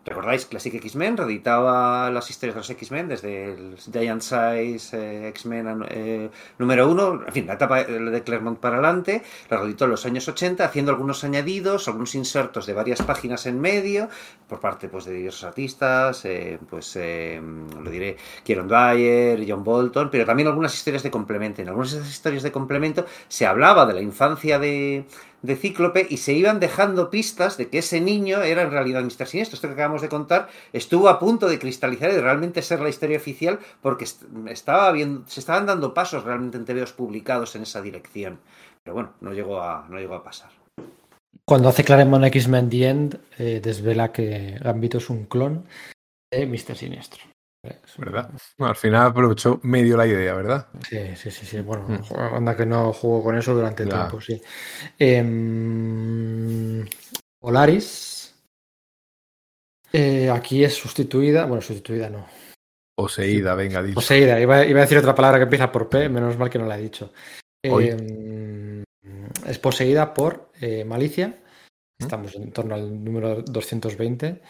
[0.05, 0.45] ¿recordáis?
[0.45, 6.29] Classic X-Men reeditaba las historias de los X-Men desde el Giant Size eh, X-Men eh,
[6.57, 10.27] número uno, en fin, la etapa de Claremont para adelante, la reeditó en los años
[10.27, 14.09] 80, haciendo algunos añadidos, algunos insertos de varias páginas en medio,
[14.47, 17.41] por parte pues, de diversos artistas, eh, pues eh,
[17.81, 21.61] lo diré, Kieron Dwyer, John Bolton, pero también algunas historias de complemento.
[21.61, 25.05] En algunas de esas historias de complemento se hablaba de la infancia de,
[25.41, 29.25] de Cíclope y se iban dejando pistas de que ese niño era en realidad Mr.
[29.27, 29.55] Siniestro.
[29.55, 32.89] Esto que acabamos de contar estuvo a punto de cristalizar y de realmente ser la
[32.89, 37.63] historia oficial porque est- estaba bien, se estaban dando pasos realmente en TVOs publicados en
[37.63, 38.39] esa dirección.
[38.83, 40.49] Pero bueno, no llegó a, no llegó a pasar.
[41.45, 45.65] Cuando hace Claremont X-Men The End, eh, desvela que Gambito es un clon
[46.31, 46.75] de Mr.
[46.75, 47.23] Siniestro.
[47.97, 48.31] ¿Verdad?
[48.57, 50.67] Bueno, al final aprovechó medio la idea, ¿verdad?
[50.87, 51.61] Sí, sí, sí, sí.
[51.61, 52.35] Bueno, Mm.
[52.35, 54.41] anda que no jugó con eso durante tiempo, sí.
[54.97, 56.85] Em,
[57.39, 58.09] Polaris.
[59.93, 61.45] eh, aquí es sustituida.
[61.45, 62.25] Bueno, sustituida no.
[62.95, 63.95] Poseída, venga, dilo.
[63.95, 64.39] Poseída.
[64.39, 66.77] Iba, iba a decir otra palabra que empieza por P, menos mal que no la
[66.79, 67.11] he dicho.
[67.63, 68.83] Em,
[69.45, 71.27] es poseída por eh, Malicia.
[71.27, 72.03] ¿Mm?
[72.03, 74.41] Estamos en torno al número 220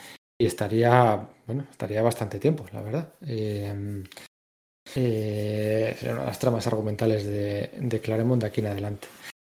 [0.42, 3.14] y estaría, bueno, estaría bastante tiempo, la verdad.
[3.22, 4.04] Eh,
[4.96, 9.08] de las tramas argumentales de, de Claremont de aquí en adelante.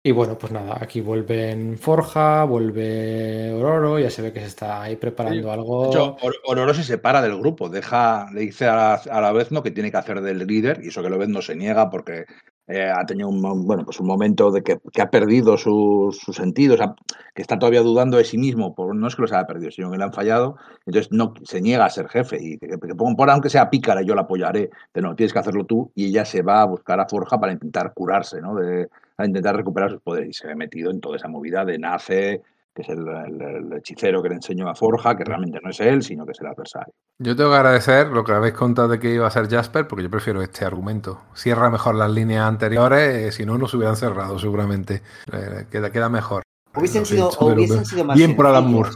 [0.06, 4.82] Y bueno, pues nada, aquí vuelven Forja, vuelve Ororo, ya se ve que se está
[4.82, 5.88] ahí preparando algo.
[6.20, 9.62] Or- Ororo se separa del grupo, deja, le dice a la, a la vez ¿no?
[9.62, 12.26] que tiene que hacer del líder, y eso que lo ves no se niega porque
[12.66, 16.36] eh, ha tenido un, bueno, pues un momento de que, que ha perdido sus sus
[16.36, 16.94] sentidos, ha-
[17.34, 19.90] que está todavía dudando de sí mismo, por, no es que los haya perdido, sino
[19.90, 23.16] que le han fallado, entonces no se niega a ser jefe, y que, que pongan
[23.16, 26.26] por aunque sea pícara, yo la apoyaré, pero no, tienes que hacerlo tú, y ella
[26.26, 28.54] se va a buscar a Forja para intentar curarse, ¿no?
[28.54, 31.78] De, a intentar recuperar sus poderes, y se ve metido en toda esa movida de
[31.78, 32.42] Nace,
[32.74, 35.78] que es el, el- el hechicero que le enseñó a Forja, que realmente no es
[35.78, 36.92] él, sino que es el adversario.
[37.20, 40.02] Yo tengo que agradecer lo que habéis contado de que iba a ser Jasper, porque
[40.02, 41.20] yo prefiero este argumento.
[41.34, 45.02] Cierra mejor las líneas anteriores, eh, si no, nos hubieran cerrado seguramente.
[45.32, 46.42] Eh, queda, queda mejor.
[46.74, 48.90] Hubiesen No sido, hubiesen sido más bien por Alan Moore.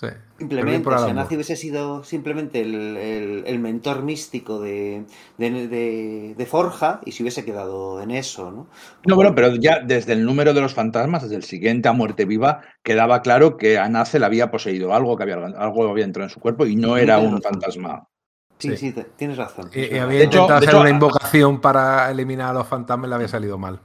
[0.00, 0.06] Sí.
[0.38, 1.34] Simplemente, si Alan Nazi Moore.
[1.34, 5.04] hubiese sido simplemente el, el- el mentor místico de,
[5.38, 8.68] de, de- de Forja y se hubiese quedado en eso, ¿no?
[9.06, 12.26] No, bueno, pero ya desde el número de los fantasmas, desde el siguiente a muerte
[12.26, 16.26] viva, quedaba claro que a Nace le había poseído algo, que había, algo había entrado
[16.28, 18.06] en su cuerpo y no era un fantasma.
[18.60, 18.94] Sí, Sí.
[19.16, 19.70] tienes razón.
[19.74, 20.02] Y, y verdad.
[20.04, 23.08] había De hecho- intentado de hacer hecho- una invocación para eliminar a los fantasmas y
[23.08, 23.80] le había salido mal.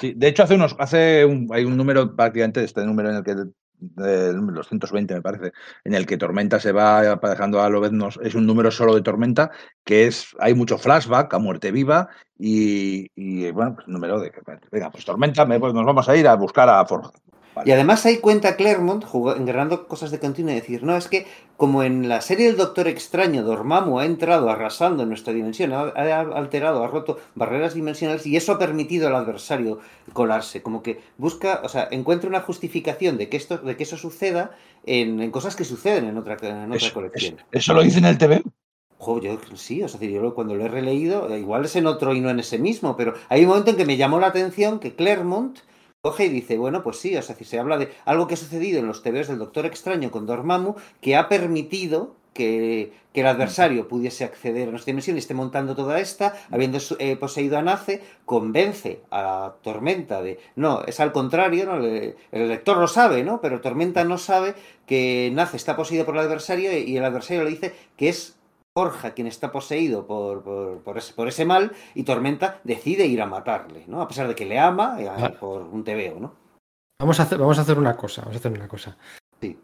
[0.00, 3.24] Sí, de hecho, hace unos, hace un, hay un número prácticamente este número en el
[3.24, 3.34] que
[3.80, 5.52] de los 120 me parece,
[5.84, 9.50] en el que Tormenta se va dejando a Lobeznos, es un número solo de Tormenta,
[9.84, 12.08] que es, hay mucho flashback a muerte viva
[12.38, 14.32] y, y, bueno, pues número de
[14.70, 17.10] venga, pues Tormenta, me- pues nos vamos a ir a buscar a Forja.
[17.58, 17.68] Vale.
[17.68, 19.04] Y además ahí cuenta Claremont,
[19.36, 22.86] engrandando cosas de continuo, y decir, no, es que como en la serie del Doctor
[22.86, 28.26] Extraño, Dormammu ha entrado arrasando en nuestra dimensión, ha, ha alterado, ha roto barreras dimensionales
[28.26, 29.80] y eso ha permitido al adversario
[30.12, 30.62] colarse.
[30.62, 34.52] Como que busca, o sea, encuentra una justificación de que, esto, de que eso suceda
[34.86, 37.34] en, en cosas que suceden en otra, en otra Eso, colección.
[37.34, 38.42] eso- eso lo dice en el TV.
[38.98, 42.20] Jo, yo sí, o sea, yo cuando lo he releído, igual es en otro y
[42.20, 44.96] no en ese mismo, pero hay un momento en que me llamó la atención que
[44.96, 45.58] Claremont
[46.08, 48.36] coge y dice, bueno, pues sí, o sea, si se habla de algo que ha
[48.36, 53.26] sucedido en los TVs del Doctor Extraño con Dormammu, que ha permitido que, que el
[53.26, 57.62] adversario pudiese acceder a nuestra dimensión y esté montando toda esta, habiendo eh, poseído a
[57.62, 61.78] Nace, convence a Tormenta de, no, es al contrario, ¿no?
[61.80, 63.40] Le- el lector lo sabe, ¿no?
[63.40, 64.54] Pero Tormenta no sabe
[64.86, 68.36] que Nace está poseído por el adversario y el adversario le dice que es
[68.78, 73.20] Forja quien está poseído por, por, por ese, por ese mal y Tormenta decide ir
[73.20, 74.00] a matarle, ¿no?
[74.00, 76.36] A pesar de que le ama eh, por un TVO, ¿no?
[77.00, 78.96] Vamos a hacer, vamos a hacer una cosa, vamos a hacer una cosa.
[79.40, 79.58] Sí.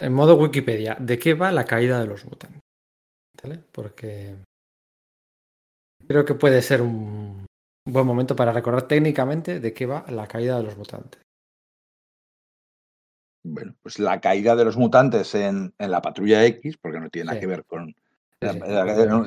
[0.00, 2.60] En modo Wikipedia, ¿de qué va la caída de los mutantes?
[3.40, 3.62] ¿Vale?
[3.70, 4.34] Porque
[6.08, 7.46] creo que puede ser un
[7.88, 11.22] buen momento para recordar técnicamente de qué va la caída de los mutantes.
[13.48, 17.26] Bueno, pues la caída de los mutantes en, en la patrulla X, porque no tiene
[17.26, 17.40] nada Sí.
[17.40, 17.94] que ver con.
[18.40, 19.24] La- la- no,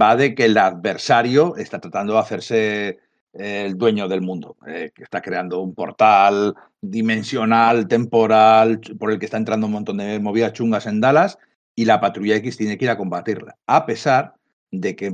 [0.00, 2.98] va de que el adversario está tratando de hacerse
[3.32, 9.26] el dueño del mundo, eh, que está creando un portal dimensional, temporal, por el que
[9.26, 11.38] está entrando un montón de movidas chungas en Dallas,
[11.76, 14.34] y la patrulla X tiene que ir a combatirla, a pesar
[14.72, 15.12] de que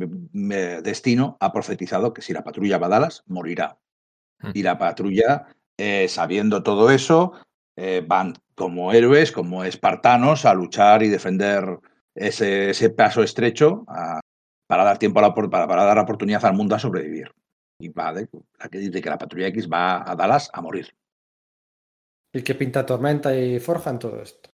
[0.83, 3.77] Destino ha profetizado que si la patrulla va a Dallas, morirá.
[4.41, 4.51] Mm.
[4.55, 5.47] Y la patrulla,
[5.77, 7.33] eh, sabiendo todo eso,
[7.77, 11.79] eh, van como héroes, como espartanos, a luchar y defender
[12.15, 14.21] ese, ese paso estrecho a-
[14.67, 17.31] para dar tiempo a la, para, para dar oportunidad al mundo a sobrevivir.
[17.79, 20.97] Y va de, la que dice que la patrulla X va a Dallas a morir.
[22.33, 24.51] ¿Y qué pinta Tormenta y Forja en todo esto?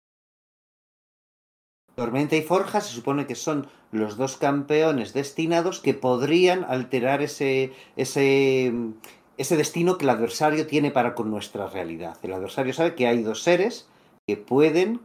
[1.94, 7.73] Tormenta y Forja se supone que son los dos campeones destinados que podrían alterar ese,
[7.97, 8.73] ese,
[9.41, 12.19] ese destino que el adversario tiene para con nuestra realidad.
[12.23, 13.89] El adversario sabe que hay dos seres
[14.27, 15.01] que pueden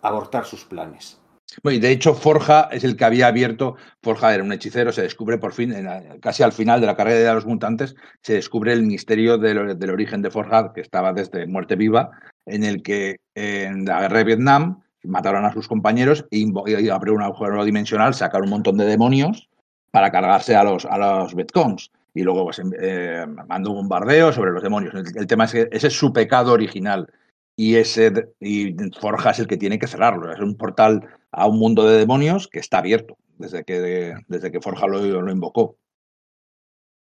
[0.00, 1.18] abortar sus planes.
[1.62, 3.76] De hecho, Forja es el que había abierto.
[4.02, 5.74] Forja era un hechicero, se descubre por fin,
[6.22, 10.22] casi al final de la carrera de los mutantes, se descubre el misterio del, origen
[10.22, 12.10] de Forja, que estaba desde Muerte Viva,
[12.46, 17.12] en el que en la guerra de Vietnam mataron a sus compañeros y, y abrió
[17.12, 19.50] un agujero dimensional, sacaron un montón de demonios
[19.90, 21.90] para cargarse a los, a los Betcons.
[22.14, 24.94] Y luego pues, em- eh, mandó un bombardeo sobre los demonios.
[24.94, 27.12] El, el tema es que ese es su pecado original.
[27.56, 30.32] Y, ese, y Forja es el que tiene que cerrarlo.
[30.32, 34.60] Es un portal a un mundo de demonios que está abierto desde que, desde que
[34.60, 35.76] Forja lo, lo invocó.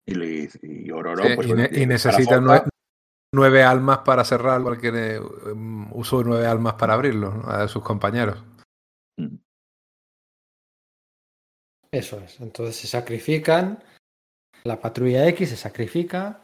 [0.07, 2.69] Y, hizo- y Ororo, Sí, pues, y, y necesita Forja- nue-
[3.33, 7.49] nueve almas para cerrar, porque eh, um, usó nueve almas para abrirlo ¿no?
[7.49, 8.43] a sus compañeros.
[11.91, 12.39] Eso es.
[12.41, 13.83] Entonces se sacrifican,
[14.63, 16.41] la patrulla X se sacrifica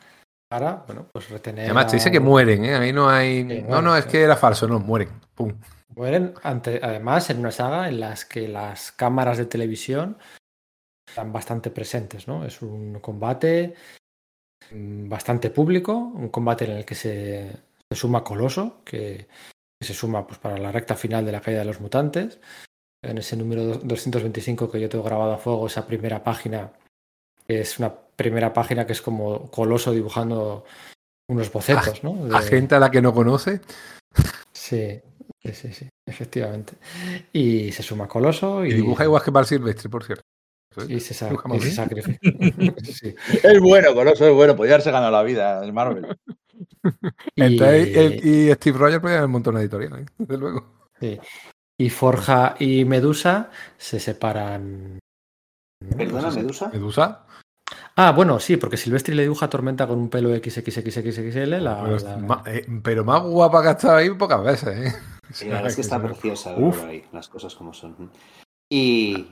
[0.50, 1.66] para, bueno, pues retener.
[1.66, 2.76] Además, te dice a- que mueren, ¿eh?
[2.76, 3.42] Ahí no hay.
[3.48, 4.12] Sí, no, no, es sí.
[4.12, 5.10] que era falso, no, mueren.
[5.36, 5.54] Pum.
[5.96, 10.18] Mueren ante, además en una saga en las que las cámaras de televisión
[11.08, 12.46] están bastante presentes, ¿no?
[12.46, 13.76] Es un combate
[14.72, 17.52] mm, bastante público, un combate en el que se,
[17.92, 19.28] se suma Coloso, que,
[19.80, 22.40] que se suma pues, para la recta final de la caída de los mutantes.
[23.04, 26.72] En ese número do- 225 que yo tengo grabado a fuego, esa primera página,
[27.48, 30.66] que es una primera página que es como Coloso dibujando
[31.30, 32.36] unos bocetos, ¿no?
[32.36, 33.62] A De- gente a la que no conoce.
[34.52, 35.00] Sí,
[35.44, 36.74] sí, sí, sí, efectivamente.
[37.32, 40.24] Y se suma Coloso y, Y dibuja igual que Val Silvestre, por cierto.
[40.88, 42.20] y se, sa- Dibuja y se sacrifica.
[42.84, 43.16] Sí.
[43.44, 46.18] Es bueno, Coloso es bueno, podría haberse ganado la vida en Marvel.
[47.36, 50.06] Entonces, Y- el- y Steve Rogers podía haber montado una editorial, ¿eh?
[50.18, 50.66] desde luego.
[51.00, 51.20] sí.
[51.76, 55.00] Y Forja y Medusa se separan.
[55.98, 56.70] ¿Perdona, Medusa?
[56.70, 57.26] Medusa.
[57.96, 61.64] Ah, bueno, sí, porque Silvestri le dibuja a Tormenta con un pelo XXXXXL.
[61.64, 65.00] La, Pero, la- ma- eh, pero más guapa que ha estado ahí pocas veces, ¿eh?
[65.32, 66.56] Sí, la verdad es que está preciosa
[66.88, 68.10] ahí, las cosas como son.
[68.72, 69.28] Y,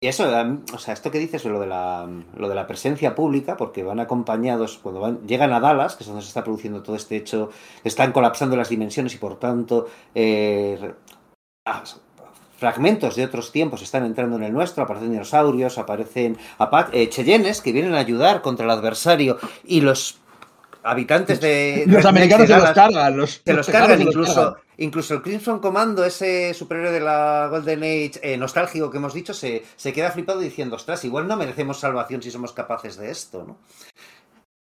[0.00, 3.16] y eso, am, o sea, esto que dices, lo de, la, lo de la presencia
[3.16, 6.82] pública, porque van acompañados, cuando van, llegan a Dallas, que es donde se está produciendo
[6.84, 7.50] todo este hecho,
[7.82, 10.94] están colapsando las dimensiones y por tanto eh,
[11.66, 11.82] ah,
[12.60, 17.60] fragmentos de otros tiempos están entrando en el nuestro, aparecen dinosaurios, aparecen apa- eh, cheyennes
[17.62, 20.18] que vienen a ayudar contra el adversario y los
[20.82, 21.84] habitantes de...
[21.86, 23.16] Los de americanos se los cargan.
[23.16, 24.62] Los, se los los cargan, se los incluso, cargan.
[24.78, 29.34] incluso el Crimson Commando, ese superhéroe de la Golden Age eh, nostálgico que hemos dicho,
[29.34, 33.44] se, se queda flipado diciendo, ostras, igual no merecemos salvación si somos capaces de esto,
[33.46, 33.58] ¿no?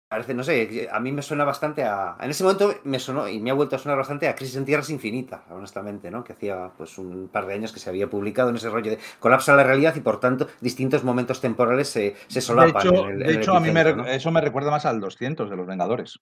[0.08, 2.16] Parece, no sé, a mí me suena bastante a...
[2.22, 4.64] En ese momento me sonó, y me ha vuelto a sonar bastante a Crisis en
[4.66, 6.24] Tierras Infinitas, honestamente, ¿no?
[6.24, 9.00] Que hacía pues un par de años que se había publicado en ese rollo de
[9.20, 12.88] colapsa la realidad y por tanto distintos momentos temporales se, se De solapan.
[12.88, 13.70] hecho, en el- de en el hecho, a mí
[14.08, 16.20] eso me recuerda más al 200 de los Vengadores.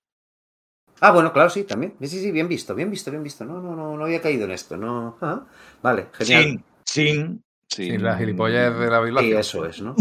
[1.01, 1.95] Ah, bueno, claro, sí, también.
[2.01, 3.45] Sí, sí, bien visto, bien visto, bien visto.
[3.45, 4.75] No, no, no, no había caído en esto.
[4.77, 5.17] No.
[5.21, 5.45] Ah,
[5.81, 6.47] vale, genial.
[6.47, 9.39] Sin, sin, sin, Sin la gilipollez de la Sí, biblioteca.
[9.39, 9.95] eso es, ¿no?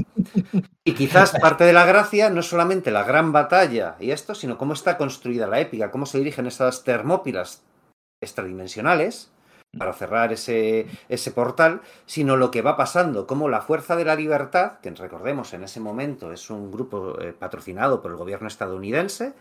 [0.85, 4.59] Y quizás parte de la gracia no es solamente la gran batalla y esto, sino
[4.59, 7.63] cómo está construida la épica, cómo se dirigen esas termópilas
[8.23, 9.31] extradimensionales
[9.79, 14.15] para cerrar ese, ese portal, sino lo que va pasando, como la Fuerza de la
[14.15, 19.33] Libertad, que recordemos en ese momento es un grupo eh, patrocinado por el gobierno estadounidense.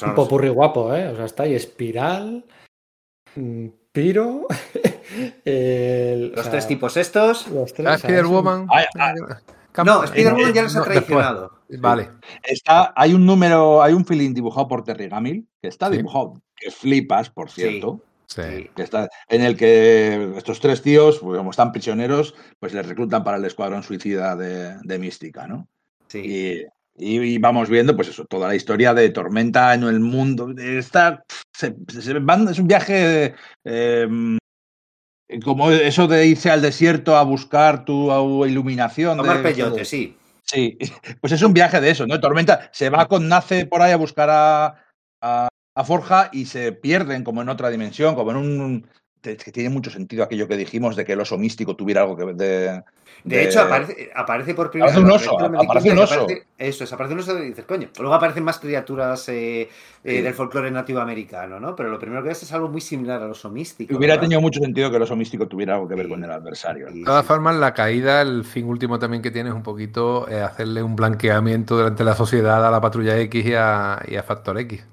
[0.00, 1.08] Un los- popurrí guapo, ¿eh?
[1.08, 2.44] O sea, está ahí Espiral,
[3.34, 4.46] mm, Piro.
[5.44, 7.48] El- o los sea, tres tipos estos.
[7.48, 8.66] los tres, Ah, Spider-Woman.
[8.70, 8.84] Ay.
[9.72, 11.50] Camp- No, Spider-Man ya les ha no, traicionado.
[11.78, 12.10] Vale.
[12.44, 15.96] Está, hay un número, hay un feeling dibujado por Terry Gamil, que está Sí.
[15.96, 18.00] dibujado, que flipas, por cierto.
[18.00, 18.10] Sí.
[18.26, 18.70] Sí.
[18.74, 23.22] que está, en el que estos tres tíos, pues, como están prisioneros, pues les reclutan
[23.22, 25.68] para el escuadrón suicida de, de Mística, ¿no?
[26.08, 26.64] Sí.
[26.96, 30.52] Y, y- y vamos viendo, pues eso, toda la historia de Tormenta en el mundo.
[30.56, 33.34] Está, se- se van- es un viaje
[33.64, 34.08] eh,
[35.44, 39.16] como eso de irse al desierto a buscar tu iluminación.
[39.16, 40.16] Tomar de- peyote, sí.
[40.42, 40.76] Sí,
[41.20, 42.20] pues es un viaje de eso, ¿no?
[42.20, 44.84] Tormenta se va con Nace por ahí a buscar a,
[45.22, 48.86] a, a Forja y se pierden como en otra dimensión, como en un...
[49.32, 52.16] Es que tiene mucho sentido aquello que dijimos de que el oso místico tuviera algo
[52.16, 52.82] que ver de...
[53.22, 55.26] De hecho, aparece, aparece por primera Aparece un vez.
[55.28, 56.14] oso, aparece un oso.
[56.24, 57.88] aparece- Eso es, aparece un oso y dices, coño.
[57.98, 59.68] Luego aparecen más criaturas eh, eh,
[60.04, 60.20] Sí.
[60.20, 61.74] del folclore nativo americano, ¿no?
[61.74, 63.96] Pero lo primero que ves es algo muy similar al oso místico.
[63.96, 64.22] Hubiera ¿verdad?
[64.24, 66.10] tenido mucho sentido que el oso místico tuviera algo que ver Sí.
[66.12, 66.90] con el adversario.
[66.92, 70.42] De todas formas, la caída, el fin último también que tiene es un poquito eh,
[70.42, 74.58] hacerle un blanqueamiento durante la sociedad a la patrulla X y a, y a Factor
[74.58, 74.84] X.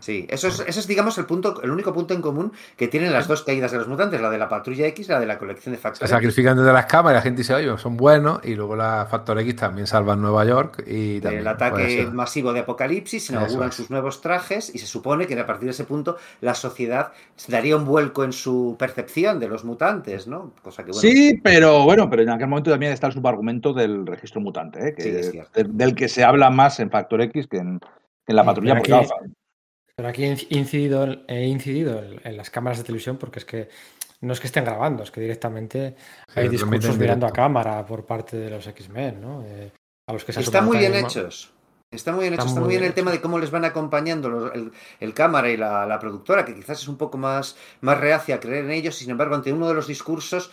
[0.00, 3.12] Sí, eso es, eso es, digamos, el punto, el único punto en común que tienen
[3.12, 5.38] las dos caídas de los mutantes, la de la patrulla X y la de la
[5.38, 6.10] colección de Se factores.
[6.10, 8.40] sacrifican desde las cámaras y la gente dice, oye, son buenos.
[8.44, 10.82] Y luego la Factor X también salvan Nueva York.
[10.86, 14.86] Y también el puede ataque masivo de Apocalipsis, se inauguran sus nuevos trajes y se
[14.86, 17.12] supone que a partir de ese punto la sociedad
[17.48, 20.52] daría un vuelco en su percepción de los mutantes, ¿no?
[20.62, 24.06] Cosa que bueno, Sí, pero bueno, pero en aquel momento también está el subargumento del
[24.06, 24.94] registro mutante, ¿eh?
[24.94, 25.50] que, Sí, es cierto.
[25.54, 27.80] del, del que se habla más en Factor X que en,
[28.26, 28.78] la patrulla.
[28.78, 28.92] aquí-
[29.96, 33.38] Pero aquí he inc- incidido, en- he incidido en, en las cámaras de televisión porque
[33.38, 33.68] es que
[34.20, 35.96] no es que estén grabando, es que directamente
[36.34, 39.42] hay discursos mirando a cámara por parte de los X-Men, ¿no?
[39.46, 39.72] Eh,
[40.08, 41.52] a los que se Está muy bien hechos.
[41.90, 43.64] Está muy bien hecho, está muy muy bien bien el tema de cómo les van
[43.64, 47.56] acompañando los- el, el cámara y la, la productora, que quizás es un poco más,
[47.80, 50.50] más reacia a creer en ellos, sin embargo, ante uno de los discursos,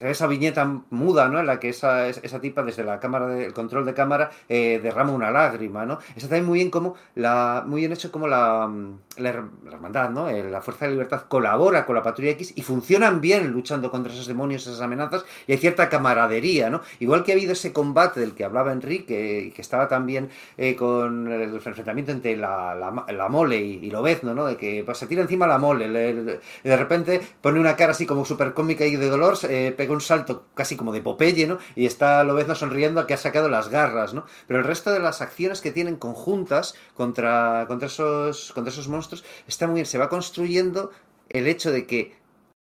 [0.00, 1.40] esa viñeta muda, ¿no?
[1.40, 5.12] En la que esa, esa tipa desde la cámara del control de cámara eh, derrama
[5.12, 5.98] una lágrima, ¿no?
[6.16, 8.70] Está también muy bien como la, muy bien hecho como la,
[9.16, 10.28] la, her- la hermandad, ¿no?
[10.28, 14.12] Eh, La Fuerza de Libertad colabora con la Patrulla X y funcionan bien luchando contra
[14.12, 16.80] esos demonios, esas amenazas, y hay cierta camaradería, ¿no?
[17.00, 21.30] Igual que ha habido ese combate del que hablaba Enrique, que estaba también eh, con
[21.30, 24.46] el enfrentamiento entre la, la, la mole y, y Lobezno, ¿no?
[24.46, 28.24] De que pues, se tira encima la mole, de repente pone una cara así como
[28.24, 31.58] súper cómica y de dolor, eh, un salto casi como de Popeye, ¿no?
[31.76, 34.24] Y está Lobezno sonriendo a que ha sacado las garras, ¿no?
[34.46, 39.24] Pero el resto de las acciones que tienen conjuntas contra, contra, esos, contra esos monstruos
[39.46, 39.86] está muy bien.
[39.86, 40.90] Se va construyendo
[41.28, 42.16] el hecho de que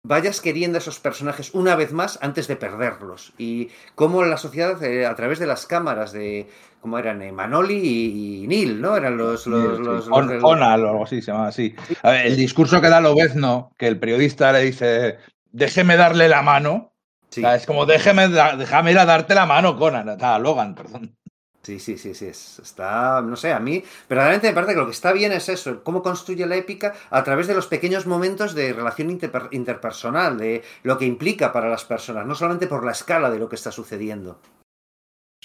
[0.05, 3.33] vayas queriendo a esos personajes una vez más antes de perderlos.
[3.39, 6.49] Y cómo la sociedad, eh, a través de las cámaras de.
[6.81, 7.23] ¿Cómo eran?
[7.23, 8.97] Eh, Manoli y, y Neil, ¿no?
[8.97, 9.47] Eran los.
[9.47, 10.11] los, Sí, los- sí.
[10.11, 11.75] los On- del- Onal o algo así se llama así.
[12.03, 15.19] A ver, el discurso que da Lobezno, que el periodista le dice,
[15.53, 16.92] déjeme darle la mano.
[17.33, 17.41] Sí.
[17.41, 20.19] O sea, es como, déjeme, déjame ir a darte la mano, Conan.
[20.21, 21.17] Ah, Logan, perdón.
[21.63, 24.85] Sí, sí, sí, sí, es- está, no sé, a mí, verdaderamente me parece que lo
[24.87, 28.55] que está bien es eso, cómo construye la épica a través de los pequeños momentos
[28.55, 32.93] de relación interper- interpersonal, de lo que implica para las personas, no solamente por la
[32.93, 34.41] escala de lo que está sucediendo.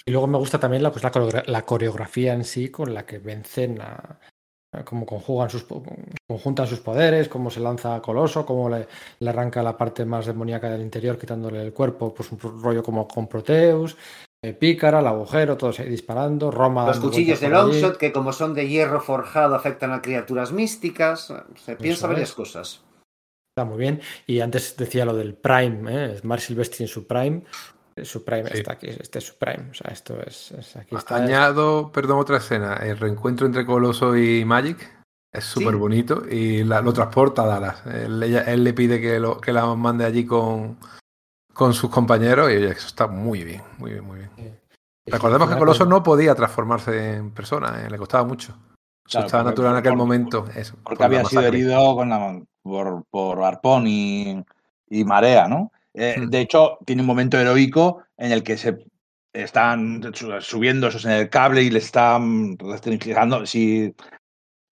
[0.05, 3.19] Y luego me gusta también la, pues, la, la coreografía en sí con la que
[3.19, 4.19] vencen a
[4.83, 5.65] cómo conjugan sus
[6.27, 8.87] conjuntan sus poderes, cómo se lanza a Coloso, cómo le,
[9.19, 13.07] le arranca la parte más demoníaca del interior, quitándole el cuerpo, pues un rollo como
[13.07, 13.95] con Proteus,
[14.43, 16.85] eh, Pícara, el agujero, todos ahí disparando, Roma.
[16.85, 17.55] Los cuchillos de allí.
[17.55, 21.33] Longshot, que como son de hierro forjado, afectan a criaturas místicas.
[21.55, 22.35] Se piensa Eso varias es.
[22.35, 22.81] cosas.
[23.55, 23.99] Está muy bien.
[24.27, 26.19] Y antes decía lo del Prime, ¿eh?
[26.21, 27.41] Mar Silvestri en su Prime.
[27.97, 28.57] Eh, Su Prime Sí.
[28.59, 29.71] está aquí, este es su Prime.
[29.71, 31.15] O sea, esto es, es- aquí está.
[31.15, 32.75] Añado, perdón, otra escena.
[32.75, 34.77] El reencuentro entre Coloso y Magic
[35.33, 37.85] es súper bonito y la- lo transporta a Dallas.
[37.87, 40.77] Él, ella- él le pide que, lo, que la mande allí con,
[41.53, 44.59] con sus compañeros y oye, eso está muy bien, muy bien, muy bien.
[45.07, 48.53] Recordemos que Coloso no podía transformarse en persona, eh, le costaba mucho.
[49.05, 50.45] Su Claro, porque- natural en aquel por- momento.
[50.53, 54.43] Eso, Porque por había sido herido con la, por, por arpón y,
[54.89, 55.71] y marea, ¿no?
[55.97, 56.29] Eh, Hmm.
[56.29, 58.77] De hecho, tiene un momento heroico en el que se
[59.33, 63.45] están su- subiendo esos en el cable y le están restringiendo.
[63.45, 63.93] Si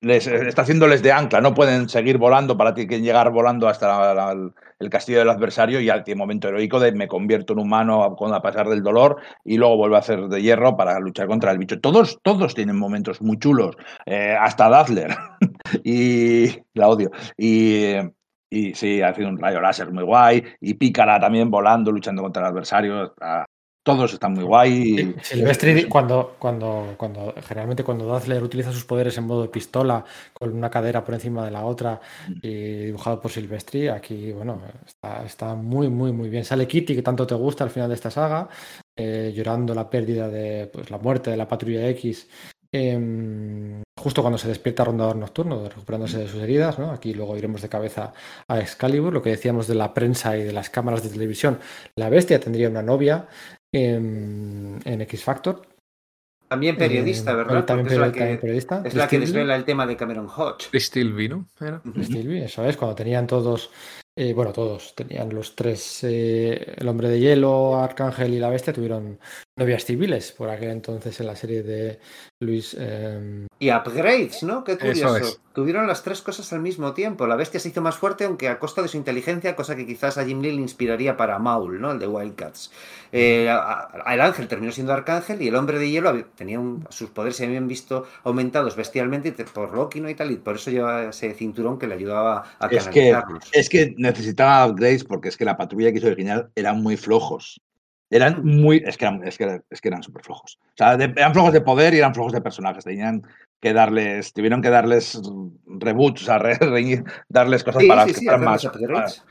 [0.01, 4.13] les está haciéndoles de ancla, no pueden seguir volando para que llegar volando hasta la-
[4.13, 8.35] la- el castillo del adversario y al momento heroico de me convierto en humano a,
[8.35, 11.57] a pasar del dolor y luego vuelvo a hacer de hierro para luchar contra el
[11.57, 11.79] bicho.
[11.79, 15.15] Todos, todos tienen momentos muy chulos, eh, hasta Dazzler
[15.83, 17.09] y la odio.
[17.37, 17.93] Y,
[18.49, 22.43] y sí, ha sido un rayo láser muy guay y Pícara también volando, luchando contra
[22.43, 23.13] el adversario.
[23.85, 25.15] Todos están muy guay.
[25.21, 30.57] Silvestri, cuando, cuando, cuando, generalmente cuando Dazzler utiliza sus poderes en modo de pistola, con
[30.57, 32.01] una cadera por encima de la otra,
[32.41, 36.43] y dibujado por Silvestri, aquí, bueno, está, está muy, muy, muy bien.
[36.43, 38.49] Sale Kitty, que tanto te gusta al final de esta saga,
[38.95, 42.27] eh, llorando la pérdida de pues, la muerte de la patrulla X.
[42.75, 46.91] em, justo cuando se despierta Rondador Nocturno, recuperándose de sus heridas, ¿no?
[46.91, 48.13] Aquí luego iremos de cabeza
[48.47, 51.59] a Excalibur, lo que decíamos de la prensa y de las cámaras de televisión.
[51.95, 53.27] La bestia tendría una novia
[53.73, 55.61] en, en X Factor.
[56.47, 57.65] También periodista, Eh, ¿verdad?
[57.65, 58.81] También, es la también que, periodista.
[58.85, 60.69] es la que desvela el tema de Cameron Hodge.
[60.79, 61.47] Stillby, ¿no?
[61.59, 61.81] Era.
[62.03, 63.71] Stillby, eso es, cuando tenían todos,
[64.15, 68.71] eh, bueno, todos, tenían los tres, eh, el hombre de hielo, Arcángel y la bestia,
[68.73, 69.19] tuvieron
[69.57, 71.99] novias civiles por aquel entonces en la serie de
[72.41, 72.75] Luis.
[72.77, 74.63] eh, Y upgrades, ¿no?
[74.65, 75.15] Qué curioso.
[75.17, 75.39] es.
[75.53, 77.25] Tuvieron las tres cosas al mismo tiempo.
[77.25, 80.17] La bestia se hizo más fuerte, aunque a costa de su inteligencia, cosa que quizás
[80.17, 81.93] a Jim Lee le inspiraría para Maul, ¿no?
[81.93, 82.71] El de Wildcats.
[83.13, 86.59] Eh, a- a- el ángel terminó siendo Arcángel y el hombre de hielo había- tenía
[86.59, 90.09] un- sus poderes se habían visto aumentados bestialmente te- por Loki, ¿no?
[90.09, 93.49] Y tal, y por eso llevaba ese cinturón que le ayudaba a Es que, canalizarlos.
[93.53, 97.61] es que necesitaba upgrades porque es que la patrulla X original eran muy flojos.
[98.09, 98.83] Eran muy.
[98.85, 100.59] Es que eran, es que, es que eran súper flojos.
[100.61, 102.83] O sea, de- eran flojos de poder y eran flojos de personajes.
[102.83, 103.23] Tenían
[103.61, 104.31] que darles.
[104.33, 105.19] Tuvieron que darles
[105.65, 109.25] reboots, o sea, re- re- darles cosas Sí, para sí, que sí, fueran hacerles más.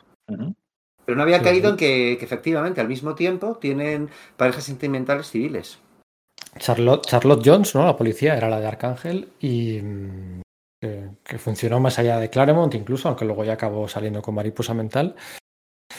[1.07, 1.71] Pero no había Sí, caído sí.
[1.73, 5.79] en que, que efectivamente al mismo tiempo tienen parejas sentimentales civiles.
[6.59, 7.85] Charlotte, Charlotte Jones, ¿no?
[7.85, 10.41] La policía era la de Arcángel y mm,
[10.81, 14.73] que, que funcionó más allá de Claremont incluso, aunque luego ya acabó saliendo con Mariposa
[14.73, 15.15] Mental.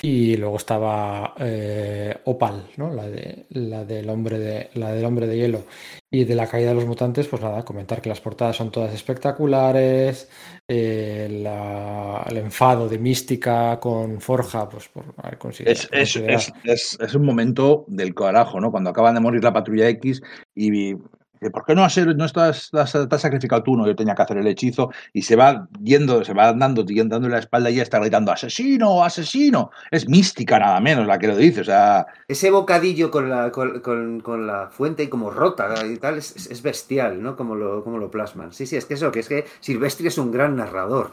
[0.07, 2.93] Y luego estaba eh, Opal, ¿no?
[2.93, 5.65] La, de, la, del hombre de, la del hombre de hielo.
[6.11, 8.93] Y de la caída de los mutantes, pues nada, comentar que las portadas son todas
[8.93, 10.29] espectaculares.
[10.67, 15.71] eh, la- el enfado de Mística con Forja, pues por haber conseguido.
[15.73, 18.71] Es, es, es, es, es un momento del carajo, ¿no?
[18.71, 20.21] Cuando acaban de morir la patrulla X
[20.55, 20.93] y
[21.39, 23.75] dice, ¿por qué no, has, no estás, estás- te has sacrificado tú?
[23.77, 27.29] No, yo tenía que hacer el hechizo y se va yendo, se va andando, dando
[27.29, 29.03] la espalda y ya está gritando ¡Asesino!
[29.03, 29.71] ¡Asesino!
[29.91, 33.79] Es mística nada menos la que lo dice, o sea, Ese bocadillo con la, con,
[33.81, 37.35] con- con la fuente y como rota y tal es, es- es bestial, ¿no?
[37.35, 38.53] Como lo, como lo plasman.
[38.53, 41.11] Sí, sí, es que eso, que es que Silvestri es un gran narrador.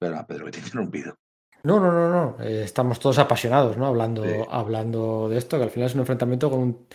[0.00, 1.14] Espera, Pedro, que te he interrumpido.
[1.64, 2.36] No, no, no, no.
[2.44, 3.86] eh, estamos todos apasionados, ¿no?
[3.86, 4.30] Hablando, Sí.
[4.50, 6.86] hablando de esto, que al final es un enfrentamiento con un,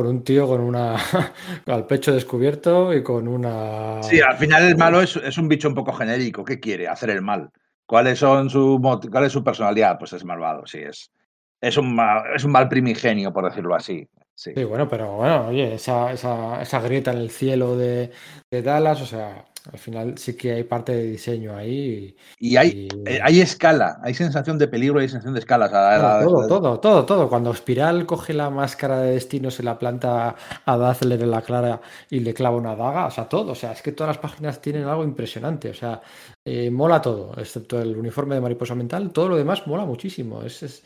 [0.00, 0.96] con un tío con una
[1.66, 4.02] al pecho descubierto y con una.
[4.02, 6.42] Sí, al final el malo es, es un bicho un poco genérico.
[6.42, 6.88] ¿Qué quiere?
[6.88, 7.50] Hacer el mal.
[7.84, 8.80] ¿Cuáles son su,
[9.10, 9.98] ¿Cuál es su personalidad?
[9.98, 11.10] Pues es malvado, sí, es.
[11.60, 14.08] Es un, ma- es un mal primigenio, por decirlo así.
[14.34, 14.52] Sí.
[14.56, 18.10] Sí, bueno, pero bueno, oye, esa, esa, esa grieta en el cielo de,
[18.50, 22.16] de Dallas, o sea, al final sí que hay parte de diseño ahí.
[22.38, 25.66] Y hay, y- eh, hay escala, hay sensación de peligro, hay sensación de escala.
[25.66, 27.28] o sea, Bueno, la- todo, la- todo, todo, todo.
[27.28, 31.80] Cuando Spiral coge la máscara de destino, se la planta a Dazzler en la clara
[32.08, 33.52] y le clava una daga, o sea, todo.
[33.52, 35.70] O sea, es que todas las páginas tienen algo impresionante.
[35.70, 36.00] O sea,
[36.44, 39.10] eh, mola todo, excepto el uniforme de mariposa mental.
[39.12, 40.42] Todo lo demás mola muchísimo.
[40.42, 40.82] Es, es,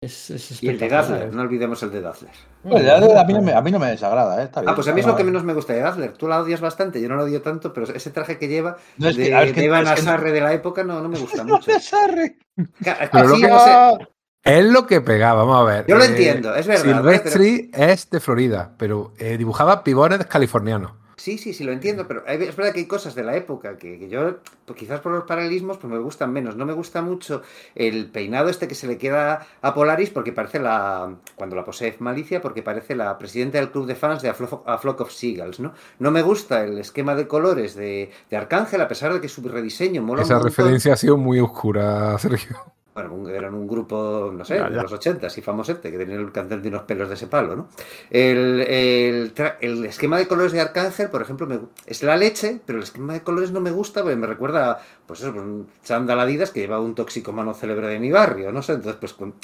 [0.00, 0.88] es, es Y el de.
[0.88, 2.30] Dazzler, no olvidemos el de Dazzler.
[2.62, 4.44] De- a, mí no me, a mí no me desagrada, ¿eh?
[4.44, 4.70] Está bien.
[4.70, 6.12] Ah, pues a mí es lo que menos me gusta de Dazzler.
[6.12, 9.08] Tú la odias bastante, yo no la odio tanto, pero ese traje que lleva No,
[9.08, 11.42] es de, que- de Evan que no- Asarre de la época no, no me gusta
[11.44, 11.72] mucho.
[11.72, 12.38] te sarre.
[12.84, 14.08] Ca- Pero no sé,
[14.44, 15.86] Es lo que pegaba, vamos a ver.
[15.88, 20.92] Yo lo Eh, entiendo, es verdad, Silvestri es de Florida, pero eh, dibujaba pibones californianos.
[21.18, 23.98] Sí, sí, sí, lo entiendo, pero es verdad que hay cosas de la época que,
[23.98, 26.54] que yo, pues quizás por los paralelismos, pues me gustan menos.
[26.54, 27.42] No me gusta mucho
[27.74, 31.96] el peinado este que se le queda a Polaris porque parece la, cuando la posee
[31.98, 35.10] Malicia, porque parece la presidenta del club de fans de A Flock, A Flock of
[35.10, 35.72] Seagulls, ¿no?
[35.98, 39.42] No me gusta el esquema de colores de, de Arcángel, a pesar de que su
[39.42, 42.56] rediseño mola Esa un referencia ha sido muy oscura, Sergio.
[42.98, 44.82] Bueno, un- eran un grupo, no sé, Ya, de ya.
[44.82, 47.68] los 80 y famosete, que tenía el cantante de unos pelos de ese palo, ¿no?
[48.10, 52.82] El, el esquema de colores de Arcángel, por ejemplo, me es la leche, pero el
[52.82, 56.50] esquema de colores no me gusta porque me recuerda, pues eso, pues un chándal Adidas
[56.50, 59.12] que lleva un toxicomano célebre de mi barrio, no sé, entonces pues...
[59.14, 59.34] con-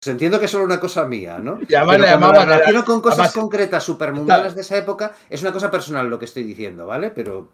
[0.00, 1.58] pues entiendo que es solo una cosa mía, ¿no?
[1.68, 4.60] Y además Pero cuando la a la- relaciono con cosas además- concretas, súper mundanas de
[4.62, 7.10] esa época, es una cosa personal lo que estoy diciendo, ¿vale?
[7.10, 7.48] Pero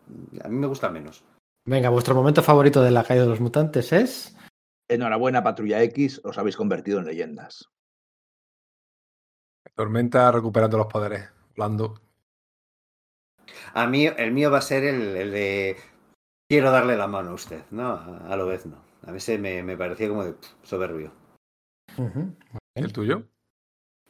[0.45, 1.23] a mí me gusta menos.
[1.67, 4.35] Venga, vuestro momento favorito de la caída de los mutantes es.
[4.91, 7.71] Enhorabuena, Patrulla X, os habéis convertido en leyendas.
[9.75, 11.31] Tormenta recuperando los poderes.
[11.55, 12.01] Blando.
[13.75, 15.77] A mí, el mío va a ser el, el de
[16.49, 17.89] quiero darle la mano a usted, ¿no?
[17.93, 18.83] A, a lo vez no.
[19.07, 21.13] A veces me, me parecía como de pff, soberbio.
[22.75, 23.29] ¿El tuyo?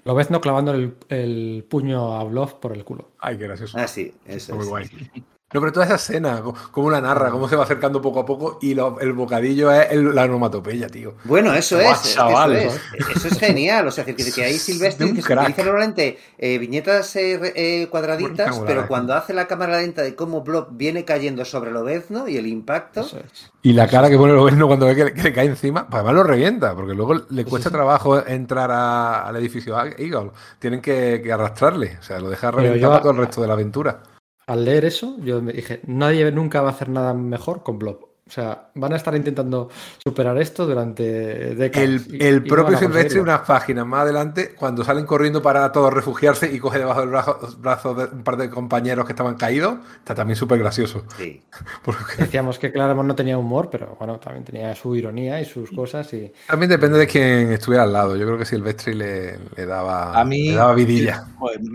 [0.05, 3.13] Lo ves no clavando el, el puño a Bluff por el culo.
[3.19, 3.79] Ay, qué gracioso.
[3.79, 4.69] Ah, sí, eso Muy es.
[4.69, 4.87] guay.
[5.53, 8.59] No, pero toda esa escena, cómo la narra, cómo se va acercando poco a poco
[8.63, 11.15] y lo- el bocadillo es el- la onomatopeya, tío.
[11.25, 13.17] Bueno, eso es, es que chaval, eso es.
[13.17, 13.89] Eso es genial.
[13.89, 17.89] O sea, que, que ahí Silvestre que se utiliza normalmente eh, viñetas eh, re- eh,
[17.89, 22.29] cuadraditas, pero cuando hace la cámara lenta de cómo Blob viene cayendo sobre el obezno
[22.29, 23.01] y el impacto.
[23.01, 23.51] Eso es.
[23.63, 25.85] Y la cara que pone el gobierno cuando ve que, le- que le cae encima,
[25.89, 30.31] pues además lo revienta, porque luego le cuesta trabajo entrar a- al edificio Eagle.
[30.61, 33.49] Tienen que, que arrastrarle, o sea, lo deja Pero reventado yo- todo el resto de
[33.49, 34.01] la aventura.
[34.55, 38.10] Al leer eso, yo me dije, nadie nunca va a hacer nada mejor con Blob.
[38.31, 39.69] O sea, van a estar intentando
[39.99, 41.03] superar esto durante
[41.57, 42.07] décadas.
[42.13, 46.61] El, y- propio Silvestre, unas páginas más adelante, cuando salen corriendo para todos refugiarse y
[46.61, 50.37] coge debajo del brazo, brazo de un par de compañeros que estaban caídos, está también
[50.37, 51.03] súper gracioso.
[51.19, 51.43] Sí.
[51.85, 55.69] Porque Decíamos que Claremont no tenía humor, pero bueno, también tenía su ironía y sus
[55.73, 56.13] cosas.
[56.15, 58.15] Y también depende de quién estuviera al lado.
[58.15, 61.25] Yo creo que Silvestri le, le daba, A mí, le daba vidilla.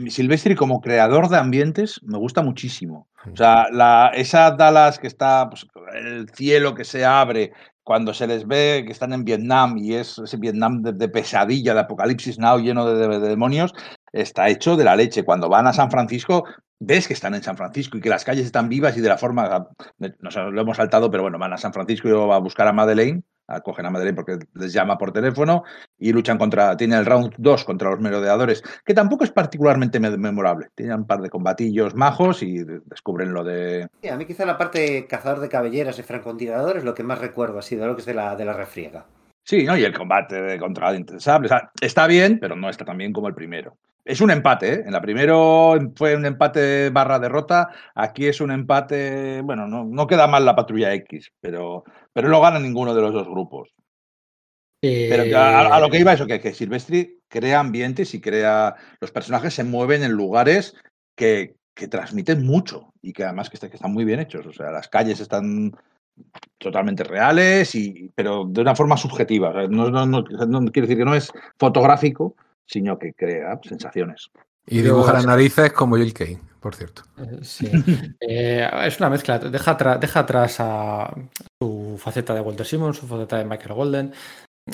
[0.09, 3.07] Silvestri como creador de ambientes me gusta muchísimo.
[3.33, 7.51] O sea, la, esa Dallas que está, pues, el cielo que se abre
[7.83, 11.79] cuando se les ve que están en Vietnam y es ese Vietnam de, pesadilla, de
[11.81, 13.73] apocalipsis now lleno de, de- de demonios,
[14.11, 15.23] está hecho de la leche.
[15.23, 16.43] Cuando van a San Francisco,
[16.79, 19.17] ves que están en San Francisco y que las calles están vivas y de la
[19.17, 19.67] forma,
[20.19, 22.67] no sé, lo hemos saltado, pero bueno, van a San Francisco y luego a buscar
[22.67, 25.63] a Madeleine, acogen a Madeleine porque les llama por teléfono
[25.97, 30.17] y luchan contra, tiene el round 2 contra los merodeadores, que tampoco es particularmente me-
[30.17, 30.69] memorable.
[30.75, 33.87] Tienen un par de combatillos majos y de- descubren lo de...
[34.01, 37.19] Sí, a mí quizá la parte cazador de cabelleras y francotirador es lo que más
[37.19, 39.05] recuerdo, así de lo que es de la, de la refriega.
[39.43, 39.77] Sí, ¿no?
[39.77, 40.89] Y el combate de contra.
[40.89, 41.39] O sea,
[41.79, 43.77] está bien, pero no está tan bien como el primero.
[44.03, 44.83] Es un empate, ¿eh?
[44.85, 47.69] En la primero fue un empate barra derrota.
[47.93, 49.41] Aquí es un empate.
[49.41, 51.83] Bueno, no, no queda mal la patrulla X, pero,
[52.15, 53.75] pero no gana ninguno de los dos grupos.
[55.09, 58.75] Pero a, a lo que iba eso, que, que Silvestri crea ambientes y crea.
[59.01, 60.75] Los personajes se mueven en lugares
[61.15, 64.45] que, que transmiten mucho y que además que, está- que están muy bien hechos.
[64.45, 65.75] O sea, las calles están
[66.57, 69.49] totalmente reales, y, pero de una forma subjetiva.
[69.49, 72.35] O sea, no, no, no, no quiere decir que no es fotográfico,
[72.65, 74.29] sino que crea sensaciones.
[74.67, 77.03] Y Yo- dibuja las narices como Jill Kane, por cierto.
[77.17, 77.69] Eh, Sí.
[78.19, 79.37] Eh, es una mezcla.
[79.39, 81.13] Deja, deja atrás a
[81.61, 84.13] su faceta de Walter Simmons, su faceta de Michael Golden.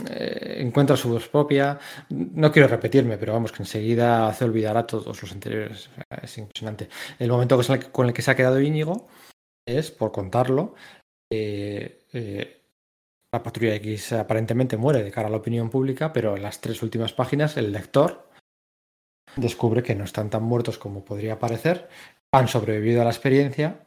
[0.09, 1.77] eh, encuentra su voz propia.
[2.09, 5.89] No quiero repetirme, pero vamos, que enseguida hace olvidar a todos los anteriores.
[6.23, 6.87] Es impresionante.
[7.19, 7.59] El momento
[7.91, 9.09] con el- que se ha quedado Íñigo
[9.67, 10.75] es, por contarlo,
[11.29, 12.61] eh,
[13.33, 16.81] la patrulla X aparentemente muere de cara a la opinión pública, pero en las tres
[16.83, 18.29] últimas páginas el lector
[19.35, 21.89] descubre que no están tan muertos como podría parecer,
[22.31, 23.79] han sobrevivido a la experiencia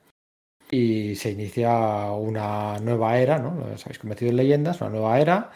[0.71, 3.73] y se inicia una nueva era, ¿no?
[3.75, 5.51] Os habéis convertido en leyendas, una nueva era,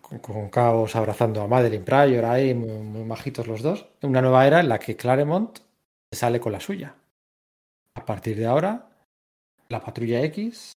[0.00, 4.46] con, con Caos abrazando a Madeline Pryor ahí, muy, muy majitos los dos, una nueva
[4.46, 5.58] era en la que Claremont
[6.12, 6.94] sale con la suya.
[7.94, 8.88] A partir de ahora,
[9.68, 10.72] la patrulla X,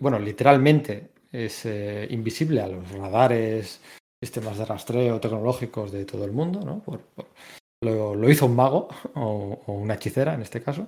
[0.00, 3.80] bueno, literalmente es eh, invisible a los radares,
[4.24, 6.80] sistemas de rastreo tecnológicos de todo el mundo, ¿no?
[6.80, 7.26] Por- por-
[7.82, 10.86] lo, lo hizo un mago o, o una hechicera en este caso.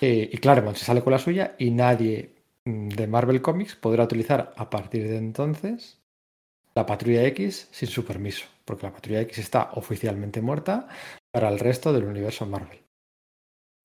[0.00, 4.04] Eh, y Claremont se sale con la suya y nadie mm, de Marvel Comics podrá
[4.04, 5.98] utilizar a partir de entonces
[6.74, 10.88] la Patrulla X sin su permiso, porque la Patrulla X está oficialmente muerta
[11.30, 12.80] para el resto del universo Marvel.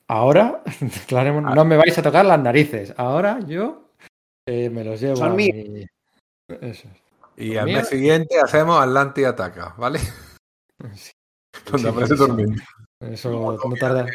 [0.08, 0.64] Ahora,
[1.08, 2.94] Claremont, no me vais a tocar las narices.
[2.98, 3.92] Ahora yo
[4.48, 5.68] eh, me los llevo Son a míos.
[5.70, 5.86] mi-
[6.62, 7.07] Eso es.
[7.38, 10.00] Y al mes siguiente hacemos Atlantis Ataca, ¿vale?
[10.96, 11.12] Sí.
[11.72, 12.20] Donde Sí, aparece sí.
[12.26, 12.64] Tormenta.
[13.00, 14.08] Eso no tarda.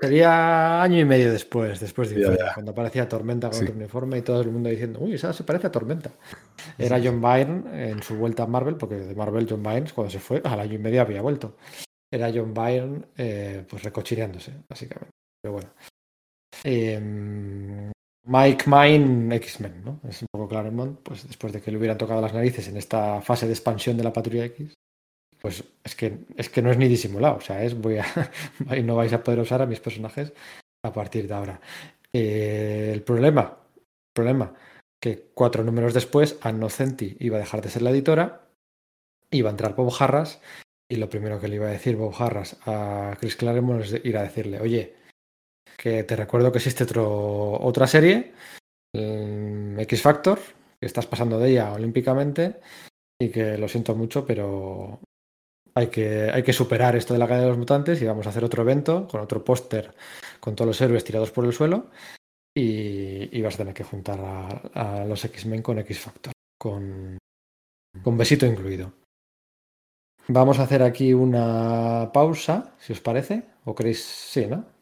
[0.00, 4.22] Sería año y medio después, después de Ya, cuando aparecía Tormenta con otro uniforme y
[4.22, 6.12] todo el mundo diciendo, uy, esa se parece a Tormenta.
[6.78, 10.20] Era John Byrne en su vuelta a Marvel, porque de Marvel John Byrne, cuando se
[10.20, 11.56] fue, al año y medio había vuelto.
[12.12, 15.10] Era John Byrne, eh, pues recochineándose, básicamente.
[15.42, 15.70] Pero bueno.
[16.62, 17.90] Eh,
[18.24, 20.00] Mike Mine, X-Men, ¿no?
[20.08, 23.20] Es un poco Claremont, pues después de que le hubieran tocado las narices en esta
[23.22, 24.74] fase de expansión de la Patrulla X,
[25.40, 28.04] pues es que, es que no es ni disimulado, o sea, es voy a
[28.84, 30.32] no vais a poder usar a mis personajes
[30.84, 31.60] a partir de ahora.
[32.12, 33.58] Eh, el problema,
[34.12, 34.54] problema,
[35.00, 38.48] que cuatro números después, Anno Centi iba a dejar de ser la editora,
[39.30, 40.40] iba a entrar Bob Harras,
[40.88, 44.16] y lo primero que le iba a decir Bob Harras a Chris Claremont es ir
[44.18, 44.99] a decirle, oye,
[45.80, 48.34] que te recuerdo que existe otro, otra serie,
[48.94, 50.38] mm, X Factor,
[50.78, 52.60] que estás pasando de ella olímpicamente,
[53.18, 55.00] y que lo siento mucho, pero
[55.74, 58.30] hay que, hay que superar esto de la cadena de los mutantes y vamos a
[58.30, 59.94] hacer otro evento con otro póster
[60.38, 61.90] con todos los héroes tirados por el suelo
[62.54, 67.16] y, y vas a tener que juntar a, a los X-Men con X-Factor, con,
[68.02, 68.92] con besito incluido.
[70.28, 74.79] Vamos a hacer aquí una pausa, si os parece, o queréis, sí, ¿no?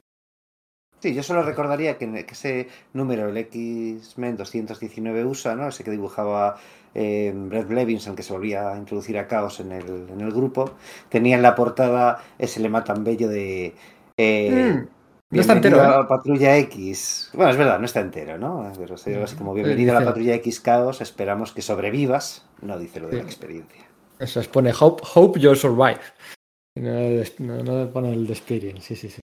[1.01, 5.69] Sí, yo solo recordaría que, que ese número, el X-Men 219 USA, ¿no?
[5.69, 6.57] ese que dibujaba
[6.95, 10.73] eh, Brett Levinson, que se volvía a introducir a Caos en el, en el grupo,
[11.09, 13.75] tenía en la portada ese lema tan bello de...
[14.17, 14.89] eh, Mm,
[15.31, 15.87] no está Bienvenido entero, ¿eh?
[15.87, 17.31] a la Patrulla X.
[17.35, 18.73] Bueno, es verdad, no está entero, ¿no?
[18.79, 22.47] Pero sería así como bienvenido a la Patrulla X Caos, esperamos que sobrevivas.
[22.63, 23.85] No dice lo de la experiencia.
[24.19, 26.01] Eso es, pone Hope, hope you survive.
[26.77, 29.21] No, no, no pone el de experience, sí, sí, sí.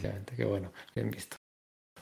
[0.00, 1.36] Precisamente, qué bueno, bien visto.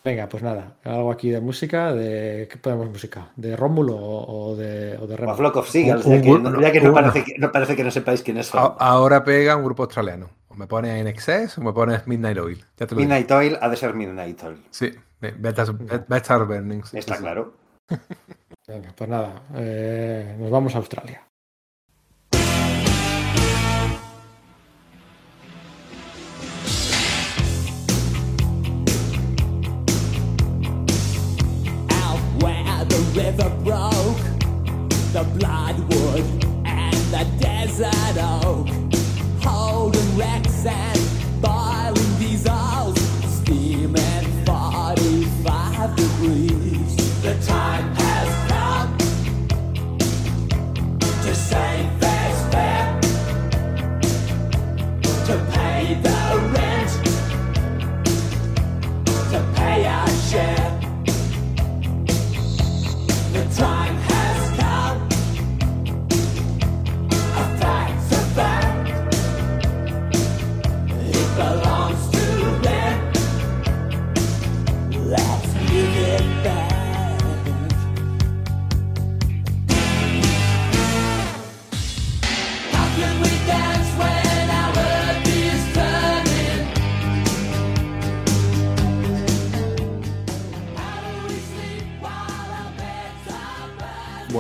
[0.05, 3.33] Venga, pues nada, algo aquí de música, de ¿qué podemos música?
[3.37, 5.35] ¿De Rómulo o, o de, o de Remo?
[5.35, 7.85] Flock of Seagulls, ya que, no, ya que no un- parece que no parece que
[7.85, 8.75] no sepáis quiénes son.
[8.79, 10.31] Ahora pega un grupo australiano.
[10.49, 12.65] O me pones en Excess o me pones Midnight Oil.
[12.77, 13.09] Ya te lo digo.
[13.11, 14.63] Midnight Oil ha de ser Midnight Oil.
[14.71, 16.85] Sí, Beta Burning.
[16.85, 17.21] sí, Está sí.
[17.23, 17.55] claro.
[18.67, 21.23] Venga, pues nada, eh, nos vamos a Australia.
[33.15, 34.25] River broke,
[35.13, 36.25] the bloodwood
[36.65, 38.48] and the desert oak,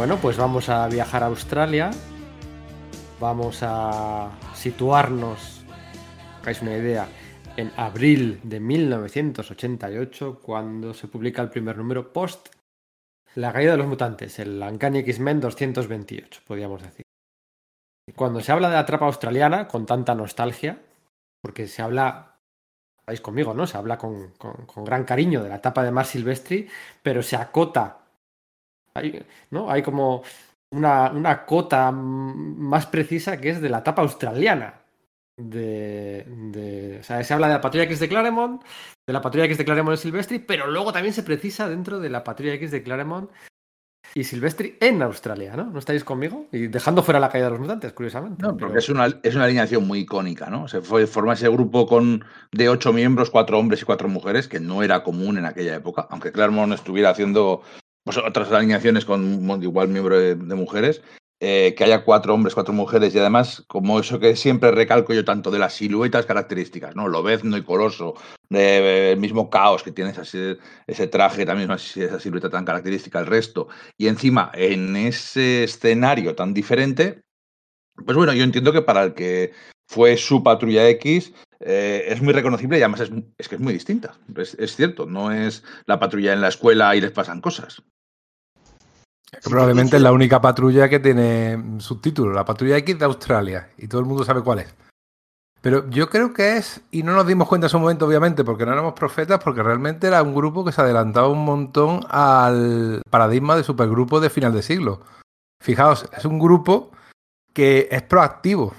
[0.09, 1.91] Bueno, pues vamos a viajar a Australia.
[3.20, 5.67] Vamos a situarnos,
[6.41, 7.07] hagáis una idea,
[7.59, 12.49] en abril de 1988, cuando se publica el primer número post
[13.35, 17.03] La caída de los mutantes, el Uncanny X-Men 228, podríamos decir.
[18.17, 20.81] Cuando se habla de la trapa australiana, con tanta nostalgia,
[21.43, 22.39] porque se habla,
[23.01, 23.67] estáis conmigo, ¿no?
[23.67, 26.67] Se habla con, con- con gran cariño de la etapa de Mar Silvestri,
[27.03, 28.08] pero se acota
[28.99, 29.70] hay, ¿no?
[29.70, 30.23] Hay como
[30.73, 34.75] una, una cota más precisa que es de la etapa australiana.
[35.41, 38.60] De, de- o sea, se habla de la patrulla X de Claremont,
[39.07, 42.10] de la patrulla X de Claremont y Silvestri, pero luego también se precisa dentro de
[42.10, 43.31] la patrulla X de Claremont
[44.15, 45.67] y Silvestri en Australia, ¿no?
[45.67, 46.47] ¿No estáis conmigo?
[46.51, 48.43] Y dejando fuera la caída de los mutantes, curiosamente.
[48.43, 50.67] No, pero- porque es una, es una alineación muy icónica, ¿no?
[50.67, 54.59] Se fue, forma ese grupo con, de ocho miembros, cuatro hombres y cuatro mujeres, que
[54.59, 57.62] no era común en aquella época, aunque Claremont estuviera haciendo
[58.09, 61.03] pues, otras alineaciones con igual miembro de, mujeres,
[61.41, 65.27] eh, que haya cuatro hombres, cuatro mujeres, y además, como eso que siempre recalco yo
[65.27, 67.07] tanto de las siluetas características, ¿no?
[67.07, 68.15] Lobezno y Coloso,
[68.49, 70.57] de- el mismo caos que tiene ese,
[70.87, 76.55] ese traje, también esa silueta tan característica, el resto, y encima en ese escenario tan
[76.55, 77.20] diferente,
[78.07, 79.53] pues bueno, yo entiendo que para el que
[79.87, 83.75] fue su patrulla X eh, es muy reconocible y además es, es que es muy
[83.75, 84.15] distinta.
[84.37, 87.83] Es cierto, no es la patrulla en la escuela y les pasan cosas.
[89.44, 94.00] Probablemente es la única patrulla que tiene subtítulos, la patrulla X de Australia, y todo
[94.00, 94.74] el mundo sabe cuál es.
[95.60, 98.65] Pero yo creo que es, y no nos dimos cuenta en ese momento, obviamente, porque
[98.65, 103.57] no éramos profetas, porque realmente era un grupo que se adelantaba un montón al paradigma
[103.57, 105.02] de supergrupo de final de siglo.
[105.60, 106.92] Fijaos, es un grupo
[107.52, 108.73] que es proactivo.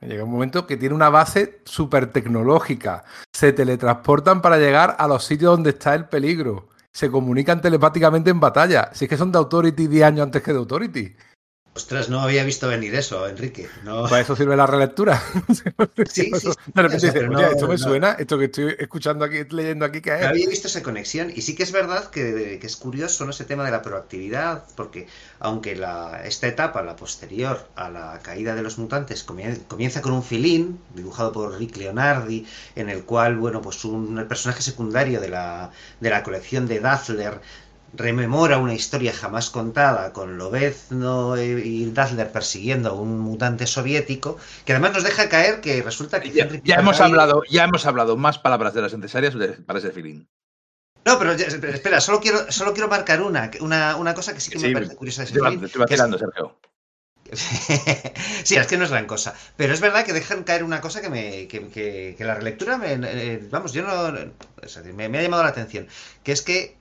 [0.00, 3.04] Llega un momento que tiene una base súper tecnológica.
[3.34, 6.68] Se teletransportan para llegar a los sitios donde está el peligro.
[6.96, 8.88] Se comunican telepáticamente en batalla.
[8.94, 11.14] Si es que son de Authority 10 años antes que de Authority.
[11.76, 13.68] Ostras, no había visto venir eso, Enrique.
[13.84, 14.04] No.
[14.08, 15.22] Para eso sirve la relectura.
[16.08, 18.38] Sí, sí, de repente o sea, dices, pero "Oye, no- esto me no- suena, esto
[18.38, 20.24] que estoy escuchando aquí, leyendo aquí, ¿qué No es?
[20.26, 23.30] había visto esa conexión y sí que es verdad que, que es curioso ¿no?
[23.30, 25.06] ese tema de la proactividad, porque
[25.40, 30.12] aunque la, esta etapa, la posterior a la caída de los mutantes, comien- comienza con
[30.12, 35.28] un filín dibujado por Rick Leonardi, en el cual, bueno, pues un personaje secundario de
[35.28, 37.40] la, de la colección de Dazzler
[37.96, 44.72] rememora una historia jamás contada con Lobezno y Dazzler persiguiendo a un mutante soviético, que
[44.72, 48.38] además nos deja caer que resulta que Ya, ya hemos hablado, ya hemos hablado más
[48.38, 49.34] palabras de las necesarias
[49.66, 50.24] para ese feeling.
[51.04, 54.58] No, pero espera, solo quiero, solo quiero marcar una, una, una cosa que sí que
[54.58, 56.58] me parece curiosa de ese Te film, es- tirando, Sergio.
[58.44, 59.34] sí, es que no es gran cosa.
[59.56, 61.48] Pero es verdad que dejan caer una cosa que me.
[61.48, 62.92] que, que- que la relectura me.
[62.92, 64.12] eh, vamos, yo no.
[64.94, 65.88] me ha llamado la atención.
[66.22, 66.75] Que es que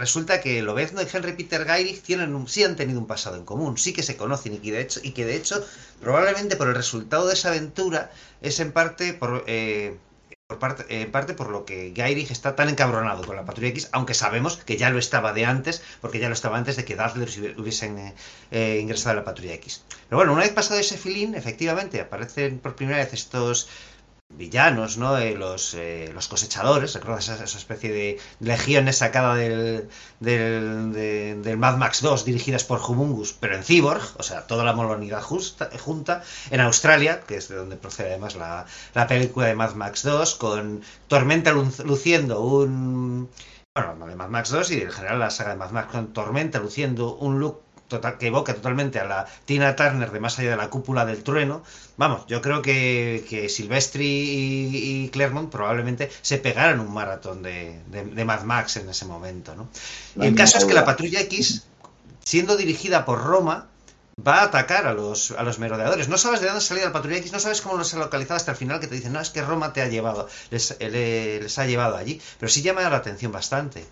[0.00, 3.44] resulta que Lobezno y Henry Peter Gyrich tienen un- sí han tenido un pasado en
[3.44, 5.56] común, sí que se conocen y que de hecho, y que de hecho
[6.00, 8.10] probablemente por el resultado de esa aventura
[8.42, 9.44] es en parte por.
[9.46, 9.96] eh,
[10.46, 13.88] por parte, en parte por lo que Gyrich está tan encabronado con la Patrulla X,
[13.92, 16.96] aunque sabemos que ya lo estaba de antes, porque ya lo estaba antes de que
[16.96, 18.12] Dazzler hubiesen
[18.50, 19.84] eh, ingresado a la Patrulla X.
[20.08, 23.68] Pero bueno, una vez pasado ese filín, efectivamente, aparecen por primera vez estos
[24.30, 25.18] villanos, ¿no?
[25.18, 29.88] Eh, los, eh, los cosechadores, ¿recuerdas esa, esa especie de legiones sacada del,
[30.20, 34.64] del, de- del Mad Max 2 dirigidas por Humungus, pero en Cyborg, o sea, toda
[34.64, 34.72] la
[35.20, 39.74] justa, junta, en Australia, que es de donde procede además la, la película de Mad
[39.74, 43.28] Max 2, con Tormenta lu- luciendo un...
[43.74, 46.12] Bueno, no de Mad Max 2 y en general la saga de Mad Max con
[46.12, 50.50] Tormenta luciendo un look total, que evoca totalmente a la Tina Turner de más allá
[50.52, 51.62] de la cúpula del trueno.
[51.98, 57.78] Vamos, yo creo que, que Silvestri y, y Claremont probablemente se pegaran un maratón de,
[57.88, 59.68] de- de Mad Max en ese momento, ¿no?
[60.24, 60.86] El caso es que la.
[60.86, 61.64] Patrulla X,
[62.24, 63.66] siendo dirigida por Roma,
[64.26, 66.08] va a atacar a los, a los merodeadores.
[66.08, 68.50] No sabes de dónde salido la Patrulla X, no sabes cómo los ha localizado hasta
[68.52, 71.58] el final, que te dicen, no, es que Roma te ha llevado, les, le- les
[71.58, 72.20] ha llevado allí.
[72.38, 73.86] Pero sí llama la atención bastante.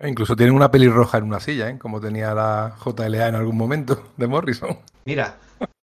[0.00, 1.78] E incluso tienen una pelirroja en una silla, ¿eh?
[1.78, 4.76] como tenía la JLA en algún momento de Morrison.
[5.06, 5.36] Mira,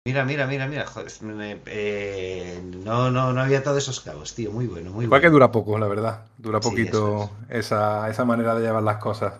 [0.06, 0.86] mira, mira, mira, mira.
[0.86, 4.52] Joder, me- eh, no, no, no había todos esos cabos, tío.
[4.52, 5.34] Muy bueno, muy Igual que bueno.
[5.34, 6.26] dura poco, la verdad.
[6.38, 9.34] Dura Sí, poquito esa, esa manera de llevar las cosas.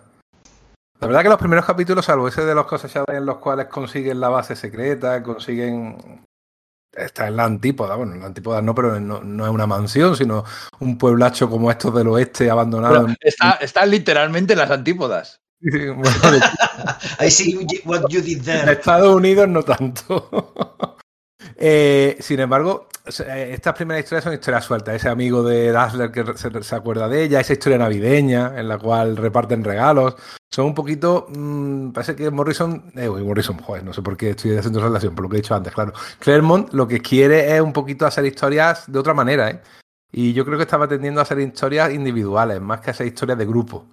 [0.99, 4.19] La verdad que los primeros capítulos, salvo ese de los cosechadores en los cuales consiguen
[4.19, 6.25] la base secreta, consiguen...
[6.97, 10.15] Está en la antípoda, bueno, en la antípoda no, pero no, no es una mansión,
[10.15, 10.43] sino
[10.79, 13.01] un pueblacho como estos del oeste abandonado.
[13.01, 15.41] Bueno, está, está literalmente en las antípodas.
[15.61, 16.09] bueno,
[17.19, 18.69] I see what you did En.
[18.69, 20.97] Estados Unidos no tanto.
[21.59, 24.95] Eh, sin embargo, se- estas primeras historias son historias sueltas.
[24.95, 28.77] Ese amigo de Dazzler que se, se acuerda de ella, esa historia navideña en la
[28.77, 30.15] cual reparten regalos.
[30.51, 31.27] Son un poquito.
[31.29, 32.91] mm, parece que Morrison.
[32.95, 35.41] Eh, uy, Morrison, joder, no sé por qué estoy haciendo relación, por lo que he
[35.41, 35.93] dicho antes, claro.
[36.19, 39.61] Claremont lo que quiere es un poquito hacer historias de otra manera, ¿eh?
[40.11, 43.45] Y yo creo que estaba tendiendo a hacer historias individuales, más que hacer historias de
[43.45, 43.85] grupo.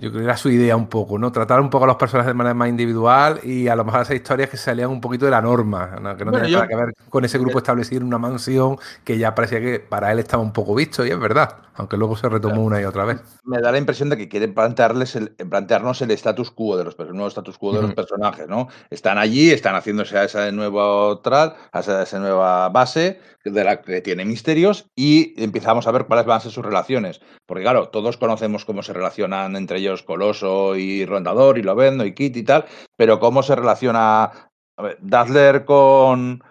[0.00, 1.32] Yo creo que era su idea un poco, ¿no?
[1.32, 4.14] Tratar un poco a los personajes de manera más individual y a lo mejor hacer
[4.14, 6.16] historias que salían un poquito de la norma, ¿no?
[6.16, 8.78] que no Bueno, tenían yo- nada que ver con ese grupo establecido en una mansión
[9.02, 12.16] que ya parecía que para él estaba un poco visto, y es verdad, aunque luego
[12.16, 13.20] se retomó una y otra vez.
[13.42, 16.96] Me da la impresión de que quieren plantearles el, plantearnos el status quo de los
[17.00, 18.68] el nuevo status quo de los personajes, ¿no?
[18.90, 23.20] Están allí, están haciéndose a esa nueva tral, a esa, a esa nueva base
[23.50, 27.20] de la que tiene misterios y empezamos a ver cuáles van a ser sus relaciones.
[27.46, 32.14] Porque claro, todos conocemos cómo se relacionan entre ellos Coloso y Rondador y Lovendo y
[32.14, 32.64] Kit y tal,
[32.96, 36.42] pero cómo se relaciona a con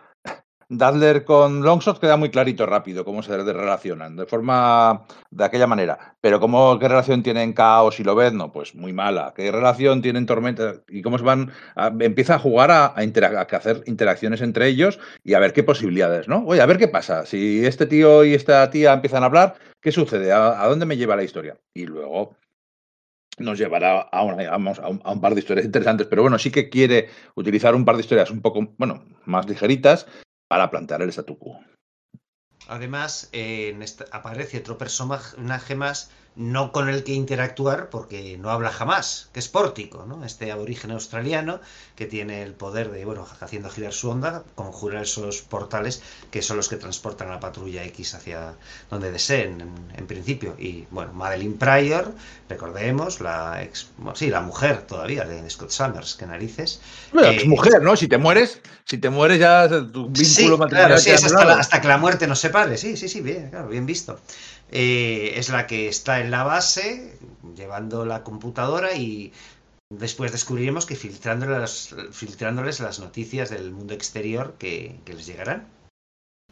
[0.70, 6.18] Dazzler con Longshot queda muy clarito rápido cómo se relacionan, de forma de aquella manera.
[6.20, 9.34] Pero cómo qué relación tienen Caos y Lobezno, pues muy mala.
[9.34, 10.82] ¿Qué relación tienen Tormenta?
[10.90, 11.52] Y cómo se van
[12.00, 16.44] empieza a jugar a, hacer interacciones entre ellos y a ver qué posibilidades, ¿no?
[16.46, 17.26] Oye, a ver qué pasa.
[17.26, 20.34] Si este tío y esta tía empiezan a hablar, ¿qué sucede?
[20.34, 21.58] ¿A, dónde me lleva la historia?
[21.74, 22.36] Y luego
[23.40, 26.52] nos llevará a, una- a un, a un par de historias interesantes, pero bueno, sí
[26.52, 30.08] que quiere utilizar un par de historias un poco, bueno, más ligeritas
[30.48, 31.60] para plantear el statu quo.
[32.68, 38.72] Además, en esta- aparece otro personaje más no con el que interactuar porque no habla
[38.72, 40.24] jamás, que es Pórtico, ¿no?
[40.24, 41.60] Este aborigen australiano
[41.96, 46.58] que tiene el poder de, bueno, haciendo girar su onda, conjurar esos portales que son
[46.58, 48.54] los que transportan a la patrulla X hacia
[48.90, 50.56] donde deseen, en, en principio.
[50.60, 52.14] Y, bueno, Madeline Pryor,
[52.50, 56.80] recordemos, la ex, bueno, sí, la mujer todavía de Scott Summers, que narices.
[57.14, 57.96] Bueno, Eh, es mujer, ¿no?
[57.96, 61.46] Si te mueres, si te mueres ya tu vínculo Sí, matrimonial claro, sí, es hasta,
[61.46, 62.78] la- hasta que la muerte nos separe.
[62.78, 64.20] Sí, sí, sí, bien, claro, bien visto.
[64.72, 67.18] Eh, es la que está en la base,
[67.56, 69.32] llevando la computadora y
[69.90, 75.68] después descubriremos que filtrándole las- filtrándoles las noticias del mundo exterior que, que les llegarán.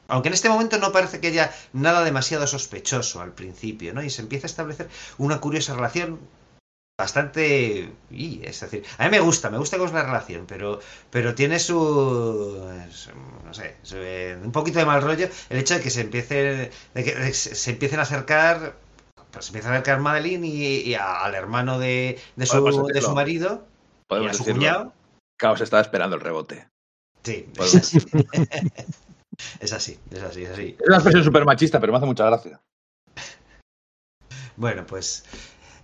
[0.07, 4.03] Aunque en este momento no parece que haya nada demasiado sospechoso al principio, ¿no?
[4.03, 4.87] Y se empieza a establecer
[5.17, 6.19] una curiosa relación
[6.97, 7.91] bastante...
[8.09, 11.35] y, es decir, a mí me gusta, me gusta cómo es la relación, pero, pero
[11.35, 13.11] tiene su, su-
[13.43, 16.71] no sé, su, eh, un poquito de mal rollo el hecho de que se empiece,
[16.93, 18.75] de que se, empiecen a acercar,
[19.31, 23.01] pues se empieza a acercar Madeline y, y a- al hermano de, de, su, de
[23.01, 23.67] su marido
[24.09, 24.53] y a su decirlo.
[24.53, 24.93] cuñado.
[25.37, 26.67] Caos estaba esperando el rebote.
[27.23, 27.97] Sí, es así.
[29.59, 30.77] es así, es así, es así.
[30.79, 32.61] Es una expresión súper machista, pero me hace mucha gracia.
[34.55, 35.25] Bueno, pues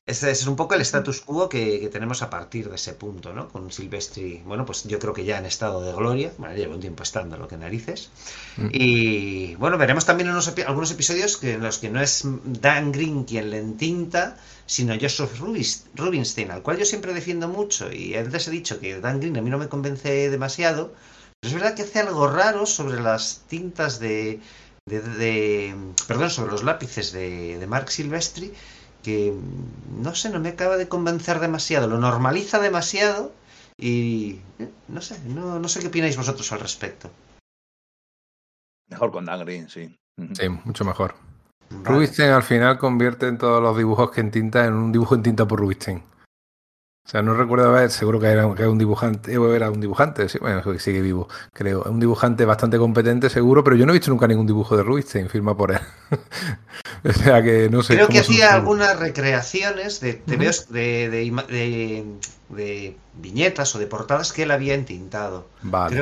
[0.06, 3.34] ese es un poco el status quo que, que tenemos a partir de ese punto,
[3.34, 3.48] ¿no?
[3.50, 6.82] Con Silvestri, bueno, pues yo creo que ya en estado de gloria, bueno, lleva un
[6.82, 8.10] tiempo estando, lo que narices.
[8.58, 8.68] Mm.
[8.72, 13.24] Y bueno, veremos también unos algunos episodios que, en los que no es Dan Green
[13.26, 15.40] quien le entinta, sino Joseph
[15.96, 17.92] Rubinstein, al cual yo siempre defiendo mucho.
[17.92, 20.94] Y antes he dicho que Dan Green a mí no me convence demasiado,
[21.40, 24.40] pero es verdad que hace algo raro sobre las tintas de.
[24.88, 25.76] de- de-
[26.08, 28.52] perdón, sobre los lápices de, de Mark Silvestri,
[29.04, 31.88] que mm, no sé, no me acaba de convencer demasiado.
[31.88, 33.32] Lo normaliza demasiado
[33.78, 34.40] y.
[34.60, 37.10] eh, no sé, no, no sé qué opináis vosotros al respecto.
[38.90, 39.96] Mejor con Dan Green, sí.
[40.34, 41.16] Sí, mucho mejor.
[41.70, 41.84] Vale.
[41.86, 45.24] Rubinstein al final convierte en todos los dibujos que en tinta en un dibujo en
[45.24, 46.04] tinta por Rubinstein.
[47.04, 49.82] O sea, no recuerdo haber, seguro que era, que era un dibujante, eh, era un
[49.82, 51.84] dibujante, sí, bueno, sigue vivo, creo.
[51.84, 55.28] Un dibujante bastante competente, seguro, pero yo no he visto nunca ningún dibujo de Rubinstein,
[55.28, 55.80] firma por él.
[57.04, 57.96] o sea que no sé.
[57.96, 60.38] Creo que hacía algunas recreaciones de, de,
[60.70, 62.06] de, de
[62.50, 65.48] de- viñetas o de portadas que él había entintado.
[65.64, 65.96] Vale.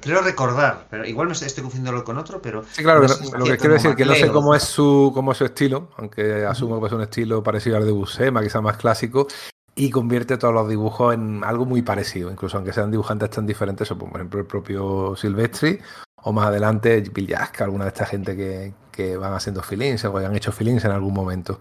[0.00, 3.44] Creo, recordar, pero igual me estoy confundiéndolo con otro, pero Sí, claro, no sé lo
[3.44, 6.80] que quiero decir que no sé cómo es su, cómo es su estilo, aunque asumo
[6.80, 9.26] que es un estilo parecido al de Buscema, quizás más clásico,
[9.74, 13.90] y convierte todos los dibujos en algo muy parecido, incluso aunque sean dibujantes tan diferentes,
[13.90, 15.78] o por ejemplo el propio Silvestri,
[16.24, 20.14] o más adelante Bill Jaska, alguna de esta gente que, que van haciendo feelings o
[20.14, 21.60] que han hecho feelings en algún momento.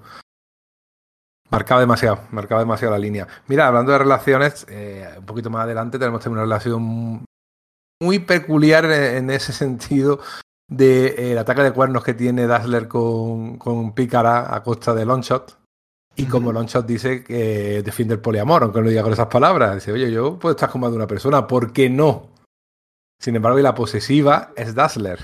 [1.50, 3.28] Marcaba demasiado, marcaba demasiado la línea.
[3.48, 7.26] Mira, hablando de relaciones, eh, un poquito más adelante tenemos también una relación
[8.02, 10.20] muy peculiar en, ese sentido
[10.70, 15.06] del de, eh, ataque de cuernos que tiene Dazzler con, con Pícara a costa de
[15.06, 15.61] Longshot.
[16.16, 16.52] Y como.
[16.52, 20.12] Longshot dice que defiende el poliamor, aunque no lo diga con esas palabras, dice, oye,
[20.12, 22.30] yo puedo estar con más de una persona, ¿por qué no?
[23.20, 25.20] Sin embargo, y la posesiva es Dazzler.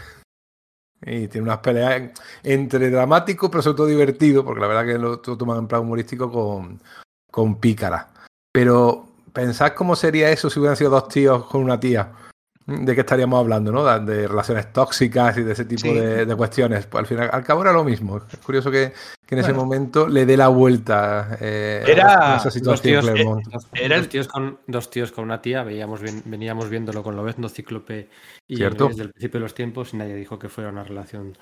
[1.01, 2.11] Y tiene unas peleas
[2.43, 5.82] entre dramático, pero sobre todo divertido, porque la verdad que lo, lo toman en plan
[5.82, 6.82] humorístico con,
[7.30, 8.09] con Pícara.
[8.51, 12.11] Pero pensad cómo sería eso si hubieran sido dos tíos con una tía.
[12.67, 13.85] ¿De qué estaríamos hablando, no?
[13.85, 15.93] De, de relaciones tóxicas y de ese tipo Sí.
[15.93, 16.85] de, de cuestiones.
[16.85, 18.17] Pues al final, al cabo era lo mismo.
[18.29, 18.91] Es curioso que,
[19.25, 23.41] que en ese momento le dé la vuelta eh, Era a esa Dos situación tíos,
[23.49, 27.03] dos- Era el- dos tíos con, dos tíos con una tía, veíamos bien- veníamos viéndolo
[27.03, 28.09] con Lobezno, Cíclope
[28.47, 28.89] y Cierto.
[28.89, 31.37] desde el principio de los tiempos y nadie dijo que fuera una relación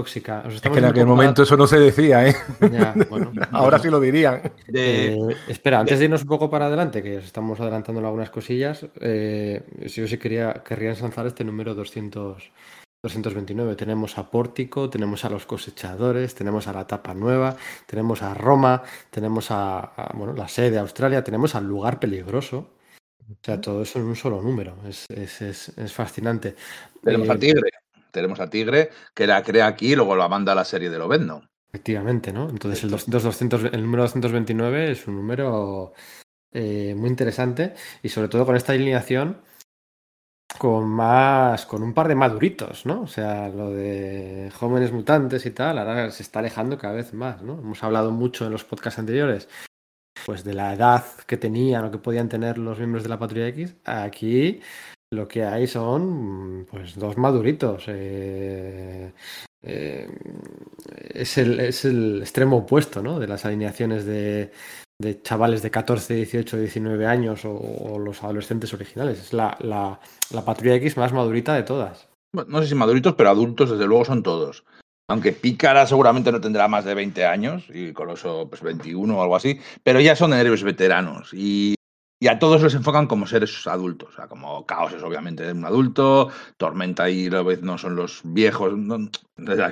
[0.00, 0.40] tóxica.
[0.40, 2.34] Os Es estamos que en aquel momento eso no se decía, ¿eh?
[2.60, 3.32] a- Ya, bueno.
[3.50, 4.42] Ahora sí lo dirían.
[4.68, 8.06] De- Eh, espera, antes de irnos un poco para adelante, que os estamos adelantando en
[8.06, 9.62] algunas cosillas, eh,
[9.94, 12.50] yo sí quería, querría ensalzar este número 200,
[13.02, 13.74] 229.
[13.76, 18.82] Tenemos a Pórtico, tenemos a los cosechadores, tenemos a la tapa nueva, tenemos a Roma,
[19.10, 22.70] tenemos a, a, bueno, la sede de Australia, tenemos al lugar peligroso.
[23.28, 24.76] O sea, todo eso en un solo número.
[24.88, 26.54] Es, es, es, es fascinante.
[27.02, 27.70] tenemos Eh, a Tigre.
[28.16, 30.98] Tenemos a Tigre, que la crea aquí y luego la manda a la serie de
[30.98, 31.48] Lobezno.
[31.68, 32.48] Efectivamente, ¿no?
[32.48, 35.92] Entonces el, 200, 200 el número 229 es un número
[36.50, 39.42] eh, muy interesante y sobre todo con esta alineación
[40.58, 43.02] con más, con un par de maduritos, ¿no?
[43.02, 47.42] O sea, lo de jóvenes mutantes y tal, ahora se está alejando cada vez más,
[47.42, 47.58] ¿no?
[47.58, 49.48] Hemos hablado mucho en los podcasts anteriores,
[50.24, 53.48] pues de la edad que tenían o que podían tener los miembros de la Patrulla
[53.48, 53.76] X.
[53.84, 54.62] Aquí
[55.16, 57.84] lo que hay son, pues, dos maduritos.
[57.88, 59.12] eh,
[59.62, 60.08] eh,
[61.12, 63.18] es, el, es el extremo opuesto, ¿no?
[63.18, 64.52] De las alineaciones de,
[65.00, 69.18] de chavales de 14, 18, 19 años o, o los adolescentes originales.
[69.18, 69.98] Es la, la,
[70.30, 72.08] la Patrulla X más madurita de todas.
[72.32, 74.64] Bueno, no sé si maduritos, pero adultos, desde luego, son todos.
[75.08, 79.36] Aunque Pícara seguramente no tendrá más de 20 años y Coloso pues 21 o algo
[79.36, 81.75] así, pero ya son héroes veteranos y,
[82.18, 84.08] y a todos los enfocan como seres adultos.
[84.10, 88.76] O sea, como Caos es obviamente un adulto, Tormenta y Lobez no son los viejos.
[88.76, 89.10] no-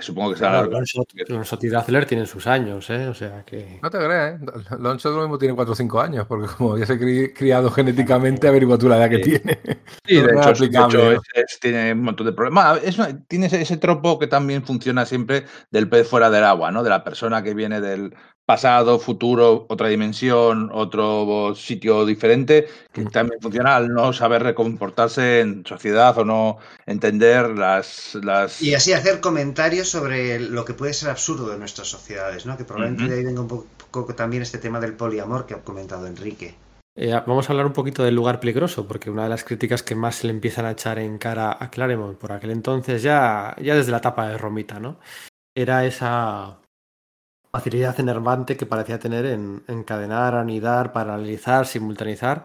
[0.02, 0.62] supongo que será.
[0.64, 3.08] Longshot, Longshot y Dazzler tienen sus años, ¿eh?
[3.08, 3.78] O sea que.
[3.82, 4.46] No te creas, ¿eh?
[4.78, 7.70] Lonzo lo mismo tiene 4 o 5 años, porque como ya se ha cri- criado
[7.70, 9.30] genéticamente, averigua tú la edad que Sí.
[9.30, 9.58] tiene.
[10.04, 11.12] Sí, de No hecho, de aplicable, hecho, ¿no?
[11.12, 11.20] es-
[11.52, 12.80] es- tiene un montón de problemas.
[12.84, 16.70] Es una- tiene ese, ese tropo que también funciona siempre del pez fuera del agua,
[16.70, 16.82] ¿no?
[16.82, 18.14] De la persona que viene del
[18.46, 23.10] pasado, futuro, otra dimensión, otro sitio diferente, que Mm.
[23.10, 28.14] también funciona al no saber recomportarse en sociedad o no entender las...
[28.22, 28.60] las...
[28.60, 32.56] Y así hacer comentarios sobre lo que puede ser absurdo de nuestras sociedades, ¿no?
[32.56, 35.62] Que probablemente de ahí venga un po- poco también este tema del poliamor que ha
[35.62, 36.54] comentado Enrique.
[36.96, 39.96] Eh, vamos a hablar un poquito del lugar peligroso, porque una de las críticas que
[39.96, 43.74] más se le empiezan a echar en cara a Claremont por aquel entonces, ya, ya
[43.74, 45.00] desde la etapa de Romita, ¿no?
[45.56, 46.58] Era esa
[47.58, 52.44] facilidad enervante que parecía tener en encadenar, anidar, paralelizar, simultaneizar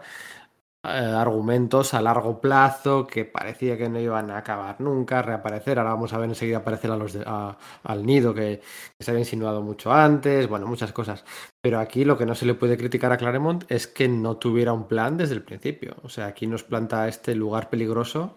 [0.84, 5.78] eh, argumentos a largo plazo que parecía que no iban a acabar nunca, reaparecer.
[5.78, 8.60] Ahora vamos a ver enseguida aparecer a los de- a- al nido que,
[8.98, 11.24] que se había insinuado mucho antes, bueno, muchas cosas.
[11.60, 14.72] Pero aquí lo que no se le puede criticar a Claremont es que no tuviera
[14.72, 15.96] un plan desde el principio.
[16.04, 18.36] O sea, aquí nos planta este lugar peligroso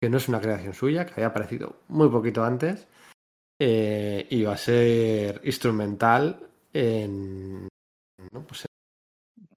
[0.00, 2.86] que no es una creación suya, que había aparecido muy poquito antes
[3.66, 6.38] eh, y va a ser instrumental
[6.74, 7.66] en,
[8.32, 8.46] ¿no?
[8.46, 8.66] Pues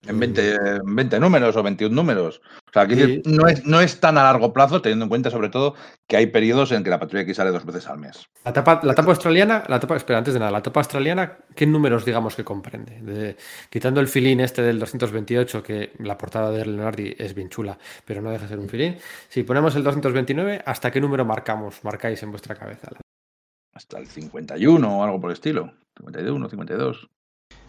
[0.08, 2.40] En 20, en 20 números o 21 números.
[2.70, 3.22] O sea, que Sí.
[3.26, 5.76] no, es, no es tan a largo plazo, teniendo en cuenta sobre todo
[6.08, 8.24] que hay periodos en que la patrulla X sale dos veces al mes.
[8.46, 11.66] La etapa, la etapa australiana, la etapa, espera, antes de nada, la etapa australiana, ¿qué
[11.68, 13.02] números digamos que comprende?
[13.02, 13.36] De-
[13.70, 18.22] quitando el filín este del 228, que la portada de Leonardi es bien chula, pero
[18.22, 18.98] no deja de ser un filín.
[19.28, 22.92] Si ponemos el 229, ¿hasta qué número marcamos, marcáis en vuestra cabeza?
[23.78, 25.72] Hasta el 51 o algo por el estilo.
[25.98, 27.08] 51, 52.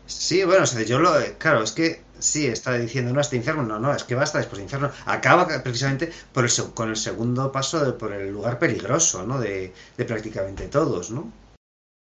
[0.07, 1.11] Sí, bueno, o sea, yo lo.
[1.37, 3.62] Claro, es que sí, está diciendo no hasta infierno.
[3.62, 4.91] No, no, es que basta después de infierno.
[5.05, 9.39] Acaba precisamente por el, con el segundo paso de- por el lugar peligroso, ¿no?
[9.39, 11.31] De, de prácticamente todos, ¿no?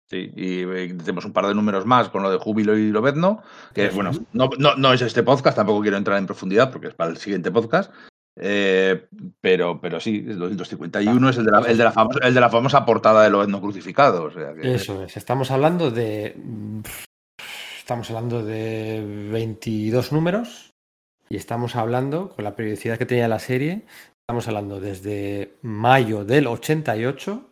[0.08, 3.42] Sí, y eh, tenemos un par de números más con lo de Júbilo y Lobezno,
[3.74, 6.94] que bueno, no, no, no es este podcast, tampoco quiero entrar en profundidad porque es
[6.96, 7.92] para el siguiente podcast.
[8.42, 9.08] Eh,
[9.42, 12.40] pero, pero sí, el 251 es el de, la, el, de la famosa, el de
[12.40, 14.24] la famosa portada de Lobezno crucificado.
[14.24, 16.36] O sea que, Eso es, estamos hablando de.
[17.78, 20.74] Estamos hablando de 22 números
[21.28, 23.84] y estamos hablando, con la periodicidad que tenía la serie,
[24.22, 27.50] estamos hablando desde mayo del 88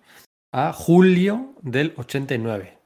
[0.54, 2.77] a julio del 89.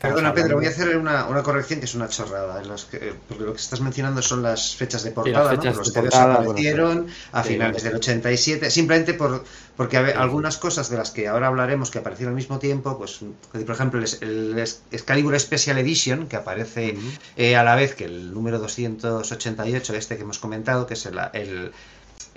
[0.00, 2.62] Perdona, Pedro, voy a hacer una, una corrección que es una chorrada.
[2.62, 5.78] en los que- porque lo que estás mencionando son las fechas de portada, fechas ¿no?
[5.80, 7.88] Los de portada, desaparecieron a sí, finales bueno.
[7.90, 8.70] del 87.
[8.70, 9.44] Simplemente por,
[9.76, 10.22] porque a ver, Sí, sí.
[10.22, 13.20] algunas cosas de las que ahora hablaremos que aparecieron al mismo tiempo, pues,
[13.52, 14.58] por ejemplo, el, el
[14.90, 16.96] Excalibur Special Edition, que aparece
[17.36, 21.18] eh, a la vez que el número 288, este que hemos comentado, que es el,
[21.34, 21.72] el-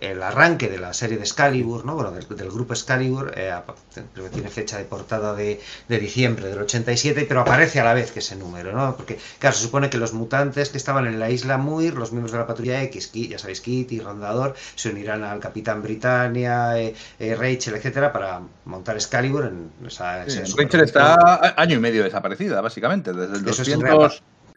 [0.02, 1.96] el arranque de la serie de Excalibur, ¿no?
[1.96, 3.76] Bueno, del, del grupo Excalibur, eh, apa-
[4.14, 7.94] creo que tiene fecha de portada de, de diciembre del 87, pero aparece a la
[7.94, 8.98] vez que ese número, ¿no?
[8.98, 12.32] Porque, claro, se supone que los mutantes que estaban en la isla Muir, los miembros
[12.32, 17.36] de la patrulla X, ya sabéis, Kitty, Rondador, se unirán al Capitán Britannia, eh, eh,
[17.36, 20.28] Rachel, etcétera, para montar Excalibur en esa...
[20.28, 24.12] Sí, Rachel está año y medio desaparecida, básicamente, desde el Eso es 200, real.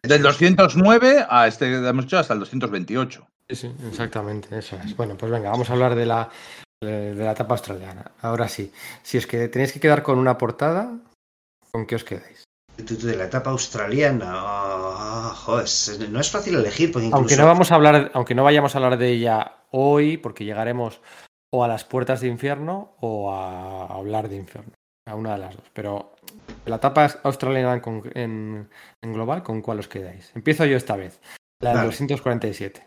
[0.09, 3.27] Del 209 a este que hemos hecho hasta el 228.
[3.49, 4.97] Sí, sí, exactamente, eso es.
[4.97, 6.31] Bueno, pues venga, vamos a hablar de la,
[6.81, 8.13] de, la etapa australiana.
[8.23, 10.93] Ahora sí, si es que tenéis que quedar con una portada,
[11.71, 12.45] ¿con qué os quedáis?
[12.77, 15.69] De la etapa australiana, ah, joder,
[16.11, 17.19] no es fácil elegir, porque incluso...
[17.21, 21.01] Aunque no vamos a hablar, aunque no vayamos a hablar de ella hoy, porque llegaremos
[21.53, 24.73] o a las puertas de infierno o a hablar de infierno.
[25.07, 25.65] A una de las dos.
[25.75, 26.15] Pero
[26.65, 28.69] la etapa australiana en, con- en-
[29.03, 30.31] en global, ¿con cuál os quedáis?
[30.35, 31.21] Empiezo yo esta vez.
[31.61, 31.89] La del Vale.
[31.91, 32.87] 247.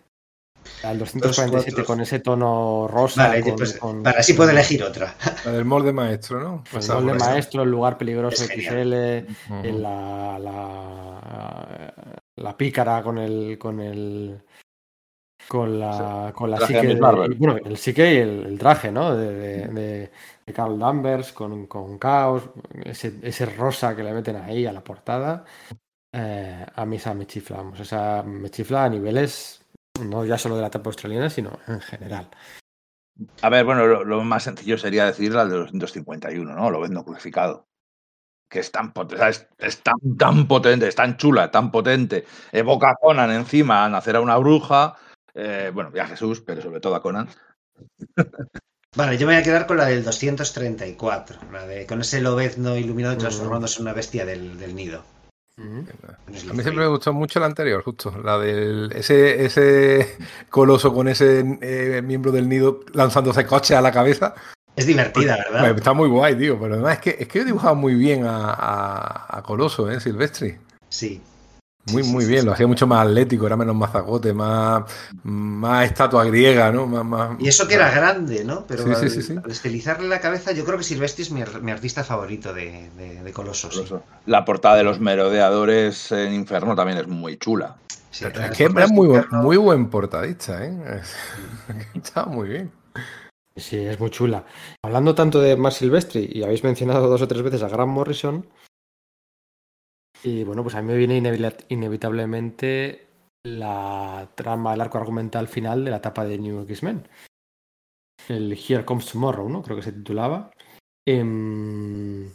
[0.84, 1.86] La del 247 cuatro.
[1.86, 3.28] con ese tono rosa.
[3.28, 5.16] Vale, con, pues, con- para así puedo elegir otra.
[5.46, 6.64] La del molde maestro, ¿no?
[6.74, 7.30] el molde por esa.
[7.30, 9.66] maestro, el lugar peligroso Es XL, Ujú.
[9.68, 11.94] en la, la,
[12.36, 14.42] la pícara con el con el
[15.48, 19.16] con la con la de psique de- bueno el psique y el, el traje no
[19.16, 20.11] de, de,
[20.53, 22.50] Carl Danvers con, con caos
[22.84, 25.45] ese, ese rosa que le meten ahí a la portada
[26.14, 29.61] eh, a mí esa me chifla vamos esa me chifla a niveles
[30.01, 32.30] no ya solo de la etapa australiana sino en general
[33.42, 36.69] A ver, bueno, lo, lo más sencillo sería decir la de 251, ¿no?
[36.69, 37.66] Lo vendo crucificado.
[38.48, 42.26] Que es tan potente, es, es tan, tan potente, es tan chula, tan potente.
[42.51, 44.95] Evoca a Conan encima a nacer a una bruja.
[45.38, 47.30] Eh, bueno, y a Jesús, pero sobre todo a Conan.
[48.95, 52.75] Vale, yo me voy a quedar con la del 234, la de con ese lobezno
[52.75, 55.03] iluminado y transformándose en una bestia del, del nido.
[55.57, 55.85] Ujú.
[56.27, 58.14] A mí siempre me gustó mucho la anterior, justo.
[58.24, 60.17] La del ese, ese
[60.49, 64.33] coloso con ese eh, miembro del nido lanzándose coche a la cabeza.
[64.75, 65.61] Es divertida, ¿verdad?
[65.61, 66.59] Pues está muy guay, tío.
[66.59, 69.99] Pero además es que, es que he dibujado muy bien a, a, a Coloso, ¿eh?
[69.99, 70.57] Silvestri.
[70.90, 71.22] Sí.
[71.91, 72.41] Muy, muy sí, bien.
[72.41, 72.45] sí.
[72.48, 74.83] Lo hacía mucho más atlético, era menos mazacote, más,
[75.24, 76.85] más estatua griega, ¿no?
[76.88, 78.66] Más, más- Y eso que era grande, ¿no?
[78.67, 79.35] Pero Sí, al, sí, sí.
[79.43, 82.90] al estilizarle la cabeza, yo creo que Silvestri es mi, ar- mi artista favorito de,
[82.98, 83.69] de, de Coloso.
[83.72, 83.85] sí.
[84.25, 87.75] La portada de los merodeadores en Inferno también es muy chula.
[88.11, 91.01] Sí, Es que era muy, buen- muy buen portadista, ¿eh?
[91.93, 92.72] Estaba muy bien.
[93.56, 94.43] Sí, es muy chula.
[94.83, 98.45] Hablando tanto de Mar Silvestri, y habéis mencionado dos o tres veces a Grant Morrison,
[100.24, 103.08] y bueno, pues a mí me viene inevita- inevitablemente
[103.44, 107.08] la trama, el arco argumental final de la etapa de New X-Men.
[108.28, 109.62] El Here Comes Tomorrow, ¿no?
[109.64, 110.52] Creo que se titulaba.
[111.08, 112.30] Em,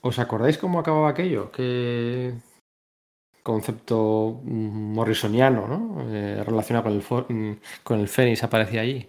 [0.00, 1.52] ¿Os acordáis cómo acababa aquello?
[1.52, 2.34] Qué
[3.42, 6.12] concepto morrisoniano, ¿no?
[6.12, 9.08] Eh, relacionado con el, mm, con el Fénix aparecía allí.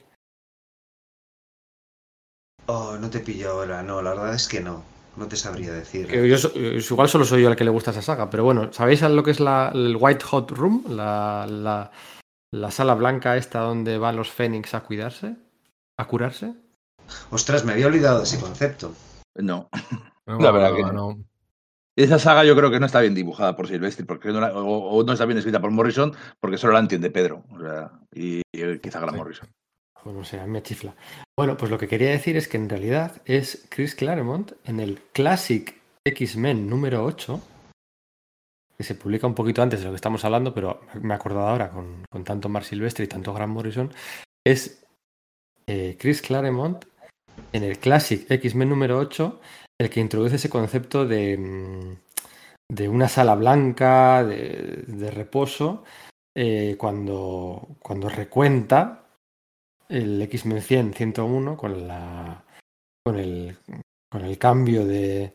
[2.67, 3.81] Oh, no te pillo ahora.
[3.81, 4.83] No, la verdad es que no.
[5.19, 6.07] No te sabría decir.
[6.07, 8.45] Que yo so- eh, igual solo soy yo el que le gusta esa saga, pero
[8.45, 10.85] bueno, ¿sabéis lo que es la, el White Hot Room?
[10.89, 11.91] La, la,
[12.51, 15.35] la sala blanca esta donde van los Fénix a cuidarse,
[15.97, 16.53] a curarse.
[17.31, 18.93] Ostras, me había olvidado de ese concepto.
[19.35, 19.69] No.
[20.25, 20.91] No, La verdad no, que no.
[20.93, 21.23] no.
[21.97, 24.89] Esa saga yo creo que no está bien dibujada por Silvestri, porque no la- o,
[24.99, 27.43] o no está bien escrita por Morrison, porque solo la entiende Pedro.
[27.51, 29.17] o sea, y, y quizá Grant Sí.
[29.17, 29.49] Morrison.
[30.03, 30.95] Pues no sé, a me chifla.
[31.37, 34.99] Bueno, pues lo que quería decir es que en realidad es Chris Claremont en el
[35.13, 37.41] Classic X-Men número 8,
[38.77, 41.47] que se publica un poquito antes de lo que estamos hablando, pero me he acordado
[41.47, 43.93] ahora con, con tanto Mark Silvestre y tanto Grant Morrison,
[44.45, 44.83] es
[45.67, 46.85] eh, Chris Claremont
[47.51, 49.39] en el Classic X-Men número 8
[49.79, 51.95] el que introduce ese concepto de, mm,
[52.69, 55.83] de una sala blanca, de, de reposo,
[56.35, 58.98] eh, cuando, cuando recuenta
[59.89, 62.43] el X-Men 100, 101 con, la,
[63.03, 63.57] con, el,
[64.11, 65.33] con el cambio de,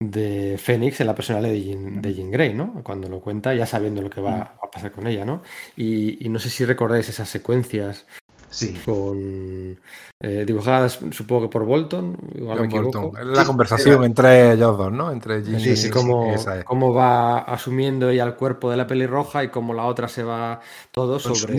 [0.00, 2.82] de Fénix en la personalidad de Jean, de Jean Grey, ¿no?
[2.84, 5.42] Cuando lo cuenta ya sabiendo lo que va a pasar con ella, ¿no?
[5.76, 8.06] Y, y no sé si recordáis esas secuencias
[8.50, 8.72] Sí.
[8.84, 9.76] con
[10.22, 13.10] eh, dibujadas, supongo que por Bolton, igual me John equivoco.
[13.10, 13.34] Bolton.
[13.34, 15.10] La conversación entre ellos dos, ¿no?
[15.10, 16.46] Entre Jim Sí, y sí, cómo, es.
[16.64, 20.60] cómo va asumiendo ella el cuerpo de la pelirroja y cómo la otra se va
[20.92, 21.54] todo sobre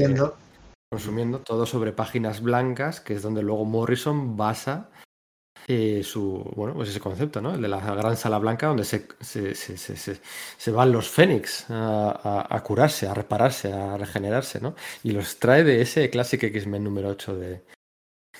[0.95, 1.39] Consumiendo.
[1.39, 4.89] todo sobre páginas blancas, que es donde luego Morrison basa
[5.67, 7.55] eh, su, bueno, pues ese concepto, ¿no?
[7.55, 12.61] El de la gran sala blanca donde se, se, se, se- van los Fénix a,
[12.63, 14.75] curarse, a repararse, a regenerarse, ¿no?
[15.03, 17.63] Y los trae de ese Classic X-Men número 8 de,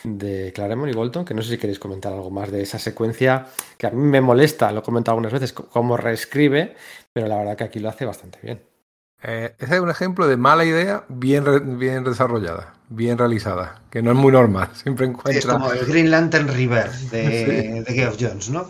[0.03, 3.48] de Claremont y Bolton, que no sé si queréis comentar algo más de esa secuencia,
[3.77, 6.75] que a mí me molesta, lo he comentado algunas veces, cómo reescribe,
[7.14, 8.75] pero la verdad que aquí lo hace bastante bien.
[9.24, 14.11] Eh, ese es un ejemplo de mala idea bien, bien desarrollada, bien realizada, que no
[14.11, 14.69] es muy normal.
[14.74, 15.53] Siempre Sí, es encuentra.
[15.53, 18.69] como el Green Lantern Rebirth de, de Geoff Jones, ¿no?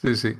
[0.00, 0.36] Sí, sí.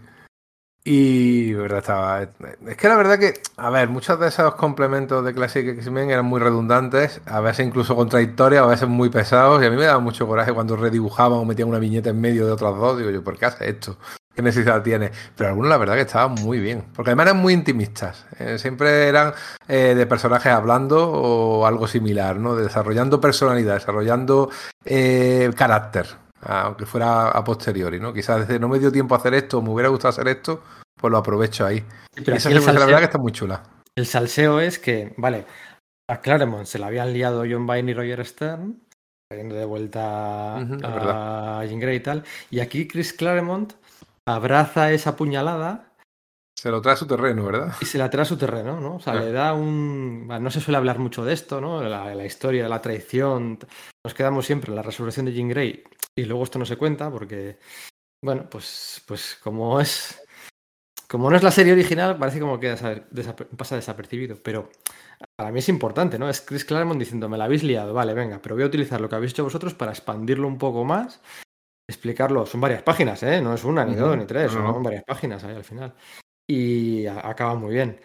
[0.83, 2.23] Y verdad estaba.
[2.23, 6.25] Es que la verdad que, a ver, muchos de esos complementos de Classic X-Men eran
[6.25, 10.01] muy redundantes, a veces incluso contradictorios, a veces muy pesados, y a mí me daba
[10.01, 12.97] mucho coraje cuando redibujaban o metían una viñeta en medio de otras dos.
[12.97, 13.99] Digo yo, ¿por qué hace esto?
[14.35, 15.11] ¿Qué necesidad tiene?
[15.37, 18.25] Pero algunos la verdad que estaban muy bien, porque además eran muy intimistas.
[18.39, 19.35] eh, siempre eran
[19.69, 22.57] eh, de personajes hablando o algo similar, ¿no?
[22.57, 24.49] Desarrollando personalidad, desarrollando
[24.87, 26.07] eh, carácter
[26.43, 28.13] aunque fuera a posteriori, ¿no?
[28.13, 30.63] Quizás desde no me dio tiempo a hacer esto, me hubiera gustado hacer esto,
[30.99, 31.85] pues lo aprovecho ahí.
[32.15, 33.63] Pero Y esa secuencia, la salseo- verdad que está muy chula.
[33.97, 35.45] El salseo es que, vale,
[36.09, 38.83] a Claremont se la habían liado John Byrne y Roger Stern,
[39.31, 43.75] trayendo de vuelta a Jean Grey y tal, y aquí Chris Claremont
[44.29, 45.93] abraza esa puñalada
[46.59, 47.75] Se lo trae a su terreno, ¿verdad?
[47.81, 48.97] y se la trae a su terreno, ¿no?
[48.97, 49.21] O sea, Ah.
[49.21, 50.25] le da un...
[50.27, 51.83] bueno, No se suele hablar mucho de esto, ¿no?
[51.83, 53.59] La, la historia la traición.
[54.05, 55.85] Nos quedamos siempre en la resurrección de Jean Grey
[56.17, 57.59] y luego esto no se cuenta porque,
[58.25, 60.23] bueno, pues, pues como es...
[61.09, 64.71] Como no es la serie original, parece como que desaper- pasa desapercibido, pero
[65.37, 66.29] para mí es importante, ¿no?
[66.31, 69.09] Es Chris Claremont diciendo, me la habéis liado, vale, venga, pero voy a utilizar lo
[69.09, 71.21] que habéis hecho vosotros para expandirlo un poco más,
[71.91, 72.47] explicarlo.
[72.47, 73.41] Son varias páginas, ¿eh?
[73.43, 75.95] No es una, ni dos, ni tres, son varias páginas ahí al final.
[76.49, 78.01] Y acaba muy bien.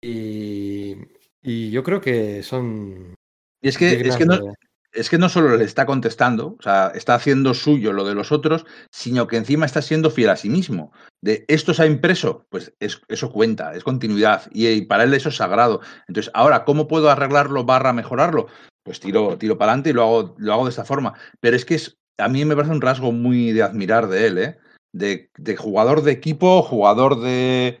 [0.00, 0.94] Y,
[1.42, 3.14] y yo creo que son...
[3.60, 4.54] Y es que, es dignas que no, de-
[4.94, 8.32] es que no solo le está contestando, o sea, está haciendo suyo lo de los
[8.32, 10.92] otros, sino que encima está siendo fiel a sí mismo.
[11.22, 15.14] De esto se ha impreso, pues es- eso cuenta, es continuidad, y, y para él
[15.14, 15.80] eso es sagrado.
[16.08, 18.46] Entonces, ahora, ¿cómo puedo arreglarlo barra mejorarlo?
[18.84, 21.14] Pues tiro, tiro para adelante y lo hago, lo hago de esta forma.
[21.40, 24.38] Pero es que es a mí me parece un rasgo muy de admirar de él,
[24.38, 24.58] ¿eh?
[24.92, 27.80] De, de jugador de equipo, jugador de,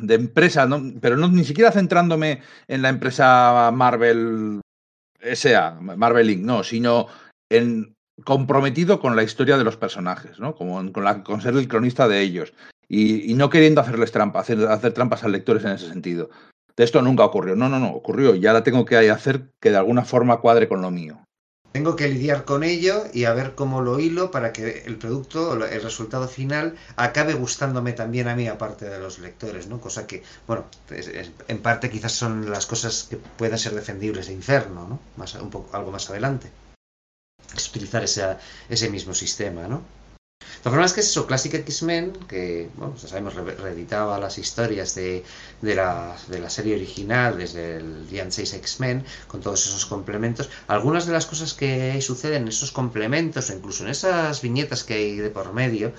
[0.00, 0.82] de empresa, ¿no?
[1.00, 4.60] pero no, ni siquiera centrándome en la empresa Marvel
[5.20, 7.06] SA, Marvel Inc., no, sino
[7.50, 10.54] en comprometido con la historia de los personajes, ¿no?
[10.54, 12.52] Como con, la, con ser el cronista de ellos.
[12.88, 16.30] Y, y no queriendo hacerles trampa, hacer, trampas al lectores en ese sentido.
[16.76, 17.54] De esto nunca ocurrió.
[17.54, 18.34] No, no, no, ocurrió.
[18.34, 21.20] Y ahora tengo que hacer que de alguna forma cuadre con lo mío.
[21.72, 25.52] Tengo que lidiar con ello y a ver cómo lo hilo para que el producto,
[25.64, 29.80] el resultado final, acabe gustándome también a mí, aparte de los lectores, ¿no?
[29.80, 30.64] Cosa que, bueno,
[31.48, 34.98] en parte quizás son las cosas que puedan ser defendibles de Inferno, ¿no?
[35.16, 36.50] Más, un poco, algo más adelante.
[37.54, 38.38] Es utilizar esa-
[38.68, 39.82] ese mismo sistema, ¿no?
[40.40, 44.38] De todas formas, que es eso, Classic X-Men, que, bueno, ya sabemos, re- reeditaba las
[44.38, 45.24] historias de,
[45.62, 50.48] la, la serie original desde el día 6 X-Men, con todos esos complementos.
[50.68, 54.94] Algunas de las cosas que suceden en esos complementos, o incluso en esas viñetas que
[54.94, 55.92] hay de por medio,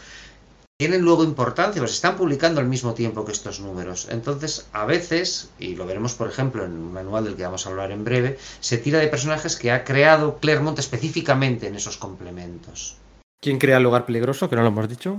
[0.77, 4.07] tienen luego importancia, pues están publicando al mismo tiempo que estos números.
[4.09, 7.69] Entonces, a veces, y lo veremos por ejemplo en un manual del que vamos a
[7.69, 12.95] hablar en breve, se tira de personajes que ha creado Claremont específicamente en esos complementos.
[13.41, 14.49] ¿Quién crea el lugar peligroso?
[14.49, 15.17] Que no lo hemos dicho.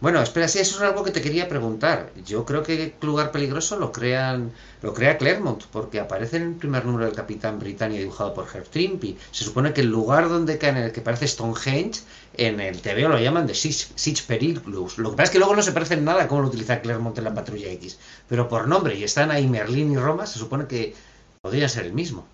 [0.00, 2.12] Bueno, espera, sí, eso es algo que te quería preguntar.
[2.24, 4.52] Yo creo que Lugar Peligroso lo crean,
[4.82, 8.68] lo crea Claremont, porque aparece en el primer número del Capitán Britannia dibujado por Herb
[8.68, 9.16] Trimpe.
[9.32, 12.02] Se supone que el lugar donde cae en el que parece Stonehenge,
[12.34, 14.98] en el TVO lo llaman de Siege, Siege Perilous.
[14.98, 16.80] Lo que pasa es que luego no se parece en nada a cómo lo utiliza
[16.80, 17.98] Claremont en la Patrulla X.
[18.28, 20.94] Pero por nombre, y están ahí Merlín y Roma, se supone que
[21.40, 22.26] podría ser el mismo.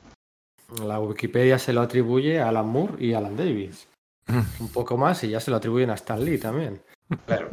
[0.83, 3.87] La Wikipedia se lo atribuye a Alan Moore y Alan Davis.
[4.29, 6.83] Un poco más y ya se lo atribuyen a Stan Lee también.
[7.27, 7.51] Claro.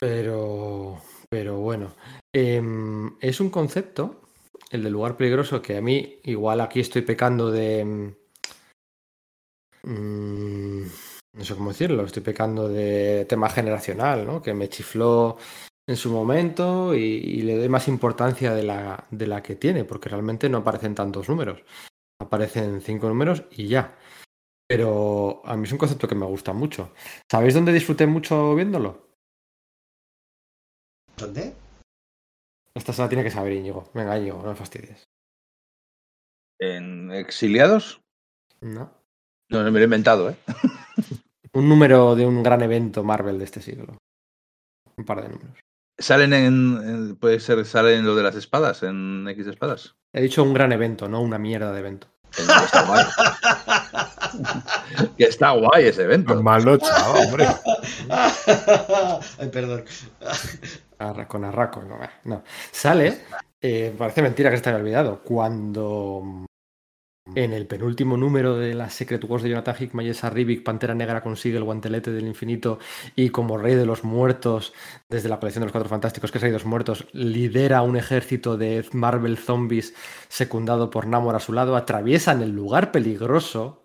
[0.00, 1.92] Pero, pero bueno,
[2.38, 4.20] Em, es un concepto,
[4.70, 8.14] el del lugar peligroso, que a mí igual aquí estoy pecando de...
[9.82, 10.82] mm,
[11.32, 14.42] no sé cómo decirlo, estoy pecando de tema generacional, ¿no?
[14.42, 15.38] Que me chifló
[15.88, 19.84] en su momento y, y le doy más importancia de la, de la que tiene,
[19.86, 21.62] porque realmente no aparecen tantos números.
[22.20, 23.96] Aparecen cinco números y ya.
[24.68, 26.92] Pero a mí es un concepto que me gusta mucho.
[27.30, 29.10] ¿Sabéis dónde disfruté mucho viéndolo?
[31.16, 31.54] ¿Dónde?
[32.74, 33.90] Esta se la tiene que saber Íñigo.
[33.94, 35.04] Venga, Íñigo, no me fastidies.
[36.60, 38.00] ¿En exiliados?
[38.60, 38.92] No.
[39.50, 40.36] No, me lo he inventado, ¿eh?
[41.52, 43.96] Un número de un gran evento Marvel de este siglo.
[44.96, 45.58] Un par de números.
[45.98, 49.94] ¿Salen en, en- puede ser, salen lo de las espadas, en X espadas?
[50.12, 52.08] He dicho un gran evento, no una mierda de evento.
[52.36, 53.04] Está guay.
[55.16, 56.34] que está guay ese evento.
[56.34, 57.46] Normal, no, chaval, hombre.
[59.38, 59.84] Ay, perdón.
[60.98, 62.42] Arra- con Arraco, no, eh, no.
[62.70, 63.18] Sale,
[63.60, 66.44] eh, parece mentira que se te haya olvidado, cuando
[67.34, 70.94] en el penúltimo número de la Secret Wars de Jonathan Hickman y esa Rivik, Pantera
[70.94, 72.78] Negra consigue el guantelete del infinito
[73.16, 74.72] y como rey de los muertos,
[75.10, 77.96] desde la colección de los Cuatro Fantásticos, que es Rey de los Muertos, lidera un
[77.96, 79.92] ejército de Marvel zombies
[80.28, 83.82] secundado por Namor a su lado, atraviesan el lugar peligroso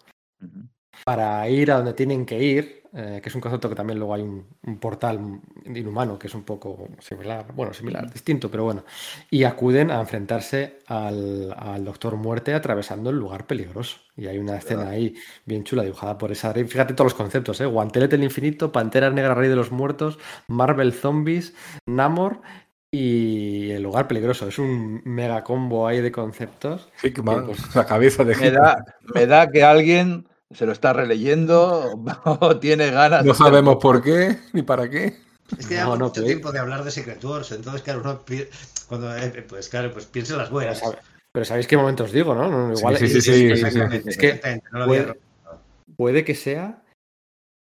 [1.06, 4.14] Para ir a donde tienen que ir, eh, que es un concepto que también luego
[4.14, 8.84] hay un, un portal inhumano que es un poco similar, bueno, similar, distinto, pero bueno,
[9.30, 13.98] y acuden a enfrentarse al, al Doctor Muerte atravesando el lugar peligroso.
[14.18, 16.54] Y hay una escena ahí bien chula dibujada por esa.
[16.54, 17.66] Fíjate todos los conceptos, ¿eh?
[17.66, 21.56] Guantelete del infinito, Pantera Negra, Rey de los Muertos, Marvel Zombies,
[21.88, 22.42] Namor
[22.92, 24.50] y el lugar peligroso.
[24.50, 26.90] Es un mega combo ahí de conceptos.
[27.02, 28.84] Hickman, Que, pues, la cabeza de Me da,
[29.16, 33.26] me da que alguien se lo está releyendo o tiene ganas.
[33.26, 35.18] No sabemos por qué ni para qué.
[35.58, 38.24] Es que No, llevamos no, mucho tiempo de hablar de Secret Wars, entonces claro, uno
[38.24, 38.46] pi-
[38.88, 40.82] cuando eh, pues claro, pues piensa en las buenas.
[41.34, 42.50] pero ¿sabéis qué momentos digo, no?
[42.50, 43.80] No, Igual sí, sí, sí, es- sí, sí.
[44.06, 45.62] Es que Exactamente, no lo había puede, recordado.
[45.98, 46.84] puede que sea,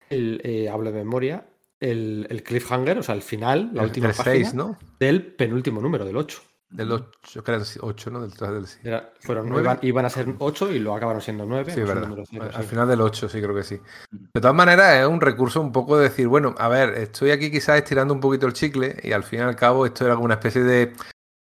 [0.09, 1.45] el, eh, hablo de memoria,
[1.79, 4.77] el, el cliffhanger, o sea, el final, la El- última el página 6, ¿no?
[4.99, 6.41] del penúltimo número, del 8.
[6.73, 8.21] Del 8, creo, 8, ¿no?
[8.21, 9.63] Del, del, sí, Era- fueron ¿Nueve?
[9.63, 11.71] iban, iban a ser 8 y lo acabaron siendo 9.
[11.71, 12.09] es verdad.
[12.53, 13.79] Al final del 8, sí, creo que sí.
[14.11, 17.51] De todas maneras, es un recurso un poco de decir, bueno, a ver, estoy aquí
[17.51, 20.25] quizás estirando un poquito el chicle y al fin y al cabo esto era como
[20.25, 20.93] una especie de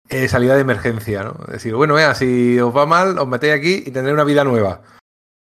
[0.10, 1.36] eh, salida de emergencia, ¿no?
[1.48, 4.46] Es decir, bueno, vea, si os va mal, os metéis aquí y tendréis una vida
[4.46, 4.82] nueva.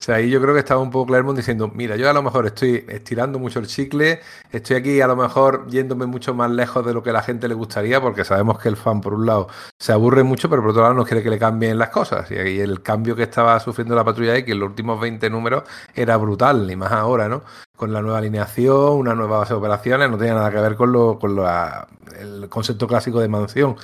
[0.04, 2.22] O sea, ahí yo creo que estaba un poco Claremont diciendo, mira, yo a lo
[2.22, 4.20] mejor estoy estirando mucho el chicle,
[4.52, 7.54] estoy aquí a lo mejor yéndome mucho más lejos de lo que la gente le
[7.54, 10.82] gustaría, porque sabemos que el fan, por un lado, se aburre mucho, pero por otro
[10.82, 12.30] lado no quiere que le cambien las cosas.
[12.30, 15.62] Y el cambio que estaba sufriendo la patrulla X en los últimos 20 números
[15.94, 17.42] era brutal, y más ahora, ¿no?
[17.74, 20.92] Con la nueva alineación, una nueva base de operaciones, no tenía nada que ver con,
[20.92, 21.88] lo, con la-
[22.20, 23.76] el concepto clásico de mansión.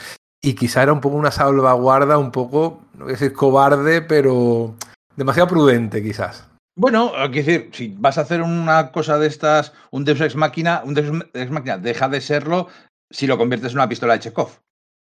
[0.43, 4.75] Y quizá era un poco una salvaguarda, un poco, no voy a decir cobarde, pero
[5.21, 6.49] demasiado prudente quizás.
[6.75, 10.35] Bueno, hay que decir, si vas a hacer una cosa de estas, un Deus Ex
[10.35, 12.69] Máquina, un Deus Ex Máquina deja de serlo
[13.11, 14.51] si lo conviertes en una pistola de Chekhov.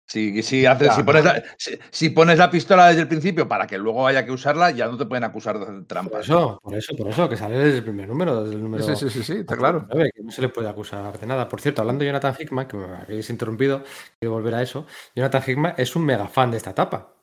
[0.06, 3.48] Si, si, haces, Ya, si, pones la, si, si pones la pistola desde el principio
[3.48, 6.60] para que luego haya que usarla, ya no te pueden acusar de hacer Por eso,
[6.62, 9.08] por eso, por eso, que sale desde el primer número, desde el número Sí, sí,
[9.08, 9.86] sí, sí, está claro.
[9.88, 11.48] 9, que no se le puede acusar de nada.
[11.48, 13.84] Por cierto, hablando de Jonathan Hickman, que me habéis interrumpido,
[14.18, 14.84] quiero volver a eso.
[15.14, 17.14] Jonathan Hickman es un mega fan de esta etapa.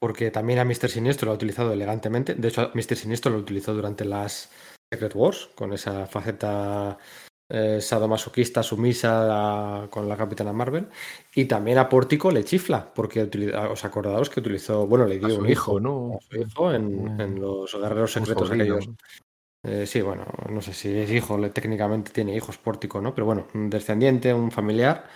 [0.00, 0.88] Porque también a Mr.
[0.88, 2.34] Siniestro lo ha utilizado elegantemente.
[2.34, 2.96] De hecho, Mr.
[2.96, 4.50] Siniestro lo utilizó durante las
[4.92, 6.96] Secret Wars, con esa faceta
[7.52, 10.86] eh, sadomasoquista sumisa a- con la Capitana Marvel.
[11.34, 15.30] Y también a Pórtico le chifla, porque utili- os acordaos que utilizó, bueno, le dio
[15.30, 16.16] su un hijo, hijo, ¿no?
[16.16, 18.88] a su hijo en, en los guerreros secretos aquellos.
[19.62, 23.14] Eh, sí, bueno, no sé si es hijo, le- técnicamente tiene hijos Pórtico, ¿no?
[23.14, 25.06] Pero bueno, un descendiente, un familiar.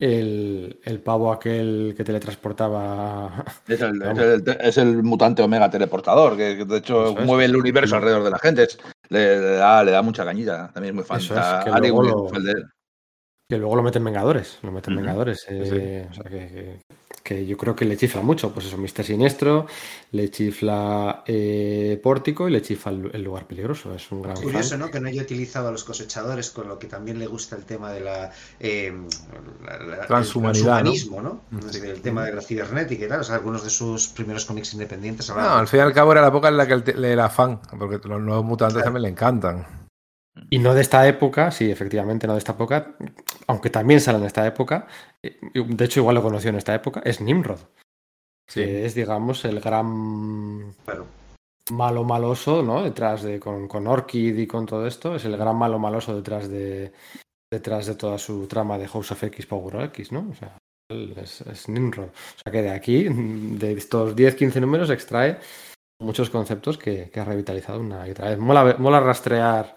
[0.00, 3.44] El, el pavo aquel que teletransportaba.
[3.66, 7.26] Es el, es el- es el mutante omega teleportador, que que de hecho Eso es.
[7.26, 8.68] mueve el universo alrededor de la gente.
[9.08, 10.70] Le, le da, le da mucha cañita.
[10.72, 11.18] También es muy fan.
[11.64, 11.70] Que
[13.48, 14.94] Que luego lo meten Vengadores, lo meten.
[14.94, 15.46] Vengadores.
[15.48, 16.80] eh, o sea que,
[17.28, 18.52] que- yo creo que le chifla mucho.
[18.52, 19.04] Pues eso, Mr.
[19.04, 19.66] Siniestro,
[20.12, 23.94] le chifla eh, Pórtico y le chifla el, el lugar peligroso.
[23.94, 24.78] Es un gran Curioso, fan.
[24.80, 24.90] ¿no?
[24.90, 27.92] Que no haya utilizado a los cosechadores, con lo que también le gusta el tema
[27.92, 28.92] de la, eh,
[29.66, 30.92] la- la- el Transhumanidad, ¿no?
[30.92, 31.42] transhumanismo, ¿no?
[31.50, 31.84] Mm.
[31.84, 33.20] El tema de la cibernética y tal.
[33.20, 36.22] O sea, algunos de sus primeros cómics independientes No, al fin y al cabo era
[36.22, 39.87] la época en la que le era fan, porque los nuevos mutantes también le encantan.
[40.50, 42.96] Y no de esta época, sí, efectivamente, no de esta época,
[43.46, 44.86] aunque también sale en esta época.
[45.22, 47.58] eh, De hecho, igual lo conoció en esta época, es Nimrod.
[48.48, 48.60] Sí.
[48.60, 51.06] Que es, digamos, el gran Claro.
[51.70, 52.82] malo maloso, ¿no?
[52.82, 56.48] Detrás de con, con Orchid y con todo esto, es el gran malo maloso detrás
[56.48, 56.92] de
[57.52, 60.28] detrás de toda su trama de House of X Power X, ¿no?
[60.30, 60.56] O sea,
[60.90, 62.08] es, es Nimrod.
[62.08, 65.38] O sea que de aquí, de estos 10-15 números, extrae
[66.00, 68.38] muchos conceptos que, que ha revitalizado una y otra vez.
[68.38, 69.76] Mola, mola rastrear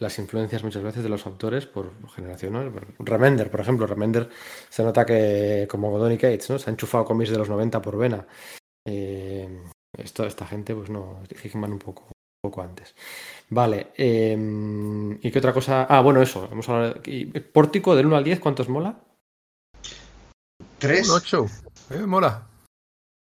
[0.00, 2.72] las influencias muchas veces de los autores por generación, ¿no?
[2.98, 4.28] Remender, por ejemplo, Remender
[4.68, 6.58] se nota que, como Godoni Cates, ¿no?
[6.58, 8.26] Se ha enchufado cómics de los 90 por vena.
[8.86, 9.62] Eh,
[9.96, 12.94] esto, esta gente, pues no, Hickman un poco, un poco antes.
[13.50, 15.84] Vale, eh, ¿y qué otra cosa?
[15.84, 18.98] Ah, bueno, eso, hemos hablado de- Pórtico del 1 al 10, ¿cuántos mola?
[20.78, 21.08] Tres.
[21.10, 21.46] Un 8.
[21.90, 22.46] Eh, mola.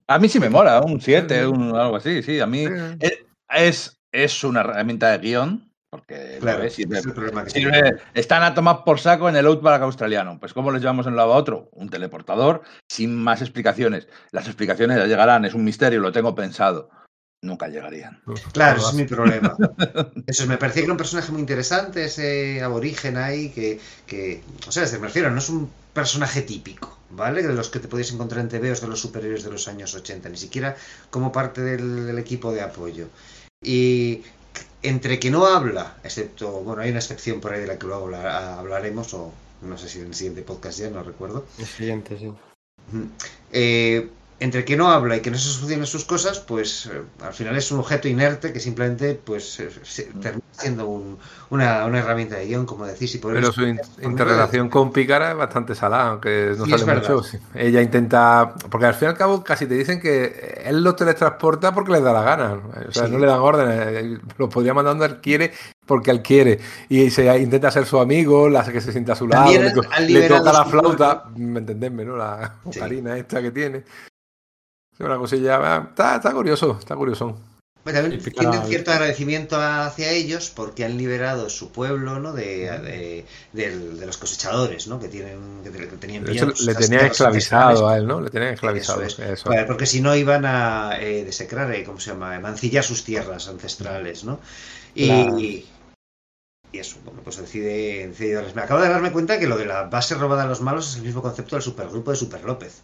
[0.07, 1.45] A mí sí me mola, un 7, Sí.
[1.45, 2.23] un, algo así.
[2.23, 2.67] Sí, a mí
[3.01, 5.72] es, es, es una herramienta de guion.
[5.93, 9.45] Porque Claro, sirve, es el problema que sirve- están a tomar por saco en el
[9.45, 10.41] Outback australiano.
[10.41, 11.69] Pues ¿cómo les llevamos de un lado a otro?
[11.73, 14.09] Un teleportador sin más explicaciones.
[14.31, 16.89] Las explicaciones ya llegarán, es un misterio, lo tengo pensado.
[17.45, 18.23] Nunca llegarían.
[18.55, 19.55] Claro, ese es mi problema.
[20.27, 24.43] Eso es, me parecía que era un personaje muy interesante, ese aborigen ahí, que, que
[24.67, 27.43] o sea, me refiero, no es un personaje típico, ¿vale?
[27.43, 30.29] De los que te podías encontrar en TVOs de los superiores de los años 80,
[30.31, 30.77] ni siquiera
[31.11, 33.09] como parte del, del equipo de apoyo.
[33.63, 34.23] Y
[34.83, 38.05] entre que no habla, excepto, bueno, hay una excepción por ahí de la que luego
[38.07, 39.33] habla- hablaremos, o
[39.63, 41.47] no sé si en el siguiente podcast ya, no recuerdo.
[41.59, 42.33] El siguiente, sí.
[43.53, 44.09] Eh,
[44.43, 47.57] entre que no habla y que no se solucionan sus cosas, pues eh, al final
[47.57, 51.19] es un objeto inerte que simplemente pues eh, se- termina siendo un-
[51.51, 53.15] una, una herramienta de guion, como decís.
[53.15, 56.95] Y por Pero su in- interrelación con Pícara es bastante salada, aunque no Sí, sale
[56.97, 57.23] mucho.
[57.55, 58.55] Ella intenta.
[58.71, 62.01] Porque al fin y al cabo casi te dicen que él los teletransporta porque le
[62.01, 62.61] da la gana.
[62.89, 63.13] O sea, Sí.
[63.13, 63.87] no le dan órdenes.
[63.97, 65.53] Él Los podría mandar donde él quiere
[65.87, 66.59] porque él quiere.
[66.89, 70.29] Y se intenta ser su amigo, la hace que se sienta a su lado, le,
[70.29, 71.25] toca la flauta.
[71.37, 72.17] ¿Me entendéis, no?
[72.17, 72.79] La Sí.
[72.79, 73.85] ocarina esta que tiene.
[75.03, 75.87] Una cosilla.
[75.91, 77.37] Está, está curioso, está curioso.
[77.85, 82.33] Bueno, también tienen cierto agradecimiento hacia ellos porque han liberado su pueblo ¿no?
[82.33, 85.01] de, de, los cosechadores, ¿no?
[85.01, 88.21] que, tienen, que te- que tenían hecho, le tenían esclavizado a él, ¿no?
[88.21, 89.03] Le tenían esclavizado.
[89.03, 89.31] Eso es.
[89.31, 89.49] eso.
[89.51, 92.39] Vale, porque si no iban a eh, desecrar, eh, ¿cómo se llama?
[92.39, 94.39] Mancillar sus tierras ancestrales, ¿no?
[94.95, 95.39] Y, Claro.
[95.41, 95.67] y
[96.73, 99.83] eso, bueno, pues decide, decide darles- Me acabo de darme cuenta que lo de la
[99.85, 102.83] base robada a los malos es el mismo concepto del supergrupo de Super López.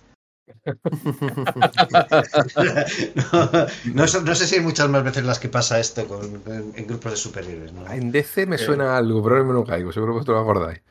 [3.33, 6.25] no, no sé- no sé si hay muchas más veces las que pasa esto con,
[6.47, 7.87] en, en grupos de superhéroes, ¿no?
[7.91, 10.83] En DC me suena algo, pero ahora me lo caigo, seguro que os lo acordáis.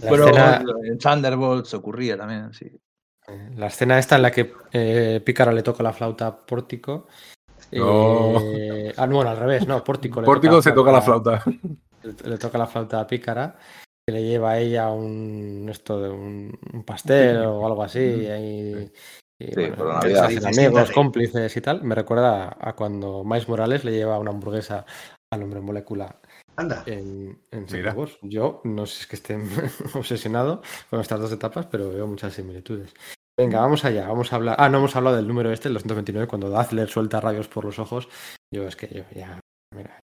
[0.00, 2.70] La, Pero escena, en Thunderbolts ocurría también, sí.
[3.56, 7.06] la escena esta en la que eh, Pícara le toca la flauta a Pórtico.
[7.72, 8.38] No.
[8.40, 11.42] eh, ah, no, bueno, al revés, no, Pórtico le Pórtico se toca la flauta.
[12.02, 13.56] le, le toca la flauta a Pícara,
[14.06, 18.00] que le lleva a ella un esto de un, un pastel o algo así.
[18.00, 18.92] Y, ahí-
[19.40, 20.30] y, Sí, por Navidad.
[20.46, 21.82] amigos, cómplices y tal.
[21.82, 24.86] Me recuerda a, cuando Miles Morales le lleva una hamburguesa
[25.32, 26.20] al hombre molécula
[26.56, 26.84] Anda.
[26.86, 27.96] en, en Mira.
[28.22, 29.36] Yo no sé si es que esté
[29.94, 32.94] obsesionado con estas dos etapas, pero veo muchas similitudes.
[33.36, 34.56] Venga, vamos allá, vamos a hablar.
[34.60, 37.80] Ah, no hemos hablado del número este, el 229, cuando Dazzler suelta rayos por los
[37.80, 38.08] ojos
[38.54, 39.40] Yo es que yo ya.
[39.74, 39.98] Mira.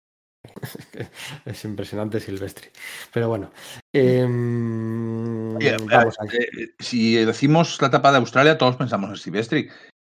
[1.45, 2.69] es impresionante Silvestri.
[3.13, 3.51] Pero bueno.
[3.93, 9.69] em, Oye, vamos eh, eh, si decimos la etapa de Australia, todos pensamos en Silvestri.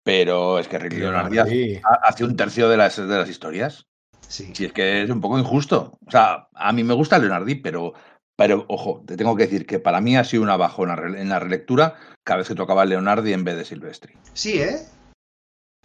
[0.04, 3.86] Pero es que Rick Leonardi hace, un tercio de las, de las historias.
[4.28, 4.52] Sí.
[4.56, 6.00] Si es que es un poco injusto.
[6.08, 7.94] O sea, a mí me gusta Leonardi, pero,
[8.36, 11.38] pero ojo, te tengo que decir que para mí ha sido una bajona en la
[11.38, 14.16] relectura cada vez que tocaba Leonardi en vez de Silvestri.
[14.34, 14.80] Sí, ¿eh?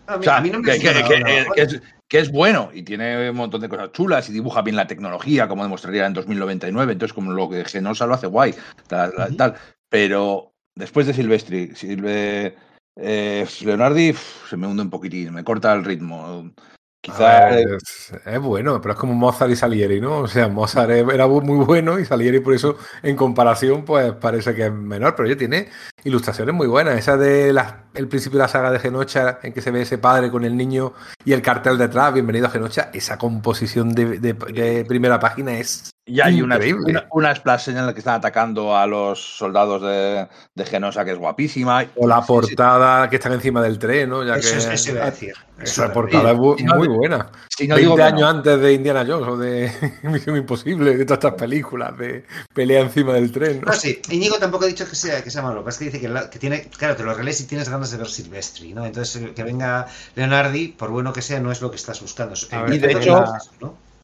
[0.07, 1.55] A mí, O sea, a mí no me que, que- suena que- una bajona.
[1.55, 4.77] que es, que es bueno y tiene un montón de cosas chulas y dibuja bien
[4.77, 6.93] la tecnología, como demostraría en 2099.
[6.93, 8.55] Entonces, como lo que Genosa lo hace guay,
[8.87, 9.55] tal, tal.
[9.89, 12.57] Pero después de Silvestri, Silve,
[12.97, 14.15] eh, Leonardi
[14.49, 16.25] se me hunde un poquitín, me corta el ritmo.
[16.27, 16.53] A
[17.01, 17.47] Quizá.
[17.51, 20.21] ver, es, es bueno, pero es como Mozart y Salieri, ¿no?
[20.21, 24.67] O sea, Mozart era muy bueno y Salieri por eso, en comparación, pues parece que
[24.67, 25.69] es menor, pero oye, tiene
[26.11, 26.97] ilustraciones muy buenas.
[26.99, 29.99] Esa de la- el principio de la saga de Genocha, en que se ve ese
[29.99, 30.93] padre con el niño
[31.25, 35.91] y el cartel detrás, bienvenido a Genocha, esa composición de, de- de primera página es
[36.09, 36.85] Y hay una, increíble.
[36.91, 41.13] una, una splash en la que están atacando a los soldados de, de Genosa, que
[41.13, 41.85] es guapísima.
[41.97, 42.27] O la Sí, sí.
[42.33, 44.23] portada que están encima del tren, ¿no?
[44.25, 45.33] Ya Eso, que es- eso iba a decir.
[45.61, 47.31] esa portada es muy buena.
[47.49, 48.29] Si no 20 digo que años no.
[48.29, 49.73] antes de Indiana Jones o de
[50.05, 53.69] Misión Imposible, de todas estas películas de pelea encima del tren, ¿no?
[53.69, 55.79] No, sí, Íñigo tampoco ha dicho que sea, que sea malo, lo que pasa es
[55.79, 58.09] que dice que, la- que tiene, claro, te lo relees y tienes ganas de ver
[58.09, 58.85] Silvestri, ¿no?
[58.87, 62.35] Entonces, eh, que venga Leonardi, por bueno que sea, no es lo que estás buscando.
[62.53, 62.95] A ver, Y de.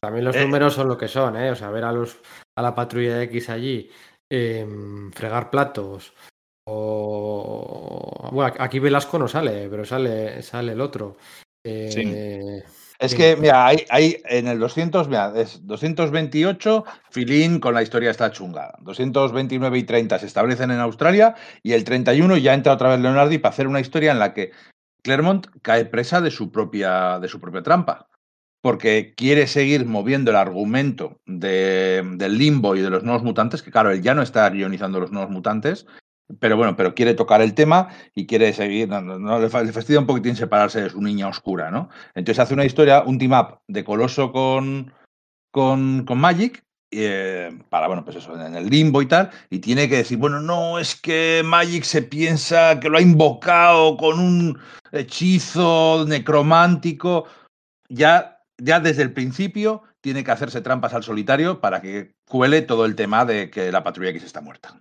[0.01, 0.41] También los Eh.
[0.41, 1.51] números son lo que son, ¿eh?
[1.51, 2.17] O sea, ver a los
[2.57, 3.89] a la patrulla X allí
[4.31, 6.13] em, fregar platos
[6.67, 11.17] o bueno, aquí Velasco no sale, pero sale sale el otro.
[11.65, 12.63] Eh,
[13.05, 18.11] Es que, mira, hay, hay en el 200, mira, es 228, Filín con la historia
[18.11, 18.73] está chunga.
[18.79, 23.37] 229 y 30 se establecen en Australia y el 31 ya entra otra vez Leonardi
[23.37, 24.51] para hacer una historia en la que
[25.03, 28.07] Claremont cae presa de su propia, de su propia trampa.
[28.61, 33.71] Porque quiere seguir moviendo el argumento de- del limbo y de los nuevos mutantes, que
[33.71, 35.85] claro, él ya no está guionizando los nuevos mutantes,
[36.39, 39.71] pero bueno, pero quiere tocar el tema y quiere seguir, no, no, le fa- le
[39.73, 41.89] fastidia un poquitín separarse de su niña oscura, ¿no?
[42.15, 44.93] Entonces hace una historia, un team up de Coloso con,
[45.51, 49.89] con, con Magic, eh, para, bueno, pues eso, en el limbo y tal, y tiene
[49.89, 54.59] que decir, bueno, no, es que Magic se piensa que lo ha invocado con un
[54.91, 57.25] hechizo necromántico.
[57.89, 62.85] Ya, ya desde el principio tiene que hacerse trampas al solitario para que cuele todo
[62.85, 64.79] el tema de que la patrulla X está muerta.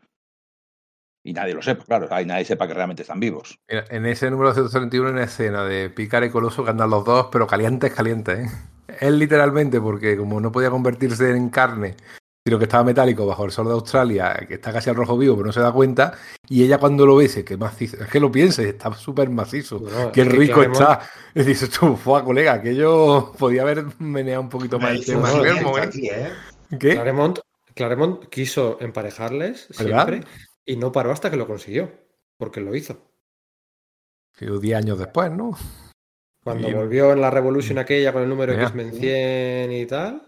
[1.25, 3.59] Y nadie lo sepa, claro, y nadie sepa que realmente están vivos.
[3.69, 7.05] Mira, en ese número 131 hay una escena de Pícara y Coloso que andan los
[7.05, 8.51] dos, pero calientes, calientes, ¿eh?
[9.01, 11.95] Él literalmente, porque como no podía convertirse en carne,
[12.45, 15.37] sino que estaba metálico bajo el sol de Australia, que está casi al rojo vivo,
[15.37, 16.13] pero no se da cuenta,
[16.49, 19.79] y ella cuando lo ve dice que macizo, es que lo piense, está súper macizo,
[19.79, 21.01] Bueno, qué que rico Claremont- está.
[21.35, 25.31] Y dices tú, fue colega, que yo podía haber meneado un poquito más el tema.
[25.31, 25.91] movimiento ¿eh?
[26.11, 26.33] ¿eh?
[26.81, 26.95] ¿Qué?
[26.95, 27.39] Claremont,
[27.75, 30.21] Claremont quiso emparejarles ¿Verdad?
[30.65, 31.91] Y no paró hasta que lo consiguió,
[32.37, 32.97] porque lo hizo.
[34.35, 35.57] Sí, 10 años después, ¿no?
[36.45, 38.63] Cuando volvió en la Revolution aquella con el número Ya.
[38.65, 40.23] X-Men 100 y tal,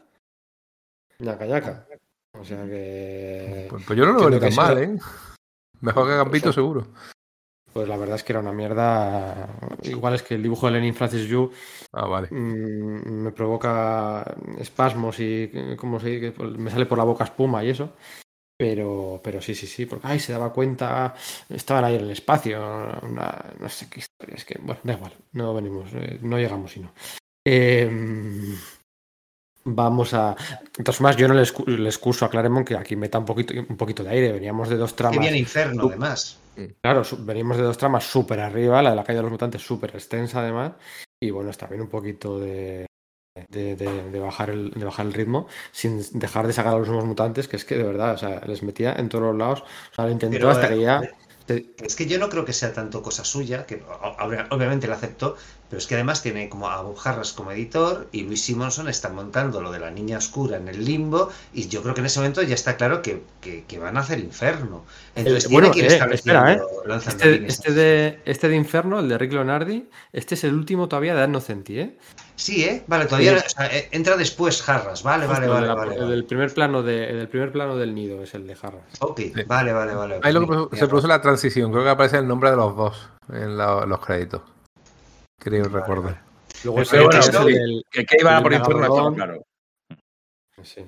[1.19, 1.87] ñaca ñaca.
[2.39, 3.67] O sea que.
[3.71, 4.99] Pues, pues yo no lo veo tan que mal, ¿eh?
[5.81, 6.87] Mejor que Gambito, Pues, seguro.
[7.73, 9.49] Pues la verdad es que era una mierda.
[9.83, 11.51] Igual es que el dibujo de Lenin Francis Yu
[11.93, 12.29] Ah, vale.
[12.31, 14.25] mm, me provoca
[14.59, 17.91] espasmos y como se dice, Pues me sale por la boca espuma y eso.
[18.57, 21.15] Pero, pero sí, sí, sí, porque ay, se daba cuenta,
[21.49, 22.61] estaban ahí en el espacio,
[23.03, 26.71] una- no sé qué historia, es que, bueno, da igual, no venimos, eh, no llegamos
[26.71, 26.93] sino.
[27.45, 28.57] Em,
[29.65, 30.37] vamos a.
[30.77, 33.55] De todas formas, yo no les, les curso a Claremont que aquí meta un poquito,
[33.55, 34.33] un poquito de aire.
[34.33, 35.21] Veníamos de dos tramas.
[35.21, 36.39] viene Inferno, además.
[36.81, 39.91] Claro, venimos de dos tramas súper arriba, la de la calle de los mutantes súper
[39.91, 40.73] extensa además,
[41.21, 42.87] y bueno, está bien un poquito de,
[43.35, 46.87] de, de- de bajar el, de bajar el ritmo sin dejar de sacar a los
[46.89, 49.63] nuevos mutantes, que es que de verdad, o sea, les metía en todos los lados,
[49.63, 51.01] o sea, lo intentó Pero, hasta eh, que ya...
[51.47, 53.83] se- Es que yo no creo que sea tanto cosa suya, que
[54.51, 55.37] obviamente la aceptó,
[55.69, 59.09] pero es que además tiene como a Bob Harras como editor y Luis Simonson está
[59.09, 62.21] montando lo de la niña oscura en el limbo y yo creo que en ese
[62.21, 64.85] momento ya está claro que, que- que van a hacer Inferno.
[65.17, 68.99] Entonces El- tiene bueno, que ir eh, espera, lanzando Este, este de, este de Inferno,
[69.01, 71.99] el de Rick Leonardi, este es el último todavía de Innocenti, ¿eh?
[72.37, 72.83] Sí, ¿eh?
[72.87, 73.45] Vale, todavía Sí.
[73.47, 75.95] o sea, eh, entra después Harras, vale, vale, vale, la- vale.
[75.95, 76.23] el vale.
[76.25, 78.83] primer plano de, el del primer plano del nido es el de Harras.
[79.01, 80.21] Ok, vale, vale, vale.
[80.23, 81.71] Ahí lo que se produce la transición.
[81.73, 84.43] Creo que aparece el nombre de los dos en la- los créditos.
[85.39, 86.23] Creo Vale, recordar.
[86.63, 89.15] Luego el bueno, el del- Que, que iban a el por Megalodón.
[89.15, 89.43] claro.
[90.63, 90.85] Sí.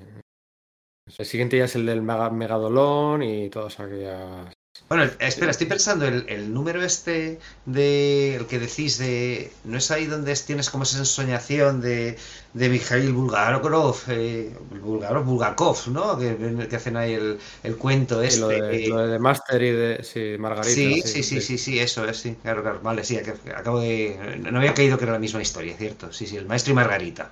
[1.17, 4.53] El siguiente ya es el del mega- megadolón y todas aquellas
[4.89, 9.51] Bueno, el- espera, estoy pensando, el, el número este de el que decís de.
[9.63, 12.17] ¿No es ahí donde es- tienes como esa ensoñación de,
[12.57, 16.17] de Mikhail Bulgarov, eh, Bulgarov, Bulgakov, ¿no?
[16.17, 18.39] Que, que hacen ahí el, el cuento Sí, este.
[18.39, 20.73] lo, de, eh, lo de The Master y de sí, Margarita.
[20.73, 24.39] Sí, sí, sí, sí, sí, eso es, sí, claro, claro, vale, sí, ac- acabo de...
[24.51, 26.11] No había caído que era la misma historia, ¿cierto?
[26.11, 27.31] Sí, sí, el maestro y Margarita.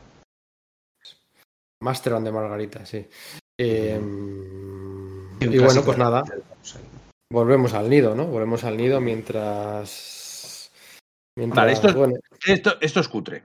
[1.82, 3.06] Master and de Margarita, sí.
[3.60, 6.24] Eh, Un y bueno, pues nada,
[7.32, 8.26] volvemos al nido, ¿no?
[8.26, 10.72] Volvemos al nido mientras.
[11.38, 13.44] mientras Vale, esto es- bueno, Esto, esto es cutre.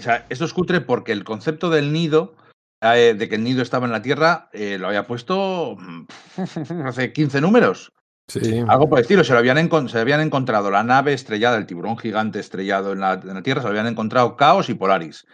[0.00, 2.34] O sea, esto es cutre porque el concepto del nido,
[2.82, 6.06] eh, de que el nido estaba en la Tierra, eh, lo había puesto mm,
[6.86, 7.92] hace 15 números.
[8.28, 8.62] Sí.
[8.68, 9.24] Algo por el estilo.
[9.24, 13.00] Se, lo habían, encon- se habían encontrado la nave estrellada, el tiburón gigante estrellado en
[13.00, 15.26] la, en la Tierra, se lo habían encontrado Caos y Polaris.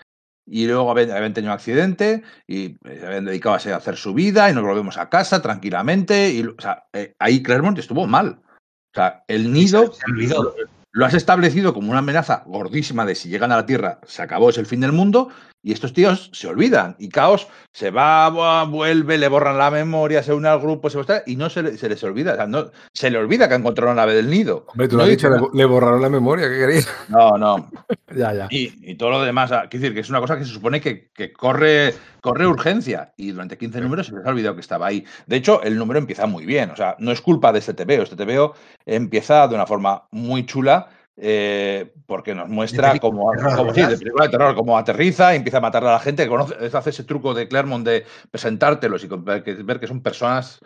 [0.49, 4.15] Y luego habían, habían tenido un accidente y eh, se habían dedicado a hacer su
[4.15, 6.31] vida y nos volvemos a casa tranquilamente.
[6.31, 8.41] Y, o sea, eh, ahí Claremont estuvo mal.
[8.47, 10.55] O sea, el nido Se olvidó.
[10.97, 14.49] Lo, has establecido como una amenaza gordísima de si llegan a la Tierra, se acabó,
[14.49, 15.29] es el fin del mundo.
[15.67, 16.95] Y estos tíos se olvidan.
[17.01, 20.97] Y Caos se va, buah, vuelve, le borran la memoria, se une al grupo, se
[21.03, 22.35] va y no se, le- se les olvida.
[22.35, 24.65] O sea, no, se le olvida que ha encontrado una nave del nido.
[24.69, 26.89] Hombre, tú No lo has dice dicho, le, borraron la memoria, ¿qué querías?
[27.09, 27.69] No, no.
[28.17, 28.47] ya, ya.
[28.49, 31.09] Y, y todo lo demás, quiero decir que es una cosa que se supone que,
[31.13, 35.05] que corre, corre urgencia y durante 15 números se les ha olvidado que estaba ahí.
[35.27, 38.05] De hecho, el número empieza muy bien, o sea, no es culpa de este TVO,
[38.05, 38.55] este TVO
[38.87, 43.33] empieza de una forma muy chula eh, porque nos muestra cómo,
[43.75, 46.29] sí, de película de terror, cómo aterriza, y empieza a matar a la gente, que
[46.29, 50.61] conoce, hace ese truco de Claremont de presentártelos y ver que, ver que son personas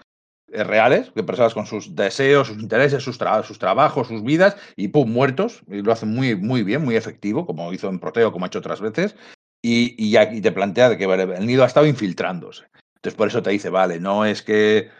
[0.52, 4.56] eh, reales, que personas con sus deseos, sus intereses, sus, tra- sus trabajos, sus vidas,
[4.76, 5.62] y pum, muertos.
[5.68, 8.58] Y lo hace muy, muy bien, muy efectivo, como hizo en Proteo, como ha hecho
[8.58, 9.14] otras veces.
[9.62, 12.64] Y, y aquí te plantea de que vale, el nido ha estado infiltrándose.
[12.96, 14.90] Entonces, por eso te dice, vale, no es que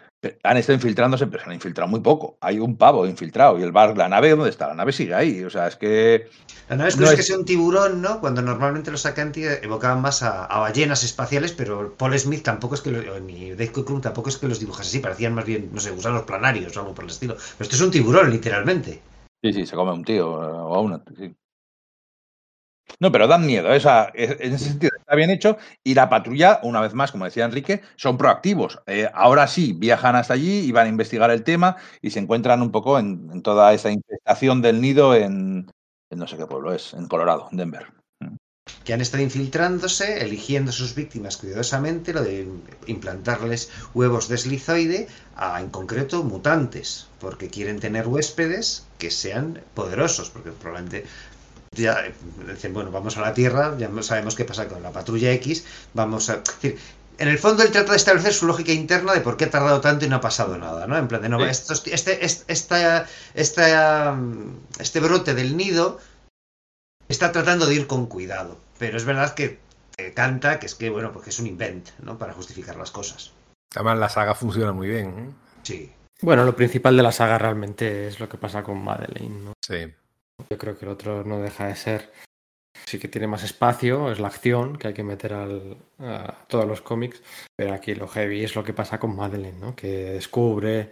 [0.43, 2.37] han estado infiltrándose, pero se han infiltrado muy poco.
[2.41, 3.57] Hay un pavo infiltrado.
[3.59, 4.67] Y el bar, la nave, ¿dónde está?
[4.67, 5.43] La nave sigue ahí.
[5.43, 6.29] O sea, es que.
[6.69, 8.19] La nave es No es- que sea un tiburón, ¿no?
[8.19, 12.81] Cuando normalmente los Acanti evocaban más a, a ballenas espaciales, pero Paul Smith tampoco es
[12.81, 15.79] que lo, ni Dave Cockrum tampoco es que los dibujase así, parecían más bien, no
[15.79, 17.33] sé, gusanos planarios o algo por el estilo.
[17.35, 19.01] Pero esto es un tiburón, literalmente.
[19.43, 21.03] Sí, sí, se come a un tío eh, o a una.
[21.17, 21.35] sí.
[22.99, 23.73] No, pero dan miedo.
[23.73, 23.77] ¿eh?
[23.77, 25.57] O sea, es- en ese sentido bien hecho.
[25.83, 28.79] Y la patrulla, una vez más, como decía Enrique, son proactivos.
[28.87, 32.61] Eh, ahora sí, viajan hasta allí y van a investigar el tema y se encuentran
[32.61, 35.69] un poco en, toda esa infestación del nido en,
[36.09, 37.87] no sé qué pueblo es, en Colorado, en Denver.
[38.83, 42.47] que han estado infiltrándose, eligiendo sus víctimas cuidadosamente, lo de
[42.87, 50.29] implantarles huevos de eslizoide, a en concreto mutantes, porque quieren tener huéspedes que sean poderosos,
[50.29, 51.05] porque probablemente
[51.75, 52.13] ya eh,
[52.49, 55.65] dicen, bueno, vamos a la Tierra, ya no sabemos qué pasa con la patrulla X,
[55.93, 56.35] vamos a...
[56.35, 56.77] es decir,
[57.17, 59.79] en el fondo él trata de establecer su lógica interna de por qué ha tardado
[59.79, 60.97] tanto y no ha pasado nada, ¿no?
[60.97, 61.45] En plan de, no, Sí.
[61.45, 65.99] estos- este, este, esta, esta, mm, este brote del nido
[67.07, 68.57] está tratando de ir con cuidado.
[68.79, 69.59] Pero es verdad que
[69.95, 72.17] te canta que es que, bueno, porque es un invent, ¿no?
[72.17, 73.31] Para justificar las cosas.
[73.75, 75.07] Además, la saga funciona muy bien.
[75.07, 75.29] ¿eh?
[75.63, 75.91] Sí.
[76.23, 79.53] bueno, lo principal de la saga realmente es lo que pasa con Madeleine, ¿no?
[79.61, 79.93] Sí.
[80.49, 82.11] Yo creo que el otro no deja de ser.
[82.85, 86.67] Sí que tiene más espacio, es la acción que hay que meter al, a todos
[86.67, 87.21] los cómics,
[87.55, 89.75] pero aquí lo heavy es lo que pasa con Madeleine, ¿no?
[89.75, 90.91] Que descubre,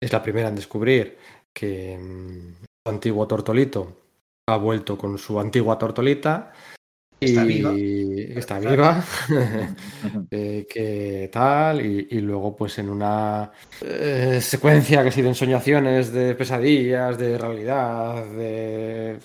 [0.00, 1.18] es la primera en descubrir
[1.52, 4.06] que mm, su antiguo tortolito
[4.48, 6.52] ha vuelto con su antigua tortolita
[7.26, 7.70] y Está viva.
[7.74, 9.04] que está viva,
[10.30, 13.50] eh, que tal, y, y luego pues en una
[13.82, 19.18] eh, secuencia que ha sido ensoñaciones de pesadillas, de realidad, de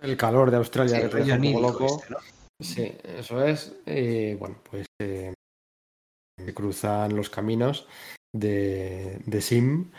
[0.00, 1.86] el calor de Australia Sí, que te deja un poco loco.
[1.86, 2.18] este, ¿no?
[2.60, 3.74] Sí, eso es.
[3.86, 5.32] Y bueno, pues eh,
[6.54, 7.86] cruzan los caminos
[8.34, 9.90] de, de Sim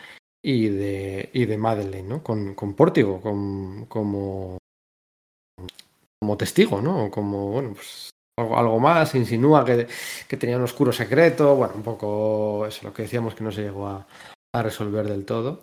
[0.42, 2.22] y de, y de Madeleine, ¿no?
[2.22, 4.58] Con, con Pórtigo con- como,
[6.20, 7.10] como testigo, ¿no?
[7.10, 9.86] Como, bueno, pues algo, algo más, insinúa que,
[10.28, 13.62] que tenía un oscuro secreto, bueno, un poco eso, lo que decíamos que no se
[13.62, 14.06] llegó a,
[14.54, 15.62] a resolver del todo.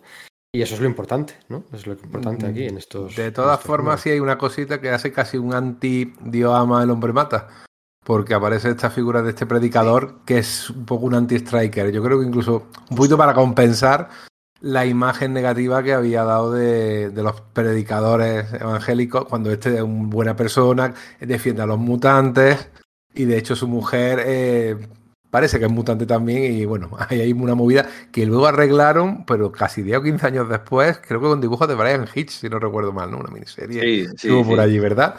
[0.54, 1.64] Y eso es lo importante, ¿no?
[1.72, 3.14] Es lo importante aquí en estos.
[3.14, 6.90] De todas estos formas, sí hay una cosita que hace casi un anti-Dios ama, el
[6.90, 7.48] hombre mata.
[8.02, 11.92] Porque aparece esta figura de este predicador que es un poco un anti-striker.
[11.92, 14.08] Yo creo que incluso un poquito para compensar
[14.60, 20.08] la imagen negativa que había dado de, de los predicadores evangélicos cuando este es una
[20.08, 22.70] buena persona, defiende a los mutantes
[23.14, 24.76] y de hecho su mujer eh,
[25.30, 29.52] parece que es mutante también y bueno, hay ahí una movida que luego arreglaron, pero
[29.52, 32.58] casi 10 o 15 años después, creo que con dibujos de Brian Hitch, si no
[32.58, 33.18] recuerdo mal, ¿no?
[33.18, 33.80] Una miniserie.
[33.80, 34.60] Sí, sí, por sí.
[34.60, 35.16] allí, ¿verdad?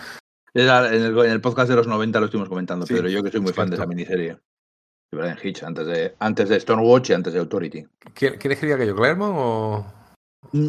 [0.54, 3.08] En, el, en el podcast de los 90 lo estuvimos comentando, Sí, Pedro.
[3.10, 4.38] Yo que soy muy fan de esa miniserie.
[5.12, 7.86] Brian Hitch, antes de, antes de Stormwatch y antes de Authority.
[8.14, 8.96] ¿Quién, quién escribía aquello?
[8.96, 9.86] ¿Claremont o,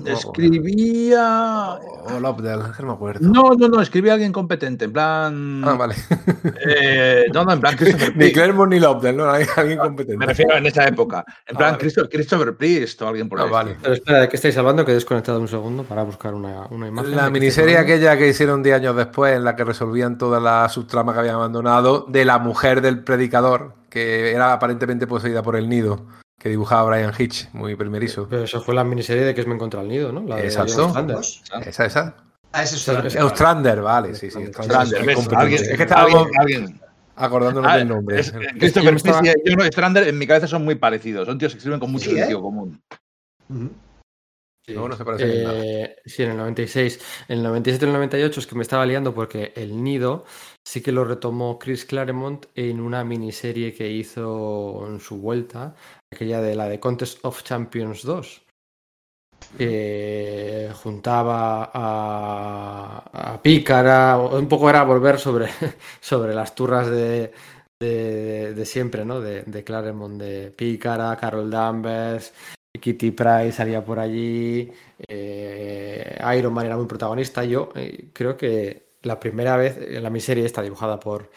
[0.05, 1.79] Escribía.
[2.15, 2.61] o Lobdell?
[2.81, 3.21] No me acuerdo.
[3.29, 5.63] No, no, no, escribía alguien competente, en plan.
[5.65, 5.95] Ah, vale.
[6.67, 8.33] eh, no, no, en plan Christopher ni.
[8.33, 9.31] Claremont ni Lobdell, ¿no?
[9.31, 10.17] Hay alguien competente.
[10.19, 11.25] Me refiero en esa época.
[11.47, 11.79] En Ah, plan vale.
[11.79, 13.51] Christo- Christopher Priest o alguien por Ah, ahí.
[13.51, 13.77] vale.
[13.81, 14.85] Pero espera, ¿de qué estáis hablando?
[14.85, 17.17] Que he desconectado un segundo para buscar una, una imagen.
[17.17, 20.41] La ¿De qué miniserie aquella que hicieron 10 años después, en la que resolvían toda
[20.41, 25.57] la subtrama que habían abandonado, de la mujer del predicador, que era aparentemente poseída por
[25.57, 26.07] el nido,
[26.41, 28.27] que dibujaba Brian Hitch, muy primerizo.
[28.29, 30.23] Pero eso fue la miniserie de que es me contra el nido, ¿no?
[30.27, 30.87] La de Exacto.
[30.87, 31.19] Ostrander.
[31.67, 32.17] Esa, esa.
[32.53, 33.07] Ah, ese es Esa- Ostrander.
[33.07, 34.39] esa- Ostrander, vale, sí, sí.
[34.39, 34.55] Ostrander.
[34.65, 35.17] Strander, ¿ves?
[35.17, 35.43] competente.
[35.45, 36.81] Alguien- es que estábamos alguien- alguien-
[37.15, 38.21] acordándonos Ah, del nombre.
[38.21, 39.21] es- Christopher estaba-
[40.09, 41.27] en mi cabeza son muy parecidos.
[41.29, 42.21] Son tíos que escriben con mucho Sí, ¿eh?
[42.21, 42.81] sentido común.
[43.51, 43.71] Ujú.
[44.67, 44.73] Sí.
[44.75, 45.59] Luego no se parecen en nada.
[45.65, 47.01] Eh, sí, en el 96.
[47.29, 50.25] En el 97 y el 98 es que me estaba liando porque El Nido
[50.67, 55.75] sí que lo retomó Chris Claremont en una miniserie que hizo en su vuelta,
[56.13, 58.43] aquella de la de Contest of Champions 2.
[59.57, 65.49] Que juntaba a, a Pícara, un poco era volver sobre,
[66.01, 67.33] sobre las turras de,
[67.81, 69.21] de, siempre, ¿no?
[69.21, 72.33] De, Claremont, de Pícara, Carol Danvers,
[72.79, 74.71] Kitty Pryde salía por allí,
[75.09, 77.45] eh, Iron Man era muy protagonista.
[77.45, 81.31] Yo eh, creo que la primera vez, en la miseria está dibujada por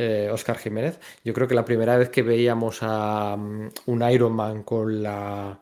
[0.00, 4.32] eh, Oscar Jiménez, yo creo que la primera vez que veíamos a um, un Iron
[4.32, 5.58] Man con la.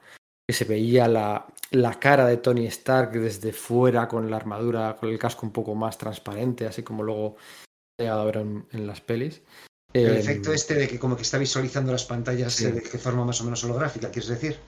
[0.47, 5.09] que se veía la, la cara de Tony Stark desde fuera, con la armadura, con
[5.09, 7.37] el casco un poco más transparente, así como luego
[7.99, 9.43] he llegado a ver en, en las pelis.
[9.95, 12.67] El Eh, efecto este de que como que está visualizando las pantallas Sí.
[12.67, 14.59] eh, de que forma más o menos holográfica, ¿quieres decir?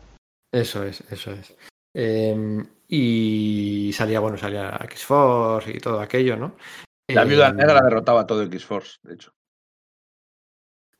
[0.50, 1.54] Eso es, eso es.
[1.94, 6.56] Eh, y salía, bueno, salía X-Force y todo aquello, ¿no?
[7.10, 9.32] La viuda Eh, negra derrotaba a todo X-Force, de hecho.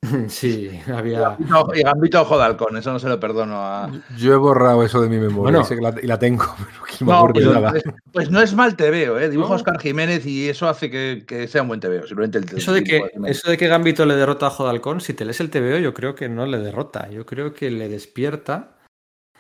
[0.29, 1.37] Sí, había.
[1.75, 3.91] Y Gambito Ojo de Halcón, eso no se lo perdono a.
[4.17, 5.61] Yo he borrado eso de mi memoria Bueno.
[5.61, 7.71] y, sé que la, y la tengo, pero que no me de pues, nada.
[7.71, 9.29] pues- pues no es mal TVO, ¿eh?
[9.29, 9.55] Dibuja No.
[9.57, 12.07] Oscar Jiménez y eso hace que, que sea un buen TVO.
[12.07, 15.25] Simplemente el Eso de, que, eso de que Gambito le derrota a Jodalcón, si te
[15.25, 17.09] lees el TVO, yo creo que no le derrota.
[17.11, 18.77] Yo creo que le despierta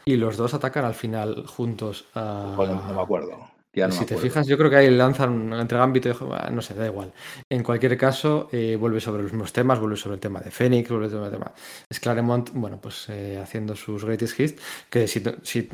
[0.04, 2.06] y los dos atacan al final juntos.
[2.14, 3.30] a- Joder, no me acuerdo.
[3.78, 6.86] Ya no si te fijas, yo creo que ahí lanzan entre ah, no sé, da
[6.86, 7.12] igual.
[7.50, 10.88] En cualquier caso, eh, vuelve sobre los mismos temas, vuelve sobre el tema de Fénix,
[10.90, 11.52] vuelve sobre el tema.
[11.88, 15.68] Es Claremont, bueno, pues eh, haciendo sus greatest hits, que si, si-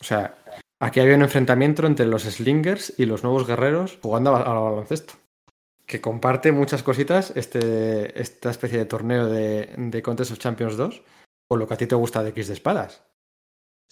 [0.00, 0.34] o sea,
[0.80, 5.14] aquí había un enfrentamiento entre los Slingers y los nuevos guerreros jugando al, al baloncesto.
[5.86, 11.02] Que comparte muchas cositas este, esta especie de torneo de, de Contest of Champions 2
[11.48, 13.02] con lo que a ti te gusta de X de espadas.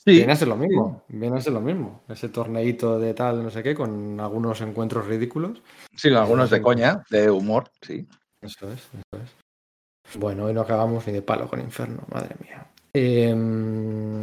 [0.05, 2.03] Sí, Viene a ser lo mismo, viene a ser lo mismo.
[2.09, 5.61] Ese torneito de tal, no sé qué, con algunos encuentros ridículos.
[5.95, 8.07] sí, algunos de coña, de humor, sí.
[8.41, 10.17] Eso es, eso es.
[10.19, 12.67] Bueno, hoy no acabamos ni de palo con Inferno, madre mía.
[12.95, 14.21] Em,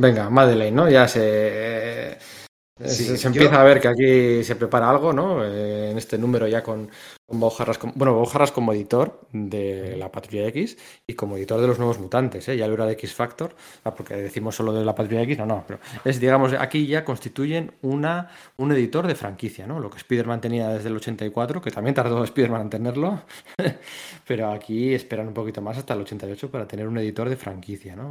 [0.00, 0.88] venga, Madeleine, ¿no?
[0.88, 2.18] Ya se,
[2.84, 5.44] Sí, se, se yo- empieza a ver que aquí se prepara algo, ¿no?
[5.44, 6.88] Eh, en este número ya con,
[7.32, 11.66] con como, bueno, Bob Harras como editor de la Patrulla X y como editor de
[11.66, 12.56] los nuevos mutantes, ¿eh?
[12.56, 13.54] Ya lo era de X Factor,
[13.84, 17.04] ah, porque decimos solo de la Patrulla X, no, no, pero es, digamos, aquí ya
[17.04, 18.28] constituyen una,
[18.58, 19.80] un editor de franquicia, ¿no?
[19.80, 23.22] Lo que Spider-Man tenía desde el 84, que también tardó Spider-Man en tenerlo,
[24.26, 27.96] pero aquí esperan un poquito más hasta el 88 para tener un editor de franquicia,
[27.96, 28.10] ¿no?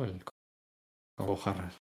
[1.15, 1.90] Con Bob Harras.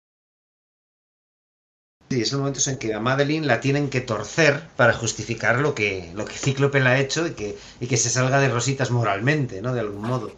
[2.11, 5.75] Sí, es el momento en que a Madeline la tienen que torcer para justificar lo
[5.75, 8.91] que, lo que Cíclope le ha hecho y que, y que se salga de rositas
[8.91, 9.75] moralmente, ¿no?
[9.75, 10.35] De algún modo.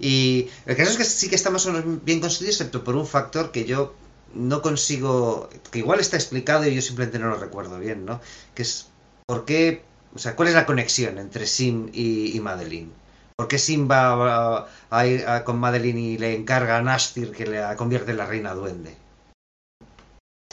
[0.00, 2.96] Y el caso es que sí que está más o menos bien construido, excepto por
[2.96, 3.94] un factor que yo
[4.34, 8.20] no consigo, que igual está explicado y yo simplemente no lo recuerdo bien, ¿no?
[8.54, 8.88] Que es,
[9.26, 9.84] ¿por qué,
[10.14, 12.90] o sea, cuál es la conexión entre Sim y, Madeline?
[13.36, 17.76] ¿Por qué Sim va a, a- con Madeline y le encarga a Nastir que la
[17.76, 18.96] convierte en la reina duende?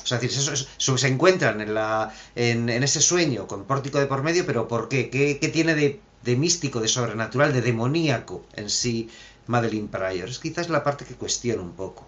[0.04, 3.66] O sea, es decir, eso- eso- se encuentran en, la, en, en ese sueño con
[3.66, 5.10] pórtico de por medio, pero ¿por qué?
[5.10, 9.10] ¿Qué, qué tiene de, de místico, de sobrenatural, de demoníaco en sí
[9.48, 10.30] Madeline Pryor?
[10.30, 12.08] Es quizás la parte que cuestiono un poco.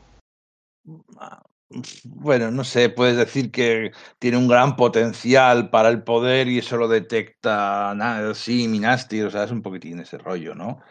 [2.03, 6.75] Bueno, no sé, puedes decir que tiene un gran potencial para el poder y eso
[6.75, 10.81] lo detecta nada, sí, Minasti, o sea, es un poquitín ese rollo, ¿no?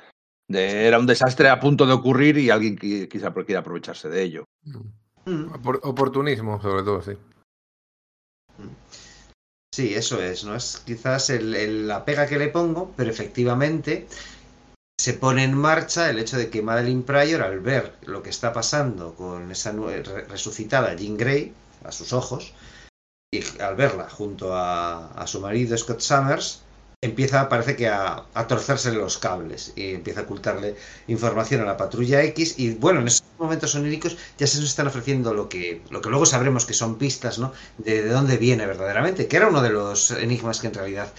[0.48, 4.22] De, era un desastre a punto de ocurrir y alguien qui- quizá quiere aprovecharse de
[4.22, 4.44] ello.
[4.64, 4.99] Mm.
[5.26, 7.12] Opor- Oportunismo, sobre todo, sí.
[9.72, 10.56] Sí, eso es, ¿no?
[10.56, 14.08] Es quizás el- el- la pega que le pongo, pero efectivamente
[15.00, 18.52] se pone en marcha el hecho de que Madeline Pryor, al ver lo que está
[18.52, 19.72] pasando con esa
[20.28, 22.52] resucitada Jean Grey a sus ojos,
[23.32, 26.62] y al verla junto a, a su marido Scott Summers,
[27.02, 30.76] empieza, parece que a, a torcerse los cables y empieza a ocultarle
[31.08, 34.86] información a la patrulla X y bueno, en esos momentos oníricos ya se nos están
[34.86, 37.52] ofreciendo lo que, lo que luego sabremos que son pistas, ¿no?
[37.78, 41.10] De, de dónde viene verdaderamente, que era uno de los enigmas que en realidad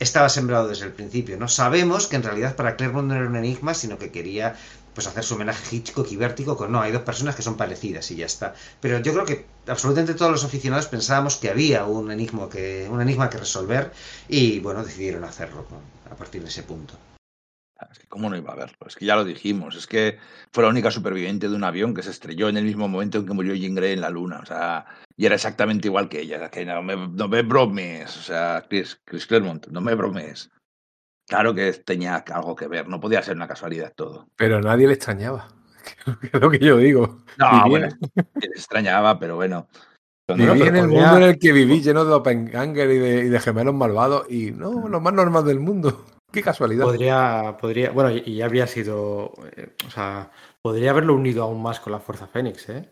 [0.00, 1.46] estaba sembrado desde el principio, ¿no?
[1.46, 4.56] Sabemos que en realidad para Claremont no era un enigma, sino que quería
[4.98, 8.10] pues hacer su homenaje Hitchcock y Vértigo con no, hay dos personas que son parecidas
[8.10, 8.52] y ya está.
[8.80, 13.00] Pero yo creo que absolutamente todos los aficionados pensábamos que había un enigma que, un
[13.00, 13.92] enigma que resolver
[14.28, 15.64] y bueno, decidieron hacerlo
[16.10, 16.94] a partir de ese punto.
[17.92, 20.18] Es que cómo no iba a verlo, es que ya lo dijimos, es que
[20.50, 23.26] fue la única superviviente de un avión que se estrelló en el mismo momento en
[23.26, 24.84] que murió Jean Grey en la luna, o sea,
[25.16, 29.00] y era exactamente igual que ella, que no me, no me bromes, o sea, Chris,
[29.04, 30.50] Chris Claremont, no me bromes.
[31.28, 34.28] Claro que tenía algo que ver, no podía ser una casualidad todo.
[34.36, 35.48] Pero a nadie le extrañaba.
[36.32, 37.18] Es lo que yo digo.
[37.36, 39.68] No, Vivía- bueno, me extrañaba, pero bueno.
[40.34, 43.40] Viví en el mundo en el que viví, lleno de doppelganger y de, y de
[43.40, 46.04] gemelos malvados, y no, lo más normal del mundo.
[46.32, 46.84] Qué casualidad.
[46.84, 51.80] Podría, podría, bueno, y, y habría sido, eh, o sea, podría haberlo unido aún más
[51.80, 52.90] con la Fuerza Fénix, ¿eh?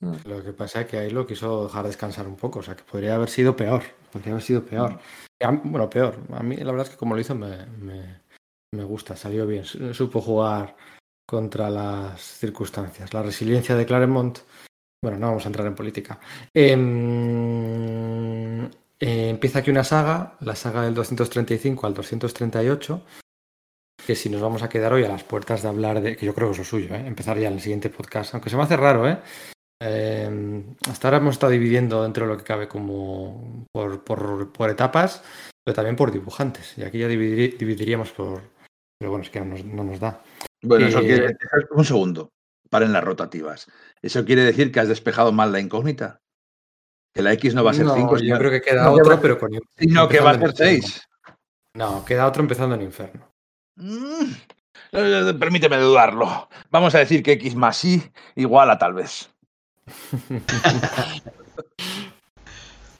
[0.00, 0.14] Mm.
[0.26, 2.84] Lo que pasa es que ahí lo quiso dejar descansar un poco, o sea, que
[2.84, 4.92] podría haber sido peor, podría haber sido peor.
[4.94, 6.14] Mí- bueno, peor.
[6.32, 8.20] A mí la verdad es que como lo hizo me, me,
[8.74, 10.76] me gusta, salió bien, su- supo jugar
[11.28, 13.12] contra las circunstancias.
[13.12, 14.38] La resiliencia de Claremont,
[15.02, 16.18] bueno, no vamos a entrar en política.
[17.38, 18.64] Em,
[19.00, 23.02] eh, empieza aquí una saga, la saga del 235 al 238,
[24.06, 26.34] que si nos vamos a quedar hoy a las puertas de hablar de, que yo
[26.34, 27.06] creo que es lo suyo, ¿eh?
[27.06, 29.18] empezar ya en el siguiente podcast, aunque se me hace raro, ¿eh?
[29.80, 34.70] Eh, hasta ahora hemos estado dividiendo dentro de lo que cabe como por, por, por
[34.70, 35.22] etapas,
[35.64, 36.76] pero también por dibujantes.
[36.76, 38.42] Y aquí ya dividir- dividiríamos por...
[38.98, 40.20] Pero bueno, es que no nos, no nos da.
[40.62, 41.36] Bueno, eso Eh, quiere
[41.70, 42.30] un segundo,
[42.68, 43.70] paren las rotativas.
[44.02, 46.18] ¿Eso quiere decir que has despejado mal la incógnita?
[47.14, 49.00] Que la X no va a ser No, 5, yo creo que queda no, que
[49.02, 49.50] otro, va- pero con...
[49.76, 50.88] sino que va a ser empezando en Inferno.
[50.88, 51.08] 6.
[51.76, 53.30] No, queda otro empezando en Inferno.
[53.76, 54.32] Mm,
[54.92, 56.48] eh, permíteme dudarlo.
[56.70, 58.02] Vamos a decir que X más Y
[58.34, 59.30] igual a tal vez.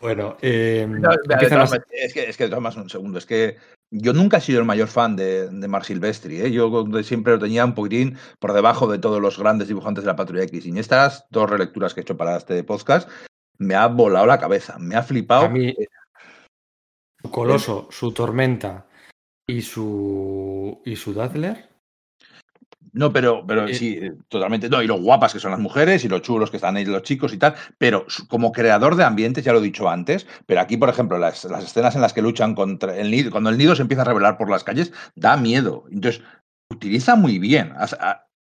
[0.01, 3.57] Bueno, eh, No, es que, es que de todas maneras, un segundo, es que
[3.91, 6.53] yo nunca he sido el mayor fan de, de Mark Silvestri, ¿eh?
[6.53, 10.09] yo de- siempre lo tenía un poquitín por debajo de todos los grandes dibujantes de
[10.09, 10.67] la Patrulla X.
[10.67, 13.11] Y en estas dos relecturas que he hecho para este podcast,
[13.59, 15.47] me ha volado la cabeza, me ha flipado.
[15.47, 15.75] A mí,
[17.21, 18.87] su Coloso, su Tormenta
[19.49, 21.68] y su y su Dazzler.
[22.99, 24.69] No, pero, pero Eh, sí, eh, totalmente.
[24.69, 27.05] No, y lo guapas que son las mujeres y lo chulos que están ahí los
[27.05, 27.55] chicos y tal.
[27.79, 31.45] Pero como creador de ambientes, ya lo he dicho antes, pero aquí, por ejemplo, las,
[31.45, 34.07] las escenas en las que luchan contra el nido, cuando el nido se empieza a
[34.07, 35.85] revelar por las calles, da miedo.
[35.93, 36.23] Entonces,
[36.71, 37.73] utiliza muy bien.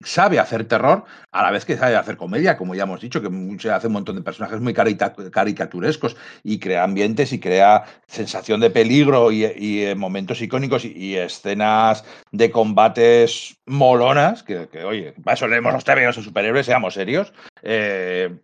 [0.02, 3.28] Sabe hacer terror a la vez que sabe hacer comedia, como ya hemos dicho, que
[3.58, 8.70] se hace un montón de personajes muy caricaturescos y crea ambientes y crea sensación de
[8.70, 15.12] peligro y, y, eh, momentos icónicos y, y escenas de combates molonas, que, que, oye,
[15.22, 17.34] para eso leemos los TVOs de superhéroes, seamos serios.
[17.62, 18.38] Eh,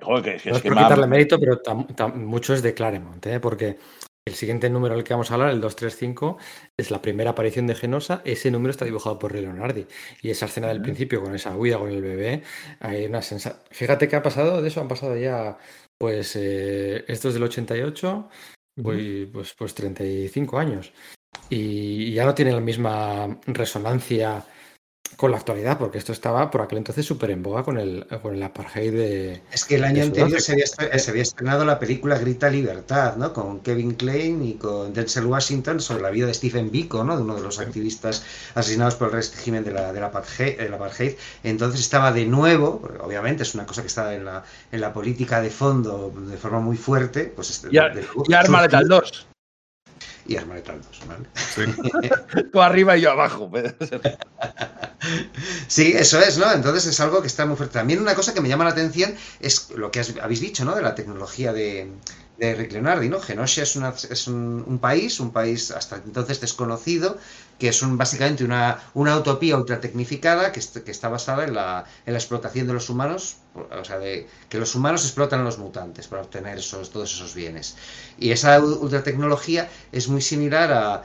[0.00, 3.26] joder, que, que No es por quitarle mérito, pero tam- tam- mucho es de Claremont,
[3.26, 3.40] ¿eh?
[3.40, 3.78] porque
[4.30, 6.38] el siguiente número del que vamos a hablar, el 235,
[6.76, 8.22] es la primera aparición de Genosa.
[8.24, 9.86] Ese número está dibujado por Ray Leonardi.
[10.22, 12.42] Y esa escena del principio, con esa huida con el bebé,
[12.78, 13.62] hay una sensación.
[13.70, 15.58] Fíjate que ha pasado de eso, han pasado ya,
[15.98, 18.28] pues, eh, esto es del 88,
[18.82, 20.92] pues, pues, pues 35 años.
[21.48, 24.44] Y ya no tiene la misma resonancia
[25.16, 28.34] con la actualidad, porque esto estaba por aquel entonces súper en boga con el, con
[28.34, 30.40] el apartheid de, Es que el de año anterior Sudáfrica.
[30.40, 33.32] se había, estre- se había estrenado la película Grita Libertad, ¿no?
[33.34, 37.16] Con Kevin Klein y con Denzel Washington sobre la vida de Stephen Biko, ¿no?
[37.16, 38.24] De uno de los activistas
[38.54, 41.12] asesinados por el régimen de la, de la apartheid, del apartheid.
[41.44, 45.42] Entonces estaba de nuevo, obviamente es una cosa que está en la, en la política
[45.42, 49.00] de fondo de forma muy fuerte, pues este- Y, de nuevo y Arma Letal surgió-
[49.00, 49.26] 2.
[50.26, 50.44] Y 2,
[51.08, 52.44] ¿vale?
[52.52, 53.50] Tú arriba y yo abajo.
[53.50, 54.18] puede ser.
[55.66, 56.52] Sí, eso es, ¿no?
[56.52, 57.72] Entonces es algo que está muy fuerte.
[57.78, 60.74] También una cosa que me llama la atención es lo que has- habéis dicho, ¿no?
[60.74, 61.90] De la tecnología de,
[62.40, 63.20] de Rick Leonardi, ¿no?
[63.20, 67.18] Genosha es, una- es un, país, un país hasta entonces desconocido,
[67.58, 72.12] que es un, básicamente una, una utopía ultratecnificada que, que está basada en la, en
[72.14, 76.08] la explotación de los humanos, o sea, de que los humanos explotan a los mutantes
[76.08, 77.76] para obtener esos, todos esos bienes.
[78.16, 81.04] Y esa ultratecnología es muy similar a,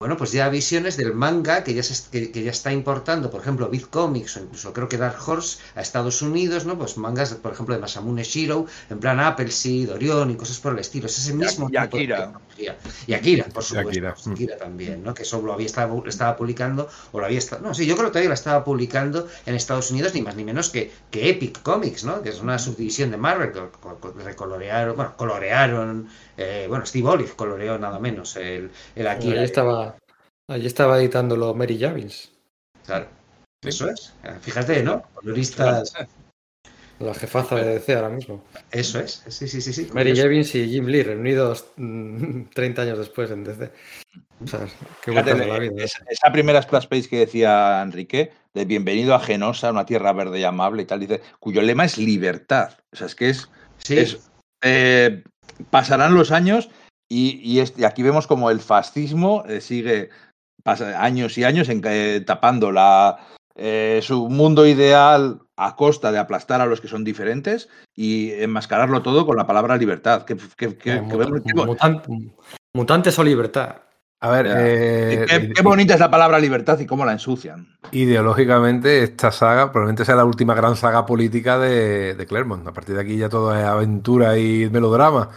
[0.00, 3.40] bueno, pues ya visiones del manga que ya, se, que, que ya está importando, por
[3.40, 6.76] ejemplo, Big Comics o incluso creo que Dark Horse a Estados Unidos, ¿no?
[6.76, 10.80] Pues mangas, por ejemplo, de Masamune Shiro, en plan Appleseed, Orion y cosas por el
[10.80, 11.06] estilo.
[11.06, 11.96] Es ese mismo Y tipo
[13.06, 13.90] Y Akira, por supuesto.
[13.90, 14.58] Akira, Akira, mm.
[14.58, 15.14] también, ¿no?
[15.14, 17.62] Que eso lo había estaba, estaba publicando, o lo había estado.
[17.62, 20.44] No, sí, yo creo que todavía la estaba publicando en Estados Unidos, ni más ni
[20.44, 22.22] menos que, que Epic Comics, ¿no?
[22.22, 27.08] Que es una subdivisión de Marvel, que co- co- recolorearon, bueno, colorearon, eh, bueno, Steve
[27.08, 29.36] Olive coloreó nada menos el, el Akira.
[29.36, 29.96] Allí estaba,
[30.48, 32.30] allí estaba editándolo Mary Javins,
[32.86, 33.06] Claro.
[33.62, 34.12] Eso es.
[34.42, 35.02] Fíjate, ¿no?
[35.14, 35.94] Coloristas.
[37.00, 38.44] la jefaza de DC ahora mismo.
[38.70, 39.24] Eso es.
[39.28, 39.88] Sí, sí, sí, sí.
[39.92, 40.16] Mary.
[40.16, 43.70] Javins y Jim Lee reunidos mm, 30 años después en DC.
[44.42, 44.60] O sea,
[45.02, 45.72] qué Fíjate, la vida.
[45.82, 45.84] ¿eh?
[45.84, 50.38] esa, esa primera splash page que decía Enrique, de bienvenido a Genosa, una tierra verde
[50.40, 52.74] y amable y tal, dice, cuyo lema es libertad.
[52.92, 53.48] O sea, es que es,
[53.78, 53.98] Sí.
[53.98, 54.30] es,
[54.62, 55.22] eh,
[55.70, 56.70] pasarán los años
[57.08, 60.10] y, y es- y aquí vemos como el fascismo eh, sigue
[60.62, 61.82] pasa años y años en,
[62.24, 63.18] tapando la,
[63.56, 69.02] eh, su mundo ideal a costa de aplastar a los que son diferentes y enmascararlo
[69.02, 70.24] todo con la palabra libertad.
[70.24, 71.02] Que, que- que- Eh,
[72.74, 73.76] mutantes o libertad.
[74.20, 77.68] A ver, eh, qué- qué bonita es la palabra libertad y cómo la ensucian.
[77.92, 82.66] ideológicamente esta saga probablemente sea la última gran saga política de, de Claremont.
[82.66, 85.28] A partir de aquí ya todo es aventura y melodrama.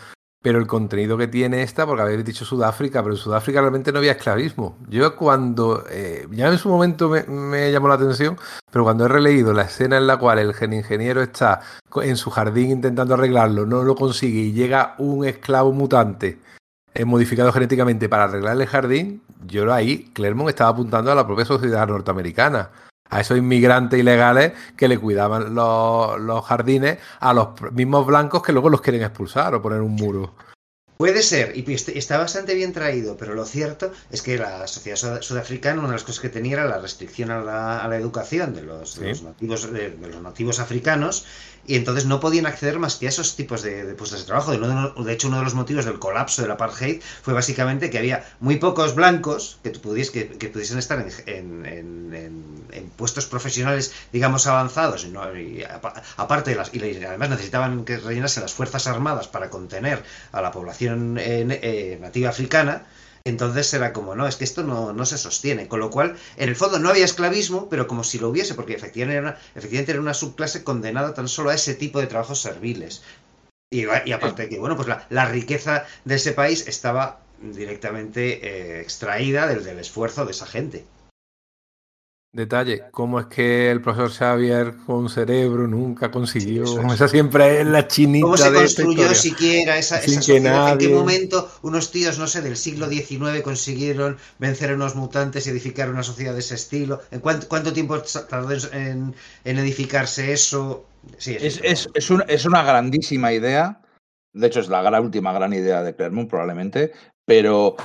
[0.48, 3.98] Pero el contenido que tiene esta, porque habéis dicho Sudáfrica, pero en Sudáfrica realmente no
[3.98, 4.78] había esclavismo.
[4.88, 8.38] Yo cuando, eh, ya en su momento me, llamó la atención,
[8.72, 11.60] pero cuando he releído la escena en la cual el gen- ingeniero está
[12.02, 16.40] en su jardín intentando arreglarlo, no lo consigue y llega un esclavo mutante
[16.94, 21.44] eh, modificado genéticamente para arreglar el jardín, yo ahí, Clermont estaba apuntando a la propia
[21.44, 22.70] sociedad norteamericana,
[23.10, 28.52] a esos inmigrantes ilegales que le cuidaban los, los jardines a los mismos blancos que
[28.54, 30.34] luego los quieren expulsar o poner un muro.
[30.98, 34.98] Puede ser, y est- está bastante bien traído, pero lo cierto es que la sociedad
[34.98, 37.98] sud- sudafricana, una de las cosas que tenía era la restricción a la, a la
[37.98, 39.10] educación de los, de Sí.
[39.10, 41.26] los nativos, de, de los nativos africanos,
[41.68, 44.54] y entonces no podían acceder más que a esos tipos de, de puestos de trabajo.
[44.54, 47.90] Y uno de, de hecho, uno de los motivos del colapso del apartheid fue básicamente
[47.90, 52.14] que había muy pocos blancos que, pudies- que, que pudiesen estar en, en-
[52.74, 57.86] en- puestos profesionales, digamos, avanzados, y, no- y apa- aparte de las, y además necesitaban
[57.86, 62.84] que rellenarse las fuerzas armadas para contener a la población eh, eh, nativa africana.
[63.28, 65.68] Entonces era como, no, es que esto no, no se sostiene.
[65.68, 68.74] Con lo cual, en el fondo no había esclavismo, pero como si lo hubiese, porque
[68.74, 72.42] efectivamente era una, efectivamente era una subclase condenada tan solo a ese tipo de trabajos
[72.42, 73.04] serviles.
[73.70, 73.84] Y,
[74.14, 79.46] aparte de que, bueno, pues la, la riqueza de ese país estaba directamente eh, extraída
[79.46, 80.86] del, del esfuerzo de esa gente.
[82.38, 86.68] Detalle, ¿cómo es que el profesor Xavier con cerebro nunca consiguió?
[86.68, 86.94] Sí, eso es.
[86.94, 90.74] Esa siempre es la chinita ¿Cómo se de construyó siquiera esa, esa que sociedad?
[90.74, 95.48] ¿En qué momento unos tíos, no sé, del siglo XIX consiguieron vencer a unos mutantes
[95.48, 97.02] y edificar una sociedad de ese estilo?
[97.10, 98.00] ¿En cuánto, cuánto tiempo
[98.30, 100.86] tardó en, en edificarse eso?
[101.18, 103.82] Sí, Es, es- es una, es una grandísima idea.
[104.34, 106.92] De hecho, es la gran- última gran idea de Clermont, probablemente.
[107.26, 107.76] Pero,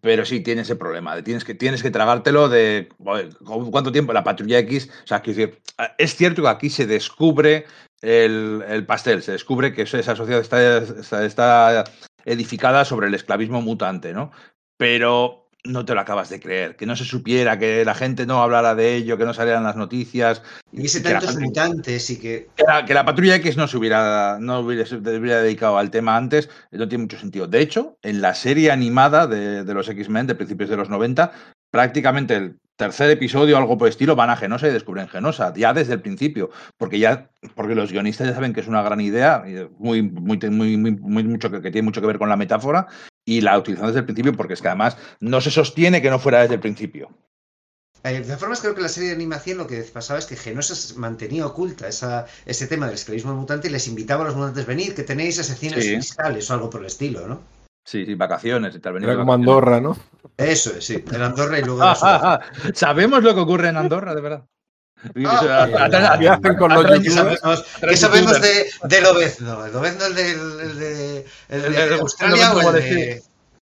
[0.00, 1.16] pero sí tiene ese problema.
[1.16, 2.88] de tienes, que, tienes que tragártelo de.
[3.02, 4.12] joder, ¿cu- ¿Cuánto tiempo?
[4.12, 4.90] La patrulla X.
[5.04, 5.58] O sea, decir,
[5.98, 7.64] es cierto que aquí se descubre
[8.02, 9.22] el, el pastel.
[9.22, 11.84] Se descubre que esa sociedad está, está, está
[12.24, 14.30] edificada sobre el esclavismo mutante, ¿no?
[14.76, 16.76] Pero no te lo acabas de creer.
[16.76, 19.76] Que no se supiera, que la gente no hablara de ello, que no salieran las
[19.76, 20.42] noticias.
[20.72, 22.48] Y ese tantos gente- mutantes y que...
[22.56, 25.90] que la, que la patrulla X no se hubiera, no hubiera, se hubiera dedicado al
[25.90, 27.46] tema antes, no tiene mucho sentido.
[27.46, 31.32] De hecho, en la serie animada de, de los X-Men de principios de los 90,
[31.70, 35.74] prácticamente el tercer episodio, algo por el estilo, van a Genosa y descubren Genosa, ya
[35.74, 39.44] desde el principio, porque ya, porque los guionistas ya saben que es una gran idea,
[39.78, 42.86] muy, muy, muy, muy, muy mucho que, que tiene mucho que ver con la metáfora,
[43.30, 46.18] y la utilizan desde el principio, porque es que además no se sostiene que no
[46.18, 47.10] fuera desde el principio.
[48.02, 50.34] Eh, de todas formas, creo que la serie de animación lo que pasaba es que
[50.34, 54.36] Genosa se mantenía oculta esa, ese tema del esclavismo mutante y les invitaba a los
[54.36, 55.94] mutantes, venid, que tenéis excepciones Sí.
[55.96, 57.40] fiscales o algo por el estilo, ¿no?
[57.84, 58.94] Sí, sí, vacaciones y tal.
[58.94, 59.32] venir Era como.
[59.34, 59.96] Andorra, ¿no?
[60.36, 62.70] Eso es, sí, en Andorra y luego Ah, ah, ah.
[62.74, 64.44] Sabemos lo que ocurre en Andorra, de verdad.
[65.14, 67.40] ¿Qué hacen con los atrás- ¿Qué youtubers?
[67.98, 69.64] sabemos, de, de Lobezno?
[69.66, 72.74] ¿El Lobezno el de, el de, el de El- el- Australia el o el Wall
[72.74, 73.22] de...?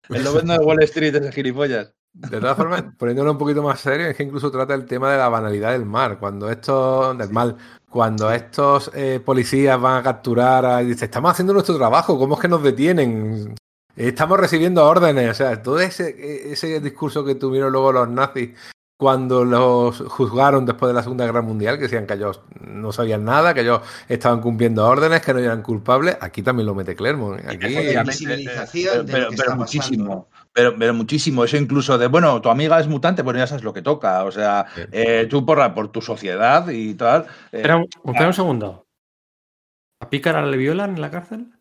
[0.10, 1.92] El lobezno de Wall Street ese gilipollas.
[2.14, 5.18] De todas formas, poniéndolo un poquito más serio, es que incluso trata el tema de
[5.18, 6.18] la banalidad del mar.
[6.18, 7.58] Cuando estos, del mal,
[7.90, 12.36] cuando estos eh, policías van a capturar a, y dice, estamos haciendo nuestro trabajo, ¿cómo
[12.36, 13.54] es que nos detienen?
[13.98, 15.30] Estamos recibiendo órdenes.
[15.30, 18.52] O sea, todo ese, ese discurso que tuvieron luego los nazis
[18.98, 23.24] cuando los juzgaron después de la Segunda Guerra Mundial, que decían que ellos no sabían
[23.26, 27.40] nada, que ellos estaban cumpliendo órdenes, que no eran culpables, aquí también lo mete Clermont.
[27.46, 28.04] Aquí, Efectivamente.
[28.12, 30.30] visibilización de pero, lo que pero está muchísimo.
[30.52, 31.44] Pero, pero muchísimo.
[31.44, 34.24] Eso incluso de, bueno, tu amiga es mutante, bueno, ya sabes lo que toca.
[34.24, 34.82] O sea, Sí.
[34.92, 37.28] eh, tú por, la- por tu sociedad y tal.
[37.52, 38.88] eh, Espera un, espera un segundo.
[40.02, 41.52] ¿A Pícara le violan en la cárcel?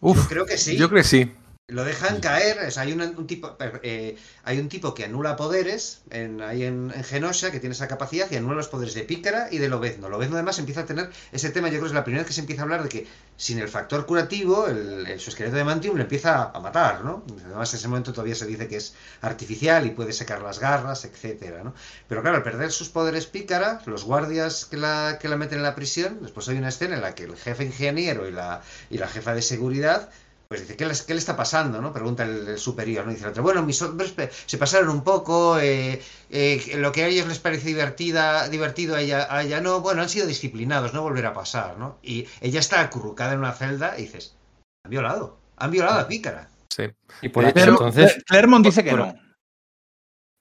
[0.00, 0.76] Uf, Yo creo que sí.
[0.76, 1.32] yo creo que sí.
[1.68, 6.02] Lo dejan caer, sea, hay una- un tipo, eh, hay un tipo que anula poderes
[6.10, 9.48] en, ahí en, en Genosha que tiene esa capacidad y anula los poderes de Pícara
[9.50, 10.10] y de Lobezno.
[10.10, 12.34] Lobezno además empieza a tener ese tema, yo creo que es la primera vez que
[12.34, 13.06] se empieza a hablar de que
[13.38, 17.24] sin el factor curativo, el, el- su esqueleto de Mantium le empieza a matar, ¿no?
[17.46, 21.06] Además en ese momento todavía se dice que es artificial y puede secar las garras,
[21.06, 21.72] etcétera, ¿no?
[22.08, 25.64] Pero claro, al perder sus poderes Pícara, los guardias que la, que la meten en
[25.64, 28.60] la prisión, después hay una escena en la que el jefe ingeniero y la,
[28.90, 30.10] y la jefa de seguridad
[30.54, 31.80] pues dice, ¿qué, les- qué le está pasando?
[31.80, 31.92] ¿no?
[31.92, 33.12] Pregunta el, el superior, ¿no?
[33.12, 34.14] Dice el otro, bueno, mis hombres
[34.46, 36.00] se pasaron un poco, eh,
[36.30, 40.02] eh, lo que a ellos les parece divertida, divertido, a ella, a ella no, bueno,
[40.02, 41.98] han sido disciplinados, no volverá a pasar, ¿no?
[42.02, 44.36] Y ella está acurrucada en una celda y dices,
[44.84, 46.48] han violado, han violado a Pícara.
[46.70, 46.84] Sí.
[47.22, 48.22] Y por aquel entonces.
[48.26, 49.14] Claremont dice que por- no.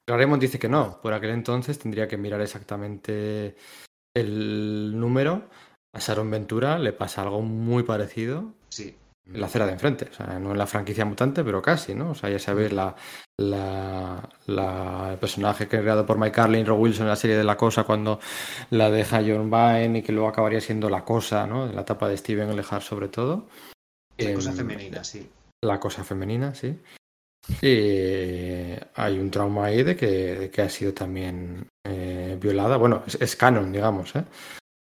[0.07, 0.99] Claremont dice que no.
[1.01, 3.55] Por aquel entonces tendría que mirar exactamente
[4.15, 5.49] el número.
[5.95, 8.95] A Sharon Ventura le pasa algo muy parecido Sí.
[9.25, 10.07] En la acera de enfrente.
[10.11, 12.11] O sea, no en la franquicia mutante, pero casi, ¿no?
[12.11, 12.95] O sea, ya sabéis la,
[13.39, 17.57] la, la- el personaje creado por Mike Carlin, Rob Wilson en la serie de La
[17.57, 18.19] Cosa, cuando
[18.71, 21.65] la deja John Byrne y que luego acabaría siendo La Cosa, ¿no?
[21.67, 23.47] En la etapa de Steven Lehart sobre todo.
[24.17, 25.29] La cosa Em, femenina, sí.
[25.63, 26.77] la cosa femenina, sí.
[27.61, 32.77] Y hay un trauma ahí de que, de que ha sido también eh, violada.
[32.77, 34.23] Bueno, es, es canon, digamos, ¿eh?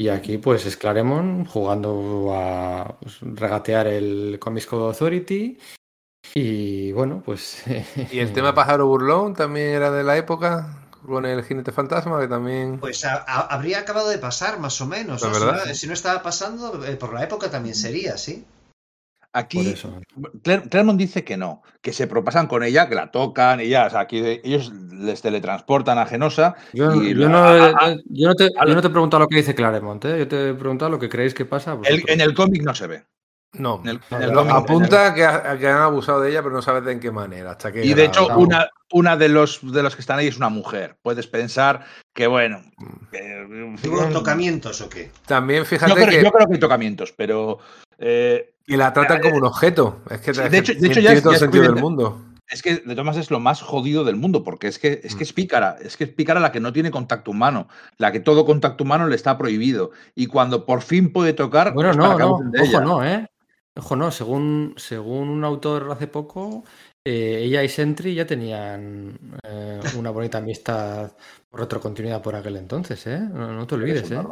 [0.00, 5.58] Y aquí, pues, es Claremont jugando a pues, regatear el Comics Code Authority.
[6.34, 7.62] Y bueno, pues.
[8.10, 12.26] Y el tema pájaro burlón también era de la época, con el jinete fantasma, que
[12.28, 12.80] también.
[12.80, 15.20] Pues a- a- habría acabado de pasar, más o menos.
[15.20, 18.44] Si, no, si no estaba pasando, eh, por la época también sería, ¿sí?
[19.36, 19.58] Aquí
[20.70, 23.90] Claremont dice que no, que se propasan con ella, que la tocan y ya, o
[23.90, 26.54] sea, aquí ellos les teletransportan a Genosa.
[26.72, 28.90] Yo, y yo lo- no, a- a- yo, no te, a- yo no te he
[28.90, 30.18] preguntado lo que dice Claremont, ¿eh?
[30.20, 31.76] Yo te he preguntado lo que creéis que pasa.
[31.84, 33.04] el- en el cómic no se ve.
[33.54, 33.80] No.
[33.82, 36.42] En el- No, en el no, cómic- Apunta que, ha- que han abusado de ella,
[36.42, 37.52] pero no sabes de en qué manera.
[37.52, 40.36] Hasta que Y de hecho, una, una de los de los que están ahí es
[40.36, 40.96] una mujer.
[41.02, 42.62] Puedes pensar que, bueno.
[43.10, 45.10] que- ¿Hubo tocamientos o qué?
[45.26, 47.58] También fíjate yo, creo, que, yo creo que hay tocamientos, pero
[47.98, 50.00] eh, que la tratan como un objeto.
[50.10, 52.20] Es que, de hecho- de hecho ya tiene es- todo ya sentido del mundo.
[52.48, 55.24] es que de Tomás es lo más jodido del mundo, porque es que es que
[55.24, 57.68] es pícara, es que es pícara la que no tiene contacto humano,
[57.98, 59.90] la que todo contacto humano le está prohibido.
[60.14, 62.80] Y cuando por fin puede tocar, Bueno, es para no, no, ojo, ella.
[62.80, 63.26] no, ¿eh?
[63.76, 66.64] Ojo, no, según, según un autor hace poco,
[67.06, 71.12] eh, ella y Sentry ya tenían eh, una bonita amistad
[71.50, 73.18] por retrocontinuidad por aquel entonces, ¿eh?
[73.18, 74.22] No, no te olvides, ¿eh?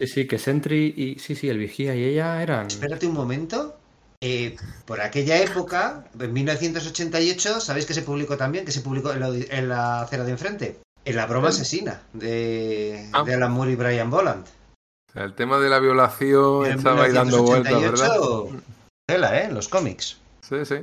[0.00, 2.66] Sí, sí, que Sentry y sí, sí, el vigía y ella eran.
[2.66, 3.78] Espérate un momento.
[4.20, 4.56] Eh,
[4.86, 8.64] por aquella época, en 1988, ¿sabéis que se publicó también?
[8.64, 10.78] Que se publicó en la, en la acera de enfrente.
[11.04, 13.22] En la broma asesina de, Ah.
[13.22, 14.44] de Alan Moore y Brian Boland.
[14.44, 18.08] O sea, el tema de la violación estaba ahí dando vueltas, ¿verdad?
[18.16, 18.62] 1988,
[19.06, 19.44] Tela, ¿eh?
[19.44, 20.16] En los cómics.
[20.40, 20.76] Sí, sí.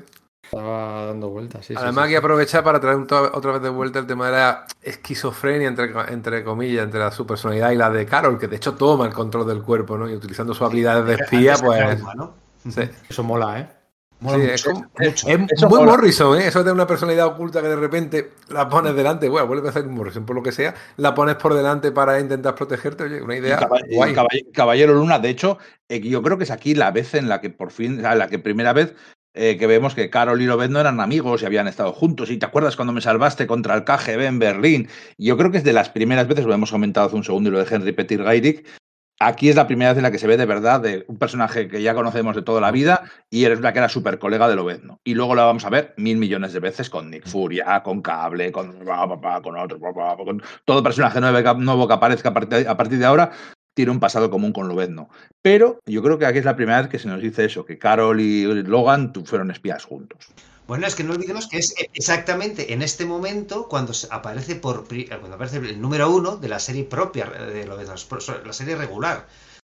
[0.57, 2.17] Estaba dando vueltas, sí, sí, Además, sí, hay que sí.
[2.19, 6.83] aprovechar para traer otra vez de vuelta el tema de la esquizofrenia, entre, entre comillas,
[6.83, 9.61] entre la, su personalidad y la de Carol, que de hecho toma el control del
[9.61, 10.09] cuerpo, ¿no?
[10.09, 11.79] Y utilizando sus habilidades de espía, que pues.
[11.97, 12.33] Trauma, ¿no?
[12.69, 12.81] sí.
[13.09, 13.69] Eso mola, ¿eh?
[14.19, 15.27] Mola Sí, mucho, es, como- mucho.
[15.27, 15.91] es muy mola.
[15.91, 16.47] Morrison, ¿eh?
[16.47, 19.85] Eso de una personalidad oculta que de repente la pones delante, bueno, vuelve a ser
[19.85, 23.57] Morrison por lo que sea, la pones por delante para intentar protegerte, oye, una idea
[23.57, 24.13] Caba- y guay.
[24.13, 25.57] Caballe- Caballero Luna, de hecho,
[25.89, 28.15] eh, yo creo que es aquí la vez en la que por fin, o sea,
[28.15, 28.93] la que primera vez
[29.33, 32.29] eh, que vemos que Carol y Lobezno eran amigos y habían estado juntos.
[32.29, 34.89] Y te acuerdas cuando me salvaste contra el KGB en Berlín.
[35.17, 37.53] Yo creo que es de las primeras veces, lo hemos comentado hace un segundo y
[37.53, 38.23] lo de Henry Petir.
[39.19, 41.67] Aquí es la primera vez en la que se ve de verdad de un personaje
[41.67, 44.55] que ya conocemos de toda la vida y eres la que era súper colega de
[44.55, 44.99] Lobezno.
[45.03, 48.51] Y luego la vamos a ver mil millones de veces con Nick Furia, con Cable,
[48.51, 53.31] con, con otro, con todo personaje nuevo que, aparezca a partir de ahora
[53.73, 55.09] tiene un pasado común con Lobezno.
[55.41, 57.77] Pero yo creo que aquí es la primera vez que se nos dice eso, que
[57.77, 60.27] Carol y Logan fueron espías juntos.
[60.67, 65.07] Bueno, es que no olvidemos que es exactamente en este momento cuando aparece por eh,
[65.09, 68.07] cuando aparece el número uno de la serie propia de lo de las-
[68.45, 69.27] la serie regular.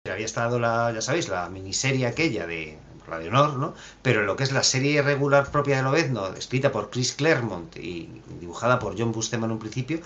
[0.09, 2.77] Había estado la, ya sabéis, la miniserie aquella de
[3.19, 3.75] de honor, ¿no?
[4.01, 8.09] Pero lo que es la serie regular propia de Lobezno, escrita por Chris Claremont y
[8.40, 10.00] dibujada por John Buscema en un principio,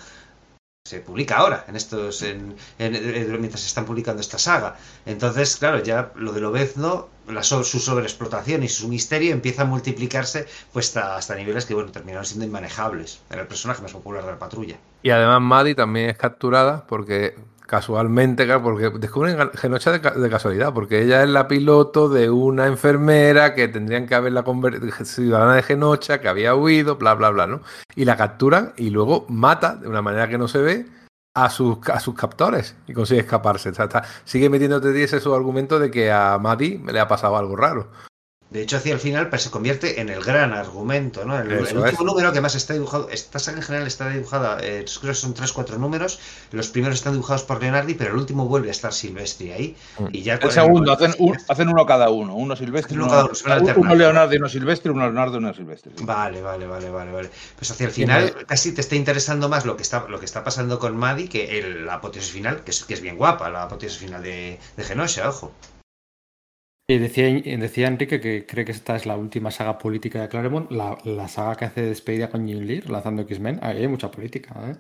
[0.83, 4.77] se publica ahora, en estos, en, en- mientras se están publicando esta saga.
[5.05, 10.47] Entonces, claro, ya lo de Lobezno, la su sobreexplotación y su misterio empieza a multiplicarse
[10.73, 13.21] pues hasta, hasta niveles que, bueno, terminaron siendo inmanejables.
[13.29, 14.77] Era el personaje más popular de la patrulla.
[15.01, 17.35] Y además Maddie también es capturada porque
[17.69, 22.65] casualmente, porque descubren Genocha de, ca- de casualidad, porque ella es la piloto de una
[22.65, 27.45] enfermera que tendrían que haberla convertido ciudadana de Genocha, que había huido, bla, bla, bla,
[27.47, 27.61] ¿no?
[27.95, 30.85] Y la capturan y luego mata de una manera que no se ve
[31.35, 33.69] a sus, a sus captores y consigue escaparse.
[33.69, 37.87] Está- sigue metiéndote ese su argumento de que a Maddie le ha pasado algo raro.
[38.49, 41.37] De hecho, hacia el final pues, se convierte en el gran argumento, ¿no?
[41.39, 41.99] El, último es.
[42.01, 45.35] número que más está dibujado, esta saga en general está dibujada, eh, creo que son
[45.35, 46.19] 3-4 números,
[46.51, 49.75] los primeros están dibujados por Leonardi, pero el último vuelve a estar Silvestri ahí.
[49.99, 50.05] Mm.
[50.13, 52.33] Y ya El segundo, hacen, un- hacen uno cada uno.
[52.35, 55.53] Uno Silvestre, Hacen uno uno, cada uno, uno y uno Silvestre, uno Leonardo y uno
[55.53, 55.91] Silvestre.
[55.95, 56.03] sí.
[56.03, 57.29] Vale, vale, vale, vale, vale.
[57.55, 60.43] Pues hacia el final casi te está interesando más lo que está, lo que está
[60.43, 63.63] pasando con Maddie que el, la apoteosis final, que es, que es bien guapa, la
[63.63, 65.51] apoteosis final de, de Genosha, ojo.
[66.89, 67.25] Y decía,
[67.59, 71.27] decía Enrique que cree que esta es la última saga política de Claremont, la, la
[71.27, 73.59] saga que hace despedida con Jim Lee, lanzando X-Men.
[73.61, 74.75] Ahí hay mucha política, ¿eh?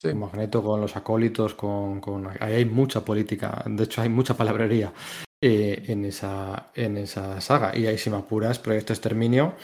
[0.00, 0.10] Sí.
[0.10, 3.64] Con Magneto, con los acólitos, con, con- Ahí hay mucha política.
[3.66, 4.92] De hecho, hay mucha palabrería
[5.42, 7.76] eh, en, esa, en esa saga.
[7.76, 9.54] Y ahí, si me apuras, Proyecto Exterminio.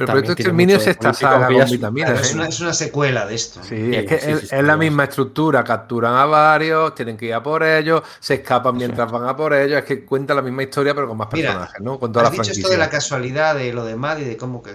[0.00, 2.10] Pero Proyecto Exterminio es de esta saga con es- vitaminas.
[2.10, 3.60] Claro, es, una, es una secuela de esto.
[3.62, 4.78] Sí, Sí, es que sí, es, sí, es la sí.
[4.78, 9.28] misma estructura, capturan a varios, tienen que ir a por ellos, se escapan mientras van
[9.28, 11.98] a por ellos, es que cuenta la misma historia pero con más Mira, personajes, ¿no?
[11.98, 12.62] Con toda Has la dicho franquicia.
[12.62, 14.70] esto de la casualidad de lo de Maddie, de cómo que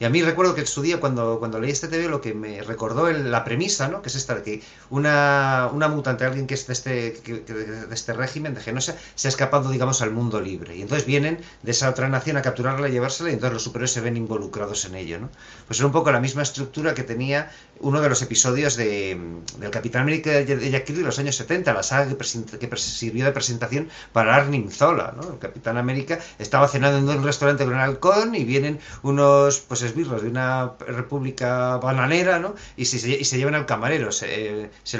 [0.00, 2.34] Y a mí recuerdo que en su día, cuando, cuando leí este TV, lo que
[2.34, 4.02] me recordó el- la premisa, ¿no?
[4.02, 7.54] Que es esta de que una, una mutante, alguien que es de este, que- que-
[7.54, 10.74] de este régimen, de Genosa, se ha escapado, digamos, al mundo libre.
[10.76, 13.92] Y entonces vienen de esa otra nación a capturarla y llevársela, y entonces los superhéroes
[13.92, 15.28] se ven involucrados en ello, ¿no?
[15.66, 19.18] Pues era un poco la misma estructura que tenía uno de los episodios de,
[19.58, 23.24] del Capitán América de Jack Kirby de los años 70, la saga que, que sirvió
[23.24, 25.32] de presentación para Arnim Zola, ¿no?
[25.32, 29.82] El Capitán América estaba cenando en un restaurante con el halcón y vienen unos pues
[29.82, 32.54] esbirros de una república bananera, ¿no?
[32.76, 34.98] Y se, y se llevan al camarero, se, se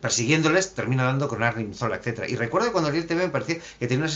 [0.00, 2.28] persiguiéndoles, termina dando con Arnim Zola, etcétera.
[2.28, 4.12] Y recuerdo que cuando el TV me parecía que tenía una,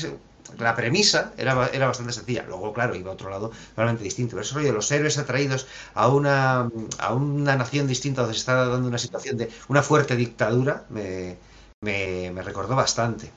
[0.58, 2.44] la premisa era, era bastante sencilla.
[2.46, 4.36] Luego, claro, iba a otro lado totalmente distinto.
[4.36, 8.66] Pero eso de los héroes atraídos a una, a una nación distinta donde se está
[8.66, 11.36] dando una situación de una fuerte dictadura me,
[11.80, 13.30] me, me recordó bastante.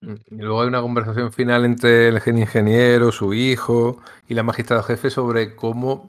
[0.00, 4.82] Y luego hay una conversación final entre el gen ingeniero, su hijo y la magistrada
[4.84, 6.08] jefe sobre cómo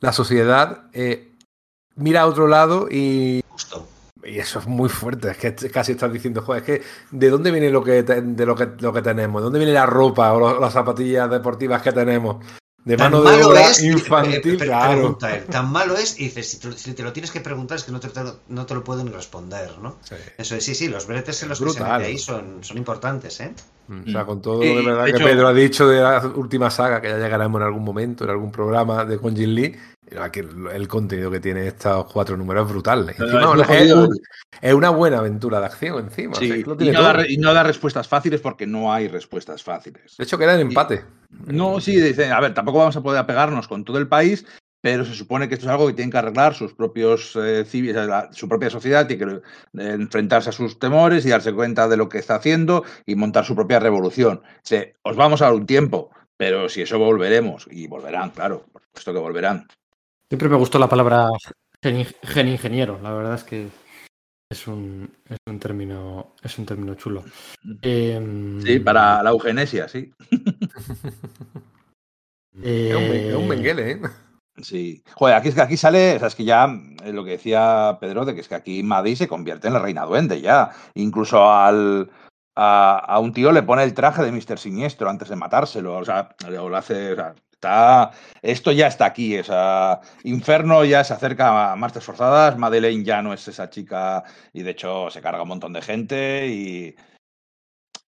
[0.00, 1.30] la sociedad eh,
[1.94, 3.42] mira a otro lado y.
[4.24, 5.30] y eso es muy fuerte.
[5.30, 8.46] Es que casi estás diciendo, joder, es que ¿de dónde viene lo que, te- de
[8.46, 9.40] lo que, lo que tenemos?
[9.40, 12.44] ¿De dónde viene la ropa o lo- las zapatillas deportivas que tenemos?
[12.82, 14.92] De Tan mano de malo obra es, infantil, eh, pre- claro.
[15.00, 17.76] pregunta él, tan malo es, y dices, si te, si te lo tienes que preguntar
[17.76, 18.08] es que no te,
[18.48, 19.98] no te lo pueden responder, ¿no?
[20.02, 20.14] Sí.
[20.38, 23.38] Eso es, sí, sí, los bretes en los que se mete ahí son, son importantes,
[23.40, 23.52] ¿eh?
[23.90, 26.20] O sea, con todo lo de verdad de que hecho- Pedro ha dicho de la
[26.36, 29.76] última saga, que ya llegaremos en algún momento, en algún programa de con Jin Lee,
[30.72, 33.08] el, contenido que tiene estos cuatro números es brutal.
[33.08, 34.04] Encima, es una- es, jodido.
[34.08, 34.18] un-
[34.60, 36.32] es una buena aventura de acción encima.
[36.32, 37.12] o sea, y no, da, todo.
[37.14, 40.16] re- y no da respuestas fáciles porque no hay respuestas fáciles.
[40.16, 41.04] De hecho, queda en empate.
[41.46, 44.44] No, sí, dicen, a ver, tampoco vamos a poder apegarnos con todo el país,
[44.80, 48.08] pero se supone que esto es algo que tienen que arreglar sus propios eh, civiles,
[48.32, 52.08] su propia sociedad, tiene que eh, enfrentarse a sus temores y darse cuenta de lo
[52.08, 54.42] que está haciendo y montar su propia revolución.
[54.62, 58.82] Dice, os vamos a dar un tiempo, pero si eso volveremos, y volverán, claro, por
[58.82, 59.66] supuesto que volverán.
[60.28, 61.28] Siempre me gustó la palabra
[61.82, 62.98] gen, gen ingeniero.
[63.02, 63.68] La verdad es que
[64.48, 67.24] es un, es un término es un término chulo.
[67.82, 70.10] Em, Sí, para la eugenesia, sí.
[72.62, 74.00] eh, Es un, es un menguele, ¿eh?
[74.62, 75.02] Sí.
[75.14, 76.68] Joder, aquí es que aquí sale, o sea, es que ya
[77.04, 79.80] eh, lo que decía Pedro, de que es que aquí Maddie se convierte en la
[79.80, 80.70] reina duende ya.
[80.94, 82.10] Incluso al
[82.56, 84.58] a, a un tío le pone el traje de Mr.
[84.58, 85.96] Siniestro antes de matárselo.
[85.96, 87.12] O sea, lo hace.
[87.12, 88.10] o sea, está.
[88.42, 89.38] Esto ya está aquí.
[89.38, 92.58] O sea, Inferno ya se acerca a marchas forzadas.
[92.58, 94.24] Madeleine ya no es esa chica.
[94.52, 96.48] Y de hecho se carga un montón de gente.
[96.48, 96.96] Y.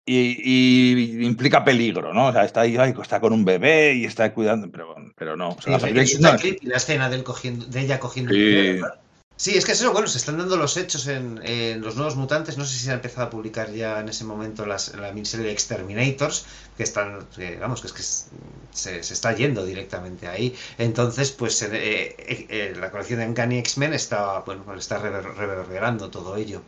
[0.08, 2.28] Y, y implica peligro, ¿no?
[2.28, 5.50] O sea, está ahí, está con un bebé y está cuidando, pero, pero no.
[5.50, 8.40] o sea, Sí, la no, creepy la escena de, él cogiendo, de ella cogiendo Sí.
[8.40, 8.90] el bebé.
[9.38, 12.58] Sí, es que eso, bueno, se están dando los hechos en, en los nuevos mutantes.
[12.58, 15.48] No sé si se ha empezado a publicar ya en ese momento las, la miniserie
[15.48, 16.46] de Exterminators,
[16.78, 18.28] que están, que, vamos, que es que es-
[18.72, 20.56] se, se está yendo directamente ahí.
[20.78, 26.10] Entonces, pues eh, eh, eh, la colección de Uncanny X-Men está, bueno, está rever- reverberando
[26.10, 26.62] todo ello.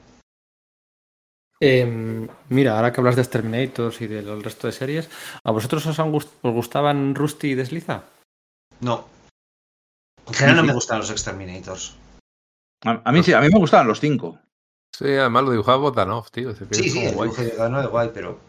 [1.60, 5.10] Em, mira, ahora que hablas de Exterminators y del resto de series,
[5.44, 8.04] ¿a vosotros os, han gust- os gustaban Rusty y Desliza?
[8.82, 9.08] No.
[10.28, 11.96] En general no me gustan los Exterminators.
[12.86, 14.40] A, a mí sí, a mí me gustaban los cinco.
[14.96, 16.54] Sí, además lo dibujaba Botanov, tío.
[16.56, 17.30] Sí, sí, guay.
[17.30, 18.40] dibujo de guay, pero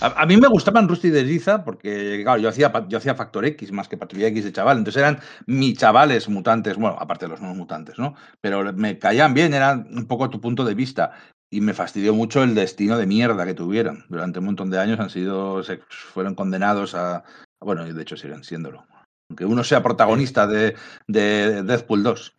[0.00, 3.14] A, a mí me gustaban Rusty de Liza porque, claro, yo hacía, pa- yo hacía
[3.14, 4.78] Factor X más que Patrulla X de chaval.
[4.78, 8.14] Entonces eran mis chavales mutantes, bueno, aparte de los nuevos mutantes, ¿no?
[8.40, 11.12] Pero me caían bien, eran un poco tu punto de vista.
[11.50, 14.04] Y me fastidió mucho el destino de mierda que tuvieron.
[14.08, 17.24] Durante un montón de años han sido, se fueron condenados a,
[17.60, 18.86] bueno, y de hecho siguen siéndolo.
[19.30, 22.34] Aunque uno sea protagonista de, de Deadpool 2.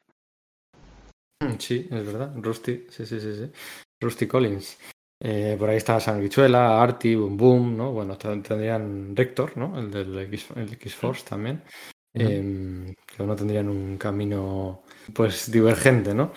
[1.44, 2.34] Mm, Sí, es verdad.
[2.36, 3.52] Rusty, sí, sí, sí, sí.
[4.02, 4.78] Rusty Collins.
[5.22, 7.92] Eh, por ahí está Sanguichuela, Arti, Boom Boom, ¿no?
[7.92, 9.78] Bueno, tendrían Rector, ¿no?
[9.78, 11.62] El del X, el X-Force también.
[12.14, 16.34] Eh, que no tendrían un camino, pues, divergente, ¿no?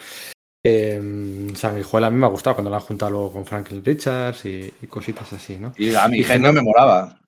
[0.65, 4.45] Eh, Sanguijuela a mí me ha gustado cuando la han juntado luego con Franklin Richards
[4.45, 5.73] y, y cositas así, ¿no?
[5.77, 7.19] Y a mi genio me molaba.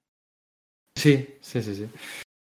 [0.97, 1.89] Sí, sí, sí, sí.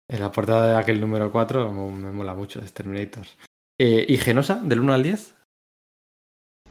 [0.09, 3.35] En la portada de aquel número 4 me, me mola mucho, de Terminators.
[3.79, 5.35] Eh, ¿Y Genosa, del 1 al 10?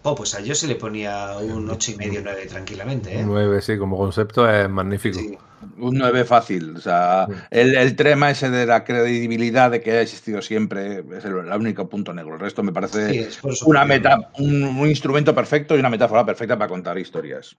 [0.04, 3.22] Oh, pues a yo se le ponía un ocho y medio, 9 tranquilamente, ¿eh?
[3.24, 5.18] 9, sí, como concepto es magnífico.
[5.18, 5.38] Sí.
[5.78, 6.76] Un 9 fácil.
[6.76, 7.34] O sea, Sí.
[7.50, 11.52] el, el tema ese de la credibilidad de que ha existido siempre es el, el
[11.60, 12.34] único punto negro.
[12.34, 16.58] El resto me parece Sí, una meta, un, un instrumento perfecto y una metáfora perfecta
[16.58, 17.56] para contar historias.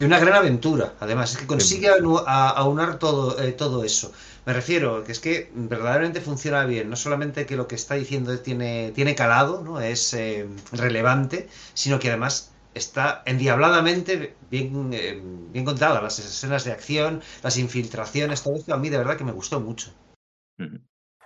[0.00, 1.88] Y una gran aventura, además, es que consigue
[2.26, 4.12] aunar todo, eh, todo eso.
[4.44, 8.36] Me refiero que es que verdaderamente funciona bien, no solamente que lo que está diciendo
[8.40, 9.80] tiene, tiene calado, ¿no?
[9.80, 16.72] es eh, relevante, sino que además está endiabladamente bien, eh, bien contada, las escenas de
[16.72, 19.92] acción, las infiltraciones, todo esto a mí de verdad que me gustó mucho.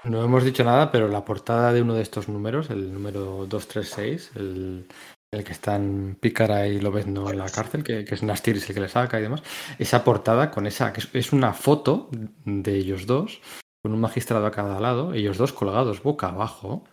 [0.05, 4.33] No hemos dicho nada, pero la portada de uno de estos números, el número 236,
[4.37, 4.89] el,
[5.33, 8.81] el que están Pícara y Lobezno en la cárcel, que, que es Nastiris el que
[8.81, 9.43] le saca y demás,
[9.79, 12.09] esa portada con esa, que es, es una foto
[12.45, 13.41] de ellos dos,
[13.83, 16.85] con un magistrado a cada lado, ellos dos colgados boca abajo,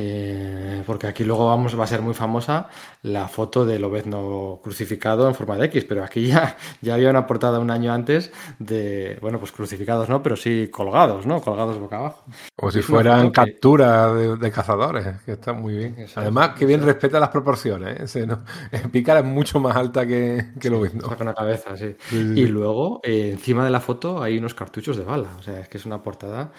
[0.00, 2.68] eh, porque aquí luego vamos, va a ser muy famosa
[3.02, 7.26] la foto de Lobezno crucificado en forma de X, pero aquí ya, ya había una
[7.26, 11.40] portada un año antes de, bueno, pues crucificados no, pero sí colgados, ¿no?
[11.40, 12.24] Colgados boca abajo.
[12.56, 15.94] Como si fueran foto que- capturas de, de cazadores, que está muy bien.
[15.98, 16.94] Exacto, Además, que bien exacto.
[16.94, 17.98] respeta las proporciones.
[18.00, 18.04] ¿eh?
[18.04, 18.44] Ese no-
[18.92, 21.96] Pícara es mucho más alta que, que una cabeza, sí.
[22.08, 25.30] Sí, sí, Y luego, eh, encima de la foto hay unos cartuchos de bala.
[25.38, 26.52] O sea, es que es una portada.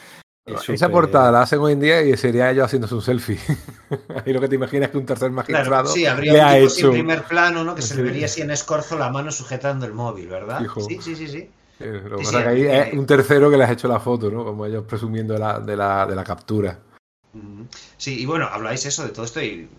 [0.50, 3.40] Eh, Esa portada la hacen hoy en día y sería ellos haciéndose un selfie.
[4.26, 6.46] Ahí lo que te imaginas es que un tercer magistrado Claro, sí, habría le un
[6.46, 6.92] ha tipo así en hecho.
[6.92, 7.76] primer plano, ¿no?
[7.76, 8.08] Que se le Sí.
[8.08, 10.60] vería así en escorzo la mano sujetando el móvil, ¿verdad?
[10.60, 10.82] Fijo.
[10.82, 11.50] Sí, sí, sí, sí.
[11.80, 13.72] Eh, Lo que Sí, pasa sí, que ahí eh, es un tercero que les ha
[13.74, 14.44] hecho la foto, ¿no?
[14.44, 16.78] Como ellos presumiendo de la, de la, de la captura.
[17.98, 19.70] Sí, y bueno, habláis eso de todo esto y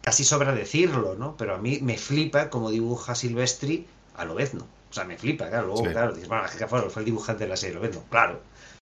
[0.00, 1.36] casi sobra decirlo, ¿no?
[1.36, 3.86] Pero a mí me flipa como dibuja Silvestri
[4.16, 4.66] a Lobezno.
[4.90, 5.66] O sea, me flipa, claro.
[5.66, 5.90] Luego, Sí.
[5.90, 6.28] claro, dices,
[6.70, 8.02] bueno, fue el dibujante de la serie Lobezno.
[8.10, 8.40] Claro.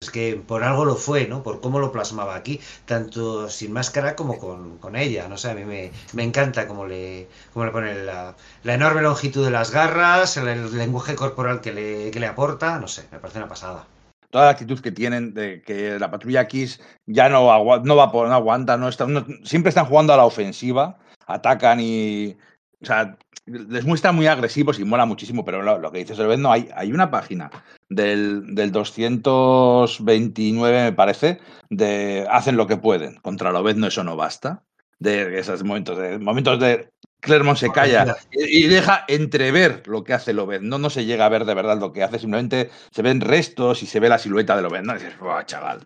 [0.04, 1.42] Es que por algo lo fue, ¿no?
[1.44, 5.28] Por cómo lo plasmaba aquí, tanto sin máscara como con, con ella.
[5.28, 9.02] No sé, a mí me, me encanta cómo le, cómo le pone la, la enorme
[9.02, 12.80] longitud de las garras, el, lenguaje corporal que le, que le aporta.
[12.80, 13.86] No sé, me parece una pasada.
[14.30, 18.12] Toda la actitud que tienen de que la patrulla X ya no, agua- no va
[18.12, 19.06] por, no aguanta, no está,
[19.44, 22.36] siempre están jugando a la ofensiva, atacan y.
[22.82, 26.52] O sea, les muestra muy agresivos y mola muchísimo, pero lo, lo que dices, no
[26.52, 27.52] hay, hay una página
[27.90, 31.40] del, del 229, me parece,
[31.70, 33.16] de hacen lo que pueden.
[33.18, 34.64] Contra Lobezno eso no basta.
[35.00, 36.90] De esos momentos de momentos de
[37.20, 40.78] Clermont se calla y, y deja entrever lo que hace Lobezno.
[40.78, 43.86] No se llega a ver de verdad lo que hace, simplemente se ven restos y
[43.86, 44.94] se ve la silueta de Lobezno.
[44.94, 45.86] Y dices, "Buah, chaval.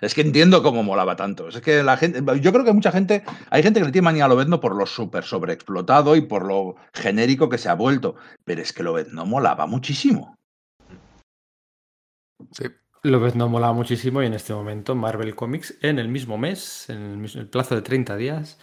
[0.00, 1.48] Es que entiendo cómo molaba tanto.
[1.48, 4.24] Es que la gente, yo creo que mucha gente, hay gente que le tiene manía
[4.26, 8.16] a Lobezno por lo súper sobreexplotado y por lo genérico que se ha vuelto.
[8.44, 10.34] Pero es que Lobezno molaba muchísimo.
[12.52, 12.64] Sí.
[13.02, 17.16] Lobezno mola muchísimo y en este momento Marvel Comics, en el mismo mes, en el,
[17.18, 18.58] mismo- plazo de 30 días,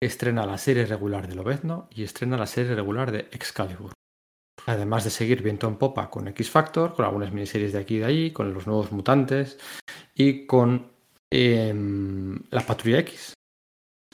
[0.00, 3.92] estrena la serie regular de Lobezno y estrena la serie regular de Excalibur.
[4.68, 7.98] Además de seguir viento en popa con X Factor, con algunas miniseries de aquí y
[8.00, 9.58] de allí, con los nuevos mutantes
[10.14, 10.92] y con
[11.30, 13.32] em, la Patrulla X.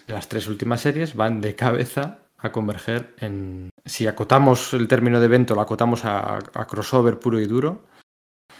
[0.06, 3.70] Las tres últimas series van de cabeza a converger en...
[3.84, 7.82] Si acotamos el término de evento, lo acotamos a, a crossover puro y duro,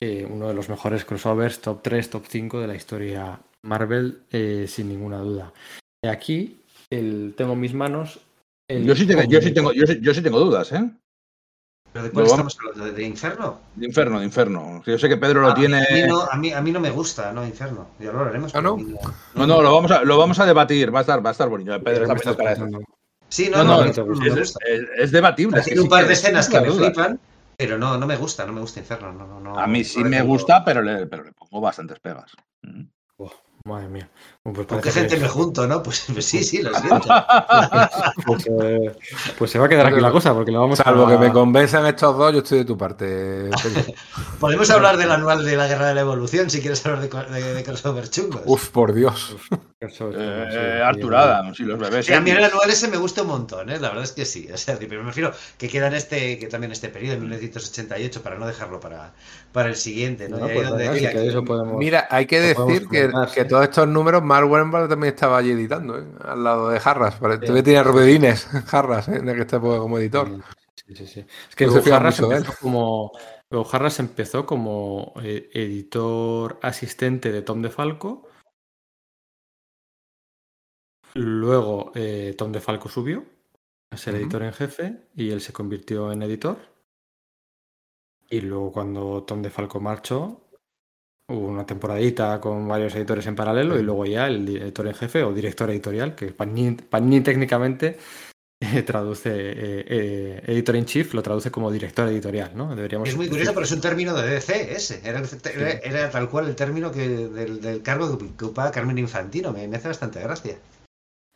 [0.01, 4.67] eh, uno de los mejores crossovers, top 3, top 5 de la historia Marvel, eh,
[4.67, 5.53] sin ninguna duda.
[6.03, 8.19] Aquí el, tengo en mis manos.
[8.69, 10.91] el Yo sí, tengo, yo, sí tengo, yo, sí, yo sí tengo dudas, ¿eh?
[11.95, 12.85] ¿Pero de cuál estamos hablando?
[12.87, 13.61] ¿De, de Inferno?
[13.77, 14.83] De infierno, de infierno.
[14.85, 15.79] Yo sé que Pedro lo A mí- tiene.
[15.79, 17.47] A mí, no, a, mí, a mí no me gusta, ¿no?
[17.47, 17.87] Inferno.
[18.01, 18.53] Ya lo hablaremos.
[18.53, 18.77] ¿Ah, no?
[18.77, 18.99] no-
[19.35, 20.93] No, no, lo vamos a, lo vamos a debatir.
[20.93, 21.81] Va a estar, va a estar bonito.
[21.85, 22.81] Pedro está de- contando.
[23.29, 24.57] Sí, no, No, es, es-
[24.99, 25.63] es debatible.
[25.63, 27.21] Tiene un par de escenas que me flipan,
[27.57, 29.13] pero no, no me gusta, no me gusta Inferno.
[29.13, 32.33] No, no, no, A mí sí me gusta, pero le, pero le pongo bastantes pegas.
[33.65, 34.11] Madre mía.
[34.53, 35.83] Pues ¿Con qué gente que- me junto, no?
[35.83, 37.09] Pues, pues sí, sí, lo siento.
[38.27, 38.93] pues, eh,
[39.39, 41.11] pues se va a quedar aquí la cosa, porque lo vamos Salvo a.
[41.13, 43.49] que me convenzan estos dos, yo estoy de tu parte.
[44.41, 47.55] Podemos hablar del anual de la Guerra de la Evolución si quieres hablar de, de,
[47.55, 48.43] de crossover chungos.
[48.45, 49.35] Uf, por Dios.
[49.81, 51.15] Eso es, Eh, sí, Arthur
[51.57, 52.07] sí, los bebés.
[52.07, 53.79] Sí, a mí el anual ese me gusta un montón, ¿eh?
[53.79, 54.49] la verdad es que sí.
[54.53, 58.23] O sea, pero me refiero que queda en este, que también este periodo, en 1988,
[58.23, 59.13] para no dejarlo para,
[59.53, 60.29] para el siguiente.
[60.29, 60.39] ¿no?
[60.39, 60.91] Pues donde
[61.79, 63.49] Mira, hay que decir que, comentar, que sí.
[63.49, 66.07] todos estos números, Mark también estaba allí editando, ¿eh?
[66.21, 67.17] al lado de Jarras.
[67.17, 67.41] Pare- Sí.
[67.43, 69.17] Todavía tiene Rubedines, Jarras, ¿eh?
[69.17, 70.29] en aquella época como editor.
[70.75, 71.27] Sí, sí, sí.
[71.49, 73.13] Es que No Harras empezó como,
[73.73, 78.29] Harras empezó como eh, editor asistente de Tom DeFalco.
[81.15, 83.25] Luego eh, Tom DeFalco subió
[83.91, 86.59] a ser editor en jefe y él se convirtió en editor.
[88.29, 90.44] Y luego cuando Tom DeFalco marchó,
[91.29, 95.23] hubo una temporadita con varios editores en paralelo y luego ya el editor en jefe
[95.23, 97.97] o director editorial, que Panini, Panini técnicamente
[98.61, 102.75] eh, traduce, eh, eh, editor in chief lo traduce como director editorial, ¿no?
[102.75, 105.01] Deberíamos Es muy curioso, pero es un término de DC ese.
[105.05, 105.23] Era,
[105.55, 109.53] era, era tal cual el término que, del, del cargo que ocupaba Carmen Infantino.
[109.53, 110.57] Me, me hace bastante gracia.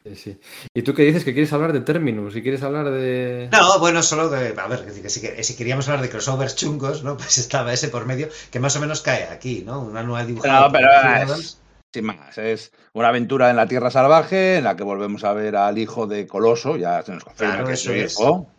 [0.09, 0.41] Sí, sí.
[0.75, 1.25] ¿Y tú qué dices?
[1.25, 2.35] ¿Que quieres hablar de Terminus?
[2.37, 3.49] ¿Y quieres hablar de...?
[3.53, 4.55] No, bueno, solo de.
[4.59, 7.17] A ver, si, que si queríamos hablar de crossovers chungos, ¿no?
[7.19, 9.81] Pues estaba ese por medio, que más o menos cae aquí, ¿no?
[9.81, 10.67] Un anual dibujado.
[10.67, 10.89] No, pero
[11.35, 11.59] es,
[11.95, 15.57] sin más, es una aventura en la Tierra Salvaje en la que volvemos a ver
[15.57, 18.13] al hijo de Coloso, ya se nos confirma Claro, que es su eso es.
[18.13, 18.51] hijo.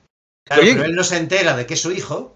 [0.47, 2.35] Claro, Oye, pero él no se entera de que es su hijo,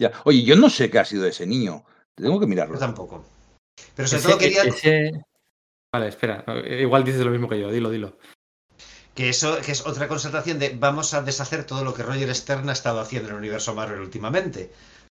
[0.00, 0.12] ya.
[0.24, 1.84] Oye, yo no sé qué ha sido de ese niño,
[2.16, 2.74] tengo que mirarlo.
[2.74, 3.24] yo tampoco.
[3.94, 5.24] Pero sobre Ese- todo quería ese-
[5.94, 6.44] Vale, espera.
[6.80, 7.70] Igual dices lo mismo que yo.
[7.70, 8.16] Dilo, dilo.
[9.14, 12.68] Que eso que es otra constatación de vamos a deshacer todo lo que Roger Stern
[12.68, 14.70] ha estado haciendo en el universo Marvel últimamente.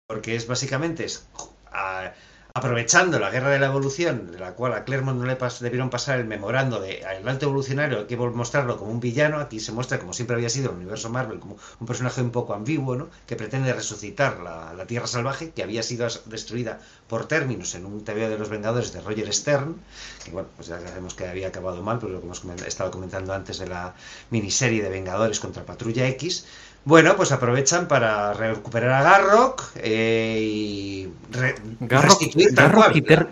[0.06, 1.26] Porque es básicamente es,
[1.72, 2.12] a-
[2.54, 5.88] aprovechando la guerra de la evolución, de la cual a Claremont no le pas- debieron
[5.90, 9.72] pasar el memorando de el alto evolucionario, hay que mostrarlo como un villano, aquí se
[9.72, 13.08] muestra como siempre había sido el universo Marvel, como un personaje un poco ambiguo, ¿no?
[13.26, 18.04] que pretende resucitar la, la Tierra Salvaje, que había sido destruida por términos en un
[18.04, 19.76] TV de los Vengadores de Roger Stern,
[20.24, 23.32] que bueno, pues ya sabemos que había acabado mal, pero lo que hemos estado comentando
[23.32, 23.94] antes de la
[24.30, 26.46] miniserie de Vengadores contra Patrulla X.
[26.84, 33.02] Bueno, pues aprovechan para recuperar a Garrock eh, y re- Garrock, restituir Garrock cual, y,
[33.02, 33.28] Ter-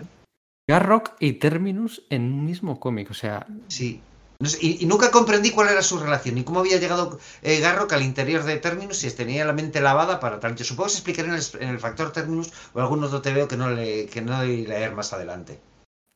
[0.67, 3.09] Garrock y Terminus en un mismo cómic.
[3.11, 4.01] O sea, Sí.
[4.41, 7.59] No sé, y, y nunca comprendí cuál era su relación, ni cómo había llegado eh,
[7.59, 10.55] Garrock al interior de Terminus, si tenía la mente lavada para tal.
[10.55, 13.33] Yo supongo que se explicará en el, en el factor Terminus o algún otro te
[13.33, 15.59] veo que no le que no leer más adelante.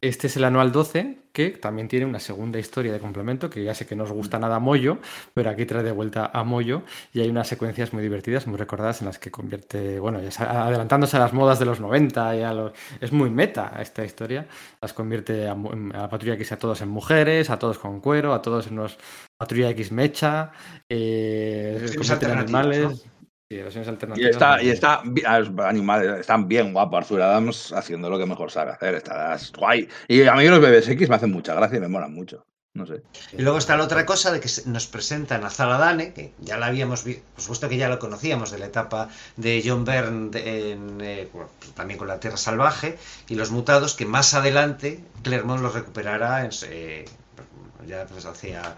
[0.03, 3.73] Este es el anual 12, que también tiene una segunda historia de complemento, que ya
[3.73, 4.97] sé que no os gusta nada Moyo,
[5.33, 6.81] pero aquí trae de vuelta a Moyo
[7.13, 11.21] y hay unas secuencias muy divertidas, muy recordadas, en las que convierte, bueno, adelantándose a
[11.21, 14.45] las modas de los 90, y a los- es muy meta esta historia,
[14.81, 18.41] las convierte a, la Patrulla X a todos en mujeres, a todos con cuero, a
[18.41, 18.97] todos en unos
[19.37, 20.51] Patrulla X mecha,
[20.89, 21.79] eh,
[22.29, 23.05] animales.
[23.53, 26.97] Sí, versiones Y está, y está ah, los animales están bien guapos.
[26.97, 28.95] Arthur Adams haciendo lo que mejor sabe hacer.
[28.95, 29.87] Está es guay.
[30.07, 32.45] Y a mí los bebés X me hacen mucha gracia y me molan mucho.
[32.75, 33.03] No sé.
[33.37, 36.57] Y luego está la otra cosa de que se- nos presentan a Zaladane, que ya
[36.57, 40.31] la habíamos visto, por supuesto que ya lo conocíamos de la etapa de John Byrne
[40.31, 42.97] de- en, eh, bueno, también con la Tierra Salvaje,
[43.29, 47.05] y los mutados que más adelante Clermont los recuperará en, eh,
[47.87, 48.75] ya pues hacia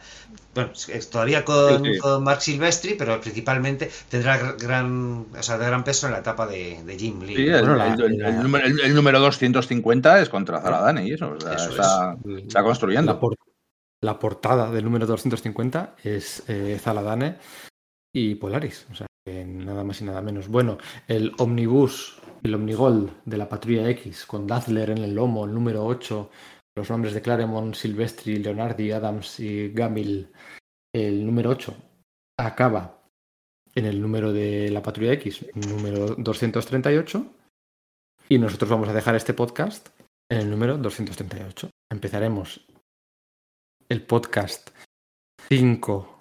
[0.53, 1.99] bueno es- todavía con, Sí, sí.
[1.99, 6.19] con Mark Silvestri pero principalmente tendrá gr- gran o sea, de gran peso en la
[6.19, 8.95] etapa de, de Jim Lee el, Bueno, la- el- el- la- el número, el- el
[8.95, 11.31] número 250 es contra Zaradane y eso.
[11.31, 13.13] o sea, Eso está, está construyendo.
[13.13, 13.35] La, por-
[14.01, 17.37] la portada del número 250 es eh, Zaladane
[18.13, 18.85] y Polaris.
[18.91, 20.47] O sea, que nada más y nada menos.
[20.47, 20.77] Bueno,
[21.07, 25.83] el Omnibus, el Omnigol de la Patrulla X, con Dazzler en el lomo, el número
[25.85, 26.29] 8,
[26.75, 30.31] los nombres de Claremont, Silvestri, Leonardi, Adams y Gamil,
[30.93, 31.75] el número 8,
[32.37, 33.01] acaba
[33.73, 37.33] en el número de la Patrulla X, número 238.
[38.27, 39.89] Y nosotros vamos a dejar este podcast
[40.29, 41.69] en el número 238.
[41.91, 42.65] Empezaremos
[43.87, 44.71] el podcast
[45.47, 46.14] 5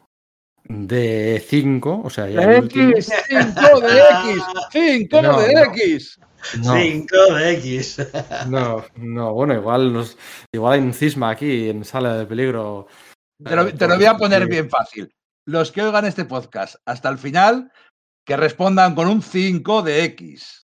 [0.64, 2.90] de 5, o sea, ya el último.
[2.90, 5.62] X, 5 de X, 5 No, de no.
[5.62, 6.20] X.
[6.62, 7.98] No, 5 de X
[8.48, 10.18] no, no, bueno, igual nos,
[10.52, 12.86] igual hay un cisma aquí en sala de peligro.
[13.42, 15.10] Te lo, te lo voy a poner bien fácil.
[15.46, 17.70] Los que oigan este podcast hasta el final,
[18.26, 20.66] que respondan con un 5 de X.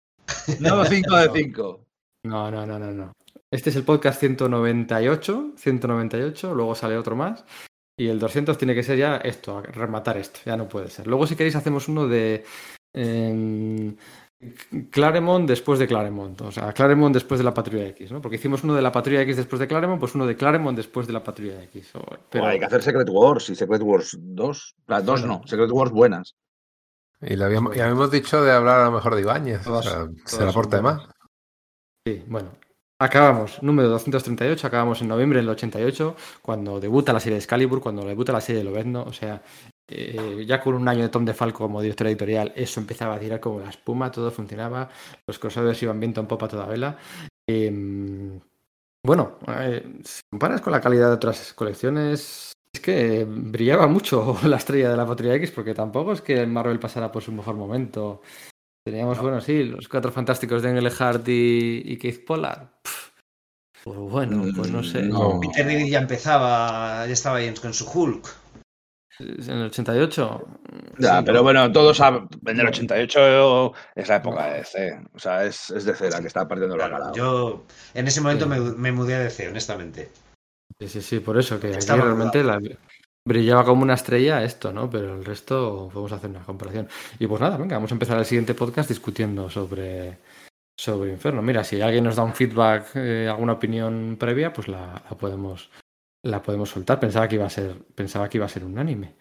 [0.59, 1.85] No 5 de 5.
[2.23, 3.13] No, no, no, no, no.
[3.51, 7.43] Este es el podcast 198, 198, luego sale otro más.
[8.01, 11.05] Y el 200 tiene que ser ya esto, rematar esto, ya no puede ser.
[11.05, 12.43] Luego si queréis hacemos uno de
[12.95, 13.95] em,
[14.89, 18.19] Claremont después de Claremont, o sea, Claremont después de la Patrulla X, ¿no?
[18.19, 21.05] Porque hicimos uno de la Patrulla X después de Claremont, pues uno de Claremont después
[21.05, 21.95] de la Patrulla X.
[21.95, 24.75] o- pero hay que hacer Secret Wars y Secret Wars 2.
[24.87, 26.33] Las dos no, Secret Wars buenas.
[27.21, 29.67] Y, habíamos, y habíamos dicho de hablar a lo mejor de Ibáñez.
[29.67, 31.07] O sea, se le aporta de más.
[32.07, 32.49] Sí, bueno.
[33.01, 38.05] Acabamos, número 238, acabamos en noviembre del 88, cuando debuta la serie de Excalibur, cuando
[38.05, 39.41] debuta la serie de Lobezno, o sea,
[39.87, 43.39] eh, ya con un año de Tom DeFalco como director editorial, eso empezaba a tirar
[43.39, 44.87] como la espuma, todo funcionaba,
[45.25, 46.95] los crossovers iban viento en popa toda vela.
[47.49, 47.71] Eh,
[49.03, 54.57] bueno, eh, si comparas con la calidad de otras colecciones, Es que brillaba mucho la
[54.57, 58.21] estrella de la Patrulla X, porque tampoco es que Marvel pasara por su mejor momento.
[58.85, 62.67] Teníamos, bueno, sí, los cuatro fantásticos de Engelhardt y, y Keith Pollard.
[62.81, 63.09] Pff,
[63.83, 65.03] Pues bueno, pues no sé.
[65.03, 65.39] No.
[65.39, 68.27] Peter David ya empezaba, ya estaba ahí con su Hulk.
[69.19, 70.47] En el 88.
[70.97, 74.99] Ya, sí, pero bueno, todos saben, en el 88 es la época de DC.
[75.13, 77.15] O sea, es, es DC la que está partiendo la Claro, cara.
[77.15, 78.49] yo en ese momento Sí.
[78.49, 80.09] me, me mudé a DC, honestamente.
[80.79, 82.59] Sí, sí, sí, por eso que aquí realmente la-
[83.27, 84.89] brillaba como una estrella esto, ¿no?
[84.89, 86.87] Pero el resto podemos hacer una comparación.
[87.19, 90.17] Y pues nada, venga, vamos a empezar el siguiente podcast discutiendo sobre,
[90.77, 91.41] sobre Inferno.
[91.41, 95.69] Mira, si alguien nos da un feedback, eh, alguna opinión previa, pues la, la podemos
[96.23, 96.99] la podemos soltar.
[96.99, 99.15] Pensaba que iba a ser pensaba que iba a ser unánime.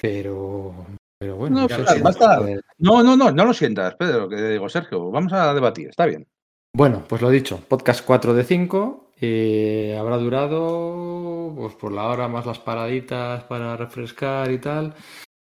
[0.00, 0.86] Pero
[1.18, 2.04] pero bueno, No, ya lo siento.
[2.04, 2.48] va a estar.
[2.48, 6.06] Eh, No, no, no, no lo sientas, Pedro, que digo, Sergio, vamos a debatir, está
[6.06, 6.26] bien.
[6.74, 9.03] Bueno, pues lo dicho, podcast 4 de 5.
[9.24, 14.94] Eh, habrá durado, pues por la hora más las paraditas para refrescar y tal,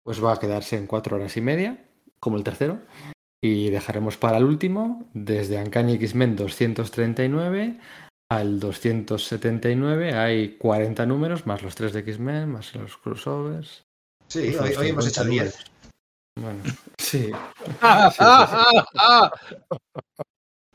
[0.03, 1.85] pues va a quedarse en 4 horas y media,
[2.19, 2.79] como el tercero.
[3.41, 7.77] Y dejaremos para el último, desde Uncanny X-Men 239
[8.29, 13.83] al 279, hay 40 números, más los 3 de X-Men, más los crossovers.
[14.27, 15.65] Sí, Pues hoy, hemos 50 hecho 10.
[16.39, 16.63] Bueno,
[16.97, 17.31] sí.
[17.81, 19.31] Ah, sí, ah, ah,
[19.79, 20.19] ah,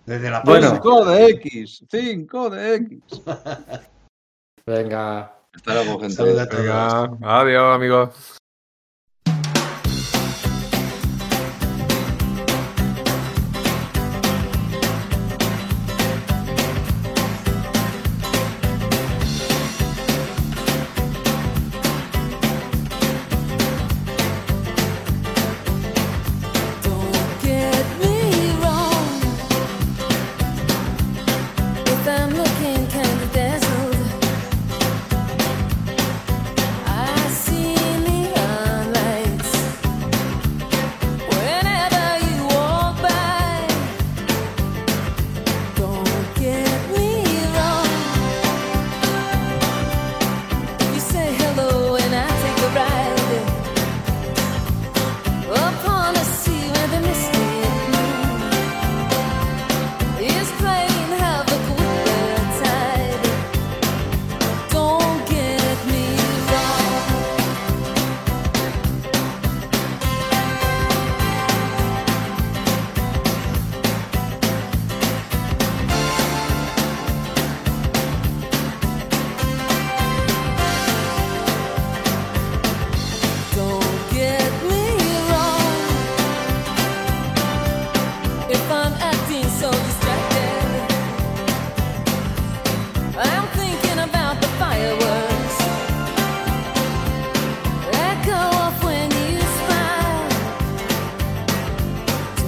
[0.08, 0.68] Desde la Bueno.
[0.80, 0.82] pausa.
[0.82, 2.98] 5 de X, 5 de X.
[4.66, 6.22] Venga, Hasta luego, gente.
[6.22, 8.37] Venga, adiós, amigos.